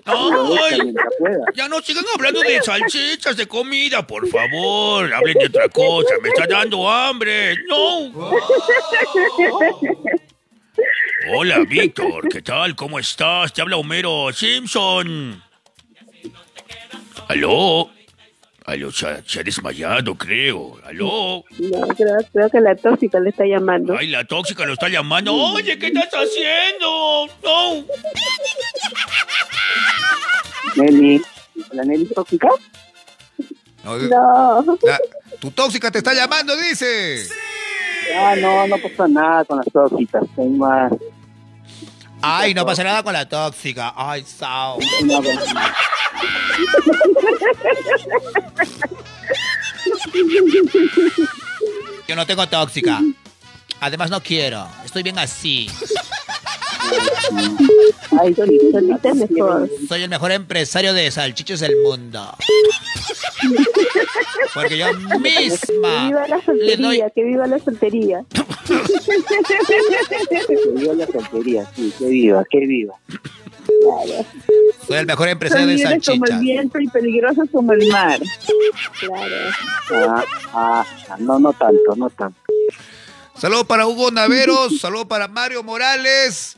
Aprovecha, 0.05 1.03
pueda. 1.19 1.45
Ya 1.53 1.67
no 1.67 1.81
sigan 1.81 2.05
hablando 2.13 2.41
de 2.41 2.61
salchichas, 2.61 3.37
de 3.37 3.47
comida, 3.47 4.05
por 4.05 4.27
favor. 4.27 5.13
Hablen 5.13 5.37
de 5.37 5.45
otra 5.45 5.69
cosa. 5.69 6.15
Me 6.21 6.29
está 6.29 6.47
dando 6.47 6.89
hambre. 6.89 7.55
No. 7.67 8.11
Hola, 11.33 11.59
Víctor. 11.67 12.27
¿Qué 12.29 12.41
tal? 12.41 12.75
¿Cómo 12.75 12.99
estás? 12.99 13.53
Te 13.53 13.61
habla 13.61 13.77
Homero 13.77 14.31
Simpson. 14.31 15.46
¿Aló? 17.27 17.89
Aló, 18.65 18.91
se 18.91 19.07
ha, 19.07 19.23
se 19.25 19.39
ha 19.39 19.43
desmayado, 19.43 20.15
creo. 20.15 20.77
¿Aló? 20.85 21.43
No, 21.59 21.87
creo, 21.95 22.17
creo 22.33 22.49
que 22.49 22.59
la 22.59 22.75
tóxica 22.75 23.19
le 23.19 23.29
está 23.29 23.45
llamando. 23.45 23.95
Ay, 23.97 24.07
la 24.07 24.25
tóxica 24.25 24.65
lo 24.65 24.73
está 24.73 24.89
llamando. 24.89 25.33
Oye, 25.33 25.77
¿qué 25.79 25.87
estás 25.87 26.09
haciendo? 26.13 27.27
No. 27.43 27.85
Nelly, 30.75 31.21
¿la 31.71 31.83
Nelly 31.83 32.05
tóxica? 32.13 32.49
No, 33.83 33.97
No. 33.97 34.77
la- 34.83 34.99
tu 35.39 35.51
tóxica 35.51 35.89
te 35.91 35.99
está 35.99 36.13
llamando, 36.13 36.55
dice. 36.57 37.25
Ah, 38.17 38.35
no, 38.37 38.67
no 38.67 38.77
pasa 38.79 39.07
nada 39.07 39.45
con 39.45 39.57
las 39.57 39.67
tóxicas. 39.71 40.23
Hay 40.37 40.47
más. 40.49 40.91
Ay, 42.21 42.53
no 42.53 42.65
pasa 42.65 42.83
nada 42.83 43.03
con 43.03 43.13
la 43.13 43.27
tóxica. 43.27 43.93
Ay, 43.95 44.23
Sao. 44.25 44.79
No, 45.03 45.21
no. 45.21 45.29
Yo 52.07 52.15
no 52.15 52.25
tengo 52.25 52.47
tóxica. 52.47 53.01
Además, 53.79 54.09
no 54.09 54.21
quiero. 54.21 54.67
Estoy 54.83 55.03
bien 55.03 55.19
así. 55.19 55.69
Ay, 58.19 58.33
Solita 58.33 59.09
es 59.09 59.15
mejor. 59.15 59.69
Soy 59.87 60.03
el 60.03 60.09
mejor 60.09 60.31
empresario 60.31 60.93
de 60.93 61.09
salchichos 61.11 61.59
del 61.59 61.75
mundo. 61.83 62.35
Porque 64.53 64.77
yo 64.77 64.87
Que 64.87 65.19
misma 65.19 66.07
viva 66.07 66.27
la 66.27 66.37
doy 66.37 66.45
soltería, 66.45 67.09
que 67.09 67.23
viva 67.23 67.47
la 67.47 67.59
soltería. 67.59 68.25
Que 70.47 70.69
viva 70.75 70.93
la 70.93 71.07
soltería, 71.07 71.65
sí, 71.75 71.93
que 71.97 72.05
viva, 72.05 72.43
que 72.49 72.59
viva. 72.65 72.93
Soy 74.87 74.97
el 74.97 75.05
mejor 75.05 75.27
empresario 75.29 75.67
de 75.67 75.73
También 75.77 76.01
como 76.01 76.25
el 76.25 76.29
salchichas. 76.31 76.39
viento 76.41 76.79
y 76.79 76.87
peligroso 76.87 77.41
como 77.51 77.73
el 77.73 77.87
mar. 77.89 78.19
Claro. 78.99 79.35
Ah, 79.91 80.23
ah, 80.53 80.85
ah, 81.09 81.15
no, 81.19 81.39
no 81.39 81.51
tanto, 81.53 81.95
no 81.95 82.09
tanto. 82.09 82.39
Saludos 83.35 83.65
para 83.67 83.85
Hugo 83.85 84.09
Naveros, 84.09 84.79
saludos 84.79 85.05
para 85.07 85.27
Mario 85.27 85.61
Morales. 85.63 86.57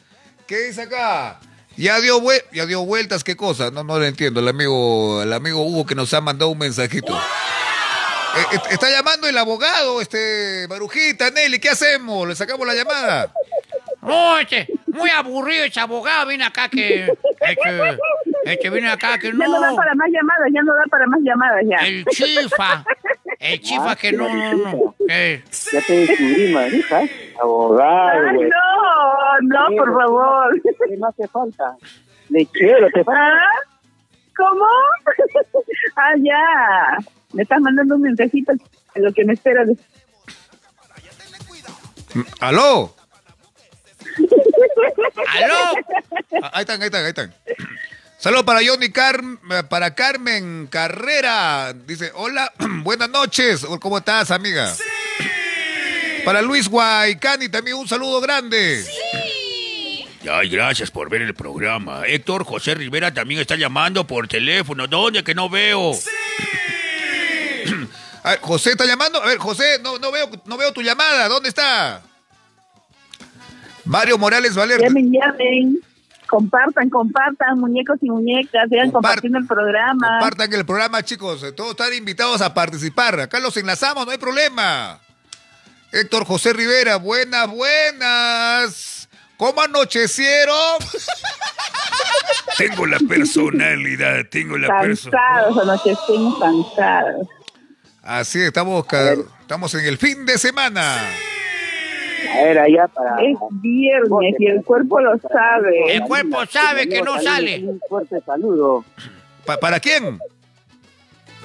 ¿Qué 0.49 0.61
dice 0.61 0.81
acá? 0.81 1.39
Ya 1.77 1.99
dio, 1.99 2.19
ya 2.51 2.65
dio 2.65 2.83
vueltas, 2.83 3.23
¿qué 3.23 3.35
cosa? 3.35 3.69
No, 3.69 3.83
no 3.83 3.99
lo 3.99 4.05
entiendo, 4.05 4.39
el 4.39 4.47
amigo, 4.47 5.21
el 5.21 5.31
amigo 5.31 5.61
Hugo 5.61 5.85
que 5.85 5.93
nos 5.93 6.11
ha 6.15 6.21
mandado 6.21 6.49
un 6.49 6.57
mensajito. 6.57 7.13
Eh, 7.15 8.55
eh, 8.55 8.59
está 8.71 8.89
llamando 8.89 9.27
el 9.27 9.37
abogado, 9.37 10.01
este, 10.01 10.65
Marujita, 10.67 11.29
Nelly, 11.29 11.59
¿qué 11.59 11.69
hacemos? 11.69 12.27
¿Le 12.27 12.35
sacamos 12.35 12.65
la 12.65 12.73
llamada? 12.73 13.31
No, 14.01 14.39
este, 14.39 14.67
muy 14.87 15.11
aburrido 15.11 15.65
ese 15.65 15.79
abogado. 15.79 16.27
Viene 16.27 16.45
acá 16.45 16.67
que. 16.67 17.03
Este, 17.41 17.99
este 18.45 18.69
viene 18.71 18.89
acá 18.89 19.19
que 19.19 19.27
Ya 19.27 19.33
no 19.33 19.61
da 19.61 19.69
no. 19.69 19.75
para 19.75 19.93
más 19.93 20.07
llamadas, 20.11 20.47
ya 20.51 20.61
no 20.63 20.73
da 20.73 20.83
para 20.89 21.05
más 21.05 21.19
llamadas 21.21 21.61
ya. 21.69 21.85
El 21.85 22.05
chifa. 22.05 22.83
El 23.39 23.61
chifa 23.61 23.95
que 23.95 24.11
no, 24.11 24.27
no, 24.27 24.53
no. 24.57 24.95
Ya 25.07 25.81
te 25.87 25.93
descubrí, 25.93 26.51
manija. 26.53 27.01
Abogado, 27.41 28.33
no, 28.33 29.39
no, 29.41 29.75
por 29.77 29.93
favor. 29.93 30.61
¿Qué 30.61 30.97
más 30.97 31.15
te 31.15 31.27
falta? 31.29 31.75
Lechero, 32.29 32.89
te 32.93 33.03
falta. 33.03 33.21
¿Ah? 33.21 33.59
¿Cómo? 34.35 34.65
ah, 35.95 36.13
ya. 36.21 36.97
Me 37.33 37.43
estás 37.43 37.61
mandando 37.61 37.95
un 37.95 38.01
mensajito 38.01 38.51
de 38.95 39.01
lo 39.01 39.13
que 39.13 39.23
me 39.25 39.33
espera. 39.33 39.63
de- 39.65 39.77
Mm, 42.15 42.21
¿Aló? 42.39 42.95
¡Aló! 45.27 45.55
Ah, 46.41 46.51
Ahí 46.53 46.61
están, 46.61 46.81
ahí 46.81 46.87
están, 46.87 47.03
ahí 47.03 47.09
están. 47.09 47.33
Saludos 48.19 48.43
para 48.43 48.59
Johnny 48.61 48.89
Carm, 48.89 49.39
eh, 49.49 49.63
para 49.63 49.95
Carmen 49.95 50.67
Carrera. 50.67 51.73
Dice, 51.73 52.11
hola, 52.15 52.51
buenas 52.83 53.09
noches. 53.09 53.65
¿Cómo 53.79 53.97
estás, 53.97 54.29
amiga? 54.29 54.75
Para 56.25 56.41
Luis 56.41 56.67
Guaycani 56.67 57.47
también 57.47 57.77
un 57.77 57.87
saludo 57.87 58.19
grande. 58.19 58.83
Ay, 60.29 60.49
gracias 60.49 60.91
por 60.91 61.09
ver 61.09 61.21
el 61.21 61.33
programa. 61.33 62.05
Héctor 62.05 62.43
José 62.43 62.75
Rivera 62.75 63.13
también 63.13 63.39
está 63.39 63.55
llamando 63.55 64.05
por 64.05 64.27
teléfono. 64.27 64.85
¿Dónde? 64.85 65.23
Que 65.23 65.33
no 65.33 65.49
veo. 65.49 65.93
A 68.23 68.31
ver, 68.31 68.39
José 68.41 68.71
está 68.71 68.85
llamando. 68.85 69.23
A 69.23 69.27
ver, 69.27 69.37
José, 69.37 69.79
no, 69.81 69.97
no, 69.97 70.11
veo, 70.11 70.29
no 70.45 70.57
veo 70.57 70.73
tu 70.73 70.81
llamada. 70.81 71.29
¿Dónde 71.29 71.47
está? 71.47 72.01
Mario 73.85 74.17
Morales 74.17 74.55
Valer. 74.55 74.81
Llamen, 74.81 75.09
llamen. 75.09 75.88
Compartan, 76.29 76.89
compartan, 76.89 77.59
muñecos 77.59 77.97
y 78.01 78.09
muñecas. 78.09 78.69
Sigan 78.69 78.89
Compart- 78.89 78.91
compartiendo 78.93 79.39
el 79.39 79.47
programa. 79.47 80.07
Compartan 80.19 80.53
el 80.53 80.65
programa, 80.65 81.01
chicos. 81.03 81.43
Todos 81.55 81.71
están 81.71 81.93
invitados 81.93 82.41
a 82.41 82.53
participar. 82.53 83.19
Acá 83.19 83.39
los 83.39 83.57
enlazamos, 83.57 84.05
no 84.05 84.11
hay 84.11 84.17
problema. 84.19 84.99
Héctor 85.91 86.25
José 86.25 86.53
Rivera, 86.53 86.97
buenas, 86.97 87.47
buenas. 87.49 89.09
¿Cómo 89.37 89.61
anochecieron? 89.61 90.55
Tengo 92.57 92.85
la 92.85 92.99
personalidad, 92.99 94.25
tengo 94.29 94.57
la 94.57 94.67
personalidad. 94.81 95.33
Cansados, 95.45 95.57
anoche 95.63 95.91
estemos 95.91 96.39
cansados. 96.39 97.27
Así 98.03 98.41
estamos, 98.41 98.85
estamos 99.41 99.73
en 99.75 99.85
el 99.85 99.97
fin 99.97 100.25
de 100.25 100.37
semana. 100.37 100.97
A 102.27 102.43
ver, 102.43 102.59
allá 102.59 102.87
para. 102.87 103.21
Es 103.23 103.37
viernes 103.61 104.35
y 104.39 104.45
el 104.47 104.63
cuerpo 104.63 104.99
lo 104.99 105.17
sabe. 105.19 105.93
El 105.93 106.01
cuerpo 106.01 106.45
sabe 106.45 106.87
que 106.89 107.01
no 107.01 107.19
sale. 107.19 107.63
Un 107.65 107.79
fuerte 107.87 108.19
saludo. 108.25 108.83
Pa- 109.45 109.57
¿Para 109.57 109.79
quién? 109.79 110.19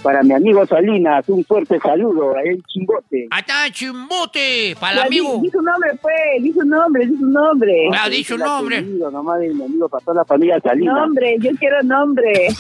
Para 0.05 0.23
mi 0.23 0.35
amigo 0.35 0.67
Salinas, 0.67 1.27
un 1.31 1.43
fuerte 1.47 1.81
saludo. 1.81 2.37
Ahí 2.37 2.49
en 2.49 2.63
Chimbote. 2.65 3.27
Acá 3.31 3.71
chimbote. 3.73 4.77
Para 4.79 5.01
el 5.01 5.07
amigo. 5.07 5.37
Di, 5.37 5.47
di 5.47 5.51
su 5.51 5.63
nombre, 5.63 5.95
pues. 6.03 6.43
Di 6.43 6.53
su 6.53 6.61
nombre, 6.61 7.07
di 7.07 7.17
su 7.17 7.27
nombre. 7.27 7.89
Ah, 7.99 8.11
di 8.11 8.23
su 8.23 8.37
nombre. 8.37 8.77
Amigo, 8.77 9.11
nomás 9.11 9.41
de 9.41 9.55
mi 9.55 9.65
amigo 9.65 9.89
para 9.89 10.05
toda 10.05 10.17
la 10.19 10.27
familia 10.27 10.61
Salinas. 10.61 10.95
Nombre, 10.95 11.37
yo 11.41 11.53
quiero 11.59 11.83
nombre. 11.85 12.49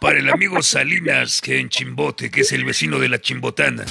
Para 0.00 0.18
el 0.18 0.28
amigo 0.28 0.60
Salinas, 0.62 1.40
que 1.40 1.60
en 1.60 1.68
Chimbote, 1.68 2.30
que 2.30 2.40
es 2.40 2.50
el 2.52 2.64
vecino 2.64 2.98
de 2.98 3.08
la 3.08 3.20
Chimbotana. 3.20 3.84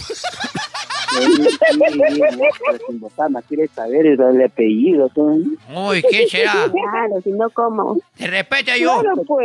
Chimbotana, 2.87 3.41
quiere 3.41 3.67
saber 3.67 4.05
el 4.05 4.41
apellido. 4.43 5.09
Uy, 5.15 6.01
¿quién 6.03 6.27
será? 6.27 6.69
Claro, 6.71 7.21
si 7.23 7.31
no, 7.31 7.49
¿cómo? 7.49 7.97
De 8.17 8.27
repente 8.27 8.79
yo. 8.79 8.99
Claro, 9.01 9.23
pues. 9.25 9.44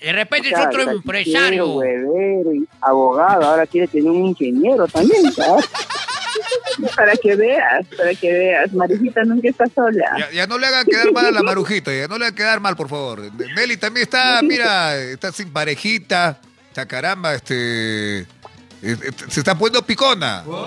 De 0.00 0.12
repente 0.12 0.48
es 0.48 0.58
otro 0.58 0.82
empresario. 0.90 1.74
huevero 1.74 2.52
y 2.54 2.66
abogado, 2.80 3.44
ahora 3.44 3.66
quiere 3.66 3.86
tener 3.88 4.10
un 4.10 4.26
ingeniero 4.26 4.86
también, 4.88 5.32
¿sabes? 5.32 5.68
Para 6.96 7.12
que 7.16 7.34
veas, 7.36 7.86
para 7.96 8.14
que 8.14 8.32
veas. 8.32 8.72
Marijita 8.72 9.22
nunca 9.24 9.48
está 9.48 9.66
sola. 9.74 10.04
Ya, 10.18 10.30
ya 10.30 10.46
no 10.46 10.58
le 10.58 10.66
hagan 10.66 10.86
quedar 10.86 11.12
mal 11.12 11.26
a 11.26 11.30
la 11.30 11.42
marujita, 11.42 11.92
ya 11.92 12.06
no 12.08 12.16
le 12.18 12.26
hagan 12.26 12.36
quedar 12.36 12.60
mal, 12.60 12.76
por 12.76 12.88
favor. 12.88 13.20
Nelly 13.54 13.76
también 13.76 14.04
está, 14.04 14.40
mira, 14.42 14.96
está 14.96 15.32
sin 15.32 15.52
parejita. 15.52 16.38
Sea, 16.72 16.86
caramba, 16.86 17.34
este. 17.34 18.20
eh, 18.20 18.26
eh, 18.82 18.96
Se 19.28 19.40
está 19.40 19.56
poniendo 19.58 19.84
picona. 19.84 20.44
No, 20.46 20.62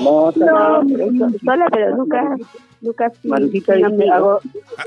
No, 0.00 0.32
sola, 0.32 1.66
pero 1.70 1.96
nunca, 1.96 2.22
nunca 2.80 3.10
sí. 3.10 3.28
Marujita 3.28 3.74
dice, 3.74 3.86
amigos. 3.86 4.12
hago, 4.14 4.40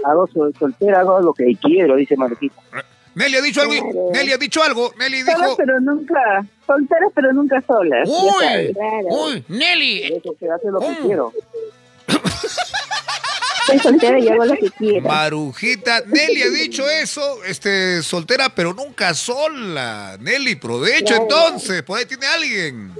hago 0.05 0.27
sol- 0.27 0.53
soltera, 0.57 0.99
hago 1.01 1.19
lo 1.21 1.33
que 1.33 1.55
quiero, 1.61 1.95
dice 1.95 2.15
Marujita. 2.17 2.55
Nelly 3.13 3.35
ha 3.35 3.41
dicho 3.41 3.61
algo. 3.61 3.73
Claro. 3.73 4.09
Nelly 4.13 4.31
ha 4.31 4.37
dicho 4.37 4.63
algo. 4.63 4.93
Nelly 4.97 5.21
Solas, 5.23 5.41
dijo. 5.41 5.57
pero 5.57 5.79
nunca. 5.81 6.45
Solteras, 6.65 7.11
pero 7.13 7.33
nunca 7.33 7.61
solas. 7.67 8.07
Uy. 8.07 8.73
Claro. 8.73 9.07
uy, 9.09 9.43
Nelly. 9.49 10.03
Eso 10.13 10.33
que 10.39 10.49
hace 10.49 10.67
lo 10.71 10.79
que 10.79 10.85
¿Cómo? 10.85 10.99
quiero. 11.07 11.33
Soy 13.67 13.77
soltera 13.79 14.17
y 14.19 14.27
hago 14.27 14.45
lo 14.45 14.55
que 14.55 14.69
quiera. 14.71 15.07
Marujita, 15.07 16.01
Nelly 16.07 16.41
ha 16.41 16.49
dicho 16.49 16.89
eso, 16.89 17.43
este, 17.43 18.01
soltera, 18.01 18.49
pero 18.55 18.73
nunca 18.73 19.13
sola. 19.13 20.17
Nelly, 20.19 20.55
provecho 20.55 21.05
Claro. 21.15 21.23
entonces, 21.23 21.83
por 21.83 21.99
ahí 21.99 22.05
tiene 22.05 22.25
alguien. 22.25 22.91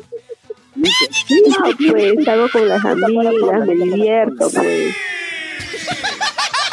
No, 0.82 1.78
pues 1.92 2.26
salgo 2.26 2.50
con 2.50 2.68
las 2.68 2.84
amigas, 2.84 3.34
me 3.68 3.76
divierto, 3.76 4.50
pues. 4.50 4.96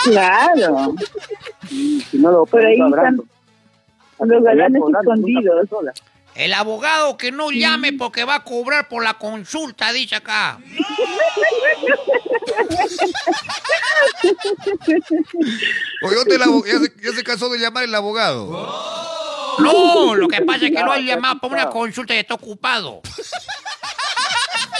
Claro. 0.05 0.95
Si 1.69 2.19
no 2.19 2.31
lo 2.31 2.47
Por 2.47 2.65
ahí 2.65 2.79
están 2.81 3.21
los 4.21 4.43
galanes 4.43 4.83
escondidos. 5.01 5.69
El 6.35 6.55
abogado 6.55 7.17
que 7.17 7.33
no 7.33 7.51
llame 7.51 7.93
porque 7.93 8.25
va 8.25 8.37
a 8.37 8.45
cobrar 8.45 8.89
por 8.89 9.03
la 9.03 9.15
consulta, 9.15 9.93
dice 9.93 10.17
acá. 10.17 10.59
Oye, 16.03 16.15
¿dónde 16.15 16.35
el 16.37 16.41
ya, 16.41 16.79
se, 16.79 16.93
ya 17.03 17.13
se 17.13 17.25
cansó 17.25 17.49
de 17.49 17.59
llamar 17.59 17.85
el 17.85 17.95
abogado. 17.95 18.47
No, 19.59 20.15
lo 20.15 20.29
que 20.29 20.43
pasa 20.43 20.67
es 20.67 20.73
que 20.73 20.83
lo 20.83 20.93
han 20.93 21.05
llamado 21.05 21.41
para 21.41 21.55
una 21.55 21.71
consulta 21.71 22.15
y 22.15 22.19
está 22.19 22.35
ocupado. 22.35 23.03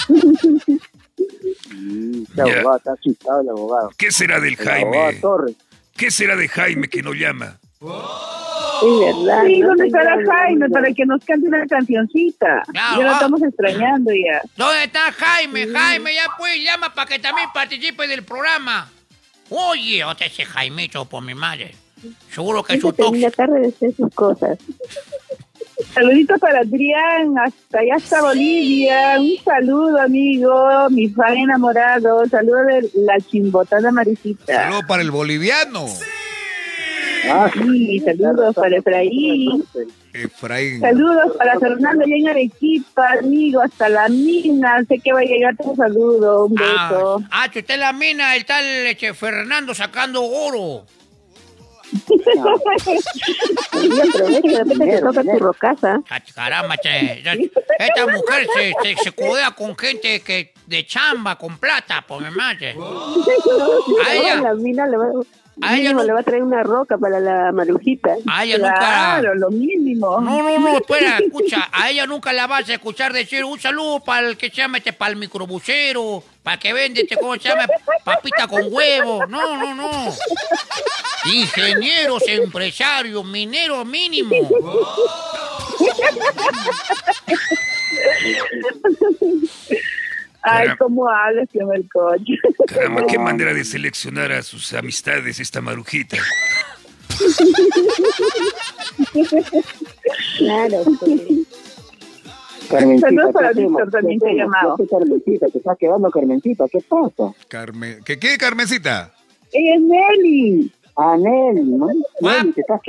Este 1.19 2.41
abogado 2.41 2.77
está 2.77 2.93
asustado 2.93 3.41
el 3.41 3.49
abogado. 3.51 3.91
¿Qué 3.97 4.11
será 4.13 4.41
del 4.41 4.51
El 4.51 4.57
Jaime? 4.57 5.15
Torres. 5.21 5.57
¿Qué 5.97 6.11
será 6.11 6.37
de 6.37 6.49
Jaime 6.49 6.89
que 6.89 7.03
no 7.03 7.13
llama? 7.13 7.59
Es 7.81 9.01
verdad. 9.01 9.45
Sí, 9.47 9.61
¿dónde 9.61 9.87
estará 9.87 10.17
Jaime 10.25 10.69
para 10.69 10.93
que 10.93 11.05
nos 11.05 11.25
cante 11.25 11.49
una 11.49 11.67
cancioncita? 11.67 12.63
Claro, 12.73 13.01
ya 13.01 13.05
lo 13.05 13.11
ah. 13.11 13.15
estamos 13.15 13.43
extrañando 13.43 14.13
ya. 14.13 14.43
¿Dónde 14.57 14.85
está 14.85 15.13
Jaime? 15.13 15.67
Jaime, 15.67 16.15
ya 16.15 16.25
pues 16.39 16.63
llama 16.63 16.95
para 16.95 17.09
que 17.09 17.19
también 17.19 17.49
participe 17.53 18.07
del 18.07 18.23
programa. 18.23 18.91
Oye, 19.51 20.05
otra 20.05 20.27
ese 20.27 20.45
Jaimito 20.45 21.05
por 21.07 21.23
mi 21.23 21.35
madre. 21.35 21.75
Seguro 22.31 22.63
que 22.63 22.81
su 22.81 22.89
Ella 22.89 22.97
termina 22.97 23.31
tóxico. 23.31 23.43
tarde 23.43 23.61
de 23.61 23.69
hacer 23.69 23.95
sus 23.95 24.15
cosas. 24.15 24.59
Saluditos 25.95 26.41
para 26.41 26.61
Adrián, 26.61 27.35
hasta 27.39 27.79
allá 27.81 27.95
hasta 27.97 28.21
Bolivia. 28.23 29.17
Un 29.21 29.37
saludo, 29.45 30.01
amigo, 30.01 30.91
mi 30.91 31.09
fan 31.09 31.37
enamorado. 31.37 32.27
Saludo 32.27 32.65
de 32.65 32.91
la 32.97 33.19
chimbotada 33.21 33.91
Marisita. 33.93 34.65
Saludos 34.65 34.85
para 34.89 35.03
el 35.03 35.11
boliviano. 35.11 35.87
Ah, 37.31 37.51
Sí, 37.53 38.01
saludos 38.05 38.55
para 38.55 38.77
Efraín. 38.77 39.65
Efraín. 40.13 40.81
Saludos 40.81 41.37
para 41.37 41.59
Fernando 41.59 42.05
allá 42.05 42.15
en 42.17 42.29
Arequipa, 42.29 43.13
amigo, 43.21 43.61
hasta 43.61 43.89
la 43.89 44.09
mina. 44.09 44.83
Sé 44.89 44.99
que 44.99 45.13
va 45.13 45.21
a 45.21 45.25
llegar 45.25 45.57
tu 45.57 45.75
saludo, 45.77 46.47
un 46.47 46.55
Ah, 46.59 46.89
beso. 46.91 47.23
ah, 47.31 47.49
que 47.53 47.59
usted 47.61 47.79
la 47.79 47.93
mina, 47.93 48.35
el 48.35 48.45
tal 48.45 48.65
este, 48.65 49.15
Fernando 49.15 49.75
sacando 49.75 50.23
oro. 50.25 50.87
Y 53.83 54.01
aprovecha, 54.01 54.65
de 54.65 54.65
repente 54.65 54.97
te 54.97 55.01
toca 55.03 55.23
tu 55.23 55.39
rocasa. 55.39 56.01
Caramba, 56.35 56.77
che, 56.77 57.23
ya- 57.25 57.33
esta 57.79 58.07
mujer 58.07 58.47
se, 58.55 58.73
se, 58.83 58.97
se 59.03 59.13
codea 59.13 59.51
con 59.53 59.77
gente 59.77 60.21
que 60.21 60.53
de 60.67 60.85
chamba, 60.87 61.37
con 61.37 61.59
plata, 61.59 62.05
por 62.07 62.23
mi 62.23 62.31
madre. 62.31 62.77
A 64.07 64.15
ella, 64.15 64.37
la 64.41 64.55
mina 64.55 64.87
le 64.87 64.97
va, 64.97 65.07
A 65.63 65.77
ella 65.77 65.93
no- 65.93 66.05
le 66.05 66.13
va 66.13 66.21
a 66.21 66.23
traer 66.23 66.43
una 66.43 66.63
roca 66.63 66.97
para 66.99 67.19
la 67.21 67.53
marujita. 67.53 68.15
a 68.31 68.45
ella 68.45 68.57
Claro, 68.59 69.35
nunca... 69.35 69.47
lo 69.47 69.51
mínimo. 69.51 70.21
No, 70.21 70.43
no, 70.43 70.59
no, 70.59 70.77
espera, 70.79 71.19
escucha, 71.19 71.69
a 71.73 71.91
ella 71.91 72.07
nunca 72.07 72.33
la 72.33 72.47
vas 72.47 72.69
a 72.69 72.75
escuchar 72.75 73.13
decir 73.13 73.45
un 73.45 73.59
saludo 73.59 74.01
para 74.01 74.29
el 74.29 74.37
que 74.37 74.51
se 74.51 74.57
llama 74.57 74.79
este, 74.79 74.93
para 74.93 75.11
el 75.11 75.17
microbusero, 75.17 76.23
para 76.43 76.59
que 76.59 76.73
vende 76.73 77.03
este, 77.03 77.17
¿cómo 77.17 77.35
se 77.35 77.49
llama? 77.49 77.67
Papita 78.05 78.47
con 78.47 78.63
huevo. 78.71 79.27
No, 79.27 79.57
no, 79.57 79.75
no. 79.75 79.91
Ingenieros, 81.33 82.23
empresarios, 82.29 83.25
mineros 83.25 83.85
mínimo. 83.87 84.35
Ay, 90.51 90.69
cómo 90.79 91.09
hablas, 91.09 91.49
tío 91.51 91.67
Melcocho. 91.67 92.33
Caramba, 92.67 93.07
qué 93.07 93.19
manera 93.19 93.53
de 93.55 93.65
seleccionar 93.65 94.33
a 94.33 94.43
sus 94.43 94.73
amistades 94.73 95.41
esta 95.41 95.61
marujita. 95.61 96.17
Claro, 100.39 100.85
pues. 101.01 101.13
Carmencita, 102.69 103.09
Saludos 103.09 103.33
para 103.33 103.51
también 103.91 104.21
llamado. 104.37 104.77
¿Qué 104.77 104.87
Carmencita? 104.87 105.47
Te 105.49 105.59
está 105.59 105.75
quedando 105.77 106.11
Carmencita, 106.11 106.67
¿qué 106.71 106.81
pasa? 106.87 107.33
Carmen. 107.49 108.01
¿Qué 108.05 108.19
qué, 108.19 108.37
Carmencita? 108.37 109.11
Ella 109.53 109.75
es 109.77 109.81
Nelly. 109.81 110.73
Ah, 110.97 111.17
Nelly, 111.17 111.63
¿no? 111.63 111.87
Nelly, 112.21 112.53
te 112.53 112.61
estás 112.61 112.81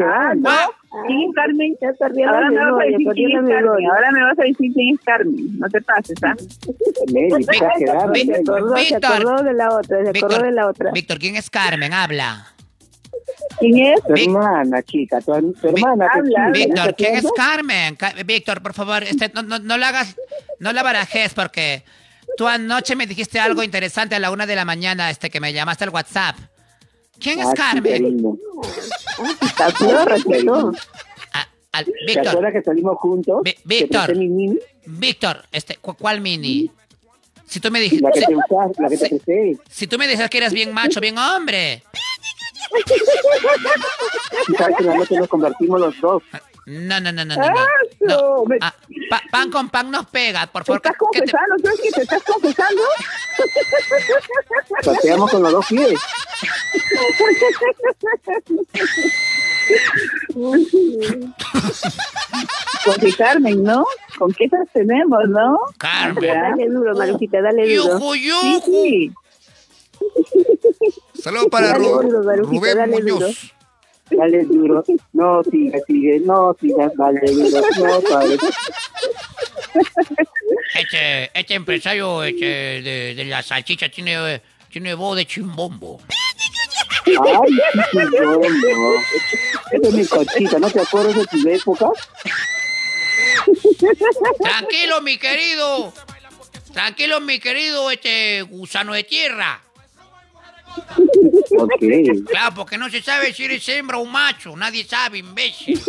Ah, 0.45 0.69
no. 0.91 1.07
Sí, 1.07 1.31
Carmen. 1.35 1.77
Ya 1.81 1.89
Ahora 2.29 2.49
me 2.49 2.57
vas 2.71 2.81
a 2.81 2.83
decir 2.85 3.07
quién 3.13 3.31
es 3.31 3.49
Carmen. 3.49 3.85
Ahora 3.91 4.11
me 4.11 4.23
vas 4.23 4.39
a 4.39 4.43
decir 4.43 4.71
quién 4.73 4.95
es 4.95 5.01
Carmen. 5.05 5.59
No 5.59 5.67
te 5.69 5.81
pases, 5.81 6.23
¿ah? 6.23 6.35
Se 8.25 8.35
acordó, 8.35 8.77
se 8.77 8.95
acordó 8.95 9.43
de 9.43 9.53
la 9.53 9.69
otra, 9.75 10.03
se 10.11 10.17
acordó 10.17 10.41
de 10.43 10.51
la 10.51 10.67
otra. 10.67 10.91
Víctor, 10.91 11.19
¿quién 11.19 11.35
es 11.35 11.49
Carmen? 11.49 11.93
Habla. 11.93 12.47
¿Quién 13.59 13.93
es? 13.93 14.01
Tu 14.03 14.13
hermana, 14.13 14.81
chica, 14.83 15.19
tu, 15.21 15.53
tu 15.53 15.67
hermana. 15.69 16.07
habla. 16.11 16.49
Víctor, 16.51 16.77
¿estás 16.89 16.93
¿quién 16.97 17.15
es? 17.15 17.25
Carmen? 17.35 17.95
Ca- 17.95 18.13
Víctor, 18.25 18.61
por 18.61 18.73
favor, 18.73 19.03
este, 19.03 19.31
no, 19.33 19.43
no, 19.43 19.59
no 19.59 19.77
la 19.77 19.89
hagas, 19.89 20.15
no 20.59 20.71
la 20.73 20.83
barajes 20.83 21.33
porque 21.33 21.83
tú 22.37 22.47
anoche 22.47 22.95
me 22.95 23.07
dijiste 23.07 23.39
algo 23.39 23.63
interesante 23.63 24.15
a 24.15 24.19
la 24.19 24.31
una 24.31 24.45
de 24.45 24.55
la 24.55 24.65
mañana, 24.65 25.09
este, 25.09 25.29
que 25.29 25.39
me 25.39 25.53
llamaste 25.53 25.83
al 25.83 25.89
WhatsApp. 25.89 26.35
¿Quién 27.19 27.39
es 27.39 27.47
Ah, 27.47 27.53
Carmen? 27.55 28.21
Ah, 31.33 31.83
¿Te 31.83 31.91
Víctor, 32.07 32.27
acuerdas 32.29 32.53
que 32.53 32.61
salimos 32.63 32.97
juntos? 32.97 33.41
Víctor. 33.63 34.13
Víctor, 34.85 35.43
este, 35.51 35.75
¿cu- 35.77 35.95
¿cuál 35.95 36.21
mini? 36.21 36.71
Si 37.45 37.59
tú 37.59 37.69
me 37.71 37.79
dijiste, 37.79 38.03
La 38.05 38.11
que 38.11 38.21
te 38.21 38.35
usas, 38.35 38.71
la 38.77 38.89
que 38.89 38.97
te 38.97 39.09
presté. 39.09 39.57
si 39.69 39.87
tú 39.87 39.97
me 39.97 40.07
decías 40.07 40.29
que 40.29 40.37
eras 40.37 40.53
bien 40.53 40.71
macho, 40.73 40.99
bien 41.01 41.17
hombre. 41.17 41.83
Sabes 44.57 44.75
que 44.77 44.83
en 44.83 44.89
la 44.89 44.95
noche 44.97 45.15
nos 45.17 45.27
convertimos 45.27 45.79
los 45.79 45.99
dos. 46.01 46.23
No, 46.71 46.99
no, 46.99 47.11
no, 47.11 47.25
no, 47.25 47.35
no. 47.35 48.45
Ah, 48.61 48.73
pa- 49.09 49.23
pan 49.31 49.49
con 49.49 49.69
pan 49.69 49.89
nos 49.89 50.05
pega, 50.07 50.45
por 50.47 50.63
¿Te 50.63 50.67
favor. 50.67 50.77
estás 50.85 50.93
te- 50.93 50.97
confesando? 50.99 51.55
¿Sabes 51.63 51.81
que 51.81 51.89
te 51.91 52.01
estás 52.03 52.23
confesando? 52.23 52.81
Pateamos 54.85 55.31
con 55.31 55.41
los 55.43 55.51
dos 55.51 55.65
pies. 55.67 55.99
Con 62.85 62.95
que 62.95 63.13
Carmen, 63.13 63.63
¿no? 63.63 63.85
¿Con 64.17 64.31
qué 64.33 64.45
esas 64.45 64.67
tenemos, 64.73 65.19
no? 65.29 65.57
Carmen. 65.77 66.23
Ya. 66.23 66.41
Dale 66.51 66.67
duro, 66.69 66.95
Marujita, 66.95 67.41
dale 67.41 67.75
duro. 67.75 67.99
Yuju, 67.99 68.13
Sí, 68.13 68.27
yuju. 68.27 68.61
sí. 68.65 69.11
Saludos 71.21 71.47
para 71.51 71.67
Dale 71.69 71.85
Ru- 71.85 72.01
duro, 72.03 72.35
Rubén 72.43 72.77
dale 72.77 72.91
Muñoz. 73.01 73.19
duro. 73.19 73.29
Dale 74.11 74.43
duro. 74.43 74.83
No, 75.13 75.43
sigue, 75.43 75.81
sigue. 75.87 76.19
No, 76.21 76.55
sigue. 76.59 76.73
Dale 76.95 77.31
duro. 77.31 77.61
No, 77.77 78.01
padre. 78.01 78.37
Este, 80.75 81.39
este 81.39 81.53
empresario 81.53 82.23
este, 82.23 82.45
de, 82.45 83.13
de 83.15 83.25
la 83.25 83.41
salchicha 83.43 83.89
tiene, 83.89 84.41
tiene 84.71 84.93
voz 84.93 85.17
de 85.17 85.25
chimbombo. 85.25 86.01
Ay, 87.05 87.13
no. 87.93 88.41
Esa 89.71 89.87
es 89.87 89.93
mi 89.93 90.05
cochita. 90.05 90.59
¿No 90.59 90.69
te 90.69 90.81
acuerdas 90.81 91.15
de 91.15 91.25
tu 91.25 91.49
época? 91.49 91.89
Tranquilo, 94.39 95.01
mi 95.01 95.17
querido. 95.17 95.93
Tranquilo, 96.73 97.19
mi 97.21 97.39
querido 97.39 97.89
este 97.91 98.43
gusano 98.43 98.93
de 98.93 99.03
tierra. 99.03 99.61
Ok. 101.57 101.81
Claro, 102.29 102.55
porque 102.55 102.77
no 102.77 102.89
se 102.89 103.01
sabe 103.01 103.33
si 103.33 103.45
eres 103.45 103.67
hembra 103.69 103.97
o 103.97 104.05
macho. 104.05 104.55
Nadie 104.55 104.83
sabe, 104.85 105.17
imbécil. 105.19 105.81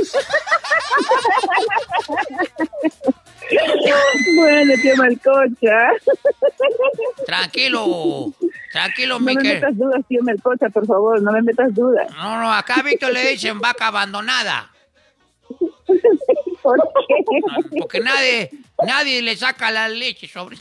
Bueno, 4.36 4.74
tío 4.80 4.96
Melcocha. 4.96 5.90
Tranquilo. 7.26 8.32
Tranquilo, 8.72 9.14
No 9.18 9.26
mi 9.26 9.34
me 9.34 9.42
querido. 9.42 9.54
metas 9.60 9.76
dudas, 9.78 10.02
tío 10.08 10.22
Melcocha, 10.22 10.68
por 10.70 10.86
favor. 10.86 11.20
No 11.22 11.32
me 11.32 11.42
metas 11.42 11.74
dudas. 11.74 12.08
No, 12.16 12.40
no, 12.40 12.52
acá 12.52 12.76
a 12.76 12.82
Víctor 12.82 13.12
le 13.12 13.30
dicen 13.30 13.58
vaca 13.60 13.88
abandonada. 13.88 14.70
¿Por 16.62 16.76
qué? 17.08 17.78
Porque 17.80 18.00
nadie, 18.00 18.50
nadie 18.86 19.22
le 19.22 19.36
saca 19.36 19.70
la 19.70 19.88
leche 19.88 20.28
sobre. 20.28 20.56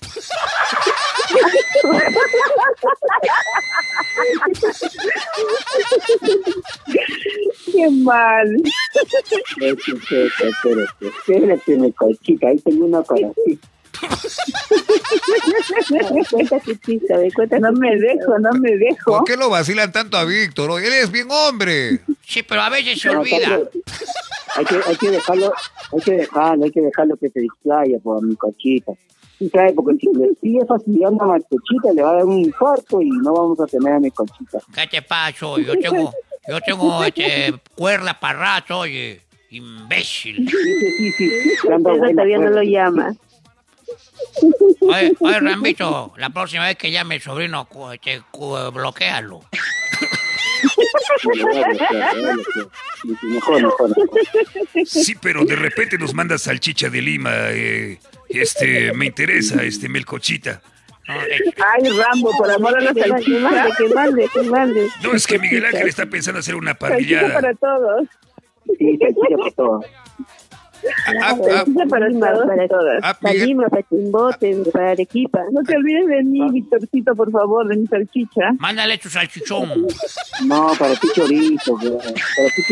Qué 7.71 7.89
mal. 7.89 8.55
Espérate, 9.49 9.91
espérate, 10.49 11.07
espérate. 11.07 11.77
Mi 11.77 11.91
cochita. 11.93 12.47
Ahí 12.47 12.57
tengo 12.59 12.85
una 12.85 13.01
para 13.01 13.29
ti. 13.45 13.59
No 17.59 17.71
me 17.73 17.95
dejo, 17.97 18.39
no 18.39 18.51
me 18.59 18.77
dejo. 18.77 19.17
¿Por 19.17 19.23
qué 19.25 19.35
lo 19.35 19.49
vacilan 19.49 19.91
tanto 19.91 20.17
a 20.17 20.23
Víctor? 20.25 20.81
Él 20.81 20.93
es 20.93 21.11
bien 21.11 21.27
hombre. 21.29 21.99
Sí, 22.25 22.43
pero 22.43 22.61
a 22.61 22.69
veces 22.69 23.01
se 23.01 23.11
No, 23.11 23.19
olvida. 23.19 23.59
Hay 24.59 24.65
que, 24.65 24.75
hay 24.85 24.95
que 24.97 25.09
dejarlo, 25.11 25.53
hay 25.93 26.01
que 26.01 26.11
dejarlo, 26.11 26.65
hay 26.65 26.71
que 26.71 26.81
dejarlo 26.81 27.15
que 27.17 27.29
se 27.29 27.39
distraiga 27.39 27.97
por 27.99 28.21
mi 28.21 28.35
cochita. 28.35 28.91
Sí, 29.37 29.49
sabe, 29.49 29.71
porque 29.73 29.95
si 30.01 30.07
le 30.13 30.29
sigue 30.41 30.65
fastidiando 30.65 31.23
a 31.23 31.27
Melcochita, 31.33 31.93
le 31.93 32.01
va 32.01 32.09
a 32.11 32.13
dar 32.15 32.25
un 32.25 32.39
infarto 32.39 33.01
y 33.01 33.09
no 33.09 33.33
vamos 33.33 33.59
a 33.61 33.65
tener 33.67 33.93
a 33.93 33.99
Melcochita. 34.01 34.59
¿Qué 34.75 34.87
te 34.87 35.01
pasó? 35.01 35.57
Yo 35.59 35.79
tengo, 35.79 36.11
yo 36.47 36.59
tengo 36.59 37.03
este, 37.05 37.53
cuerda 37.73 38.19
para 38.19 38.37
rato, 38.39 38.79
oye. 38.79 39.21
Imbécil. 39.51 40.47
Sí, 40.47 40.55
sí, 40.97 41.11
sí. 41.13 41.31
Eso 41.53 41.69
todavía 41.81 42.37
no 42.37 42.49
lo 42.49 42.61
llama. 42.61 43.15
Oye, 44.81 45.15
oye, 45.19 45.39
Rambito, 45.39 46.13
la 46.17 46.29
próxima 46.29 46.65
vez 46.67 46.75
que 46.77 46.91
llame 46.91 47.15
el 47.15 47.21
sobrino, 47.21 47.65
cu- 47.65 47.91
este, 47.91 48.21
Mejor, 53.21 53.61
mejor. 53.61 53.89
Sí, 54.85 55.15
pero 55.21 55.45
de 55.45 55.55
repente 55.55 55.97
nos 55.97 56.13
manda 56.13 56.37
salchicha 56.37 56.89
de 56.89 57.01
Lima. 57.01 57.31
eh, 57.49 57.99
este, 58.29 58.93
me 58.93 59.05
interesa, 59.07 59.63
este, 59.63 59.89
melcochita. 59.89 60.61
Ay, 61.07 61.89
Rambo, 61.89 62.31
por 62.37 62.51
amor 62.51 62.77
a 62.77 62.81
la 62.81 62.93
Que 62.93 63.07
mande, 63.07 63.25
que 63.25 63.39
mande, 63.39 63.57
salchicha. 63.59 63.77
que 63.77 63.93
mande, 63.95 64.29
que 64.33 64.41
mande. 64.43 64.87
No, 65.01 65.13
es 65.13 65.25
que 65.25 65.39
Miguel 65.39 65.65
Ángel 65.65 65.87
está 65.87 66.05
pensando 66.05 66.39
hacer 66.39 66.55
una 66.55 66.75
Salchicha 66.79 66.89
parrillada. 67.21 67.33
para 67.33 67.53
todos. 67.55 68.07
Sí, 68.77 68.97
salchicha 68.97 69.37
para 69.37 69.51
todo. 69.51 69.81
Salchicha 69.81 69.89
para 69.89 69.95
todos 69.95 70.08
para- 71.05 72.65
y 72.65 72.67
todas. 72.67 72.99
ah, 73.03 73.17
Para 73.19 73.33
Miguel- 73.33 73.47
Lima, 73.47 73.67
para 73.69 73.83
Chimbote, 73.83 74.57
para 74.71 74.91
Arequipa. 74.91 75.41
No 75.51 75.63
te 75.63 75.75
olvides 75.75 76.07
de 76.07 76.23
mí, 76.23 76.49
Victorcito, 76.51 77.15
por 77.15 77.31
favor, 77.31 77.67
de 77.67 77.77
mi 77.77 77.87
salchicha. 77.87 78.51
Mándale 78.59 78.97
tu 78.97 79.09
salchichón. 79.09 79.87
No, 80.45 80.71
para 80.77 80.95
ti 80.95 81.07
chorizo, 81.13 81.75
para 81.75 82.13
ti 82.55 82.63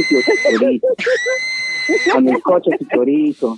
chorizo. 0.59 0.88
Con 2.13 2.27
el 2.27 2.41
coche 2.41 2.71
tu 2.79 2.85
chorizo. 2.93 3.57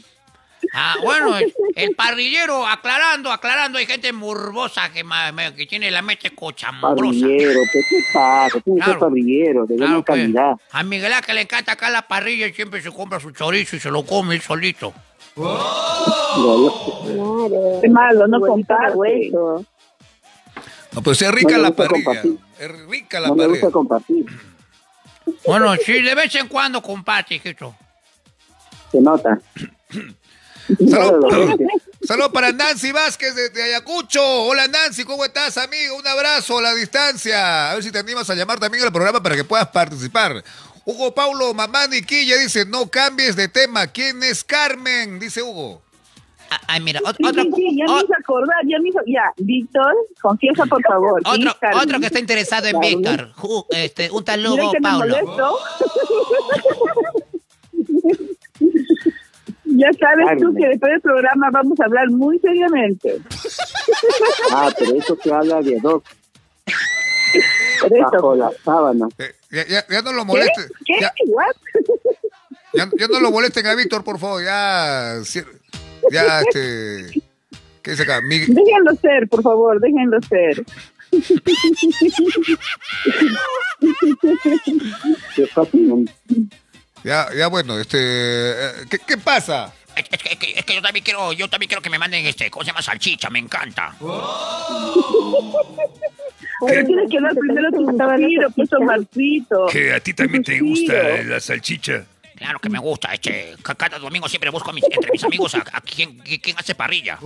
Ah, 0.74 0.96
bueno, 1.04 1.38
el, 1.38 1.54
el 1.76 1.96
parrillero, 1.96 2.66
aclarando, 2.68 3.32
aclarando, 3.32 3.78
hay 3.78 3.86
gente 3.86 4.12
morbosa 4.14 4.92
que, 4.92 5.04
me- 5.04 5.54
que 5.56 5.66
tiene 5.66 5.90
la 5.92 6.02
mente 6.02 6.34
cochambrosa. 6.36 6.96
Parrillero, 6.96 7.60
¿qué 7.72 7.80
te 7.90 8.04
pasa? 8.14 8.60
Tú 8.60 8.76
Claro. 8.76 9.00
parrillero, 9.00 9.66
de 9.66 9.76
buena 9.76 9.86
Claro, 9.88 10.04
pues, 10.06 10.20
calidad. 10.20 10.54
a 10.72 10.84
Miguel 10.84 11.14
Ángel 11.14 11.36
le 11.36 11.42
encanta 11.42 11.72
acá 11.74 11.90
la 11.90 12.08
parrilla 12.08 12.48
y 12.48 12.54
siempre 12.54 12.82
se 12.82 12.92
compra 12.92 13.20
su 13.20 13.32
chorizo 13.32 13.76
y 13.76 13.80
se 13.80 13.90
lo 13.90 14.06
come 14.06 14.36
él 14.36 14.42
solito. 14.42 14.94
Claro. 15.36 15.60
Qué 17.82 17.90
malo, 17.90 18.28
no 18.28 18.40
comparte. 18.42 19.30
No, 19.32 19.66
pues 21.04 21.22
es 21.22 21.32
rica 21.32 21.58
No 21.58 21.64
me 21.64 21.70
la 21.70 21.76
parrilla. 21.76 22.04
compartir. 22.06 22.38
Es 22.60 22.72
rica 22.88 23.20
la 23.20 23.28
No 23.30 23.36
me 23.36 23.44
parrilla. 23.44 23.62
gusta 23.62 23.74
compartir. 23.74 24.26
Bueno, 25.46 25.76
sí, 25.76 26.02
de 26.02 26.16
vez 26.16 26.34
en 26.36 26.48
cuando 26.48 26.82
comparte, 26.82 27.36
hijito. 27.36 27.76
Se 28.92 29.00
nota. 29.02 29.40
Salud, 30.78 31.20
No, 31.22 31.30
salud. 31.30 31.60
Saludos 32.04 32.32
para 32.32 32.52
Nancy 32.52 32.92
Vázquez 32.92 33.34
de, 33.36 33.50
de 33.50 33.64
Ayacucho. 33.64 34.22
Hola 34.24 34.68
Nancy, 34.68 35.04
¿cómo 35.04 35.26
estás, 35.26 35.58
amigo? 35.58 35.98
Un 35.98 36.08
abrazo 36.08 36.60
a 36.60 36.62
la 36.62 36.74
distancia. 36.76 37.72
A 37.72 37.74
ver 37.74 37.84
si 37.84 37.92
te 37.92 38.00
animas 38.00 38.30
a 38.30 38.36
llamar 38.36 38.60
también 38.60 38.84
al 38.84 38.92
programa 38.92 39.22
para 39.22 39.36
que 39.36 39.44
puedas 39.44 39.68
participar. 39.70 40.44
Hugo 40.86 41.14
Paulo 41.14 41.54
Mamani 41.54 42.02
Quilla 42.04 42.38
dice, 42.38 42.66
no 42.66 42.90
cambies 42.90 43.36
de 43.36 43.48
tema. 43.48 43.88
¿Quién 43.88 44.22
es 44.24 44.44
Carmen? 44.44 45.20
Dice 45.20 45.42
Hugo. 45.42 45.82
Ah, 46.52 46.60
Ay, 46.68 46.82
mira, 46.82 47.00
Sí, 47.00 47.06
otro, 47.24 47.44
sí, 47.44 47.52
sí, 47.56 47.78
ya 47.78 47.86
me 47.94 48.00
hizo 48.02 48.14
acordar, 48.20 48.58
ya 48.68 48.80
me 48.80 48.90
hizo... 48.90 49.00
Ya, 49.06 49.22
Víctor, 49.38 49.94
confiesa, 50.20 50.66
por 50.66 50.82
favor. 50.82 51.22
otro, 51.24 51.56
otro 51.80 52.00
que 52.00 52.08
está 52.08 52.18
interesado 52.20 52.68
en. 52.68 52.80
Víctor. 52.80 53.34
Este, 53.70 54.10
un 54.10 54.24
tal 54.24 54.48
Hugo 54.48 54.72
Paulo. 54.82 55.16
Ya 59.72 59.90
sabes 60.00 60.26
tú 60.40 60.46
Carmen. 60.46 60.56
que 60.56 60.68
después 60.70 60.92
del 60.94 61.02
programa 61.02 61.50
vamos 61.52 61.80
a 61.80 61.86
hablar 61.86 62.10
muy 62.10 62.40
seriamente. 62.40 63.20
Ah, 64.52 64.72
pero 64.78 64.96
eso 64.96 65.18
se 65.22 65.32
habla 65.34 65.62
de 65.62 65.80
dos 65.80 66.02
Por 67.82 67.94
eso. 67.94 68.10
bajo 68.12 68.36
la 68.36 68.52
sábana. 68.66 69.08
Eh, 69.20 69.34
ya, 69.52 69.68
ya- 69.68 69.86
ya 69.88 70.02
no 70.02 70.12
lo 70.14 70.22
¿Qué? 70.22 70.26
molesten. 70.28 70.66
¿Qué? 70.86 70.94
Ya, 71.02 71.14
¿What? 71.28 71.56
ya- 72.74 72.90
ya 72.98 73.08
no 73.08 73.20
lo 73.20 73.32
molesten 73.32 73.68
a 73.68 73.76
Víctor, 73.76 74.04
por 74.04 74.18
favor. 74.20 74.44
Ya, 74.44 75.16
ya, 76.12 76.42
este... 76.42 77.22
¿Qué 77.84 77.92
dice 77.92 78.04
acá? 78.04 78.22
Miguel- 78.22 78.54
Déjenlo 78.54 78.96
ser, 78.96 79.28
por 79.30 79.42
favor, 79.44 79.80
déjenlo 79.80 80.18
ser. 80.28 80.66
Ya, 87.04 87.28
ya, 87.36 87.48
bueno, 87.48 87.80
este... 87.80 87.98
eh, 88.00 88.72
¿Qué, 88.90 89.00
qué 89.00 89.18
pasa? 89.18 89.74
Es, 89.96 90.06
es 90.12 90.20
que, 90.22 90.30
es 90.34 90.38
que- 90.40 90.60
es 90.60 90.66
que 90.66 90.76
yo 90.76 90.82
también 90.82 91.04
quiero, 91.04 91.34
yo 91.34 91.50
también 91.50 91.68
quiero 91.68 91.82
que 91.82 91.90
me 91.90 91.98
manden 92.00 92.26
este, 92.26 92.50
¿cómo 92.52 92.64
se 92.64 92.68
llama? 92.72 92.82
Salchicha, 92.82 93.30
me 93.30 93.40
encanta. 93.40 93.96
Pero 96.68 96.86
tienes 96.86 97.10
que 97.10 97.20
dar 97.22 97.34
primero 97.36 97.70
tu 97.72 98.84
Marcito. 98.84 99.66
Que 99.72 99.94
a 99.94 100.00
ti 100.00 100.14
también 100.14 100.44
te 100.44 100.60
gusta 100.60 100.94
la 101.24 101.40
salchicha. 101.40 102.06
Claro 102.36 102.60
que 102.60 102.70
me 102.70 102.80
gusta, 102.80 103.14
este, 103.14 103.56
ca- 103.62 103.76
cada 103.76 104.00
domingo 104.00 104.30
siempre 104.30 104.50
busco 104.50 104.70
a 104.70 104.74
mis- 104.74 104.86
entre 104.90 105.12
mis 105.12 105.24
amigos 105.24 105.56
a, 105.56 105.64
a 105.74 105.82
quién, 105.82 106.18
quién 106.20 106.58
hace 106.58 106.74
parrilla. 106.76 107.18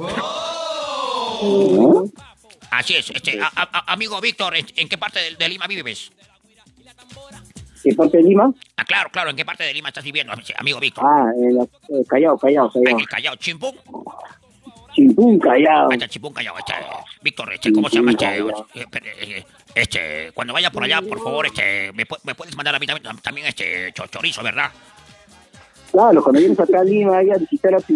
Así 2.71 2.95
es, 2.95 3.09
este, 3.11 3.39
a- 3.39 3.51
a- 3.55 3.69
a- 3.71 3.93
amigo 3.93 4.19
Víctor, 4.21 4.55
¿en, 4.55 4.65
en 4.75 4.89
qué 4.89 4.97
parte 4.97 5.19
de, 5.19 5.35
de 5.35 5.49
Lima 5.49 5.67
vives? 5.67 6.11
¿Qué 7.83 7.93
parte 7.95 8.17
de 8.17 8.23
Lima? 8.23 8.53
Ah, 8.77 8.85
claro, 8.85 9.09
claro, 9.11 9.29
¿en 9.29 9.35
qué 9.35 9.43
parte 9.43 9.63
de 9.63 9.73
Lima 9.73 9.89
estás 9.89 10.03
viviendo, 10.03 10.31
amigo 10.57 10.79
Víctor? 10.79 11.03
Ah, 11.05 11.25
en 11.35 11.55
la, 11.57 11.63
eh, 11.63 12.03
Callao, 12.07 12.37
Callao, 12.37 12.71
Callao. 12.71 12.97
el 12.97 13.07
Callao, 13.07 13.35
Chimpún. 13.35 13.75
Chimpún, 14.93 15.39
Callao. 15.39 15.89
Chimpún 16.07 16.33
Callao, 16.33 16.55
este, 16.57 16.73
Víctor, 17.21 17.51
este, 17.53 17.73
¿cómo 17.73 17.89
se 17.89 17.95
llama 17.97 18.11
este? 18.11 18.25
eh, 18.37 18.85
eh, 18.93 19.43
Este, 19.75 20.31
cuando 20.33 20.53
vaya 20.53 20.69
por 20.71 20.83
allá, 20.83 21.01
por 21.01 21.19
favor, 21.21 21.45
este, 21.47 21.91
me, 21.93 22.05
me 22.23 22.35
puedes 22.35 22.55
mandar 22.55 22.75
a 22.75 22.79
mí 22.79 22.85
también, 22.87 23.17
también 23.21 23.47
este 23.47 23.91
cho- 23.93 24.07
chorizo, 24.07 24.43
¿verdad? 24.43 24.69
Claro, 25.91 26.23
cuando 26.23 26.39
vienes 26.39 26.59
acá 26.59 26.79
a 26.79 26.83
Lima, 26.83 27.17
ahí 27.17 27.29
a 27.31 27.37
visitar 27.37 27.73
a 27.75 27.79
tu, 27.79 27.93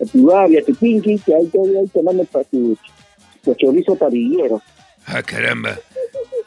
a 0.00 0.04
tu 0.10 0.26
Gaby, 0.26 0.58
a 0.58 0.64
tu 0.64 0.74
Pinky, 0.74 1.18
que 1.18 1.34
ahí 1.34 1.46
te, 1.48 1.58
ahí 1.58 1.88
te 1.92 2.02
mandan 2.02 2.26
para 2.26 2.44
tu, 2.44 2.76
tu 3.42 3.54
chorizo 3.54 3.96
parrillero. 3.96 4.62
Ah, 5.06 5.22
caramba. 5.22 5.76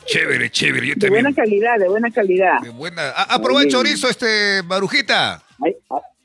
Chévere, 0.07 0.49
chévere. 0.49 0.88
Yo 0.88 0.93
De 0.95 1.09
buena 1.09 1.34
calidad, 1.34 1.77
de 1.77 1.88
buena 1.89 2.09
calidad. 2.11 2.57
Qué 2.63 2.69
buena. 2.69 3.13
Ah, 3.15 3.39
el 3.61 3.67
chorizo, 3.67 4.09
este, 4.09 4.63
Marujita. 4.63 5.43
Ahí, 5.63 5.75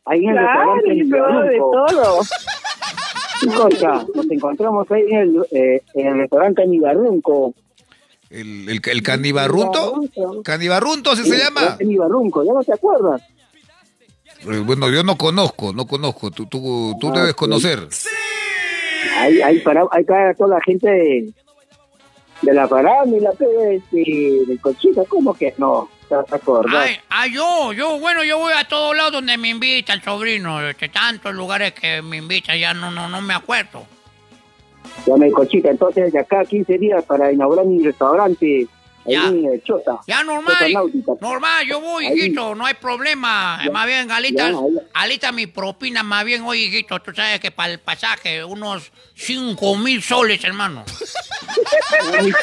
ahí 0.06 0.24
en 0.24 0.30
el 0.30 0.36
Claro, 0.36 0.74
restaurante 0.86 1.48
de 1.50 1.58
todo. 1.58 2.22
Nos 4.14 4.30
encontramos 4.30 4.90
ahí 4.90 5.02
en 5.10 5.18
el, 5.18 5.36
eh, 5.50 5.82
en 5.94 6.06
el 6.06 6.18
restaurante 6.20 6.66
Nibarrunco. 6.66 7.54
¿El, 8.30 8.68
el, 8.68 8.80
el 8.84 9.02
canibarrunto? 9.02 10.04
¿Canibarrunto 10.44 11.10
así 11.10 11.24
se 11.24 11.36
llama? 11.38 11.60
Restaurante 11.60 11.84
Nibarrunco, 11.84 12.44
¿ya 12.44 12.52
no 12.52 12.62
te 12.62 12.72
acuerdas? 12.72 13.20
Eh, 14.48 14.58
Bueno, 14.64 14.88
yo 14.90 15.02
no 15.02 15.18
conozco, 15.18 15.72
no 15.72 15.86
conozco. 15.86 16.30
Tú, 16.30 16.46
tú, 16.46 16.96
tú 17.00 17.08
Ah, 17.08 17.12
debes 17.16 17.30
sí. 17.30 17.36
conocer. 17.36 17.80
Ahí, 19.16 19.42
ahí, 19.42 19.58
para, 19.60 19.84
ahí 19.90 20.04
cae 20.04 20.34
toda 20.34 20.56
la 20.56 20.60
gente 20.62 20.88
de, 20.88 21.32
de 22.42 22.54
la 22.54 22.68
parada 22.68 23.06
y 23.06 23.20
la 23.20 23.30
de, 23.32 23.82
de, 23.90 24.44
de 24.46 24.58
Conchita. 24.58 25.02
¿Cómo 25.08 25.34
que 25.34 25.54
no? 25.58 25.88
Ay, 26.76 26.96
ah, 27.08 27.26
yo, 27.26 27.72
yo, 27.72 27.98
bueno, 27.98 28.22
yo 28.22 28.38
voy 28.38 28.52
a 28.54 28.68
todos 28.68 28.94
lados 28.94 29.12
donde 29.12 29.38
me 29.38 29.48
invita 29.48 29.94
el 29.94 30.02
sobrino, 30.02 30.60
este, 30.68 30.88
tantos 30.90 31.34
lugares 31.34 31.72
que 31.72 32.02
me 32.02 32.18
invitan, 32.18 32.58
ya 32.58 32.74
no, 32.74 32.90
no, 32.90 33.08
no 33.08 33.20
me 33.22 33.34
acuerdo. 33.34 33.86
Llame 35.06 35.30
Conchita, 35.30 35.70
entonces 35.70 36.12
de 36.12 36.18
acá 36.18 36.40
a 36.40 36.44
15 36.44 36.78
días 36.78 37.04
para 37.04 37.32
inaugurar 37.32 37.64
mi 37.64 37.82
restaurante 37.82 38.68
Ya. 39.04 39.32
Chota. 39.64 39.98
Ya 40.06 40.22
normal, 40.22 40.56
Chota 41.04 41.12
normal, 41.20 41.66
yo 41.66 41.80
voy, 41.80 42.06
Ahí. 42.06 42.18
hijito, 42.18 42.54
no 42.54 42.64
hay 42.66 42.74
problema. 42.74 43.60
Ya. 43.64 43.70
Más 43.70 43.86
bien, 43.86 44.10
alita, 44.10 44.50
Ya, 44.50 44.56
ahí. 44.58 44.78
alita 44.94 45.32
mi 45.32 45.46
propina, 45.48 46.02
más 46.02 46.24
bien, 46.24 46.42
oye, 46.44 46.60
hijito, 46.66 47.00
tú 47.00 47.12
sabes 47.12 47.40
que 47.40 47.50
para 47.50 47.72
el 47.72 47.80
pasaje, 47.80 48.44
unos 48.44 48.92
cinco 49.14 49.76
mil 49.76 50.02
soles, 50.02 50.44
hermano. 50.44 50.84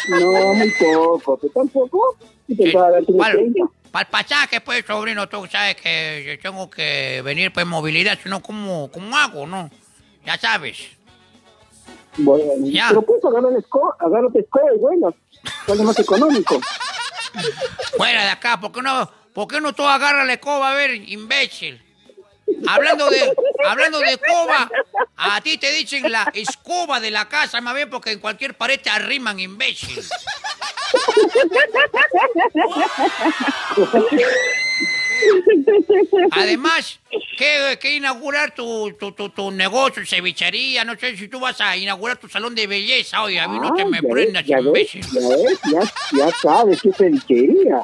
No, 0.09 0.53
muy 0.53 0.71
poco, 0.71 1.37
pero 1.37 1.53
tampoco. 1.53 2.17
Para 3.91 4.03
el 4.05 4.07
pasaje, 4.11 4.61
pues, 4.61 4.85
sobrino, 4.85 5.27
tú 5.29 5.45
sabes 5.49 5.75
que 5.77 6.23
yo 6.27 6.39
tengo 6.51 6.69
que 6.69 7.21
venir, 7.23 7.51
pues, 7.53 7.65
movilidad, 7.65 8.17
si 8.21 8.29
no, 8.29 8.41
¿cómo, 8.41 8.91
¿cómo 8.91 9.15
hago, 9.17 9.47
no? 9.47 9.69
Ya 10.25 10.37
sabes. 10.37 10.77
Bueno, 12.17 12.43
Ya. 12.65 12.87
pero 12.89 13.01
pues 13.03 13.21
el 13.23 13.63
y 14.75 14.79
bueno, 14.79 15.13
sale 15.65 15.83
más 15.83 15.99
económico. 15.99 16.59
Fuera 17.97 18.23
de 18.23 18.29
acá, 18.29 18.59
¿por 18.59 18.71
qué 18.71 18.81
no, 18.81 19.11
por 19.33 19.47
qué 19.47 19.61
no 19.61 19.73
tú 19.73 19.87
agarras 19.87 20.25
la 20.25 20.33
escoba? 20.33 20.71
A 20.71 20.75
ver, 20.75 20.95
imbécil. 20.95 21.83
Hablando 22.67 23.09
de, 23.09 23.33
hablando 23.65 23.99
de 23.99 24.13
escoba, 24.13 24.69
a 25.15 25.41
ti 25.41 25.57
te 25.57 25.71
dicen 25.71 26.11
la 26.11 26.29
escoba 26.33 26.99
de 26.99 27.11
la 27.11 27.29
casa, 27.29 27.61
más 27.61 27.75
bien 27.75 27.89
porque 27.89 28.11
en 28.11 28.19
cualquier 28.19 28.57
pared 28.57 28.79
te 28.81 28.89
arriman, 28.89 29.39
imbécil. 29.39 30.03
Además, 36.31 36.99
que, 37.37 37.77
que 37.81 37.95
inaugurar 37.95 38.53
tu, 38.53 38.91
tu, 38.99 39.11
tu, 39.11 39.29
tu 39.29 39.51
negocio, 39.51 40.05
cevichería, 40.05 40.83
no 40.83 40.97
sé 40.97 41.15
si 41.17 41.27
tú 41.27 41.39
vas 41.39 41.59
a 41.61 41.75
inaugurar 41.77 42.17
tu 42.17 42.27
salón 42.27 42.55
de 42.55 42.67
belleza. 42.67 43.23
Oye, 43.23 43.39
a 43.39 43.47
mí 43.47 43.59
no 43.59 43.73
te 43.73 43.85
me 43.85 43.97
Ah, 43.97 44.01
ya 44.03 44.09
prendas, 44.09 44.45
ya 44.45 44.59
ves, 44.61 44.93
ya 44.93 45.27
ves, 45.29 45.59
ya, 45.71 45.81
ya 46.17 46.31
sabes 46.41 46.81
qué 46.81 46.91
cevichería. 46.93 47.81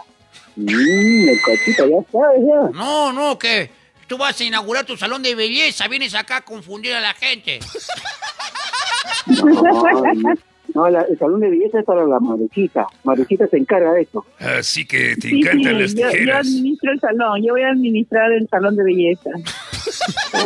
Mmm, 0.56 1.28
cochita, 1.44 1.86
ya 1.88 1.98
sabes 2.12 2.42
ya. 2.48 2.70
No, 2.74 3.12
no, 3.12 3.38
que 3.38 3.70
tú 4.08 4.18
vas 4.18 4.40
a 4.40 4.44
inaugurar 4.44 4.86
tu 4.86 4.96
salón 4.98 5.22
de 5.24 5.36
belleza, 5.36 5.88
vienes 5.88 6.16
acá 6.16 6.38
a 6.38 6.42
confundir 6.42 6.94
a 6.94 7.02
la 7.02 7.14
gente. 7.14 7.60
No, 9.28 9.84
no, 10.76 10.90
la- 10.90 11.02
el 11.04 11.18
salón 11.18 11.40
de 11.40 11.50
belleza 11.50 11.80
es 11.80 11.86
para 11.86 12.06
la 12.06 12.20
Maruchita. 12.20 12.86
Maruchita 13.04 13.48
se 13.48 13.58
encarga 13.58 13.94
de 13.94 14.02
eso. 14.04 14.24
Así 14.40 14.86
que 14.86 15.16
te 15.16 15.30
Sí, 15.30 15.40
encantan 15.40 15.74
sí, 15.74 15.80
las 15.82 15.94
yo, 15.96 16.02
yo 16.26 16.36
administro 16.36 16.92
el 16.92 17.00
salón, 17.00 17.42
yo 17.44 17.54
voy 17.54 17.62
a 17.64 17.70
administrar 17.70 18.32
el 18.34 18.48
salón 18.50 18.76
de 18.76 18.84
belleza. 18.84 19.30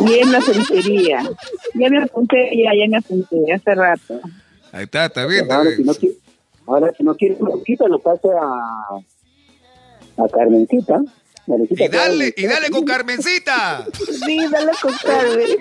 Y 0.06 0.18
en 0.20 0.32
la 0.32 0.40
cevichería. 0.40 1.22
Ya 1.74 1.88
me 1.90 2.02
apunté, 2.02 2.50
ya, 2.56 2.70
ya 2.78 2.88
me 2.88 2.98
apunté, 2.98 3.36
hace 3.52 3.74
rato. 3.74 4.20
Ahí 4.72 4.84
está, 4.84 5.06
está 5.06 5.26
bien. 5.26 5.42
está 5.42 5.56
Ahora, 5.56 5.70
bien. 5.70 5.76
si 5.76 5.84
no, 6.06 6.12
ahora, 6.66 6.92
si 6.96 7.02
no 7.02 7.14
quieres 7.16 7.38
lo 7.40 7.98
pasa 7.98 8.28
a, 8.40 10.22
a 10.24 10.28
Carmencita. 10.28 11.00
Y 11.70 11.88
dale, 11.88 12.34
y 12.36 12.46
dale 12.46 12.70
con 12.70 12.84
Carmencita. 12.84 13.86
Sí, 14.24 14.38
dale 14.50 14.72
con 14.80 14.94
Carmen. 14.94 15.58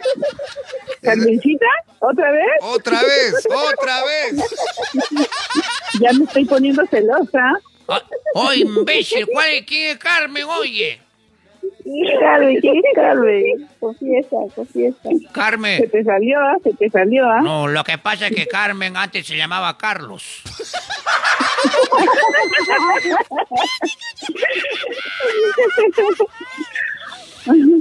¿Carmencita? 1.01 1.65
¿Otra 1.99 2.31
vez? 2.31 2.43
Otra 2.61 3.01
vez, 3.01 3.33
otra 3.47 4.03
vez. 4.05 4.43
Ya 5.99 6.13
me 6.13 6.25
estoy 6.25 6.45
poniendo 6.45 6.85
celosa. 6.87 7.59
Ah, 7.87 8.03
Oye, 8.35 8.61
imbécil, 8.61 9.27
¿cuál 9.31 9.49
es, 9.49 9.65
¿quién 9.65 9.91
es 9.91 9.97
Carmen? 9.97 10.43
Oye, 10.43 11.01
Carmen, 12.19 12.59
¿quién 12.61 12.75
es 12.77 12.83
Carmen? 12.93 13.67
Confiesa, 13.79 14.35
confiesa. 14.53 14.97
Se 15.03 15.25
Carmen. 15.31 15.89
te 15.89 16.03
salió, 16.03 16.39
¿ah? 16.39 16.57
Se 16.63 16.73
te 16.73 16.89
salió, 16.89 17.27
¿ah? 17.27 17.41
No, 17.41 17.67
lo 17.67 17.83
que 17.83 17.97
pasa 17.97 18.27
es 18.27 18.35
que 18.35 18.47
Carmen 18.47 18.95
antes 18.95 19.25
se 19.25 19.35
llamaba 19.35 19.75
Carlos. 19.77 20.43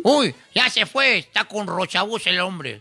Uy, 0.02 0.34
ya 0.54 0.68
se 0.70 0.86
fue, 0.86 1.18
está 1.18 1.44
con 1.44 1.66
Rochabús 1.66 2.26
el 2.26 2.40
hombre. 2.40 2.80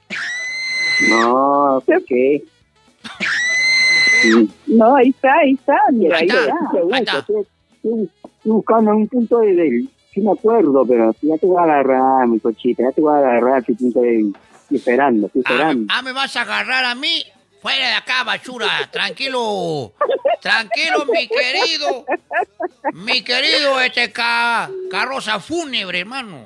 No, 1.09 1.81
¿por 1.85 2.03
qué? 2.05 2.43
Sí. 4.21 4.49
No, 4.67 4.95
ahí 4.95 5.09
está, 5.09 5.33
ahí 5.39 5.53
está. 5.53 5.77
Mira, 5.91 6.17
Ahí 6.17 6.27
está. 6.27 6.43
Ahí 6.91 6.99
está. 7.03 7.19
estoy- 7.19 8.09
buscando 8.43 8.91
un 8.91 9.07
punto 9.07 9.39
de. 9.39 9.85
Sí 10.17 10.23
me 10.23 10.31
acuerdo, 10.31 10.83
pero 10.87 11.15
ya 11.21 11.37
te 11.37 11.45
voy 11.45 11.57
a 11.59 11.63
agarrar, 11.65 12.27
mi 12.27 12.39
cochita, 12.39 12.81
ya 12.81 12.91
te 12.91 13.01
voy 13.01 13.13
a 13.13 13.17
agarrar 13.19 13.63
débil. 13.67 14.35
Estoy 14.63 14.77
esperando, 14.77 15.27
estoy 15.27 15.43
Ah, 15.45 15.51
esperando. 15.51 15.93
ah, 15.93 16.01
me 16.01 16.11
vas 16.11 16.35
a 16.35 16.41
agarrar 16.41 16.85
a 16.85 16.95
mí. 16.95 17.23
Fuera 17.61 17.87
de 17.89 17.93
acá, 17.93 18.23
basura. 18.23 18.67
Tranquilo. 18.91 19.93
Tranquilo, 20.41 21.05
mi 21.05 21.27
querido. 21.27 22.05
Mi 22.93 23.21
querido 23.21 23.79
este 23.79 24.11
ca 24.11 24.71
carroza 24.89 25.39
fúnebre, 25.39 25.99
hermano. 25.99 26.45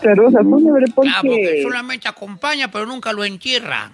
Carroza 0.00 0.38
fúnebre, 0.42 0.86
¿por 0.94 1.04
Claro, 1.04 1.20
porque 1.22 1.54
qué? 1.56 1.62
solamente 1.62 2.08
acompaña, 2.08 2.70
pero 2.70 2.86
nunca 2.86 3.12
lo 3.12 3.24
entierra. 3.26 3.90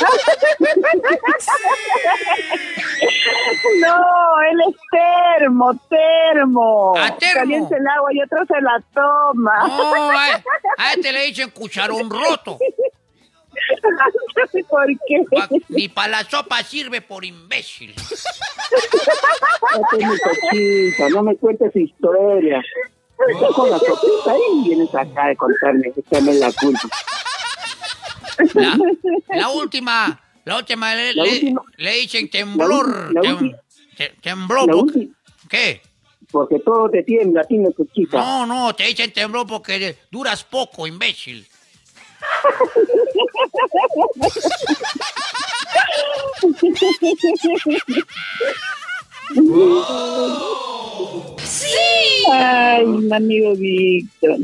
No, 3.80 3.96
él 4.50 4.58
es 4.68 4.76
termo, 5.38 5.72
termo. 5.88 6.92
Ah, 6.96 7.16
termo. 7.18 7.34
Calienta 7.40 7.76
el 7.76 7.86
agua 7.86 8.10
y 8.12 8.22
otro 8.22 8.38
se 8.46 8.60
la 8.60 8.82
toma. 8.94 9.66
No, 9.66 10.10
a, 10.10 10.26
a 10.78 10.92
este 10.94 11.12
le 11.12 11.24
dicen 11.26 11.50
cucharón 11.50 12.10
roto. 12.10 12.58
No 14.36 14.46
sé 14.52 14.64
por 14.64 14.86
qué. 15.06 15.22
Pa- 15.30 15.48
Ni 15.68 15.88
para 15.88 16.08
la 16.08 16.24
sopa 16.24 16.62
sirve 16.62 17.00
por 17.00 17.24
imbécil. 17.24 17.90
Este 17.90 19.96
es 19.98 20.08
mi 20.08 20.18
cochita, 20.18 21.08
no 21.10 21.22
me 21.22 21.36
cuentes 21.36 21.74
historia. 21.76 22.62
Estoy 23.28 23.52
con 23.54 23.70
la 23.70 23.78
sopita 23.78 24.34
y 24.52 24.64
vienes 24.68 24.94
acá 24.94 25.26
a 25.26 25.34
contarme, 25.36 25.92
echarme 25.96 26.32
la 26.34 26.50
culpa. 26.52 26.88
La, 28.54 28.78
la 29.36 29.48
última, 29.50 30.20
la 30.44 30.56
última 30.56 30.94
le, 30.94 31.14
La 31.14 31.24
le- 31.24 31.30
última- 31.30 31.62
le 31.76 31.92
dicen 31.96 32.30
temblor. 32.30 33.12
la 33.12 33.20
tem- 33.20 33.32
última- 33.34 33.58
te- 33.96 34.12
temblor. 34.20 34.70
Porque- 34.70 35.08
¿Qué? 35.48 35.80
porque 36.30 36.60
todo 36.60 36.88
te 36.88 37.02
tiembla, 37.02 37.42
tiene 37.44 37.72
cochita. 37.72 38.16
No, 38.18 38.46
no, 38.46 38.72
te 38.74 38.84
dicen 38.84 39.12
temblor 39.12 39.46
porque 39.48 39.96
duras 40.12 40.44
poco, 40.44 40.86
imbécil. 40.86 41.44
Ay, 52.32 52.86
mi 52.86 53.12
amigo 53.14 53.54
Víctor. 53.56 54.38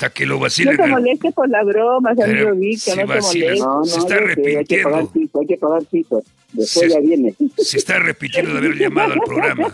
Hasta 0.00 0.14
que 0.14 0.24
lo 0.24 0.36
No 0.36 0.40
vacilen. 0.40 0.78
te 0.78 0.82
al- 0.82 0.90
molestes 0.92 1.34
por 1.34 1.46
las 1.50 1.66
bromas, 1.66 2.12
amigo 2.18 2.24
Pero 2.26 2.54
Víctor, 2.54 2.94
si 2.94 3.00
no 3.00 3.06
te 3.06 3.20
molestes. 3.20 3.60
No, 3.60 3.78
no, 3.80 3.84
Se 3.84 3.98
está 3.98 4.08
sé, 4.08 4.14
Hay 4.14 4.24
que 4.24 4.26
arrepintiendo. 4.32 4.90
pagar 4.90 5.06
piso, 5.12 5.40
hay 5.40 5.46
que 5.46 5.56
pagar 5.58 5.84
piso. 5.84 6.22
Después 6.54 6.92
ya 6.94 7.00
viene. 7.00 7.34
Se 7.58 7.76
está 7.76 7.96
arrepintiendo 7.96 8.52
de 8.52 8.58
haber 8.58 8.78
llamado 8.78 9.12
al 9.12 9.20
programa. 9.20 9.70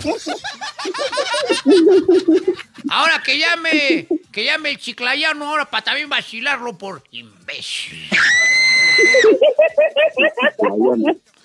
Ahora 2.90 3.22
que 3.24 3.38
llame, 3.38 4.08
que 4.32 4.44
llame 4.44 4.70
el 4.70 4.78
chiclayano 4.78 5.48
ahora 5.48 5.64
para 5.70 5.84
también 5.84 6.08
vacilarlo 6.08 6.76
por 6.76 7.04
imbécil. 7.12 7.96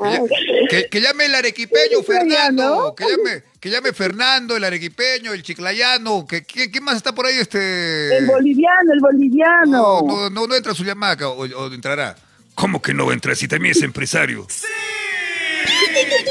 Ya. 0.00 0.20
Que, 0.68 0.88
que 0.88 1.00
llame 1.00 1.26
el 1.26 1.34
arequipeño, 1.34 2.02
Fernando. 2.02 2.94
Que 2.96 3.04
llame, 3.04 3.42
que 3.60 3.70
llame 3.70 3.92
Fernando, 3.92 4.56
el 4.56 4.64
arequipeño, 4.64 5.32
el 5.32 5.42
chiclayano. 5.42 6.26
Que, 6.26 6.44
que- 6.44 6.70
¿Quién 6.70 6.84
más 6.84 6.96
está 6.96 7.14
por 7.14 7.26
ahí? 7.26 7.36
Este... 7.38 8.16
El 8.18 8.26
boliviano, 8.26 8.92
el 8.92 9.00
boliviano. 9.00 9.66
No, 9.66 10.02
no, 10.06 10.30
no, 10.30 10.46
no 10.46 10.54
entra 10.54 10.74
su 10.74 10.84
llamada 10.84 11.28
o, 11.28 11.40
o 11.44 11.72
entrará. 11.72 12.16
¿Cómo 12.54 12.82
que 12.82 12.92
no 12.94 13.06
va 13.06 13.12
a 13.12 13.14
entrar 13.14 13.36
si 13.36 13.48
también 13.48 13.72
es 13.76 13.82
empresario? 13.82 14.46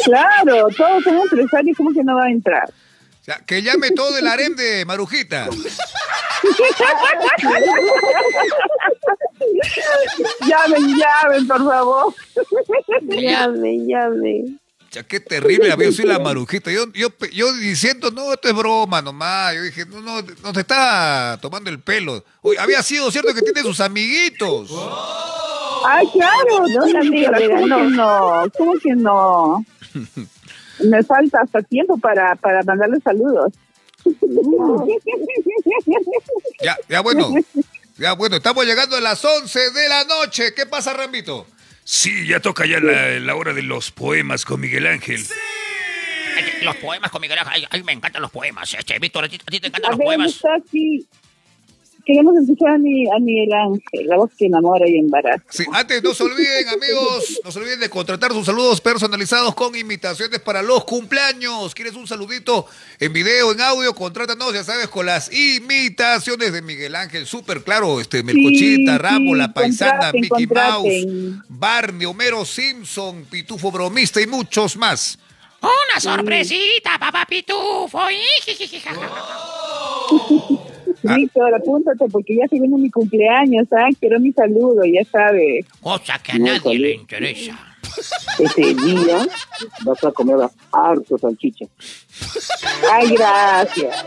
Claro, 0.06 0.68
todos 0.76 1.04
son 1.04 1.18
empresarios, 1.22 1.78
¿cómo 1.78 1.94
que 1.94 2.04
no 2.04 2.16
va 2.16 2.26
a 2.26 2.32
entrar? 2.32 2.68
O 2.70 3.24
sea, 3.24 3.40
que 3.46 3.62
llame 3.62 3.92
todo 3.92 4.18
el 4.18 4.26
harem 4.28 4.56
de 4.56 4.84
Marujita. 4.86 5.48
llamen, 10.48 10.98
llamen, 10.98 11.48
por 11.48 11.58
favor. 11.58 12.14
Llame, 13.10 13.78
llame. 13.86 14.44
O 14.80 14.94
sea, 14.94 15.04
qué 15.04 15.22
terrible, 15.22 15.72
amigo, 15.72 15.92
soy 15.94 16.06
la 16.06 16.20
Marujita. 16.20 16.70
Yo, 16.70 16.92
yo, 16.94 17.08
yo 17.32 17.54
diciendo, 17.54 18.12
no, 18.12 18.34
esto 18.34 18.50
es 18.50 18.54
broma 18.54 19.02
nomás. 19.02 19.56
Yo 19.56 19.64
dije, 19.64 19.86
no, 19.86 20.02
no, 20.02 20.22
no 20.22 20.54
se 20.54 20.60
está 20.60 21.40
tomando 21.42 21.70
el 21.70 21.80
pelo. 21.80 22.24
Oye, 22.42 22.60
había 22.60 22.84
sido 22.84 23.10
cierto 23.10 23.34
que 23.34 23.42
tiene 23.42 23.62
sus 23.62 23.80
amiguitos. 23.80 24.70
Ay, 25.86 26.06
claro, 26.12 26.68
no, 26.68 27.00
amiga, 27.00 27.32
me 27.32 27.48
¿cómo 27.48 27.68
ganó. 27.68 27.78
que 27.78 27.96
no? 27.96 28.44
¿Cómo 28.58 28.74
que 28.84 28.96
no? 28.96 29.66
Me 30.84 31.04
falta 31.04 31.40
hasta 31.42 31.62
tiempo 31.62 31.98
para, 31.98 32.36
para 32.36 32.62
mandarle 32.64 33.00
saludos. 33.00 33.54
Ya, 36.62 36.78
ya 36.90 37.02
bueno. 37.02 37.30
Ya 37.98 38.14
bueno, 38.14 38.38
estamos 38.38 38.66
llegando 38.66 38.96
a 38.96 39.02
las 39.02 39.24
11 39.24 39.72
de 39.72 39.90
la 39.90 40.04
noche. 40.06 40.54
¿Qué 40.56 40.66
pasa, 40.66 40.94
Rambito? 40.94 41.46
Sí, 41.84 42.26
ya 42.28 42.40
toca 42.40 42.66
ya 42.66 42.80
la, 42.80 43.20
la 43.20 43.36
hora 43.36 43.54
de 43.54 43.64
los 43.64 43.92
poemas 43.92 44.46
con 44.46 44.60
Miguel 44.62 44.88
Ángel. 44.88 45.24
Ay, 46.38 46.64
Los 46.64 46.76
poemas 46.78 47.12
con 47.12 47.22
Miguel 47.22 47.38
Ángel, 47.40 47.54
ay, 47.56 47.68
ay, 47.70 47.84
me 47.84 47.92
encantan 47.92 48.22
los 48.22 48.32
poemas. 48.32 48.74
Este, 48.74 48.98
Víctor, 49.00 49.26
¿a 49.26 49.30
ti, 49.30 49.36
a 49.46 49.52
ti 49.52 49.60
te 49.60 49.68
A 49.68 49.70
encantan 49.70 49.92
los 49.92 49.98
ver, 50.00 50.08
¿dónde 50.08 50.18
poemas? 50.18 50.36
está 50.36 50.56
aquí? 50.56 51.06
Queremos 52.06 52.36
escuchar 52.38 52.72
a, 52.72 52.78
mi, 52.78 53.06
a 53.10 53.20
Miguel 53.20 53.54
Ángel, 53.54 54.08
la 54.08 54.18
voz 54.18 54.32
que 54.38 54.46
enamora 54.48 54.88
y 54.88 54.98
embaraza. 54.98 55.44
Sí, 55.50 55.66
antes 55.72 56.04
no 56.04 56.14
se 56.14 56.24
olviden, 56.24 56.68
amigos, 56.70 57.42
no 57.44 57.52
se 57.52 57.60
olviden 57.60 57.80
de 57.80 57.90
contratar 57.90 58.32
sus 58.32 58.46
saludos 58.46 58.82
personalizados 58.82 59.54
con 59.56 59.76
imitaciones 59.76 60.40
para 60.40 60.62
los 60.62 60.86
cumpleaños. 60.86 61.74
¿Quieres 61.76 61.96
un 61.96 62.08
saludito 62.08 62.66
en 63.00 63.14
video, 63.14 63.52
en 63.52 63.62
audio? 63.62 63.94
Contrátanos, 63.94 64.54
ya 64.54 64.64
sabes, 64.64 64.88
con 64.88 65.06
las 65.06 65.32
imitaciones 65.32 66.54
de 66.54 66.62
Miguel 66.62 66.96
Ángel. 66.96 67.26
Súper 67.26 67.64
claro, 67.64 68.00
este, 68.00 68.24
Melcochita, 68.24 68.94
sí, 68.94 68.98
Ramo, 68.98 69.36
La 69.36 69.54
Paisana, 69.54 70.12
Mickey 70.14 70.48
contraten. 70.48 71.36
Mouse, 71.36 71.46
Barney, 71.50 72.06
Homero 72.06 72.46
Simpson, 72.46 73.26
Pitufo 73.30 73.72
Bromista 73.72 74.22
y 74.22 74.28
muchos 74.28 74.76
más. 74.78 75.18
Una 75.62 76.00
sorpresita, 76.00 76.98
papá 76.98 77.26
pitufo. 77.28 78.00
Ah. 78.00 78.10
Víctor, 81.04 81.54
apúntate 81.56 82.06
porque 82.12 82.36
ya 82.36 82.48
se 82.48 82.60
viene 82.60 82.78
mi 82.78 82.90
cumpleaños, 82.90 83.68
¿ah? 83.72 83.88
Quiero 84.00 84.20
mi 84.20 84.32
saludo, 84.34 84.84
ya 84.86 85.04
sabes. 85.06 85.66
Cosa 85.82 86.20
que 86.20 86.34
a 86.34 86.38
No, 86.38 86.46
nadie 86.46 86.80
le 86.80 86.94
interesa. 86.94 87.58
ese 88.40 88.74
día 88.76 89.26
vas 89.84 90.04
a 90.04 90.12
comer 90.12 90.38
harto 90.72 91.18
salchicha. 91.18 91.66
Ay, 92.92 93.10
gracias. 93.16 94.06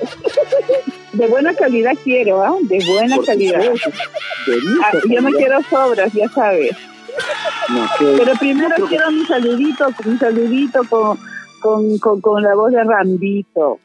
De 1.13 1.27
buena 1.27 1.55
calidad 1.55 1.93
quiero, 2.03 2.43
¿ah? 2.43 2.55
De 2.63 2.79
buena 2.87 3.17
Por 3.17 3.27
calidad. 3.27 3.59
de 3.61 3.71
Ah, 4.85 4.93
yo 5.09 5.21
no 5.21 5.31
quiero 5.31 5.61
sobras, 5.69 6.13
ya 6.13 6.29
sabes. 6.29 6.77
No, 7.69 7.87
que- 7.99 8.17
Pero 8.19 8.33
primero 8.39 8.75
quiero 8.89 9.11
mi 9.11 9.25
saludito, 9.27 9.87
mi 10.05 10.19
saludito 10.19 10.83
con, 10.89 11.19
con, 11.65 11.99
con, 11.99 12.21
con 12.21 12.43
la 12.43 12.55
voz 12.55 12.71
de 12.73 12.85
Rambito. 12.85 13.79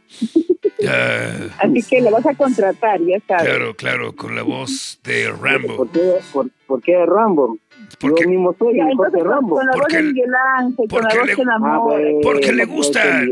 Ah, 0.86 1.32
Así 1.60 1.82
que 1.90 2.02
lo 2.02 2.12
vas 2.12 2.26
a 2.26 2.36
contratar, 2.36 3.00
ya 3.02 3.18
sabes. 3.26 3.44
claro, 3.48 3.74
claro, 3.76 4.16
con 4.18 4.36
la 4.36 4.44
voz 4.44 5.00
de 5.06 5.32
Rambo. 5.32 5.78
¿Por 5.78 5.90
qué, 5.90 6.16
por, 6.34 6.48
por 6.68 6.82
qué 6.82 7.06
Rambo? 7.06 7.58
Porque- 8.02 8.24
Yo 8.24 8.30
mismo 8.30 8.54
soy 8.60 8.80
el 8.82 8.98
de 9.14 9.24
Rambo. 9.24 9.56
con 9.56 9.66
la 9.66 9.72
voz 9.78 9.88
de 9.88 9.98
el- 10.00 10.14
Miguel 10.14 10.32
Ángel, 10.58 10.88
con 10.90 11.02
la 11.04 11.10
voz 11.16 11.26
le- 11.28 11.36
que 11.36 11.42
Ah, 11.42 11.44
enamora. 11.44 11.80
bueno, 12.00 12.20
Porque 12.22 12.52
le 12.52 12.66
pues, 12.68 12.76
gusta. 12.78 13.26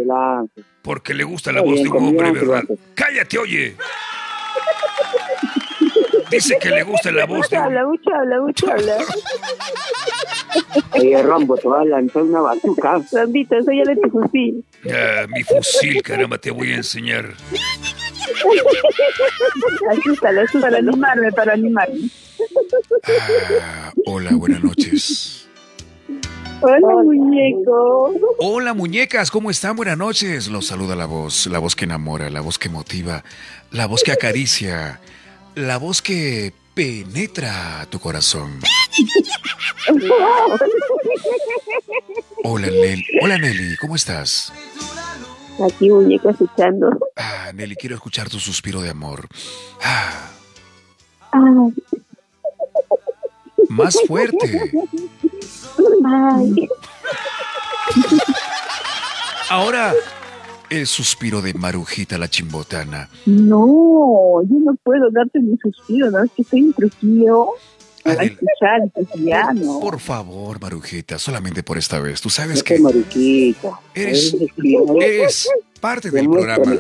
Porque 0.82 1.14
le 1.14 1.24
gusta 1.26 1.52
la 1.52 1.60
Está 1.60 1.70
voz 1.70 1.82
bien, 1.82 1.92
de 1.92 1.98
hombre, 1.98 2.32
Miguel 2.32 2.48
¿verdad? 2.48 2.64
Cállate, 2.96 3.38
oye. 3.38 3.76
Dice 6.32 6.58
que 6.62 6.70
le 6.70 6.84
gusta 6.84 7.12
la 7.12 7.26
voz 7.28 7.50
de 7.50 7.58
habla, 7.58 7.86
mucho 7.86 8.10
habla, 8.16 8.40
mucho 8.42 8.72
habla. 8.72 8.96
Oye, 10.94 11.22
Rambo, 11.24 11.56
te 11.58 11.68
va 11.68 11.82
a 11.82 11.86
lanzar 11.86 12.24
una 12.24 12.42
bazuca. 12.42 13.02
Rambito, 13.12 13.56
enséñale 13.56 13.96
tu 13.96 14.10
fusil. 14.10 14.64
Ah, 14.92 15.26
mi 15.30 15.44
fusil, 15.44 16.02
caramba, 16.02 16.38
te 16.38 16.52
voy 16.52 16.72
a 16.74 16.76
enseñar. 16.78 17.34
Asústalo, 19.90 20.20
Para 20.22 20.44
asústalo. 20.44 20.78
animarme, 20.78 21.32
para 21.32 21.54
animarme. 21.54 22.10
Ah, 23.62 23.92
hola, 24.06 24.32
buenas 24.36 24.64
noches. 24.64 25.48
Hola, 26.62 27.04
muñeco. 27.04 28.14
Hola, 28.40 28.74
muñecas, 28.74 29.30
¿cómo 29.32 29.52
están? 29.52 29.76
Buenas 29.76 29.98
noches. 29.98 30.48
Los 30.48 30.66
saluda 30.68 30.96
la 30.96 31.06
voz, 31.06 31.48
la 31.48 31.60
voz 31.60 31.76
que 31.76 31.86
enamora, 31.86 32.30
la 32.30 32.42
voz 32.42 32.58
que 32.58 32.70
motiva, 32.70 33.24
la 33.72 33.86
voz 33.86 34.04
que 34.04 34.12
acaricia, 34.12 35.00
la 35.56 35.78
voz 35.78 36.02
que 36.02 36.54
penetra 36.74 37.86
tu 37.90 38.00
corazón. 38.00 38.60
Hola, 42.44 42.68
Nelly. 42.68 43.06
Hola, 43.22 43.38
Nelly, 43.38 43.78
¿cómo 43.78 43.96
estás? 43.96 44.52
Aquí, 45.64 45.90
muñeco, 45.90 46.30
escuchando. 46.30 46.90
Ah, 47.16 47.52
Nelly, 47.54 47.76
quiero 47.76 47.96
escuchar 47.96 48.30
tu 48.30 48.40
suspiro 48.40 48.82
de 48.82 48.90
amor. 48.90 49.28
Ah, 49.84 50.30
Ay, 51.32 51.74
más 53.70 53.98
fuerte. 54.08 54.72
ay. 56.06 56.70
Ahora, 59.50 59.94
el 60.70 60.86
suspiro 60.88 61.42
de 61.42 61.54
Marujita 61.54 62.18
la 62.18 62.28
chimbotana. 62.30 63.10
No, 63.26 64.42
yo 64.44 64.56
no 64.64 64.76
puedo 64.84 65.10
darte 65.12 65.40
mi 65.40 65.58
suspiro, 65.58 66.12
¿no? 66.12 66.24
Es 66.24 66.32
que 66.32 66.42
estoy 66.44 66.60
en 66.60 66.74
Trujillo 66.74 67.48
Adel-. 68.08 68.38
Por 69.82 70.00
favor, 70.00 70.60
Marujita, 70.62 71.18
solamente 71.20 71.64
por 71.64 71.78
esta 71.78 72.00
vez. 72.00 72.22
Tú 72.22 72.30
sabes 72.30 72.64
que. 72.64 72.76
Eres- 73.94 74.36
Eres- 75.02 75.50
parte 75.80 76.10
del 76.12 76.30
programa. 76.30 76.78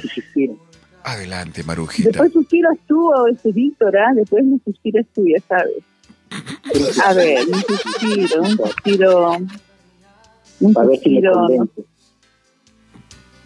Adelante, 1.03 1.63
Marujita. 1.63 2.09
Después 2.09 2.33
suspiras 2.33 2.77
tú, 2.87 3.09
o 3.13 3.27
este 3.27 3.51
Víctor, 3.51 3.95
¿ah? 3.97 4.11
Después 4.13 4.43
me 4.43 4.59
suspiras 4.65 5.05
tú, 5.15 5.25
ya 5.27 5.41
sabes. 5.47 5.75
A 7.05 7.13
ver, 7.13 7.39
un 7.47 7.63
suspiro, 7.63 8.41
un 8.41 8.57
suspiro. 8.57 9.37
Un 10.59 10.73
suspiro. 10.73 11.67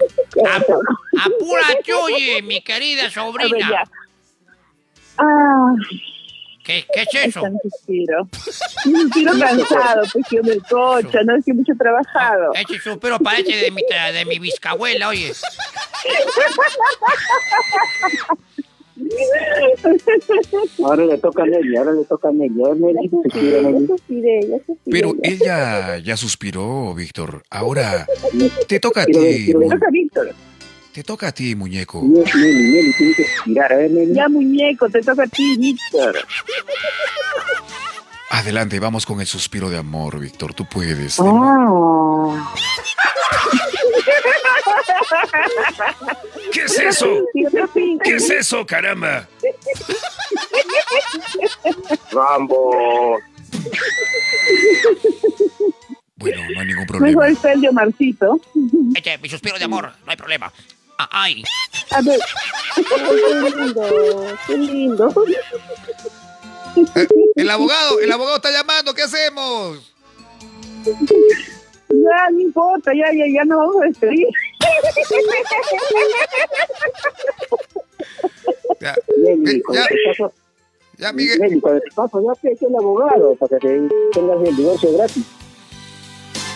Apúrate, 1.25 1.93
oye, 1.93 2.41
mi 2.41 2.61
querida 2.61 3.01
A 3.01 3.03
ver, 3.03 3.11
sobrina. 3.13 3.69
ya. 3.69 3.83
Ah, 5.17 5.75
¿Qué, 6.63 6.85
qué 6.93 7.01
es 7.01 7.29
eso? 7.29 7.41
un 7.43 7.57
suspiro. 7.61 8.27
Un 8.85 9.01
suspiro 9.01 9.31
cansado, 9.39 10.03
pues 10.13 10.25
yo 10.31 10.41
del 10.43 10.61
coche, 10.63 11.17
¿no? 11.25 11.35
Es 11.37 11.45
que 11.45 11.53
mucho 11.53 11.73
trabajado. 11.77 12.53
Ese 12.53 12.79
suspiro 12.79 13.17
parece 13.19 13.55
de 13.57 13.71
mi, 13.71 13.81
de 14.13 14.25
mi 14.25 14.37
bisabuela, 14.39 15.07
oye. 15.09 15.31
Ahora 20.83 21.05
le 21.05 21.17
toca 21.17 21.43
a 21.43 21.45
Nelly, 21.45 21.77
ahora 21.77 21.91
le 21.93 22.05
toca 22.05 22.29
a 22.29 22.31
Nelly. 22.31 22.63
A 22.63 22.67
ver, 22.69 22.77
Nelly, 22.77 22.99
Ya 23.03 23.09
suspira, 23.09 23.31
suspiré, 23.31 23.61
ya 23.61 23.69
Nelly. 23.71 23.87
suspiré, 23.87 24.39
ya 24.47 24.57
suspiré. 24.65 24.91
Pero 24.91 25.15
ella 25.23 25.97
ya 25.97 26.17
suspiró, 26.17 26.93
Víctor. 26.93 27.43
Ahora 27.49 28.05
te 28.67 28.79
toca 28.79 29.03
a 29.03 29.05
ti. 29.05 29.53
mu- 29.53 29.69
Toca 29.69 29.89
Víctor. 29.91 30.33
Te 30.93 31.03
toca 31.03 31.27
a 31.29 31.31
ti, 31.31 31.55
muñeco. 31.55 32.01
Nelly, 32.03 32.23
Nelly, 32.35 32.71
Nelly, 32.71 32.93
tiene 32.97 33.15
que 33.15 33.25
suspirar. 33.35 33.71
A 33.73 33.77
ver, 33.77 33.91
Nelly. 33.91 34.13
Ya, 34.13 34.27
muñeco, 34.27 34.89
te 34.89 35.01
toca 35.01 35.23
a 35.23 35.27
ti, 35.27 35.55
Víctor. 35.57 36.17
Adelante, 38.29 38.79
vamos 38.79 39.05
con 39.05 39.21
el 39.21 39.27
suspiro 39.27 39.69
de 39.69 39.77
amor, 39.77 40.19
Víctor. 40.19 40.53
Tú 40.53 40.65
puedes. 40.65 41.17
Ah. 41.19 42.53
¿Qué 46.51 46.61
es 46.63 46.79
eso? 46.79 47.07
¿Qué 48.03 48.15
es 48.15 48.29
eso, 48.29 48.65
caramba? 48.65 49.27
Rambo. 52.11 53.19
Bueno, 56.17 56.41
no 56.53 56.59
hay 56.59 56.67
ningún 56.67 56.83
Mejor 56.83 56.97
problema. 56.97 57.27
está 57.29 57.53
el 57.53 57.61
de 57.61 57.69
Omarcito. 57.69 58.39
Este, 58.95 59.17
mi 59.17 59.29
suspiro 59.29 59.57
de 59.57 59.65
amor, 59.65 59.91
no 60.05 60.11
hay 60.11 60.17
problema. 60.17 60.51
Ay, 61.11 61.43
A 61.91 62.01
ver, 62.01 62.19
Qué 62.75 62.83
lindo, 63.57 64.37
qué 64.47 64.57
lindo. 64.57 65.13
El 67.35 67.49
abogado, 67.49 67.99
el 67.99 68.11
abogado 68.11 68.37
está 68.37 68.51
llamando. 68.51 68.93
¿Qué 68.93 69.03
hacemos? 69.03 69.91
ya, 70.85 72.29
no 72.31 72.39
importa, 72.39 72.91
ya, 72.93 73.11
ya, 73.13 73.25
ya 73.33 73.43
no 73.45 73.57
vamos 73.57 73.75
a 73.81 73.85
despedir. 73.85 74.27
Ya, 78.79 78.95
Nelly, 79.17 79.57
Eh, 79.57 79.61
ya. 79.73 79.87
te 79.87 79.95
paso, 80.07 80.33
ya 80.97 81.13
Miguel. 81.13 81.39
Nelly, 81.39 81.59
cuando 81.61 81.81
te 81.81 81.91
paso, 81.93 82.21
ya 82.21 82.41
que 82.41 82.53
es 82.53 82.61
el 82.61 82.75
abogado, 82.75 83.35
para 83.35 83.59
que 83.59 83.67
te 83.67 83.89
tengas 84.13 84.47
el 84.47 84.55
divorcio 84.55 84.93
gratis. 84.97 85.23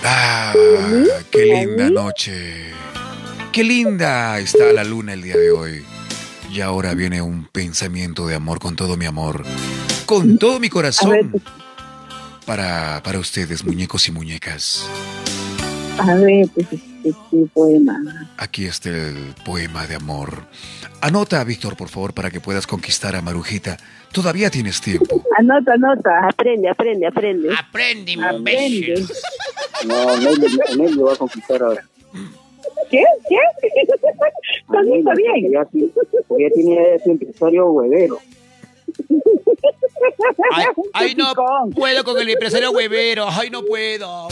Ah, 0.03 0.53
qué 1.31 1.45
linda 1.45 1.89
noche. 1.89 2.71
Qué 3.55 3.63
linda 3.63 4.37
está 4.37 4.73
la 4.73 4.83
luna 4.83 5.13
el 5.13 5.21
día 5.21 5.37
de 5.37 5.49
hoy. 5.49 5.85
Y 6.51 6.59
ahora 6.59 6.93
viene 6.93 7.21
un 7.21 7.45
pensamiento 7.45 8.27
de 8.27 8.35
amor 8.35 8.59
con 8.59 8.75
todo 8.75 8.97
mi 8.97 9.05
amor. 9.05 9.45
Con 10.05 10.37
todo 10.37 10.59
mi 10.59 10.67
corazón. 10.67 11.41
Para, 12.45 13.01
para 13.01 13.17
ustedes, 13.17 13.63
muñecos 13.63 14.09
y 14.09 14.11
muñecas. 14.11 14.85
a 15.97 16.15
ver, 16.15 16.49
pues, 16.53 16.67
este, 16.73 17.13
tu 17.31 17.47
poema. 17.47 17.97
Aquí 18.35 18.65
está 18.65 18.89
el 18.89 19.33
poema 19.45 19.87
de 19.87 19.95
amor. 19.95 20.43
Anota, 20.99 21.41
Víctor, 21.45 21.77
por 21.77 21.87
favor, 21.87 22.13
para 22.13 22.31
que 22.31 22.41
puedas 22.41 22.67
conquistar 22.67 23.15
a 23.15 23.21
Marujita. 23.21 23.77
Todavía 24.11 24.49
tienes 24.49 24.81
tiempo. 24.81 25.23
Anota, 25.39 25.75
anota. 25.75 26.27
Aprende, 26.27 26.67
aprende, 26.67 27.07
aprende. 27.07 27.55
aprende, 27.57 28.15
Aprende. 28.21 28.35
imbécil. 28.35 29.07
No, 29.87 30.17
Nelly 30.17 30.93
lo 30.93 31.05
va 31.05 31.13
a 31.13 31.15
conquistar 31.15 31.63
ahora. 31.63 31.85
¿Qué? 32.89 33.03
¿Qué? 33.29 33.37
Está 34.97 35.13
bien. 35.15 35.51
Ya, 35.51 35.65
ti- 35.65 35.91
porque 36.27 36.43
ya 36.43 36.49
tiene 36.53 36.95
ese 36.95 37.11
empresario 37.11 37.67
huevero. 37.71 38.19
Ay, 40.51 40.65
ay, 40.93 41.15
no 41.15 41.33
puedo 41.75 42.03
con 42.03 42.19
el 42.19 42.29
empresario 42.29 42.71
huevero. 42.71 43.27
Ay, 43.29 43.49
no 43.49 43.63
puedo. 43.63 44.27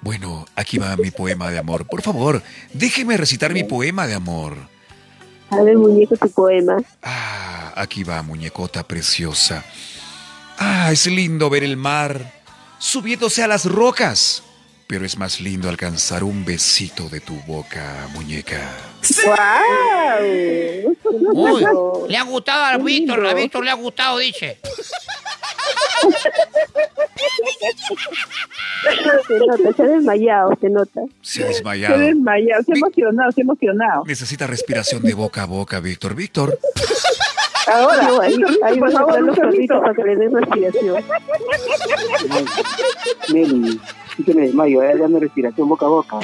Bueno, 0.00 0.44
aquí 0.54 0.78
va 0.78 0.96
mi 0.96 1.10
poema 1.10 1.50
de 1.50 1.58
amor. 1.58 1.86
Por 1.86 2.02
favor, 2.02 2.42
déjeme 2.72 3.16
recitar 3.16 3.52
mi 3.52 3.64
poema 3.64 4.06
de 4.06 4.14
amor. 4.14 4.56
A 5.50 5.62
ver, 5.62 5.76
muñeco, 5.78 6.16
tu 6.16 6.28
poema. 6.30 6.76
Ah, 7.02 7.72
aquí 7.76 8.02
va, 8.04 8.22
muñecota 8.22 8.82
preciosa. 8.86 9.64
Ah, 10.58 10.90
es 10.92 11.06
lindo 11.06 11.50
ver 11.50 11.64
el 11.64 11.76
mar 11.76 12.32
subiéndose 12.78 13.42
a 13.42 13.48
las 13.48 13.64
rocas. 13.66 14.42
Pero 14.86 15.06
es 15.06 15.16
más 15.16 15.40
lindo 15.40 15.70
alcanzar 15.70 16.22
un 16.22 16.44
besito 16.44 17.08
de 17.08 17.20
tu 17.20 17.34
boca, 17.46 18.06
muñeca. 18.12 18.70
¡Wow! 19.24 20.96
Uy, 21.32 21.64
le 22.10 22.16
ha 22.18 22.22
gustado 22.22 22.64
a 22.64 22.76
Víctor, 22.76 23.26
a 23.26 23.32
Víctor 23.32 23.64
le 23.64 23.70
ha 23.70 23.74
gustado, 23.74 24.18
dice. 24.18 24.58
Se 29.26 29.38
nota, 29.38 29.72
se 29.76 29.82
ha 29.82 29.86
desmayado, 29.86 30.50
se 30.60 30.68
nota. 30.68 31.00
Se 31.22 31.42
ha 31.42 31.46
Se 31.46 31.48
desmayado. 31.54 31.94
ha 31.94 31.98
desmayado, 31.98 32.62
se 32.64 32.72
ha 32.72 32.76
emocionado, 32.76 33.32
se 33.32 33.40
ha 33.40 33.44
emocionado. 33.44 34.04
Necesita 34.06 34.46
respiración 34.46 35.02
de 35.02 35.14
boca 35.14 35.42
a 35.42 35.46
boca, 35.46 35.80
Víctor. 35.80 36.14
Víctor. 36.14 36.58
Ahora, 37.66 38.08
Yo 38.08 38.20
ahí, 38.20 38.34
ahí 38.64 38.78
por 38.78 38.92
favor, 38.92 39.20
los 39.20 39.36
chorrito. 39.36 39.50
perritos 39.50 39.80
para 39.80 39.94
que 39.94 40.02
le 40.04 40.16
den 40.16 40.34
respiración. 40.34 41.04
Nelly, 43.32 43.80
sí 44.16 44.24
que 44.24 44.34
me 44.34 44.42
desmayo, 44.42 44.82
eh, 44.82 44.96
dame 44.98 45.20
respiración 45.20 45.68
boca 45.68 45.86
a 45.86 45.88
boca. 45.88 46.18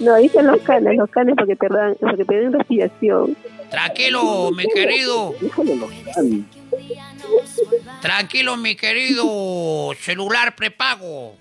No, 0.00 0.14
ahí 0.14 0.26
están 0.26 0.46
los 0.46 0.60
canes, 0.62 0.96
los 0.96 1.10
canes 1.10 1.36
para 1.36 1.46
que 1.46 1.56
te, 1.56 1.68
dan, 1.68 1.94
para 1.96 2.16
que 2.16 2.24
te 2.24 2.34
den 2.34 2.52
respiración. 2.52 3.36
Tranquilo, 3.70 4.50
mi 4.50 4.64
querido. 4.64 5.34
Déjalo 5.40 5.74
los 5.76 5.90
canes. 6.14 6.44
Tranquilo, 8.00 8.56
mi 8.56 8.74
querido 8.74 9.92
celular 10.00 10.54
prepago. 10.56 11.36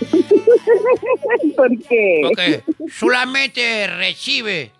¿Por 1.56 1.78
qué? 1.88 2.20
Porque 2.22 2.62
solamente 2.90 3.86
recibe. 3.86 4.72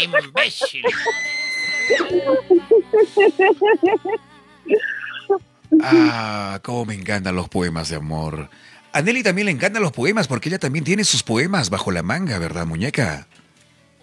Imbécil. 0.00 0.84
Ah, 5.82 6.60
cómo 6.62 6.86
me 6.86 6.94
encantan 6.94 7.36
los 7.36 7.48
poemas 7.48 7.90
de 7.90 7.96
amor. 7.96 8.48
A 8.92 9.02
Nelly 9.02 9.22
también 9.22 9.46
le 9.46 9.52
encantan 9.52 9.82
los 9.82 9.92
poemas 9.92 10.26
porque 10.26 10.48
ella 10.48 10.58
también 10.58 10.84
tiene 10.84 11.04
sus 11.04 11.22
poemas 11.22 11.70
bajo 11.70 11.90
la 11.90 12.02
manga, 12.02 12.38
¿verdad, 12.38 12.66
muñeca? 12.66 13.26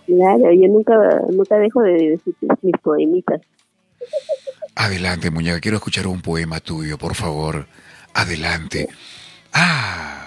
Claro, 0.05 0.53
yo 0.53 0.67
nunca, 0.67 0.93
nunca 1.31 1.57
dejo 1.57 1.81
de 1.81 1.93
decir 2.11 2.35
mis 2.61 2.77
poemitas. 2.83 3.41
Adelante, 4.75 5.31
muñeca, 5.31 5.59
quiero 5.59 5.77
escuchar 5.77 6.05
un 6.05 6.21
poema 6.21 6.59
tuyo, 6.59 6.97
por 6.97 7.15
favor. 7.15 7.65
Adelante. 8.13 8.87
Ah, 9.53 10.24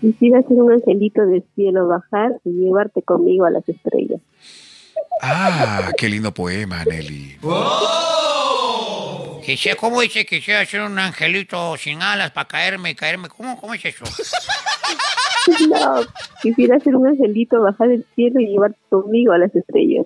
Quisiera 0.00 0.42
ser 0.42 0.62
un 0.62 0.72
angelito 0.72 1.26
del 1.26 1.44
cielo, 1.54 1.86
bajar 1.88 2.40
y 2.44 2.50
llevarte 2.50 3.02
conmigo 3.02 3.44
a 3.44 3.50
las 3.50 3.68
estrellas. 3.68 4.20
ah, 5.22 5.90
qué 5.96 6.08
lindo 6.08 6.32
poema, 6.32 6.84
Nelly. 6.84 7.36
Quisiera, 9.44 9.78
¿Cómo 9.78 10.00
dice? 10.00 10.24
Quisiera 10.24 10.64
ser 10.64 10.82
un 10.82 10.98
angelito 10.98 11.76
sin 11.76 12.02
alas 12.02 12.30
para 12.30 12.48
caerme 12.48 12.90
y 12.90 12.94
caerme. 12.94 13.28
¿Cómo, 13.28 13.60
¿Cómo 13.60 13.74
es 13.74 13.84
eso? 13.84 14.04
No, 15.70 16.02
quisiera 16.42 16.78
ser 16.80 16.94
un 16.96 17.06
angelito, 17.08 17.62
bajar 17.62 17.88
del 17.88 18.04
cielo 18.14 18.40
y 18.40 18.48
llevarte 18.48 18.78
conmigo 18.90 19.32
a 19.32 19.38
las 19.38 19.54
estrellas. 19.56 20.04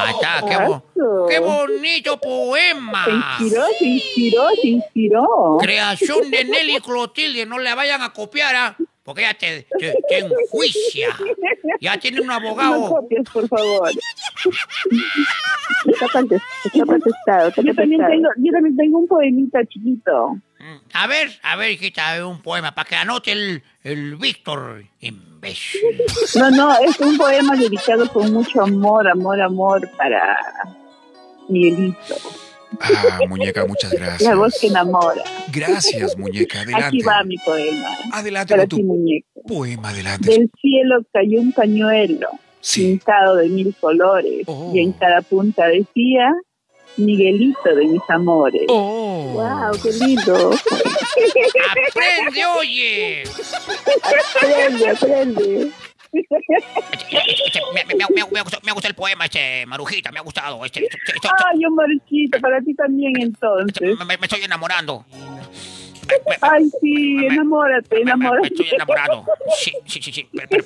Ahí 0.00 0.14
está, 0.14 0.44
qué, 0.48 0.56
bo- 0.66 1.26
qué 1.28 1.38
bonito 1.38 2.18
poema. 2.20 3.04
Se 3.04 3.12
inspiró, 3.46 3.66
se 3.78 3.84
inspiró, 3.86 4.48
se 4.60 4.68
inspiró. 4.68 5.56
Creación 5.60 6.30
de 6.30 6.44
Nelly 6.44 6.80
Clotilde, 6.80 7.46
no 7.46 7.58
le 7.58 7.74
vayan 7.74 8.02
a 8.02 8.12
copiar, 8.12 8.54
¿ah? 8.56 8.76
porque 9.02 9.22
ella 9.22 9.34
te, 9.34 9.66
te, 9.78 9.94
te 10.08 10.18
enjuicia. 10.18 11.08
Ya 11.80 11.98
tiene 11.98 12.20
un 12.20 12.26
No 12.26 12.34
abogado. 12.34 12.88
copies, 12.90 13.28
por 13.32 13.48
favor. 13.48 13.90
Está 15.86 16.06
contest- 16.08 16.42
está 16.64 16.84
contestado, 16.84 17.48
está 17.48 17.62
Yo 17.62 17.74
también, 17.74 18.00
contestado. 18.00 18.10
tengo, 18.10 18.28
yo 18.36 18.52
también 18.52 18.76
tengo 18.76 18.98
un 18.98 19.08
poemita 19.08 19.64
chiquito. 19.66 20.36
A 20.92 21.06
ver, 21.06 21.30
a 21.42 21.56
ver, 21.56 21.70
hijita, 21.72 22.26
un 22.26 22.42
poema 22.42 22.74
para 22.74 22.88
que 22.88 22.96
anote 22.96 23.32
el, 23.32 23.62
el 23.84 24.16
Víctor, 24.16 24.84
imbécil. 25.42 25.80
No, 26.36 26.50
no, 26.50 26.78
es 26.78 26.98
un 27.00 27.16
poema 27.16 27.56
dedicado 27.56 28.08
con 28.12 28.32
mucho 28.32 28.62
amor, 28.62 29.08
amor, 29.08 29.40
amor 29.40 29.88
para 29.96 30.36
Miguelito. 31.48 32.16
Ah, 32.80 33.18
muñeca, 33.28 33.64
muchas 33.66 33.92
gracias. 33.92 34.22
La 34.28 34.34
voz 34.36 34.54
que 34.60 34.66
enamora. 34.66 35.22
Gracias, 35.52 36.16
muñeca, 36.18 36.60
Aquí 36.60 36.72
adelante. 36.74 36.98
va 37.06 37.24
mi 37.24 37.36
poema. 37.38 37.88
Adelante 38.12 38.52
Para 38.52 38.62
con 38.64 38.68
tu 38.68 38.76
ti, 38.76 38.82
muñeca. 38.84 39.26
poema, 39.46 39.88
adelante. 39.88 40.30
Del 40.30 40.50
cielo 40.60 40.96
cayó 41.12 41.40
un 41.40 41.52
pañuelo 41.52 42.28
pintado 42.74 43.36
de 43.36 43.48
mil 43.48 43.74
colores 43.80 44.42
Oh. 44.46 44.72
y 44.74 44.80
en 44.80 44.92
cada 44.92 45.22
punta 45.22 45.66
decía 45.68 46.32
Miguelito 46.98 47.74
de 47.74 47.86
mis 47.86 48.02
amores. 48.08 48.62
Oh. 48.68 49.30
Wow, 49.34 49.80
qué 49.82 49.92
lindo. 49.92 50.50
¡Aprende, 51.90 52.46
oye! 52.58 53.22
Aprende, 54.02 54.88
aprende. 54.90 55.72
Este, 56.12 57.60
me, 57.74 57.84
me, 57.84 57.94
me, 57.94 58.88
el 58.88 58.94
poema, 58.94 59.26
este, 59.26 59.66
Marujita, 59.66 60.10
me 60.10 60.18
ha 60.18 60.22
gustado. 60.22 60.64
Este, 60.64 60.84
este, 60.84 60.98
este, 61.14 61.28
Ay, 61.46 61.64
Omarcito, 61.64 62.40
para 62.40 62.60
ti 62.60 62.74
también 62.74 63.12
entonces. 63.20 63.98
me 64.06 64.14
estoy 64.14 64.42
enamorando. 64.42 65.04
Ay, 66.40 66.70
sí, 66.80 67.26
enamórate, 67.26 68.00
enamórate. 68.00 68.48
estoy 68.48 68.68
enamorando. 68.72 69.24
Sí, 69.58 69.72
sí, 69.86 70.00
sí, 70.02 70.12
sí. 70.12 70.28
Pero, 70.32 70.48
pero- 70.48 70.64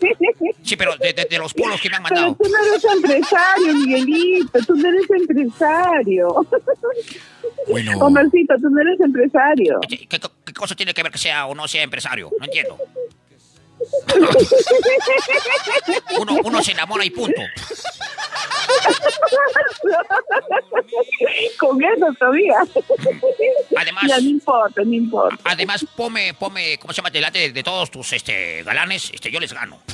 sí, 0.63 0.77
pero 0.77 0.97
de, 0.97 1.13
de- 1.13 1.27
de 1.31 1.39
los 1.39 1.53
polos 1.55 1.81
que 1.81 1.89
me 1.91 1.97
han 1.97 2.03
Pero 2.05 2.15
mandado. 2.21 2.37
tú 2.43 2.49
no 2.51 2.59
eres 2.65 2.85
empresario, 2.85 3.75
Miguelito, 3.75 4.59
tú 4.67 4.75
no 4.77 4.89
eres 4.89 5.11
empresario. 5.11 6.47
Bueno, 7.69 7.99
Omarcito, 7.99 8.55
tú 8.61 8.69
no 8.71 8.81
eres 8.81 9.01
empresario. 9.01 9.81
¿Qué, 9.89 9.99
qué- 10.07 10.21
qué 10.45 10.53
cosa 10.53 10.75
tiene 10.75 10.95
que 10.95 11.03
ver 11.03 11.13
que 11.13 11.19
sea 11.19 11.47
o 11.47 11.55
no 11.55 11.67
sea 11.69 11.83
empresario? 11.83 12.31
No 12.39 12.45
entiendo. 12.45 12.79
Uno, 16.21 16.37
uno 16.45 16.63
se 16.63 16.73
enamora 16.73 17.05
y 17.05 17.11
punto. 17.11 17.41
Con 21.59 21.83
eso 21.83 22.07
todavía. 22.19 22.55
Además- 23.77 24.05
Ya 24.09 24.19
no 24.21 24.29
importa, 24.29 24.83
no 24.85 24.93
importa. 24.95 25.39
Además, 25.45 25.85
pome, 25.97 26.35
pome, 26.35 26.79
¿cómo 26.79 26.93
se 26.93 26.99
llama? 26.99 27.11
Delante 27.11 27.39
de, 27.39 27.53
de 27.53 27.63
todos 27.63 27.91
tus 27.91 28.13
este, 28.13 28.63
galanes, 28.63 29.11
este, 29.13 29.31
yo 29.31 29.41
les 29.41 29.53
gano. 29.53 29.79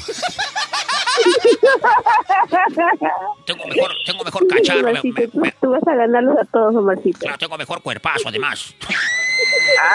Tengo 3.47 3.67
mejor, 3.67 3.91
tengo 4.07 4.25
mejor 4.25 4.47
cacharro, 4.47 4.83
me- 4.83 4.91
Omarcito, 4.91 5.21
me- 5.35 5.51
tú, 5.53 5.57
tú 5.61 5.71
vas 5.71 5.83
a 5.87 5.95
ganarlos 5.95 6.39
a 6.39 6.45
todos, 6.45 6.75
Omarcito. 6.77 7.19
claro, 7.19 7.39
tengo 7.39 7.59
mejor 7.59 7.83
cuerpazo, 7.83 8.29
además. 8.29 8.75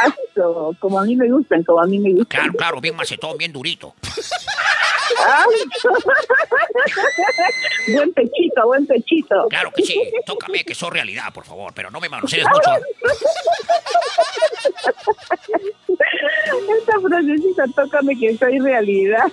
Aso, 0.06 0.76
como 0.80 1.00
a 1.00 1.04
mí 1.04 1.16
me 1.16 1.30
gustan, 1.30 1.64
como 1.64 1.82
a 1.82 1.86
mí 1.88 2.00
me 2.00 2.12
gustan. 2.12 2.42
Claro, 2.42 2.54
claro, 2.54 2.82
bien 2.82 2.96
macetón, 2.96 3.38
bien 3.38 3.52
durito. 3.52 3.94
Ah. 5.20 5.46
buen 7.94 8.14
pechito, 8.14 8.66
buen 8.66 8.86
pechito. 8.88 9.48
Claro 9.50 9.72
que 9.76 9.84
sí, 9.84 10.02
tócame 10.26 10.64
que 10.64 10.74
soy 10.74 10.90
realidad, 10.92 11.32
por 11.34 11.46
favor, 11.46 11.74
pero 11.76 11.92
no 11.92 12.00
me 12.00 12.10
manosees 12.10 12.46
mucho. 12.54 12.72
Esta 16.78 17.00
frasecita, 17.00 17.64
tócame 17.76 18.18
que 18.20 18.38
soy 18.38 18.60
realidad. 18.60 19.26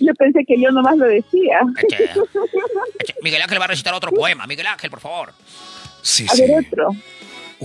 Yo 0.00 0.12
pensé 0.14 0.44
que 0.46 0.60
yo 0.60 0.70
nomás 0.70 0.96
lo 0.96 1.06
decía. 1.06 1.60
Miguel 3.22 3.42
Ángel 3.42 3.60
va 3.60 3.64
a 3.64 3.68
recitar 3.68 3.94
otro 3.94 4.10
poema. 4.10 4.46
Miguel 4.46 4.66
Ángel, 4.66 4.90
por 4.90 5.00
favor. 5.00 5.32
sí, 6.02 6.26
A 6.28 6.34
sí. 6.34 6.42
ver, 6.42 6.64
otro. 6.66 6.88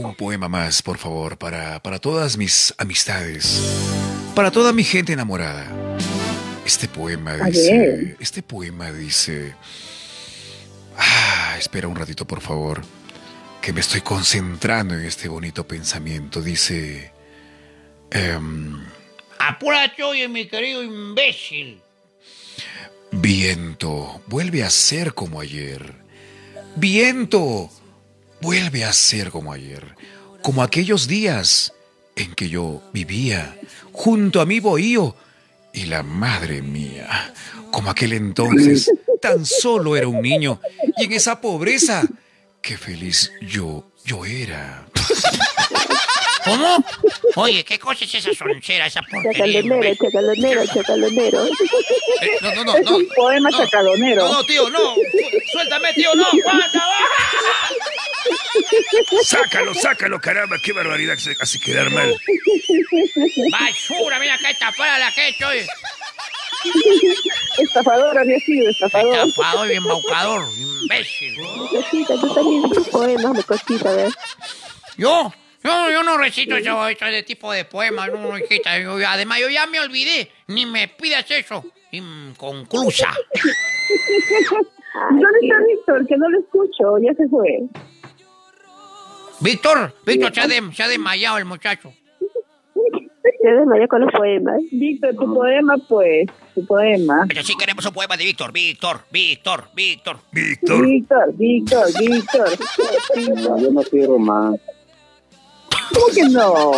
Un 0.01 0.15
poema 0.15 0.47
más, 0.47 0.81
por 0.81 0.97
favor, 0.97 1.37
para, 1.37 1.81
para 1.81 1.99
todas 1.99 2.37
mis 2.37 2.73
amistades, 2.77 3.61
para 4.33 4.49
toda 4.49 4.71
mi 4.71 4.83
gente 4.83 5.11
enamorada. 5.13 5.67
Este 6.65 6.87
poema 6.87 7.33
dice, 7.35 8.15
este 8.19 8.41
poema 8.41 8.91
dice, 8.93 9.55
ah, 10.97 11.55
espera 11.57 11.87
un 11.87 11.95
ratito, 11.95 12.25
por 12.25 12.39
favor, 12.41 12.81
que 13.61 13.73
me 13.73 13.81
estoy 13.81 14.01
concentrando 14.01 14.93
en 14.93 15.03
este 15.03 15.27
bonito 15.27 15.67
pensamiento. 15.67 16.41
Dice, 16.41 17.11
em, 18.11 18.79
Apúrate, 19.39 20.03
oye, 20.03 20.27
mi 20.29 20.47
querido 20.47 20.81
imbécil. 20.83 21.81
viento, 23.11 24.21
vuelve 24.27 24.63
a 24.63 24.69
ser 24.69 25.13
como 25.13 25.41
ayer. 25.41 25.93
Viento, 26.75 27.69
vuelve 28.41 28.83
a 28.83 28.93
ser 28.93 29.29
como 29.29 29.53
ayer, 29.53 29.95
como 30.41 30.63
aquellos 30.63 31.07
días 31.07 31.73
en 32.15 32.33
que 32.33 32.49
yo 32.49 32.81
vivía 32.93 33.57
junto 33.91 34.41
a 34.41 34.45
mi 34.45 34.59
bohío 34.59 35.15
y 35.73 35.85
la 35.85 36.03
madre 36.03 36.61
mía, 36.61 37.33
como 37.71 37.89
aquel 37.89 38.13
entonces 38.13 38.91
tan 39.21 39.45
solo 39.45 39.95
era 39.95 40.07
un 40.07 40.21
niño 40.21 40.59
y 40.97 41.05
en 41.05 41.13
esa 41.13 41.41
pobreza, 41.41 42.03
qué 42.61 42.77
feliz 42.77 43.31
yo, 43.41 43.91
yo 44.05 44.25
era. 44.25 44.85
¿Cómo? 46.49 46.85
Oye, 47.35 47.63
¿qué 47.63 47.77
cosa 47.77 48.05
es 48.05 48.15
esa 48.15 48.33
soncera, 48.33 48.87
esa 48.87 49.01
porquería? 49.01 49.61
Chacalonero, 49.61 49.95
chacalonero, 49.95 50.65
chacalonero. 50.65 51.45
Eh, 51.47 52.37
no, 52.41 52.55
no, 52.55 52.63
no, 52.63 52.79
no. 52.79 52.97
Un 52.97 53.07
poema 53.15 53.51
chacalonero. 53.51 54.23
No, 54.27 54.33
no, 54.33 54.43
tío, 54.45 54.69
no. 54.69 54.95
Suéltame, 55.51 55.93
tío, 55.93 56.15
no, 56.15 56.25
aguanta, 56.25 56.85
Sácalo, 59.23 59.73
sácalo, 59.73 60.19
caramba, 60.19 60.57
qué 60.63 60.73
barbaridad 60.73 61.15
que 61.15 61.21
se 61.21 61.35
hace 61.39 61.59
quedar 61.59 61.89
mal. 61.91 62.19
Basura, 63.51 64.19
mira 64.19 64.35
acá 64.35 64.49
tapada 64.59 64.99
la 64.99 65.11
gente, 65.11 65.45
oye. 65.45 65.67
Estafador 67.57 68.17
había 68.17 68.39
sido, 68.39 68.69
estafador. 68.69 69.29
Estafador 69.29 69.71
y 69.71 69.75
embaucador, 69.75 70.45
imbécil. 70.57 71.35
Cosita, 71.69 72.15
tú 72.19 72.33
también 72.33 72.69
tus 72.69 72.87
poemas 72.89 73.33
de 73.33 73.43
cosita, 73.43 73.91
¿ves? 73.93 74.13
¿Yo? 74.97 75.31
Yo, 75.63 75.91
yo 75.91 76.03
no 76.03 76.17
recito 76.17 76.55
eso, 76.55 76.87
eso 76.87 77.05
de 77.05 77.23
tipo 77.23 77.51
de 77.51 77.65
poema, 77.65 78.07
no, 78.07 78.37
hijita. 78.37 78.79
Yo- 78.79 78.97
además, 79.07 79.39
yo 79.39 79.49
ya 79.49 79.67
me 79.67 79.79
olvidé. 79.79 80.31
Ni 80.47 80.65
me 80.65 80.87
pidas 80.87 81.29
eso. 81.31 81.65
Inconclusa. 81.91 83.07
¿Dónde 85.11 85.39
está 85.41 85.55
Víctor? 85.67 86.07
Que 86.07 86.17
no 86.17 86.29
lo 86.29 86.39
escucho, 86.39 86.97
ya 87.01 87.13
se 87.15 87.27
fue. 87.27 87.59
Víctor, 89.41 89.93
Víctor, 90.05 90.33
se 90.33 90.41
ha, 90.41 90.47
de- 90.47 90.73
se 90.73 90.83
ha 90.83 90.87
desmayado 90.87 91.37
el 91.37 91.45
muchacho. 91.45 91.93
Se 93.41 93.47
desmayó 93.47 93.87
con 93.87 94.01
los 94.01 94.11
poemas. 94.11 94.59
Víctor, 94.71 95.15
tu 95.15 95.33
poema, 95.33 95.75
pues, 95.87 96.27
tu 96.53 96.65
poema. 96.65 97.25
Pero 97.27 97.41
sí 97.43 97.53
queremos 97.57 97.85
un 97.85 97.93
poema 97.93 98.17
de 98.17 98.25
Víctor, 98.25 98.51
Víctor, 98.51 99.01
Víctor, 99.11 99.69
Víctor. 99.73 100.17
Víctor. 100.31 100.85
Víctor, 100.85 101.33
Víctor, 101.37 101.85
Víctor. 101.99 102.49
No, 103.41 103.57
yo 103.61 103.71
no 103.71 103.81
soy 103.83 104.05
romántico. 104.05 104.68
¿Cómo 105.93 106.05
que 106.13 106.23
no? 106.29 106.71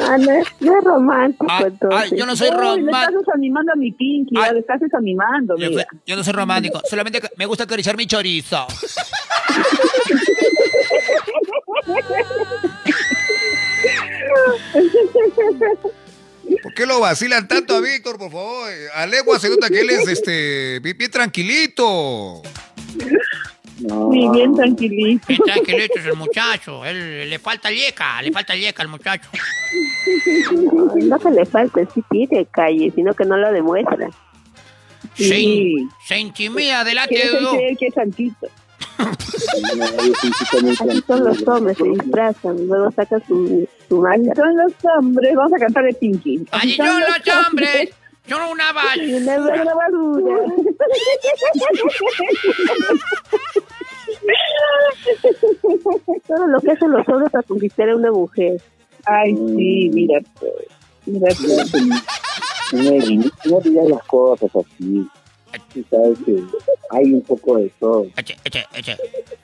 Ah, 0.00 0.16
no, 0.18 0.30
es, 0.32 0.46
no 0.60 0.78
es 0.78 0.84
romántico, 0.84 1.46
Ah, 1.48 1.62
entonces. 1.66 2.00
ay, 2.12 2.18
yo 2.18 2.26
no 2.26 2.36
soy 2.36 2.50
le 2.50 2.56
romántico. 2.56 2.96
estás 2.96 3.14
desanimando 3.14 3.72
a 3.72 3.76
mi 3.76 3.92
Pinky, 3.92 4.34
ya 4.36 4.52
le 4.52 4.60
estás 4.60 4.80
desanimando, 4.80 5.56
Yo, 5.58 5.70
mira. 5.70 5.86
yo 6.06 6.16
no 6.16 6.24
soy 6.24 6.32
romántico, 6.32 6.80
solamente 6.88 7.20
me 7.36 7.46
gusta 7.46 7.64
acariciar 7.64 7.96
mi 7.96 8.06
chorizo. 8.06 8.66
¿Por 16.62 16.74
qué 16.74 16.86
lo 16.86 17.00
vacilan 17.00 17.48
tanto 17.48 17.76
a 17.76 17.80
Víctor, 17.80 18.18
por 18.18 18.30
favor? 18.30 18.70
A 18.94 19.06
Legua 19.06 19.38
se 19.38 19.48
nota 19.48 19.68
que 19.68 19.80
él 19.80 19.90
es 19.90 20.06
este, 20.08 20.80
bien, 20.80 20.96
bien 20.98 21.10
tranquilito. 21.10 22.42
Sí, 23.88 24.28
bien 24.32 24.54
tranquilito. 24.54 25.26
Bien 25.26 25.40
tranquilito 25.44 25.98
es 25.98 26.06
el 26.06 26.16
muchacho. 26.16 26.84
Él, 26.84 27.28
le 27.28 27.38
falta 27.38 27.70
yeca, 27.70 28.22
le 28.22 28.30
falta 28.30 28.54
yeca 28.54 28.82
al 28.82 28.88
muchacho. 28.88 29.28
No, 30.52 30.94
no 30.94 31.18
que 31.18 31.30
le 31.30 31.46
falte, 31.46 31.86
sí 31.94 32.02
tiene 32.10 32.46
calle, 32.46 32.92
sino 32.94 33.14
que 33.14 33.24
no 33.24 33.36
lo 33.36 33.52
demuestra. 33.52 34.08
Se, 35.14 35.44
se 36.06 36.18
intimida 36.18 36.84
delante 36.84 37.14
de 37.14 37.48
creer 37.50 37.76
que 37.76 37.86
es 37.86 37.94
santito. 37.94 38.48
Así 38.98 41.02
son 41.06 41.24
los 41.24 41.42
hombres, 41.48 41.76
se 41.76 41.84
disfrazan, 41.84 42.66
luego 42.66 42.90
sacan 42.92 43.22
su, 43.26 43.68
su 43.88 44.06
Así 44.06 44.20
máscara. 44.22 44.48
son 44.48 44.56
los 44.56 44.72
hombres, 44.96 45.34
vamos 45.34 45.52
a 45.54 45.58
cantar 45.58 45.84
de 45.84 45.94
Pinky. 45.94 46.44
Así 46.50 46.68
Allí 46.68 46.76
son 46.76 47.00
los 47.00 47.46
hombres. 47.46 47.90
Son 48.28 48.40
una 48.50 48.72
base. 48.72 49.16
una 49.16 49.36
grabadura. 49.36 50.44
Todo 56.26 56.46
lo 56.46 56.60
que 56.60 56.70
hacen 56.70 56.90
los 56.90 57.08
hombres 57.08 57.30
para 57.30 57.42
conquistar 57.42 57.88
a 57.90 57.96
una 57.96 58.10
mujer. 58.10 58.60
Ay, 59.04 59.34
sí, 59.34 59.90
mira, 59.92 60.20
pues. 60.38 60.52
Mira, 61.06 61.34
pues. 61.40 61.72
No 63.44 63.60
digas 63.60 63.88
las 63.88 64.04
cosas 64.04 64.50
así. 64.54 65.06
Sabes 65.90 66.18
que 66.24 66.42
hay 66.90 67.12
un 67.12 67.22
poco 67.22 67.58
de 67.58 67.70
todo. 67.78 68.06
Eche, 68.16 68.36
eche, 68.44 68.64
eche, 68.74 68.96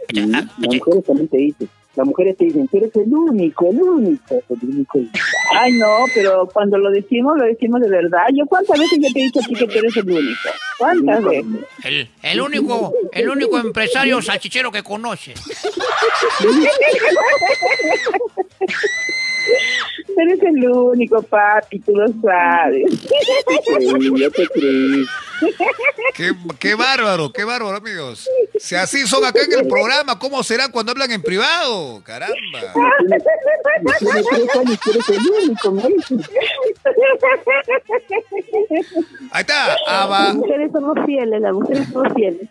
Y 0.08 0.20
eche, 0.20 0.30
ah, 0.34 0.48
Las 0.58 0.74
mujeres 0.74 1.04
también 1.04 1.28
te 1.28 1.36
dicen, 1.36 1.68
las 1.96 2.06
mujeres 2.06 2.36
te 2.36 2.44
dicen, 2.44 2.68
tú 2.68 2.76
eres 2.76 2.94
el 2.96 3.12
único, 3.12 3.70
el 3.70 3.82
único, 3.82 4.42
el 4.50 4.68
único. 4.68 5.00
Ay, 5.58 5.72
no, 5.72 6.04
pero 6.14 6.48
cuando 6.52 6.78
lo 6.78 6.90
decimos, 6.90 7.36
lo 7.36 7.44
decimos 7.44 7.80
de 7.80 7.88
verdad. 7.88 8.26
Yo 8.34 8.46
cuántas 8.46 8.78
veces 8.78 8.98
yo 9.00 9.12
te 9.12 9.20
he 9.20 9.24
dicho 9.24 9.40
a 9.40 9.42
ti 9.42 9.54
que 9.54 9.66
tú 9.66 9.78
eres 9.78 9.96
el 9.96 10.10
único. 10.10 10.48
¿Cuántas 10.78 11.24
veces? 11.24 11.46
El, 11.84 12.08
el 12.22 12.40
único, 12.40 12.92
el 13.12 13.28
único 13.28 13.58
empresario 13.58 14.22
salchichero 14.22 14.70
que 14.70 14.82
conoce. 14.82 15.34
Eres 20.16 20.42
el 20.42 20.68
único, 20.70 21.22
papi, 21.22 21.78
tú 21.80 21.92
lo 21.96 22.06
sabes. 22.22 22.92
Sí, 23.00 24.10
yo 24.16 24.30
te 24.30 24.46
creí. 24.48 25.04
Qué, 26.14 26.32
qué 26.58 26.74
bárbaro, 26.74 27.32
qué 27.32 27.44
bárbaro, 27.44 27.76
amigos. 27.76 28.28
Si 28.58 28.74
así 28.74 29.06
son 29.06 29.24
acá 29.24 29.40
en 29.42 29.52
el 29.60 29.68
programa, 29.68 30.18
¿cómo 30.18 30.42
serán 30.42 30.70
cuando 30.72 30.92
hablan 30.92 31.10
en 31.12 31.22
privado? 31.22 32.02
Caramba. 32.04 32.34
Ahí 39.30 39.40
está. 39.42 39.76
Las 39.86 40.34
mujeres 40.34 40.70
somos 40.72 40.96
fieles, 41.06 41.40
las 41.40 41.52
mujeres 41.52 41.88
somos 41.92 42.12
fieles. 42.14 42.48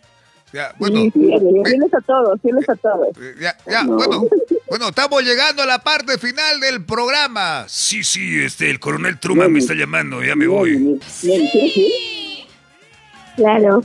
Ya, 0.54 0.74
bueno, 0.78 1.02
Sí, 1.02 1.12
sí, 1.14 1.20
fieles 1.66 1.94
a 1.94 2.02
todos, 2.02 2.40
fieles 2.42 2.70
a 2.70 2.76
todos. 2.78 3.10
eh, 3.22 3.36
ya, 3.38 3.58
ya, 3.70 3.84
bueno, 3.84 4.26
bueno, 4.70 4.88
estamos 4.88 5.22
llegando 5.22 5.62
a 5.62 5.66
la 5.66 5.80
parte 5.84 6.18
final 6.18 6.62
del 6.62 6.86
programa. 6.86 7.66
Sí, 7.68 8.02
sí, 8.06 8.40
este, 8.42 8.70
el 8.70 8.80
coronel 8.80 9.20
Truman 9.20 9.52
me 9.52 9.60
está 9.60 9.74
llamando, 9.74 10.24
ya 10.24 10.36
me 10.38 10.48
voy. 10.48 10.78
Nelly, 10.78 11.00
Nelly, 11.24 11.50
¿quieres 11.52 11.78
ir? 11.78 11.92
Claro. 13.38 13.82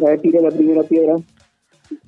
A 0.00 0.04
ver, 0.04 0.20
tira 0.20 0.40
la 0.40 0.50
primera 0.50 0.82
piedra. 0.82 1.14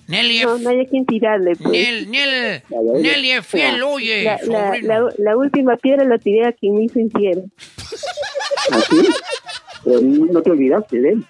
Nelly 0.08 0.40
No, 0.42 0.58
no 0.58 0.70
hay 0.70 0.80
a 0.80 0.84
quien 0.86 1.06
tirarle, 1.06 1.54
pues. 1.56 1.70
Nel, 1.72 2.10
Nel, 2.10 2.62
Nelly 3.00 3.30
es 3.30 3.46
fiel, 3.46 3.82
oye, 3.82 4.24
La, 4.24 4.38
la, 4.46 4.78
la, 4.82 5.08
la 5.16 5.36
última 5.36 5.76
piedra 5.76 6.04
la 6.04 6.18
tiré 6.18 6.46
a 6.46 6.52
quien 6.52 6.74
me 6.76 6.84
hizo 6.84 6.98
infiel. 6.98 7.44
¿Así? 8.70 8.96
Pero 9.84 10.00
no 10.02 10.42
te 10.42 10.50
olvidaste 10.50 11.00
de 11.00 11.08
él. 11.10 11.24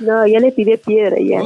No, 0.00 0.26
ya 0.26 0.38
le 0.40 0.52
tiré 0.52 0.78
piedra, 0.78 1.16
ya. 1.18 1.40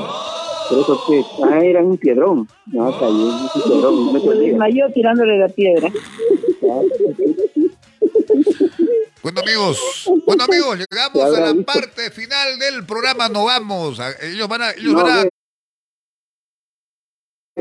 Por 0.68 0.78
eso 0.80 1.00
que, 1.08 1.22
ah, 1.44 1.60
era 1.64 1.82
un 1.82 1.96
piedrón. 1.98 2.48
No, 2.66 2.90
es 2.90 2.96
un 3.00 3.62
piedrón, 3.64 4.06
no 4.06 4.12
te 4.12 4.20
Se 4.20 4.28
olvidas. 4.28 4.46
desmayó 4.50 4.88
tirándole 4.92 5.38
la 5.38 5.48
piedra. 5.48 5.88
Bueno 9.22 9.40
amigos, 9.42 10.08
bueno 10.26 10.44
amigos, 10.44 10.78
llegamos 10.78 11.36
a 11.36 11.40
la 11.40 11.54
parte 11.64 12.10
final 12.10 12.58
del 12.58 12.86
programa, 12.86 13.28
no 13.28 13.44
vamos. 13.44 14.00
A- 14.00 14.12
Ellos 14.22 14.48
van 14.48 14.62
a, 14.62 14.70
ellos 14.70 14.94
No, 14.94 15.02
van 15.04 15.18
a 15.18 15.28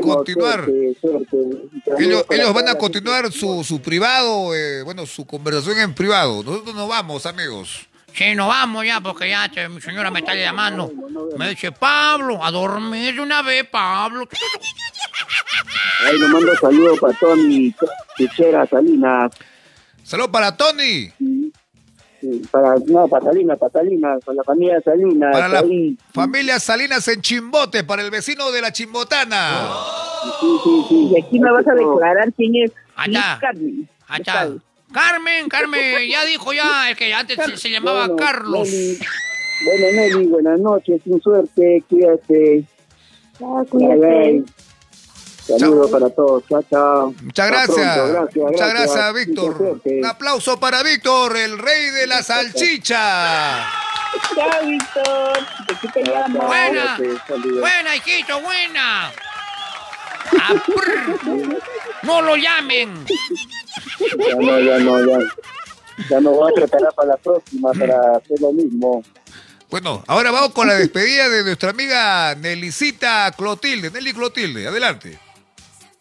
continuar. 0.02 0.66
Ellos, 1.98 2.54
van 2.54 2.68
a 2.68 2.74
continuar 2.76 3.30
su, 3.30 3.62
su 3.64 3.82
privado, 3.82 4.54
eh, 4.54 4.82
bueno, 4.82 5.04
su 5.04 5.26
conversación 5.26 5.78
en 5.80 5.94
privado. 5.94 6.42
Nosotros 6.42 6.74
nos 6.74 6.88
vamos, 6.88 7.26
amigos. 7.26 7.86
Sí, 8.14 8.34
nos 8.34 8.48
vamos 8.48 8.84
ya 8.86 9.00
porque 9.00 9.28
ya 9.28 9.50
mi 9.68 9.80
señora 9.82 10.10
me 10.10 10.20
está 10.20 10.34
llamando. 10.34 10.90
Me 11.36 11.50
dice, 11.50 11.70
Pablo, 11.72 12.42
a 12.44 12.50
dormir 12.50 13.14
de 13.14 13.20
una 13.20 13.42
vez, 13.42 13.68
Pablo. 13.68 14.26
Ahí 16.06 16.18
le 16.18 16.26
mando 16.28 16.56
saludos 16.56 16.98
para 16.98 17.12
toda 17.18 17.36
mi 17.36 17.72
chichera 18.16 18.66
Salinas. 18.66 19.30
Saludos 20.10 20.30
para 20.32 20.56
Tony, 20.56 21.08
Sí, 22.20 22.42
Para, 22.50 22.74
no, 22.88 23.06
para 23.06 23.26
Salinas, 23.26 23.56
para 23.60 23.72
Salinas, 23.72 24.24
para 24.24 24.34
la 24.36 24.42
familia 24.42 24.80
Salinas. 24.84 25.30
para 25.32 25.48
la 25.48 25.60
ahí. 25.60 25.96
familia 26.12 26.58
Salinas 26.58 27.06
en 27.06 27.22
Chimbote, 27.22 27.84
para 27.84 28.02
el 28.02 28.10
vecino 28.10 28.50
de 28.50 28.60
la 28.60 28.72
Chimbotana. 28.72 29.68
Sí, 30.40 30.46
sí, 30.64 30.84
sí. 30.88 31.10
Y 31.14 31.20
aquí 31.22 31.38
me 31.38 31.50
vas 31.52 31.66
a 31.68 31.72
declarar 31.74 32.32
quién 32.36 32.56
es 32.56 32.72
Allá. 32.96 33.38
Carmen. 33.40 33.88
Allá. 34.08 34.48
Carmen, 34.92 35.48
Carmen, 35.48 36.10
ya 36.10 36.24
dijo 36.24 36.52
ya, 36.52 36.90
el 36.90 36.96
que 36.96 37.14
antes 37.14 37.38
se, 37.42 37.56
se 37.56 37.70
llamaba 37.70 38.08
Bueno, 38.08 38.16
Carlos. 38.16 38.68
Nelly, 38.68 38.98
bueno, 39.64 39.86
Nelly, 39.94 40.26
buenas 40.26 40.58
noches, 40.60 41.00
sin 41.04 41.22
suerte, 41.22 41.84
cuídate. 41.88 42.64
Ah, 43.40 43.62
Bye, 43.62 43.66
cuídate. 43.70 43.96
bye. 43.98 44.44
Saludos 45.58 45.90
para 45.90 46.10
todos, 46.10 46.44
chao, 46.48 46.62
chao. 46.70 47.14
Muchas 47.22 47.46
gracias. 47.48 47.98
pronto, 47.98 48.12
gracias, 48.12 48.44
Muchas 48.44 48.70
gracias, 48.70 49.14
Víctor. 49.14 49.80
Un 49.84 50.06
aplauso 50.06 50.60
para 50.60 50.82
Víctor, 50.82 51.36
el 51.36 51.58
rey 51.58 51.90
de 51.90 52.06
la 52.06 52.22
salchicha. 52.22 53.66
Chao, 54.34 54.66
Víctor. 54.66 55.38
¿De 55.66 55.74
qué 55.80 55.88
te 55.88 56.02
llamas? 56.04 56.46
Buena, 56.46 56.98
buena, 57.60 57.96
hijito, 57.96 58.40
buena. 58.40 59.12
Ah. 60.38 60.54
No 62.02 62.22
lo 62.22 62.36
llamen. 62.36 63.04
Ya 63.06 64.34
no, 64.36 64.60
ya 64.60 64.78
no, 64.78 65.06
ya. 65.06 65.18
Ya 66.08 66.20
no 66.20 66.30
voy 66.30 66.50
a 66.50 66.54
preparar 66.54 66.94
para 66.94 67.08
la 67.08 67.16
próxima 67.16 67.72
para 67.72 68.16
hacer 68.16 68.40
lo 68.40 68.52
mismo. 68.52 69.02
Bueno, 69.70 70.02
ahora 70.06 70.30
vamos 70.30 70.50
con 70.50 70.66
la 70.66 70.74
despedida 70.74 71.28
de 71.28 71.44
nuestra 71.44 71.70
amiga 71.70 72.34
Nelicita 72.34 73.32
Clotilde. 73.36 73.90
Nelly 73.90 74.12
Clotilde, 74.12 74.66
adelante. 74.66 75.18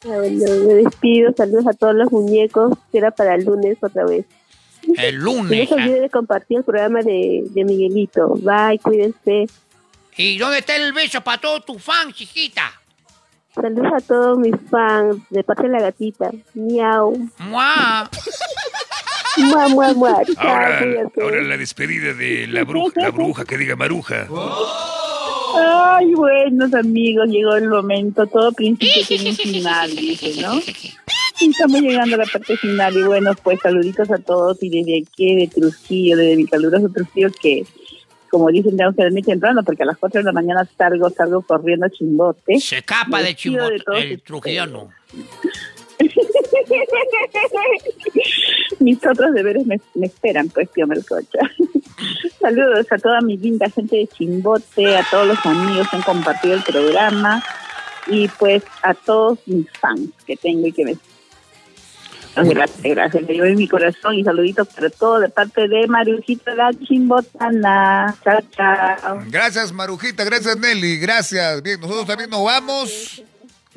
Bueno, 0.04 0.46
me 0.66 0.74
despido, 0.76 1.34
saludos 1.36 1.68
a 1.68 1.74
todos 1.74 1.94
los 1.96 2.12
muñecos. 2.12 2.78
Será 2.92 3.12
para 3.12 3.36
el 3.36 3.44
lunes 3.46 3.78
otra 3.82 4.06
vez. 4.06 4.26
El 4.98 5.16
Y 5.16 5.18
no 5.18 5.24
lunes. 5.24 5.68
se 5.70 5.76
olviden 5.76 6.02
de 6.04 6.10
compartir 6.10 6.58
el 6.60 6.64
programa 6.64 7.02
de, 7.02 7.44
de 7.50 7.66
Miguelito. 7.66 8.30
Bye, 8.36 8.80
cuídense. 8.82 9.48
¿Y 10.16 10.38
dónde 10.38 10.60
está 10.60 10.76
el 10.76 10.94
beso 10.94 11.22
para 11.22 11.40
todos 11.40 11.66
tus 11.66 11.82
fans, 11.84 12.16
chiquita? 12.16 12.72
Saludos 13.54 13.92
a 13.94 14.00
todos 14.00 14.38
mis 14.40 14.56
fans 14.70 15.18
de 15.30 15.44
parte 15.44 15.64
de 15.64 15.70
la 15.70 15.82
gatita. 15.82 16.32
Miau. 16.54 17.18
¡Mua! 17.40 18.10
Mua, 19.38 19.68
mua, 19.70 19.94
mua. 19.94 20.22
Chao, 20.34 20.48
Ahora, 21.22 21.42
la 21.42 21.58
despedida 21.58 22.14
de 22.14 22.48
la 22.48 22.64
bruja, 22.64 23.02
la 23.02 23.10
bruja 23.12 23.46
que 23.46 23.58
diga 23.58 23.76
maruja. 23.76 24.28
Ay, 25.56 26.14
buenos 26.14 26.74
amigos, 26.74 27.28
llegó 27.30 27.56
el 27.56 27.70
momento. 27.70 28.28
Todo 28.28 28.52
principio 28.52 29.02
tiene 29.08 29.30
un 29.32 29.36
final, 29.36 29.96
dice, 29.96 30.42
¿no? 30.42 30.60
Y 31.42 31.50
estamos 31.50 31.82
llegando 31.82 32.16
a 32.16 32.20
la 32.20 32.26
parte 32.26 32.58
final 32.58 32.98
y 32.98 33.04
bueno, 33.04 33.32
pues 33.42 33.60
saluditos 33.62 34.12
a 34.12 34.18
todos 34.18 34.62
y 34.62 34.70
desde 34.70 35.04
aquí 35.04 35.36
de 35.36 35.48
Trujillo, 35.48 36.18
desde 36.18 36.36
mi 36.36 36.46
caluroso 36.46 36.90
Trujillo 36.90 37.30
que 37.42 37.66
como 38.30 38.50
dicen 38.50 38.78
tengo 38.78 38.94
que 38.94 39.04
dormir 39.04 39.26
temprano 39.26 39.64
porque 39.64 39.84
a 39.84 39.88
las 39.88 39.98
4 39.98 40.20
de 40.20 40.26
la 40.26 40.32
mañana 40.32 40.68
salgo, 40.78 41.10
salgo 41.10 41.42
corriendo 41.42 41.88
a 41.88 41.90
Chimbote. 41.90 42.60
Se 42.60 42.78
escapa 42.78 43.24
de 43.24 43.36
Chimbote, 43.36 43.82
el 43.98 44.22
trujillano. 44.22 44.90
Mis 48.84 49.06
otros 49.06 49.34
deberes 49.34 49.66
me, 49.66 49.80
me 49.96 50.08
esperan, 50.08 50.50
pues, 50.50 50.72
tío 50.72 50.88
Melcocha. 50.88 51.40
Saludos 52.40 52.88
a 52.92 52.98
toda 52.98 53.22
mi 53.22 53.38
linda 53.38 53.70
gente 53.70 53.98
de 53.98 54.08
Chimbote, 54.08 54.98
a 54.98 55.04
todos 55.10 55.28
los 55.28 55.46
amigos 55.46 55.88
que 55.90 55.98
han 55.98 56.02
compartido 56.02 56.56
el 56.56 56.64
programa 56.64 57.44
y 58.08 58.28
pues 58.28 58.64
a 58.82 58.94
todos 58.94 59.40
mis 59.46 59.68
fans 59.80 60.10
que 60.26 60.36
tengo 60.36 60.68
y 60.68 60.72
que 60.72 60.86
me... 60.86 60.98
Gracias, 62.36 62.82
gracias. 62.84 63.24
Llevo 63.28 63.46
en 63.46 63.58
mi 63.58 63.68
corazón 63.68 64.16
y 64.16 64.24
saluditos 64.24 64.68
para 64.70 64.90
todo 64.90 65.20
de 65.20 65.30
parte 65.30 65.68
de 65.68 65.88
Mariujita 65.88 66.56
la 66.56 66.72
Chimbotana. 66.72 68.16
Chao, 68.24 68.40
chao. 68.56 69.24
Gracias, 69.28 69.74
Marujita. 69.74 70.24
Gracias, 70.24 70.58
Nelly. 70.58 71.00
Gracias. 71.00 71.62
Bien, 71.62 71.82
nosotros 71.82 72.06
también 72.06 72.30
nos 72.30 72.46
vamos. 72.46 73.24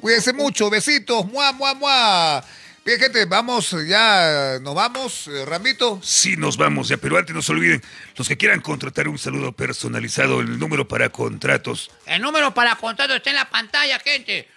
Cuídense 0.00 0.32
mucho. 0.32 0.70
Besitos. 0.70 1.26
Mua, 1.26 1.50
mua, 1.52 1.74
mua. 1.74 2.44
Bien, 2.84 2.98
gente, 2.98 3.24
vamos, 3.26 3.76
ya 3.86 4.58
nos 4.60 4.74
vamos. 4.74 5.28
Eh, 5.28 5.44
Ramito. 5.44 6.00
Sí, 6.02 6.36
nos 6.36 6.56
vamos 6.56 6.88
ya, 6.88 6.96
pero 6.96 7.16
antes 7.16 7.32
no 7.32 7.40
se 7.40 7.52
olviden, 7.52 7.80
los 8.16 8.26
que 8.26 8.36
quieran 8.36 8.60
contratar 8.60 9.06
un 9.06 9.18
saludo 9.18 9.52
personalizado, 9.52 10.40
el 10.40 10.58
número 10.58 10.88
para 10.88 11.08
contratos. 11.10 11.92
El 12.06 12.20
número 12.22 12.52
para 12.52 12.74
contacto 12.74 13.14
está 13.14 13.30
en 13.30 13.36
la 13.36 13.48
pantalla, 13.48 14.00
gente. 14.00 14.48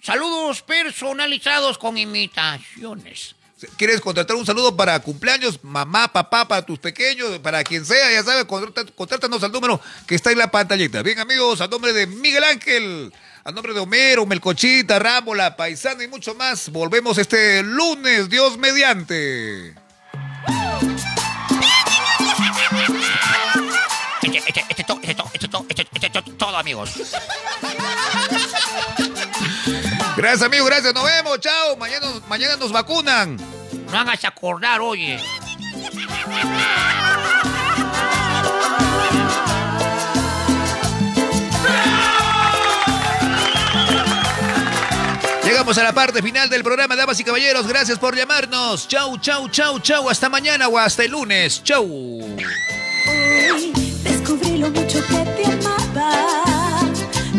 Saludos 0.00 0.62
personalizados 0.62 1.76
con 1.76 1.98
imitaciones. 1.98 3.36
¿Quieres 3.76 4.00
contratar 4.00 4.36
un 4.36 4.46
saludo 4.46 4.74
para 4.74 4.98
cumpleaños, 5.00 5.62
mamá, 5.62 6.12
papá, 6.12 6.48
para 6.48 6.64
tus 6.64 6.78
pequeños, 6.78 7.38
para 7.38 7.62
quien 7.64 7.84
sea? 7.84 8.10
Ya 8.12 8.22
sabes, 8.22 8.44
contrátanos 8.44 9.42
al 9.42 9.52
número 9.52 9.80
que 10.06 10.14
está 10.14 10.32
en 10.32 10.38
la 10.38 10.50
pantallita. 10.50 11.02
Bien, 11.02 11.18
amigos, 11.18 11.60
a 11.60 11.68
nombre 11.68 11.92
de 11.92 12.06
Miguel 12.06 12.44
Ángel, 12.44 13.12
a 13.44 13.52
nombre 13.52 13.74
de 13.74 13.80
Homero, 13.80 14.24
Melcochita, 14.26 14.98
Rámola, 14.98 15.56
Paisana 15.56 16.02
y 16.02 16.08
mucho 16.08 16.34
más, 16.34 16.70
volvemos 16.70 17.18
este 17.18 17.62
lunes, 17.62 18.28
Dios 18.30 18.56
mediante. 18.56 19.74
To- 24.24 25.48
to- 25.48 25.66
to- 26.10 26.22
to- 26.22 26.32
todo, 26.36 26.56
amigos. 26.56 26.90
Gracias, 30.16 30.42
amigos, 30.42 30.66
gracias, 30.68 30.94
nos 30.94 31.04
vemos, 31.04 31.40
chao. 31.40 31.76
Mañana, 31.76 32.06
mañana 32.28 32.56
nos 32.56 32.72
vacunan. 32.72 33.36
No 33.90 33.98
hagas 33.98 34.24
acordar, 34.24 34.80
oye. 34.80 35.20
Llegamos 45.54 45.78
a 45.78 45.84
la 45.84 45.92
parte 45.92 46.20
final 46.20 46.50
del 46.50 46.64
programa, 46.64 46.96
damas 46.96 47.20
y 47.20 47.22
caballeros. 47.22 47.68
Gracias 47.68 47.96
por 47.96 48.16
llamarnos. 48.16 48.88
Chau, 48.88 49.16
chau, 49.18 49.48
chau, 49.48 49.78
chau. 49.78 50.10
Hasta 50.10 50.28
mañana 50.28 50.66
o 50.66 50.76
hasta 50.76 51.04
el 51.04 51.12
lunes. 51.12 51.62
Chau. 51.62 51.84
Hoy 51.84 53.72
descubrí 54.02 54.58
lo 54.58 54.68
mucho 54.70 54.98
que 55.06 55.14
te 55.14 55.46
amaba. 55.46 56.80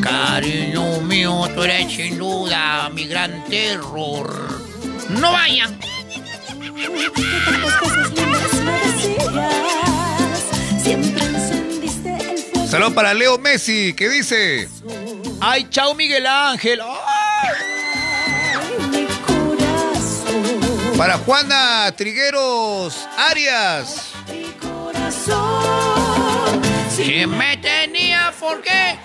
Cariño 0.02 1.02
mío, 1.02 1.46
tú 1.54 1.64
eres 1.64 1.92
sin 1.92 2.18
duda 2.18 2.90
mi 2.90 3.06
gran 3.06 3.44
terror. 3.50 4.62
No 5.10 5.36
fuego. 5.36 5.76
Salud 12.66 12.94
para 12.94 13.14
Leo 13.14 13.38
Messi, 13.40 13.94
que 13.94 14.08
dice. 14.08 14.70
Ay, 15.42 15.68
chao 15.70 15.94
Miguel 15.96 16.26
Ángel. 16.26 16.80
corazón. 16.80 17.74
Para 20.97 21.18
Juana 21.18 21.93
Trigueros 21.95 23.07
Arias. 23.18 24.14
Mi 24.31 24.45
corazón. 24.53 25.35
Si 26.89 27.26
me 27.27 27.57
tenía, 27.57 28.34
¿por 28.39 28.61
qué? 28.61 28.97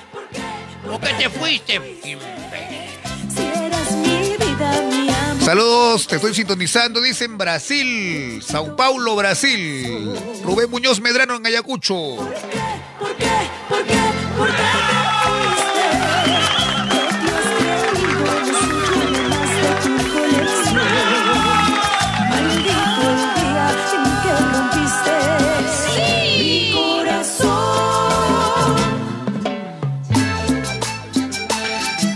¿Por 0.86 1.00
qué 1.00 1.14
te 1.14 1.28
fuiste? 1.28 2.00
Si 2.02 3.42
eras 3.42 3.92
mi 3.92 4.36
vida, 4.36 4.82
mi 4.88 5.08
amor. 5.08 5.44
Saludos, 5.44 6.06
te 6.06 6.16
estoy 6.16 6.32
sintonizando, 6.34 7.00
dice 7.00 7.24
en 7.24 7.36
Brasil, 7.36 8.42
Sao 8.46 8.76
Paulo, 8.76 9.16
Brasil. 9.16 10.14
Rubén 10.44 10.70
Muñoz 10.70 11.00
Medrano 11.00 11.34
en 11.36 11.46
Ayacucho. 11.46 11.94
¿Por 11.94 12.34
qué? 12.34 12.60
¿Por 12.98 13.16
qué? 13.16 13.48
¿Por 13.68 13.84
qué 13.84 13.92
te 13.92 13.98
fuiste? 14.38 14.79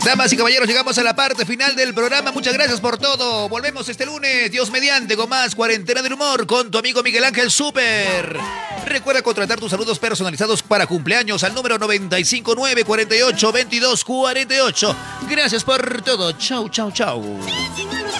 Damas 0.04 0.30
y 0.34 0.36
caballeros, 0.36 0.68
llegamos 0.68 0.98
a 0.98 1.02
la 1.02 1.16
parte 1.16 1.46
final 1.46 1.74
del 1.74 1.94
programa. 1.94 2.30
Muchas 2.30 2.52
gracias 2.52 2.78
por 2.78 2.98
todo. 2.98 3.48
Volvemos 3.48 3.88
este 3.88 4.04
lunes, 4.04 4.50
Dios 4.50 4.70
mediante, 4.70 5.16
con 5.16 5.30
más 5.30 5.54
cuarentena 5.54 6.02
del 6.02 6.12
humor 6.12 6.46
con 6.46 6.70
tu 6.70 6.76
amigo 6.76 7.02
Miguel 7.02 7.24
Ángel 7.24 7.50
Super. 7.50 8.38
Recuerda 8.84 9.22
contratar 9.22 9.58
tus 9.58 9.70
saludos 9.70 9.98
personalizados 9.98 10.62
para 10.62 10.86
cumpleaños 10.86 11.42
al 11.42 11.54
número 11.54 11.78
959 11.78 12.84
48 12.84 13.52
22 13.52 14.04
48. 14.04 14.96
Gracias 15.30 15.64
por 15.64 16.02
todo. 16.02 16.32
Chau, 16.32 16.68
chau, 16.68 16.92
chau. 16.92 17.22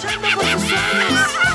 Luchando 0.01 0.33
por 0.33 0.45
tus 0.45 0.63
sueños. 0.63 1.45